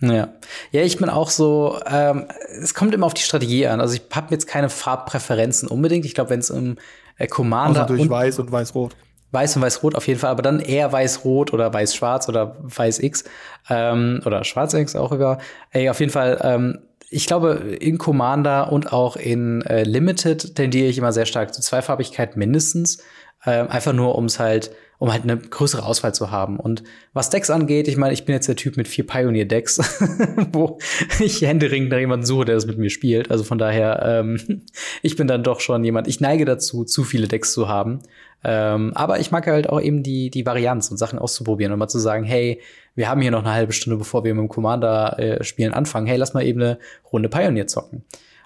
Ja, 0.00 0.28
ja, 0.72 0.82
ich 0.82 0.98
bin 0.98 1.08
auch 1.08 1.30
so. 1.30 1.78
Ähm, 1.86 2.26
es 2.60 2.74
kommt 2.74 2.92
immer 2.94 3.06
auf 3.06 3.14
die 3.14 3.22
Strategie 3.22 3.66
an. 3.66 3.80
Also 3.80 3.94
ich 3.94 4.02
habe 4.12 4.26
jetzt 4.30 4.46
keine 4.46 4.68
Farbpräferenzen 4.68 5.68
unbedingt. 5.68 6.04
Ich 6.04 6.14
glaube, 6.14 6.30
wenn 6.30 6.40
es 6.40 6.50
um 6.50 6.76
äh, 7.16 7.26
Commander 7.26 7.80
also 7.80 7.92
natürlich 7.94 8.10
weiß 8.10 8.38
und 8.38 8.52
weiß-rot. 8.52 8.94
Weiß 9.32 9.56
und 9.56 9.62
weiß-rot 9.62 9.94
auf 9.94 10.06
jeden 10.06 10.20
Fall, 10.20 10.30
aber 10.30 10.42
dann 10.42 10.60
eher 10.60 10.92
weiß-rot 10.92 11.52
oder 11.52 11.72
weiß-schwarz 11.72 12.28
oder 12.28 12.56
weiß-x 12.60 13.24
ähm, 13.68 14.22
oder 14.24 14.44
schwarz-x 14.44 14.96
auch 14.96 15.12
über. 15.12 15.38
Ey, 15.72 15.90
auf 15.90 16.00
jeden 16.00 16.12
Fall 16.12 16.40
ähm, 16.42 16.78
ich 17.08 17.26
glaube, 17.26 17.76
in 17.80 17.98
Commander 17.98 18.72
und 18.72 18.92
auch 18.92 19.16
in 19.16 19.62
äh, 19.62 19.84
Limited 19.84 20.56
tendiere 20.56 20.88
ich 20.88 20.98
immer 20.98 21.12
sehr 21.12 21.26
stark 21.26 21.54
zu 21.54 21.60
Zweifarbigkeit 21.60 22.36
mindestens. 22.36 22.98
Äh, 23.44 23.68
einfach 23.68 23.92
nur, 23.92 24.16
um 24.16 24.24
es 24.24 24.40
halt, 24.40 24.72
um 24.98 25.12
halt 25.12 25.22
eine 25.22 25.36
größere 25.36 25.84
Auswahl 25.84 26.14
zu 26.14 26.32
haben. 26.32 26.58
Und 26.58 26.82
was 27.12 27.30
Decks 27.30 27.48
angeht, 27.50 27.86
ich 27.86 27.96
meine, 27.96 28.12
ich 28.12 28.24
bin 28.24 28.34
jetzt 28.34 28.48
der 28.48 28.56
Typ 28.56 28.76
mit 28.76 28.88
vier 28.88 29.06
Pioneer-Decks, 29.06 29.78
wo 30.52 30.78
ich 31.20 31.42
händeringend 31.42 31.90
nach 31.90 31.98
jemandem 31.98 32.26
suche, 32.26 32.46
der 32.46 32.56
das 32.56 32.66
mit 32.66 32.78
mir 32.78 32.90
spielt. 32.90 33.30
Also 33.30 33.44
von 33.44 33.58
daher, 33.58 34.02
ähm, 34.04 34.62
ich 35.02 35.14
bin 35.14 35.28
dann 35.28 35.44
doch 35.44 35.60
schon 35.60 35.84
jemand, 35.84 36.08
ich 36.08 36.20
neige 36.20 36.44
dazu, 36.44 36.84
zu 36.84 37.04
viele 37.04 37.28
Decks 37.28 37.52
zu 37.52 37.68
haben. 37.68 38.00
Ähm, 38.48 38.92
aber 38.94 39.18
ich 39.18 39.32
mag 39.32 39.44
halt 39.48 39.68
auch 39.68 39.80
eben 39.80 40.04
die, 40.04 40.30
die 40.30 40.46
Varianz 40.46 40.88
und 40.88 40.98
Sachen 40.98 41.18
auszuprobieren 41.18 41.72
und 41.72 41.80
mal 41.80 41.88
zu 41.88 41.98
sagen, 41.98 42.22
hey, 42.22 42.60
wir 42.94 43.08
haben 43.08 43.20
hier 43.20 43.32
noch 43.32 43.40
eine 43.40 43.52
halbe 43.52 43.72
Stunde, 43.72 43.96
bevor 43.96 44.22
wir 44.22 44.34
mit 44.34 44.42
dem 44.42 44.48
Commander-Spielen 44.48 45.72
äh, 45.72 45.76
anfangen. 45.76 46.06
Hey, 46.06 46.16
lass 46.16 46.32
mal 46.32 46.44
eben 46.44 46.62
eine 46.62 46.78
Runde 47.12 47.28
Pioneer 47.28 47.66
zocken. 47.66 48.04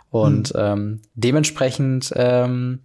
Und 0.09 0.49
hm. 0.49 0.57
ähm, 0.59 1.03
dementsprechend, 1.15 2.15
ähm, 2.17 2.81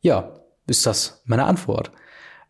ja, 0.00 0.32
ist 0.66 0.84
das 0.86 1.22
meine 1.24 1.44
Antwort. 1.44 1.92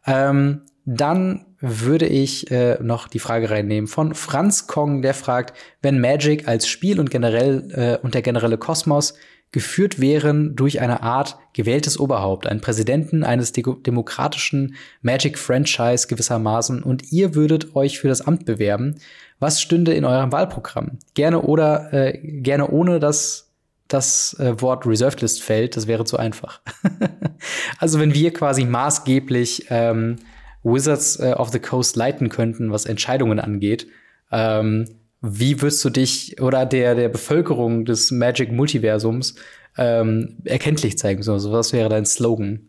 Ähm, 0.07 0.62
dann 0.87 1.45
würde 1.61 2.07
ich 2.07 2.51
äh, 2.51 2.78
noch 2.82 3.07
die 3.07 3.18
Frage 3.18 3.51
reinnehmen 3.51 3.87
von 3.87 4.14
Franz 4.14 4.66
Kong, 4.66 5.03
der 5.03 5.14
fragt, 5.14 5.55
wenn 5.82 6.01
Magic 6.01 6.49
als 6.49 6.68
Spiel 6.68 7.01
und 7.01 7.11
generell 7.11 7.70
äh, 8.01 8.05
und 8.05 8.14
der 8.14 8.22
generelle 8.22 8.57
Kosmos 8.57 9.14
geführt 9.55 10.00
wären 10.00 10.57
durch 10.57 10.80
eine 10.80 11.05
Art 11.05 11.38
gewähltes 11.52 12.00
Oberhaupt, 12.00 12.48
einen 12.48 12.61
Präsidenten 12.61 13.22
eines 13.22 13.52
de 13.52 13.64
demokratischen 13.86 14.74
Magic-Franchise 15.00 16.09
gewissermaßen, 16.09 16.82
und 16.82 17.12
ihr 17.12 17.36
würdet 17.36 17.76
euch 17.76 18.00
für 18.00 18.09
das 18.09 18.22
Amt 18.22 18.46
bewerben. 18.46 18.96
Was 19.38 19.62
stünde 19.62 19.94
in 19.94 20.05
eurem 20.05 20.32
Wahlprogramm? 20.32 20.98
Gerne 21.14 21.42
oder 21.42 21.92
äh, 21.92 22.18
gerne 22.18 22.68
ohne 22.68 22.98
das 22.98 23.52
das 23.86 24.34
äh, 24.40 24.61
Wort 24.61 24.86
Reserved 24.86 25.20
List 25.20 25.42
fällt, 25.42 25.76
das 25.76 25.86
wäre 25.86 26.05
zu 26.05 26.16
einfach. 26.16 26.61
also 27.78 28.00
wenn 28.00 28.12
wir 28.12 28.32
quasi 28.32 28.64
maßgeblich 28.64 29.66
ähm, 29.70 30.16
Wizards 30.64 31.20
äh, 31.20 31.34
of 31.34 31.50
the 31.50 31.61
Coast 31.61 31.94
leiten 31.94 32.28
könnten, 32.28 32.72
was 32.72 32.86
Entscheidungen 32.86 33.38
angeht, 33.38 33.86
ähm, 34.32 34.86
wie 35.25 35.62
würdest 35.62 35.85
du 35.85 35.91
dich 35.91 36.41
oder 36.41 36.66
der, 36.66 36.95
der 36.95 37.09
Bevölkerung 37.09 37.85
des 37.85 38.11
Magic-Multiversums 38.11 39.37
ähm, 39.79 40.37
erkenntlich 40.45 40.99
zeigen? 40.99 41.22
So, 41.22 41.51
was 41.51 41.72
wäre 41.72 41.89
dein 41.89 42.05
Slogan? 42.05 42.68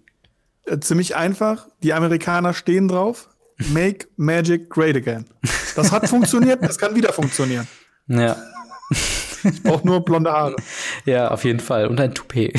Äh, 0.66 0.80
ziemlich 0.80 1.16
einfach. 1.16 1.68
Die 1.84 1.94
Amerikaner 1.94 2.54
stehen 2.54 2.88
drauf. 2.88 3.30
Make 3.72 4.08
Magic 4.16 4.70
Great 4.70 4.96
Again. 4.96 5.26
Das 5.76 5.92
hat 5.92 6.08
funktioniert, 6.10 6.64
das 6.64 6.78
kann 6.78 6.96
wieder 6.96 7.14
funktionieren. 7.14 7.68
Ja. 8.08 8.38
Ich 9.44 9.64
brauche 9.64 9.88
nur 9.88 10.06
blonde 10.06 10.32
Haare. 10.32 10.56
Ja, 11.06 11.32
auf 11.32 11.44
jeden 11.44 11.60
Fall. 11.60 11.88
Und 11.88 12.00
ein 12.00 12.14
Toupet. 12.14 12.54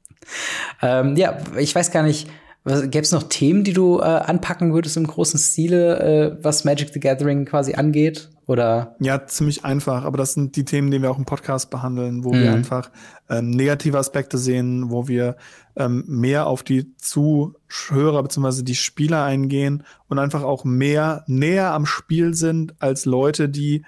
ähm, 0.82 1.14
ja, 1.14 1.36
ich 1.58 1.74
weiß 1.74 1.90
gar 1.90 2.02
nicht, 2.02 2.26
Gäbe 2.64 3.00
es 3.00 3.10
noch 3.10 3.24
Themen, 3.24 3.64
die 3.64 3.72
du 3.72 3.98
äh, 3.98 4.02
anpacken 4.02 4.72
würdest 4.72 4.96
im 4.96 5.06
großen 5.06 5.38
Stile, 5.38 5.98
äh, 5.98 6.44
was 6.44 6.64
Magic 6.64 6.90
the 6.92 7.00
Gathering 7.00 7.44
quasi 7.44 7.74
angeht? 7.74 8.30
Oder? 8.46 8.94
Ja, 9.00 9.26
ziemlich 9.26 9.64
einfach. 9.64 10.04
Aber 10.04 10.18
das 10.18 10.34
sind 10.34 10.54
die 10.54 10.64
Themen, 10.64 10.90
die 10.90 11.02
wir 11.02 11.10
auch 11.10 11.18
im 11.18 11.24
Podcast 11.24 11.70
behandeln, 11.70 12.22
wo 12.22 12.32
mhm. 12.32 12.40
wir 12.40 12.52
einfach 12.52 12.90
ähm, 13.28 13.50
negative 13.50 13.98
Aspekte 13.98 14.38
sehen, 14.38 14.90
wo 14.90 15.08
wir 15.08 15.36
ähm, 15.74 16.04
mehr 16.06 16.46
auf 16.46 16.62
die 16.62 16.94
Zuhörer 16.96 18.22
bzw. 18.22 18.62
die 18.62 18.74
Spieler 18.74 19.24
eingehen 19.24 19.84
und 20.08 20.18
einfach 20.18 20.42
auch 20.42 20.64
mehr 20.64 21.24
näher 21.26 21.72
am 21.72 21.86
Spiel 21.86 22.34
sind 22.34 22.74
als 22.80 23.06
Leute, 23.06 23.48
die 23.48 23.84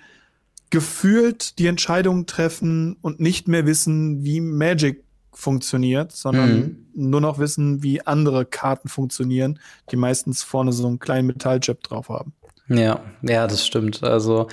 gefühlt 0.70 1.58
die 1.60 1.68
Entscheidungen 1.68 2.26
treffen 2.26 2.96
und 3.00 3.20
nicht 3.20 3.46
mehr 3.46 3.66
wissen, 3.66 4.24
wie 4.24 4.40
Magic 4.40 5.03
funktioniert, 5.36 6.12
sondern 6.12 6.56
mhm. 6.56 6.86
nur 6.94 7.20
noch 7.20 7.38
wissen, 7.38 7.82
wie 7.82 8.06
andere 8.06 8.44
Karten 8.44 8.88
funktionieren, 8.88 9.58
die 9.90 9.96
meistens 9.96 10.42
vorne 10.42 10.72
so 10.72 10.86
einen 10.86 10.98
kleinen 10.98 11.26
Metallchip 11.26 11.82
drauf 11.82 12.08
haben. 12.08 12.32
Ja, 12.68 13.00
ja, 13.22 13.46
das 13.46 13.66
stimmt. 13.66 14.02
Also, 14.02 14.48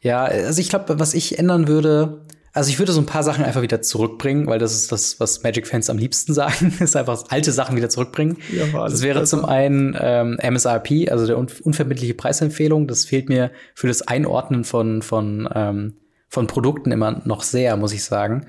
ja, 0.00 0.24
also 0.24 0.60
ich 0.60 0.68
glaube, 0.68 0.98
was 0.98 1.14
ich 1.14 1.38
ändern 1.38 1.66
würde, 1.68 2.24
also 2.54 2.70
ich 2.70 2.78
würde 2.78 2.92
so 2.92 3.00
ein 3.00 3.06
paar 3.06 3.24
Sachen 3.24 3.44
einfach 3.44 3.62
wieder 3.62 3.82
zurückbringen, 3.82 4.46
weil 4.46 4.60
das 4.60 4.74
ist 4.74 4.92
das, 4.92 5.18
was 5.18 5.42
Magic-Fans 5.42 5.90
am 5.90 5.98
liebsten 5.98 6.34
sagen, 6.34 6.72
ist 6.80 6.94
einfach 6.94 7.24
alte 7.30 7.50
Sachen 7.50 7.76
wieder 7.76 7.88
zurückbringen. 7.88 8.38
Ja, 8.52 8.66
das 8.84 9.02
wäre 9.02 9.20
besser. 9.20 9.38
zum 9.38 9.44
einen 9.44 9.96
ähm, 10.00 10.38
MSRP, 10.40 11.10
also 11.10 11.26
der 11.26 11.36
un 11.36 11.48
unverbindliche 11.64 12.14
Preisempfehlung. 12.14 12.86
Das 12.86 13.06
fehlt 13.06 13.28
mir 13.28 13.50
für 13.74 13.88
das 13.88 14.02
Einordnen 14.02 14.62
von, 14.62 15.02
von, 15.02 15.48
ähm, 15.52 15.94
von 16.28 16.46
Produkten 16.46 16.92
immer 16.92 17.22
noch 17.24 17.42
sehr, 17.42 17.76
muss 17.76 17.92
ich 17.92 18.04
sagen. 18.04 18.46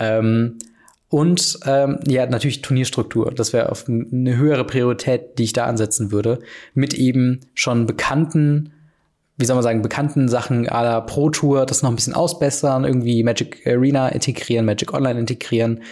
Ähm, 0.00 0.58
und 1.14 1.60
ähm, 1.64 2.00
ja, 2.08 2.26
natürlich 2.26 2.60
Turnierstruktur. 2.60 3.30
Das 3.30 3.52
wäre 3.52 3.70
auf 3.70 3.88
eine 3.88 4.36
höhere 4.36 4.64
Priorität, 4.64 5.38
die 5.38 5.44
ich 5.44 5.52
da 5.52 5.66
ansetzen 5.66 6.10
würde. 6.10 6.40
Mit 6.74 6.92
eben 6.92 7.38
schon 7.54 7.86
bekannten, 7.86 8.72
wie 9.36 9.44
soll 9.44 9.54
man 9.54 9.62
sagen, 9.62 9.80
bekannten 9.80 10.26
Sachen 10.26 10.68
à 10.68 10.82
la 10.82 11.00
Pro 11.00 11.30
Tour, 11.30 11.66
das 11.66 11.84
noch 11.84 11.90
ein 11.90 11.94
bisschen 11.94 12.14
ausbessern, 12.14 12.82
irgendwie 12.82 13.22
Magic 13.22 13.64
Arena 13.64 14.08
integrieren, 14.08 14.66
Magic 14.66 14.92
Online 14.92 15.20
integrieren. 15.20 15.82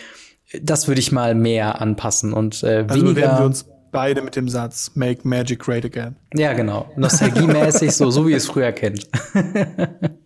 Das 0.61 0.89
würde 0.89 0.99
ich 0.99 1.13
mal 1.13 1.37
mehr 1.37 1.81
anpassen 1.81 2.33
und 2.33 2.65
äh, 2.65 2.85
also 2.89 2.97
weniger. 2.97 3.21
Werden 3.21 3.39
wir 3.39 3.47
uns 3.47 3.65
beide 3.93 4.23
mit 4.23 4.35
dem 4.35 4.49
Satz 4.49 4.91
Make 4.97 5.21
Magic 5.23 5.61
Great 5.61 5.85
Again. 5.85 6.17
Ja, 6.35 6.53
genau. 6.53 6.91
Nostalgiemäßig, 6.97 7.93
so, 7.93 8.11
so 8.11 8.27
wie 8.27 8.33
ihr 8.33 8.39
es 8.39 8.47
früher 8.47 8.73
kennt. 8.73 9.07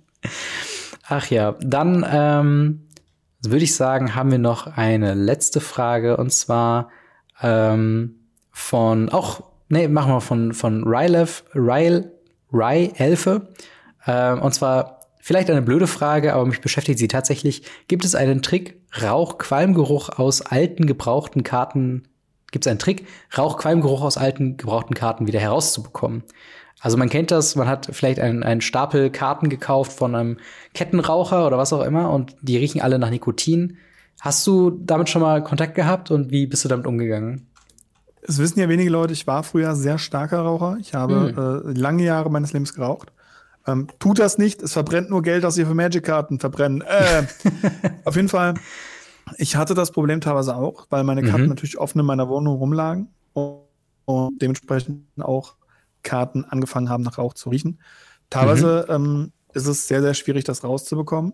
Ach 1.07 1.27
ja, 1.29 1.55
dann 1.61 2.03
ähm, 2.11 2.86
würde 3.51 3.65
ich 3.65 3.75
sagen, 3.75 4.15
haben 4.15 4.31
wir 4.31 4.39
noch 4.39 4.67
eine 4.77 5.15
letzte 5.15 5.61
Frage 5.61 6.17
und 6.17 6.33
zwar 6.33 6.91
ähm, 7.43 8.17
von 8.51 9.09
auch 9.11 9.43
nee 9.69 9.89
machen 9.89 10.13
wir 10.13 10.21
von 10.21 10.55
von 10.55 10.85
Rylev 10.85 11.45
Ryle 11.55 12.13
Ry 12.53 12.93
Elfe 12.97 13.49
äh, 14.05 14.33
und 14.33 14.55
zwar 14.55 15.01
vielleicht 15.27 15.51
eine 15.51 15.63
blöde 15.63 15.89
Frage, 15.89 16.35
aber 16.35 16.47
mich 16.47 16.61
beschäftigt 16.61 17.01
sie 17.01 17.09
tatsächlich. 17.09 17.65
Gibt 17.89 18.05
es 18.05 18.15
einen 18.15 18.43
Trick 18.43 18.81
Rauch 19.03 19.39
Qualmgeruch 19.39 20.09
aus 20.09 20.41
alten 20.41 20.87
gebrauchten 20.87 21.43
Karten? 21.43 22.07
Gibt 22.53 22.65
es 22.65 22.71
einen 22.71 22.79
Trick 22.79 23.07
Rauch 23.37 23.59
Qualmgeruch 23.59 24.03
aus 24.03 24.19
alten 24.19 24.57
gebrauchten 24.57 24.95
Karten 24.95 25.27
wieder 25.27 25.41
herauszubekommen? 25.41 26.23
Also 26.81 26.97
man 26.97 27.09
kennt 27.09 27.31
das, 27.31 27.57
man 27.57 27.69
hat 27.69 27.89
vielleicht 27.93 28.21
einen, 28.21 28.43
einen 28.43 28.61
Stapel 28.61 29.11
Karten 29.11 29.49
gekauft 29.49 29.93
von 29.93 30.15
einem 30.15 30.37
Kettenraucher 30.75 31.47
oder 31.47 31.59
was 31.59 31.73
auch 31.73 31.83
immer 31.83 32.11
und 32.11 32.37
die 32.43 32.57
riechen 32.57 32.81
alle 32.81 32.99
nach 32.99 33.11
Nikotin. 33.11 33.79
Hast 34.21 34.47
du 34.47 34.71
damit 34.71 35.09
schon 35.09 35.23
mal 35.23 35.43
Kontakt 35.43 35.75
gehabt 35.75 36.11
und 36.11 36.31
wie 36.31 36.47
bist 36.47 36.65
du 36.65 36.69
damit 36.69 36.87
umgegangen? 36.87 37.47
Es 38.23 38.39
wissen 38.39 38.59
ja 38.59 38.69
wenige 38.69 38.91
Leute, 38.91 39.13
ich 39.13 39.27
war 39.27 39.43
früher 39.43 39.75
sehr 39.75 39.99
starker 39.99 40.41
Raucher. 40.41 40.79
Ich 40.81 40.95
habe 40.95 41.33
mhm. 41.33 41.71
äh, 41.71 41.79
lange 41.79 42.03
Jahre 42.03 42.31
meines 42.31 42.53
Lebens 42.53 42.75
geraucht. 42.75 43.13
Ähm, 43.67 43.89
tut 43.99 44.19
das 44.19 44.39
nicht, 44.39 44.63
es 44.63 44.73
verbrennt 44.73 45.11
nur 45.11 45.23
Geld, 45.23 45.45
das 45.45 45.59
ihr 45.59 45.67
für 45.67 45.75
Magic-Karten 45.75 46.39
verbrennen. 46.39 46.83
Äh, 46.83 47.25
auf 48.05 48.17
jeden 48.17 48.29
Fall, 48.29 48.55
ich 49.39 49.57
hatte 49.57 49.75
das 49.75 49.91
Problem 49.91 50.21
teilweise 50.21 50.57
auch, 50.57 50.87
weil 50.91 51.05
meine 51.05 51.23
Karten 51.23 51.45
mhm. 51.45 51.49
natürlich 51.49 51.79
offen 51.79 52.01
in 52.01 52.07
meiner 52.07 52.29
Wohnung 52.29 52.57
rumlagen 52.57 53.09
und, 53.33 53.61
und 54.05 54.41
dementsprechend 54.41 55.05
auch 55.21 55.55
Karten 56.07 56.45
angefangen 56.45 56.89
haben, 56.89 57.03
nach 57.03 57.19
Rauch 57.19 57.35
zu 57.35 57.51
riechen. 57.51 57.81
Teilweise 58.31 58.87
mhm. 58.89 58.95
ähm, 58.95 59.33
ist 59.53 59.67
es 59.67 59.89
sehr, 59.89 60.01
sehr 60.01 60.15
schwierig, 60.15 60.45
das 60.45 60.65
rauszubekommen, 60.65 61.33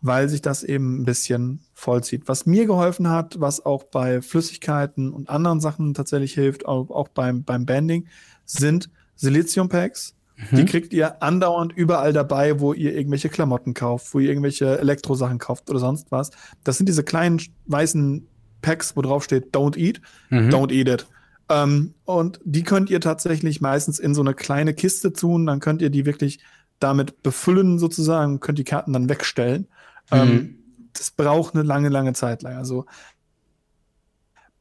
weil 0.00 0.28
sich 0.28 0.42
das 0.42 0.62
eben 0.62 1.00
ein 1.00 1.04
bisschen 1.04 1.60
vollzieht. 1.72 2.28
Was 2.28 2.46
mir 2.46 2.66
geholfen 2.66 3.08
hat, 3.08 3.40
was 3.40 3.64
auch 3.64 3.84
bei 3.84 4.22
Flüssigkeiten 4.22 5.12
und 5.12 5.28
anderen 5.28 5.60
Sachen 5.60 5.94
tatsächlich 5.94 6.34
hilft, 6.34 6.66
auch, 6.66 6.90
auch 6.90 7.08
beim, 7.08 7.44
beim 7.44 7.66
Banding, 7.66 8.06
sind 8.44 8.90
Silizium-Packs. 9.16 10.14
Mhm. 10.36 10.56
Die 10.56 10.64
kriegt 10.64 10.92
ihr 10.92 11.22
andauernd 11.22 11.72
überall 11.72 12.12
dabei, 12.12 12.60
wo 12.60 12.72
ihr 12.72 12.94
irgendwelche 12.94 13.28
Klamotten 13.28 13.72
kauft, 13.72 14.12
wo 14.12 14.18
ihr 14.18 14.28
irgendwelche 14.28 14.78
Elektrosachen 14.78 15.38
kauft 15.38 15.70
oder 15.70 15.78
sonst 15.78 16.10
was. 16.10 16.30
Das 16.64 16.76
sind 16.76 16.88
diese 16.88 17.04
kleinen 17.04 17.40
weißen 17.66 18.26
Packs, 18.60 18.96
wo 18.96 19.02
drauf 19.02 19.24
steht, 19.24 19.54
don't 19.54 19.76
eat, 19.76 20.00
mhm. 20.30 20.48
don't 20.48 20.72
eat 20.72 20.88
it. 20.88 21.06
Ähm, 21.48 21.94
und 22.04 22.40
die 22.44 22.62
könnt 22.62 22.90
ihr 22.90 23.00
tatsächlich 23.00 23.60
meistens 23.60 23.98
in 23.98 24.14
so 24.14 24.22
eine 24.22 24.34
kleine 24.34 24.74
Kiste 24.74 25.12
tun, 25.12 25.46
dann 25.46 25.60
könnt 25.60 25.82
ihr 25.82 25.90
die 25.90 26.06
wirklich 26.06 26.40
damit 26.78 27.22
befüllen 27.22 27.78
sozusagen, 27.78 28.40
könnt 28.40 28.58
die 28.58 28.64
Karten 28.64 28.92
dann 28.92 29.08
wegstellen. 29.08 29.68
Mhm. 30.10 30.18
Ähm, 30.18 30.58
das 30.92 31.10
braucht 31.10 31.54
eine 31.54 31.62
lange, 31.62 31.88
lange 31.88 32.12
Zeit 32.12 32.42
lang. 32.42 32.56
Also 32.56 32.86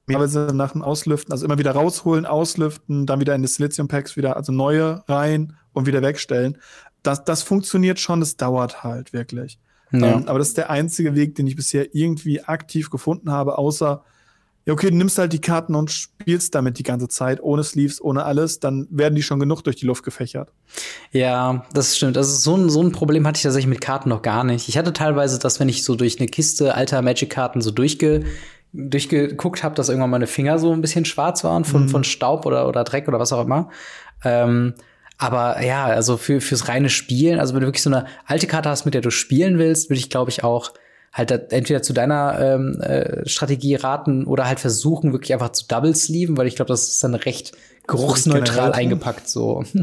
teilweise 0.07 0.51
nach 0.53 0.71
dem 0.71 0.81
Auslüften, 0.81 1.31
also 1.31 1.45
immer 1.45 1.57
wieder 1.57 1.71
rausholen, 1.71 2.25
auslüften, 2.25 3.05
dann 3.05 3.19
wieder 3.19 3.35
in 3.35 3.41
die 3.41 3.47
Silizium 3.47 3.87
Packs 3.87 4.17
wieder, 4.17 4.35
also 4.35 4.51
neue 4.51 5.03
rein 5.07 5.55
und 5.71 5.85
wieder 5.85 6.01
wegstellen. 6.01 6.57
Das, 7.03 7.23
das 7.23 7.43
funktioniert 7.43 7.99
schon, 7.99 8.19
das 8.19 8.37
dauert 8.37 8.83
halt 8.83 9.13
wirklich. 9.13 9.59
Ja. 9.91 10.15
Ähm, 10.15 10.27
aber 10.27 10.39
das 10.39 10.49
ist 10.49 10.57
der 10.57 10.69
einzige 10.69 11.15
Weg, 11.15 11.35
den 11.35 11.47
ich 11.47 11.55
bisher 11.55 11.93
irgendwie 11.95 12.41
aktiv 12.41 12.89
gefunden 12.89 13.31
habe, 13.31 13.57
außer 13.57 14.03
ja, 14.65 14.73
okay, 14.73 14.89
du 14.89 14.95
nimmst 14.95 15.17
halt 15.17 15.33
die 15.33 15.41
Karten 15.41 15.75
und 15.75 15.91
spielst 15.91 16.55
damit 16.55 16.79
die 16.79 16.83
ganze 16.83 17.09
Zeit, 17.09 17.41
ohne 17.43 17.63
Sleeves, 17.63 18.01
ohne 18.01 18.23
alles, 18.23 18.59
dann 18.59 18.87
werden 18.89 19.15
die 19.15 19.23
schon 19.23 19.39
genug 19.39 19.61
durch 19.61 19.75
die 19.75 19.85
Luft 19.85 20.03
gefächert. 20.03 20.51
Ja, 21.11 21.65
das 21.73 21.97
stimmt. 21.97 22.17
Also 22.17 22.33
so 22.35 22.55
ein, 22.55 22.69
so 22.69 22.81
ein 22.81 22.93
Problem 22.93 23.27
hatte 23.27 23.37
ich 23.37 23.43
tatsächlich 23.43 23.69
mit 23.69 23.81
Karten 23.81 24.07
noch 24.07 24.21
gar 24.21 24.45
nicht. 24.45 24.69
Ich 24.69 24.77
hatte 24.77 24.93
teilweise 24.93 25.37
das, 25.37 25.59
wenn 25.59 25.67
ich 25.67 25.83
so 25.83 25.95
durch 25.95 26.19
eine 26.19 26.27
Kiste 26.27 26.75
alter 26.75 27.01
Magic-Karten 27.01 27.61
so 27.61 27.71
durchge 27.71 28.23
durchgeguckt 28.75 29.63
habe, 29.63 29.75
dass 29.75 29.89
irgendwann 29.89 30.09
meine 30.09 30.25
Finger 30.25 30.57
so 30.57 30.73
ein 30.73 30.81
bisschen 30.81 31.05
schwarz 31.05 31.43
waren 31.43 31.63
von, 31.63 31.83
mhm. 31.83 31.89
von 31.89 32.03
Staub 32.03 32.47
oder, 32.47 32.67
oder 32.67 32.83
Dreck 32.83 33.07
oder 33.07 33.19
was 33.19 33.31
auch 33.31 33.45
immer. 33.45 33.69
Ähm, 34.23 34.73
aber 35.19 35.63
ja, 35.63 35.85
also 35.85 36.17
für, 36.17 36.41
fürs 36.41 36.67
reine 36.67 36.89
Spielen, 36.89 37.39
also 37.39 37.53
wenn 37.53 37.61
du 37.61 37.67
wirklich 37.67 37.83
so 37.83 37.91
eine 37.91 38.07
alte 38.25 38.47
Karte 38.47 38.69
hast, 38.69 38.85
mit 38.85 38.95
der 38.95 39.01
du 39.01 39.11
spielen 39.11 39.59
willst, 39.59 39.89
würde 39.89 39.99
ich, 39.99 40.09
glaube 40.09 40.31
ich, 40.31 40.43
auch 40.43 40.73
halt 41.13 41.31
entweder 41.51 41.81
zu 41.81 41.93
deiner 41.93 42.39
ähm, 42.39 42.81
äh, 42.81 43.27
Strategie 43.27 43.75
raten 43.75 44.25
oder 44.25 44.47
halt 44.47 44.59
versuchen, 44.59 45.13
wirklich 45.13 45.33
einfach 45.33 45.51
zu 45.51 45.67
double 45.67 45.95
sleeven, 45.95 46.37
weil 46.37 46.47
ich 46.47 46.55
glaube, 46.55 46.69
das 46.69 46.87
ist 46.87 47.03
dann 47.03 47.13
recht 47.13 47.53
geruchsneutral 47.87 48.73
eingepackt, 48.73 49.29
so. 49.29 49.63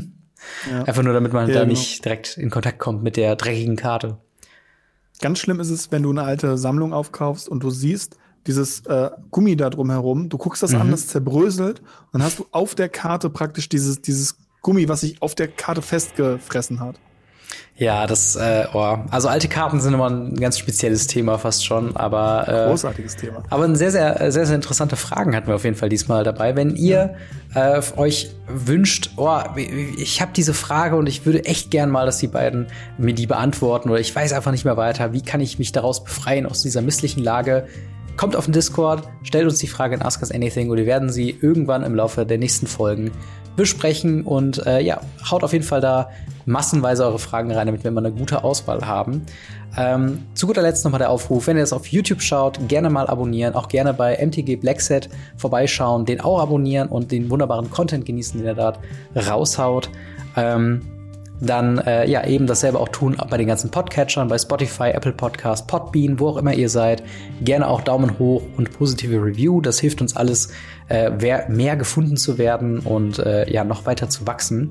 Ja. 0.70 0.84
Einfach 0.84 1.02
nur, 1.02 1.12
damit 1.12 1.34
man 1.34 1.48
ja, 1.48 1.54
da 1.54 1.60
genau. 1.60 1.72
nicht 1.72 2.02
direkt 2.02 2.38
in 2.38 2.48
Kontakt 2.48 2.78
kommt 2.78 3.02
mit 3.02 3.18
der 3.18 3.36
dreckigen 3.36 3.76
Karte. 3.76 4.16
Ganz 5.20 5.38
schlimm 5.38 5.60
ist 5.60 5.68
es, 5.68 5.92
wenn 5.92 6.02
du 6.02 6.08
eine 6.08 6.22
alte 6.22 6.56
Sammlung 6.56 6.94
aufkaufst 6.94 7.46
und 7.46 7.62
du 7.62 7.68
siehst 7.68 8.16
dieses 8.46 8.86
äh, 8.86 9.10
Gummi 9.30 9.54
da 9.54 9.68
drumherum, 9.68 10.30
du 10.30 10.38
guckst 10.38 10.62
das 10.62 10.72
mhm. 10.72 10.80
an, 10.80 10.90
das 10.92 11.08
zerbröselt, 11.08 11.80
und 11.80 11.86
dann 12.14 12.22
hast 12.22 12.38
du 12.38 12.46
auf 12.52 12.74
der 12.74 12.88
Karte 12.88 13.28
praktisch 13.28 13.68
dieses, 13.68 14.00
dieses 14.00 14.38
Gummi, 14.62 14.88
was 14.88 15.02
sich 15.02 15.20
auf 15.20 15.34
der 15.34 15.48
Karte 15.48 15.82
festgefressen 15.82 16.80
hat. 16.80 16.96
Ja, 17.80 18.06
das, 18.06 18.36
äh, 18.36 18.66
oh. 18.74 18.98
also 19.10 19.28
alte 19.28 19.48
Karten 19.48 19.80
sind 19.80 19.94
immer 19.94 20.10
ein 20.10 20.34
ganz 20.34 20.58
spezielles 20.58 21.06
Thema 21.06 21.38
fast 21.38 21.64
schon, 21.64 21.96
aber 21.96 22.46
äh, 22.46 22.68
großartiges 22.68 23.16
Thema. 23.16 23.42
Aber 23.48 23.64
ein 23.64 23.74
sehr, 23.74 23.90
sehr, 23.90 24.30
sehr, 24.30 24.44
sehr 24.44 24.54
interessante 24.54 24.96
Fragen 24.96 25.34
hatten 25.34 25.46
wir 25.46 25.54
auf 25.54 25.64
jeden 25.64 25.76
Fall 25.76 25.88
diesmal 25.88 26.22
dabei. 26.22 26.56
Wenn 26.56 26.76
ihr 26.76 27.14
ja. 27.54 27.78
äh, 27.78 27.82
euch 27.96 28.32
wünscht, 28.46 29.12
oh, 29.16 29.38
ich 29.96 30.20
habe 30.20 30.32
diese 30.36 30.52
Frage 30.52 30.96
und 30.96 31.06
ich 31.06 31.24
würde 31.24 31.46
echt 31.46 31.70
gern 31.70 31.88
mal, 31.88 32.04
dass 32.04 32.18
die 32.18 32.26
beiden 32.26 32.66
mir 32.98 33.14
die 33.14 33.26
beantworten 33.26 33.88
oder 33.88 33.98
ich 34.00 34.14
weiß 34.14 34.34
einfach 34.34 34.52
nicht 34.52 34.66
mehr 34.66 34.76
weiter, 34.76 35.14
wie 35.14 35.22
kann 35.22 35.40
ich 35.40 35.58
mich 35.58 35.72
daraus 35.72 36.04
befreien 36.04 36.44
aus 36.44 36.60
dieser 36.60 36.82
misslichen 36.82 37.24
Lage? 37.24 37.66
Kommt 38.18 38.36
auf 38.36 38.44
den 38.44 38.52
Discord, 38.52 39.08
stellt 39.22 39.46
uns 39.46 39.58
die 39.58 39.68
Frage 39.68 39.94
in 39.94 40.02
Ask 40.02 40.20
Us 40.20 40.30
Anything 40.30 40.68
und 40.68 40.76
wir 40.76 40.84
werden 40.84 41.08
sie 41.08 41.30
irgendwann 41.40 41.82
im 41.82 41.94
Laufe 41.94 42.26
der 42.26 42.36
nächsten 42.36 42.66
Folgen 42.66 43.12
besprechen 43.60 44.24
und 44.24 44.66
äh, 44.66 44.80
ja, 44.80 45.00
haut 45.30 45.44
auf 45.44 45.52
jeden 45.52 45.64
Fall 45.64 45.80
da 45.80 46.10
massenweise 46.46 47.04
eure 47.04 47.18
Fragen 47.18 47.52
rein, 47.52 47.66
damit 47.66 47.84
wir 47.84 47.90
immer 47.90 48.00
eine 48.00 48.12
gute 48.12 48.42
Auswahl 48.42 48.86
haben. 48.86 49.26
Ähm, 49.76 50.24
zu 50.34 50.46
guter 50.46 50.62
Letzt 50.62 50.84
nochmal 50.84 50.98
der 50.98 51.10
Aufruf, 51.10 51.46
wenn 51.46 51.56
ihr 51.56 51.62
das 51.62 51.72
auf 51.72 51.86
YouTube 51.86 52.22
schaut, 52.22 52.58
gerne 52.68 52.90
mal 52.90 53.06
abonnieren, 53.06 53.54
auch 53.54 53.68
gerne 53.68 53.94
bei 53.94 54.16
MTG 54.16 54.56
Blackset 54.56 55.08
vorbeischauen, 55.36 56.06
den 56.06 56.20
auch 56.20 56.40
abonnieren 56.40 56.88
und 56.88 57.12
den 57.12 57.30
wunderbaren 57.30 57.70
Content 57.70 58.04
genießen, 58.04 58.40
den 58.40 58.48
er 58.48 58.54
dort 58.54 58.80
raushaut. 59.14 59.90
Ähm, 60.36 60.80
dann 61.40 61.78
äh, 61.78 62.08
ja 62.08 62.26
eben 62.26 62.46
dasselbe 62.46 62.78
auch 62.78 62.88
tun 62.88 63.16
bei 63.30 63.36
den 63.36 63.46
ganzen 63.46 63.70
Podcatchern, 63.70 64.28
bei 64.28 64.38
Spotify, 64.38 64.90
Apple 64.90 65.12
Podcast, 65.12 65.66
Podbean, 65.66 66.20
wo 66.20 66.28
auch 66.28 66.36
immer 66.36 66.54
ihr 66.54 66.68
seid. 66.68 67.02
Gerne 67.42 67.68
auch 67.68 67.80
Daumen 67.80 68.18
hoch 68.18 68.42
und 68.56 68.72
positive 68.72 69.16
Review. 69.16 69.60
Das 69.60 69.80
hilft 69.80 70.00
uns 70.00 70.16
alles, 70.16 70.52
äh, 70.88 71.10
mehr 71.48 71.76
gefunden 71.76 72.16
zu 72.16 72.36
werden 72.36 72.80
und 72.80 73.18
äh, 73.20 73.50
ja 73.50 73.64
noch 73.64 73.86
weiter 73.86 74.08
zu 74.08 74.26
wachsen. 74.26 74.70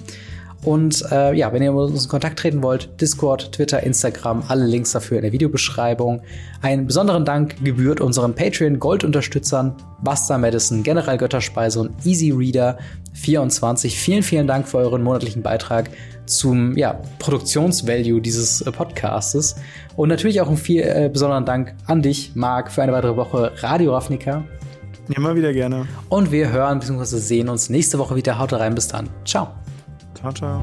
Und 0.63 1.05
äh, 1.11 1.33
ja, 1.35 1.53
wenn 1.53 1.61
ihr 1.61 1.71
mit 1.71 1.79
uns 1.79 2.03
in 2.03 2.09
Kontakt 2.09 2.39
treten 2.39 2.61
wollt, 2.61 2.89
Discord, 2.99 3.53
Twitter, 3.53 3.81
Instagram, 3.81 4.43
alle 4.49 4.65
Links 4.65 4.91
dafür 4.91 5.17
in 5.17 5.23
der 5.23 5.31
Videobeschreibung. 5.31 6.21
Einen 6.61 6.85
besonderen 6.85 7.23
Dank 7.23 7.63
gebührt 7.63 8.01
unseren 8.01 8.35
Patreon-Gold-Unterstützern 8.35 9.75
Buster 10.01 10.37
Madison, 10.37 10.83
General 10.83 11.17
Götterspeise 11.17 11.79
und 11.79 12.05
Easy 12.05 12.31
Reader 12.31 12.77
24. 13.13 13.97
Vielen, 13.97 14.23
vielen 14.23 14.47
Dank 14.47 14.67
für 14.67 14.79
euren 14.79 15.01
monatlichen 15.01 15.41
Beitrag 15.41 15.89
zum 16.29 16.77
ja, 16.77 17.01
Produktionsvalue 17.19 18.21
dieses 18.21 18.61
äh, 18.61 18.71
Podcastes. 18.71 19.55
Und 19.95 20.09
natürlich 20.09 20.41
auch 20.41 20.47
einen 20.47 20.57
viel 20.57 20.81
äh, 20.81 21.09
besonderen 21.11 21.45
Dank 21.45 21.75
an 21.85 22.01
dich, 22.01 22.31
Marc, 22.35 22.71
für 22.71 22.83
eine 22.83 22.93
weitere 22.93 23.15
Woche 23.15 23.51
Radio 23.57 23.93
Ravnica. 23.95 24.43
Immer 25.15 25.35
wieder 25.35 25.51
gerne. 25.53 25.87
Und 26.07 26.31
wir 26.31 26.51
hören 26.51 26.79
bzw. 26.79 27.17
sehen 27.17 27.49
uns 27.49 27.69
nächste 27.69 27.97
Woche 27.97 28.15
wieder. 28.15 28.37
Haut 28.37 28.53
rein, 28.53 28.75
bis 28.75 28.87
dann. 28.87 29.09
Ciao. 29.25 29.49
Ciao, 30.13 30.31
ciao. 30.31 30.61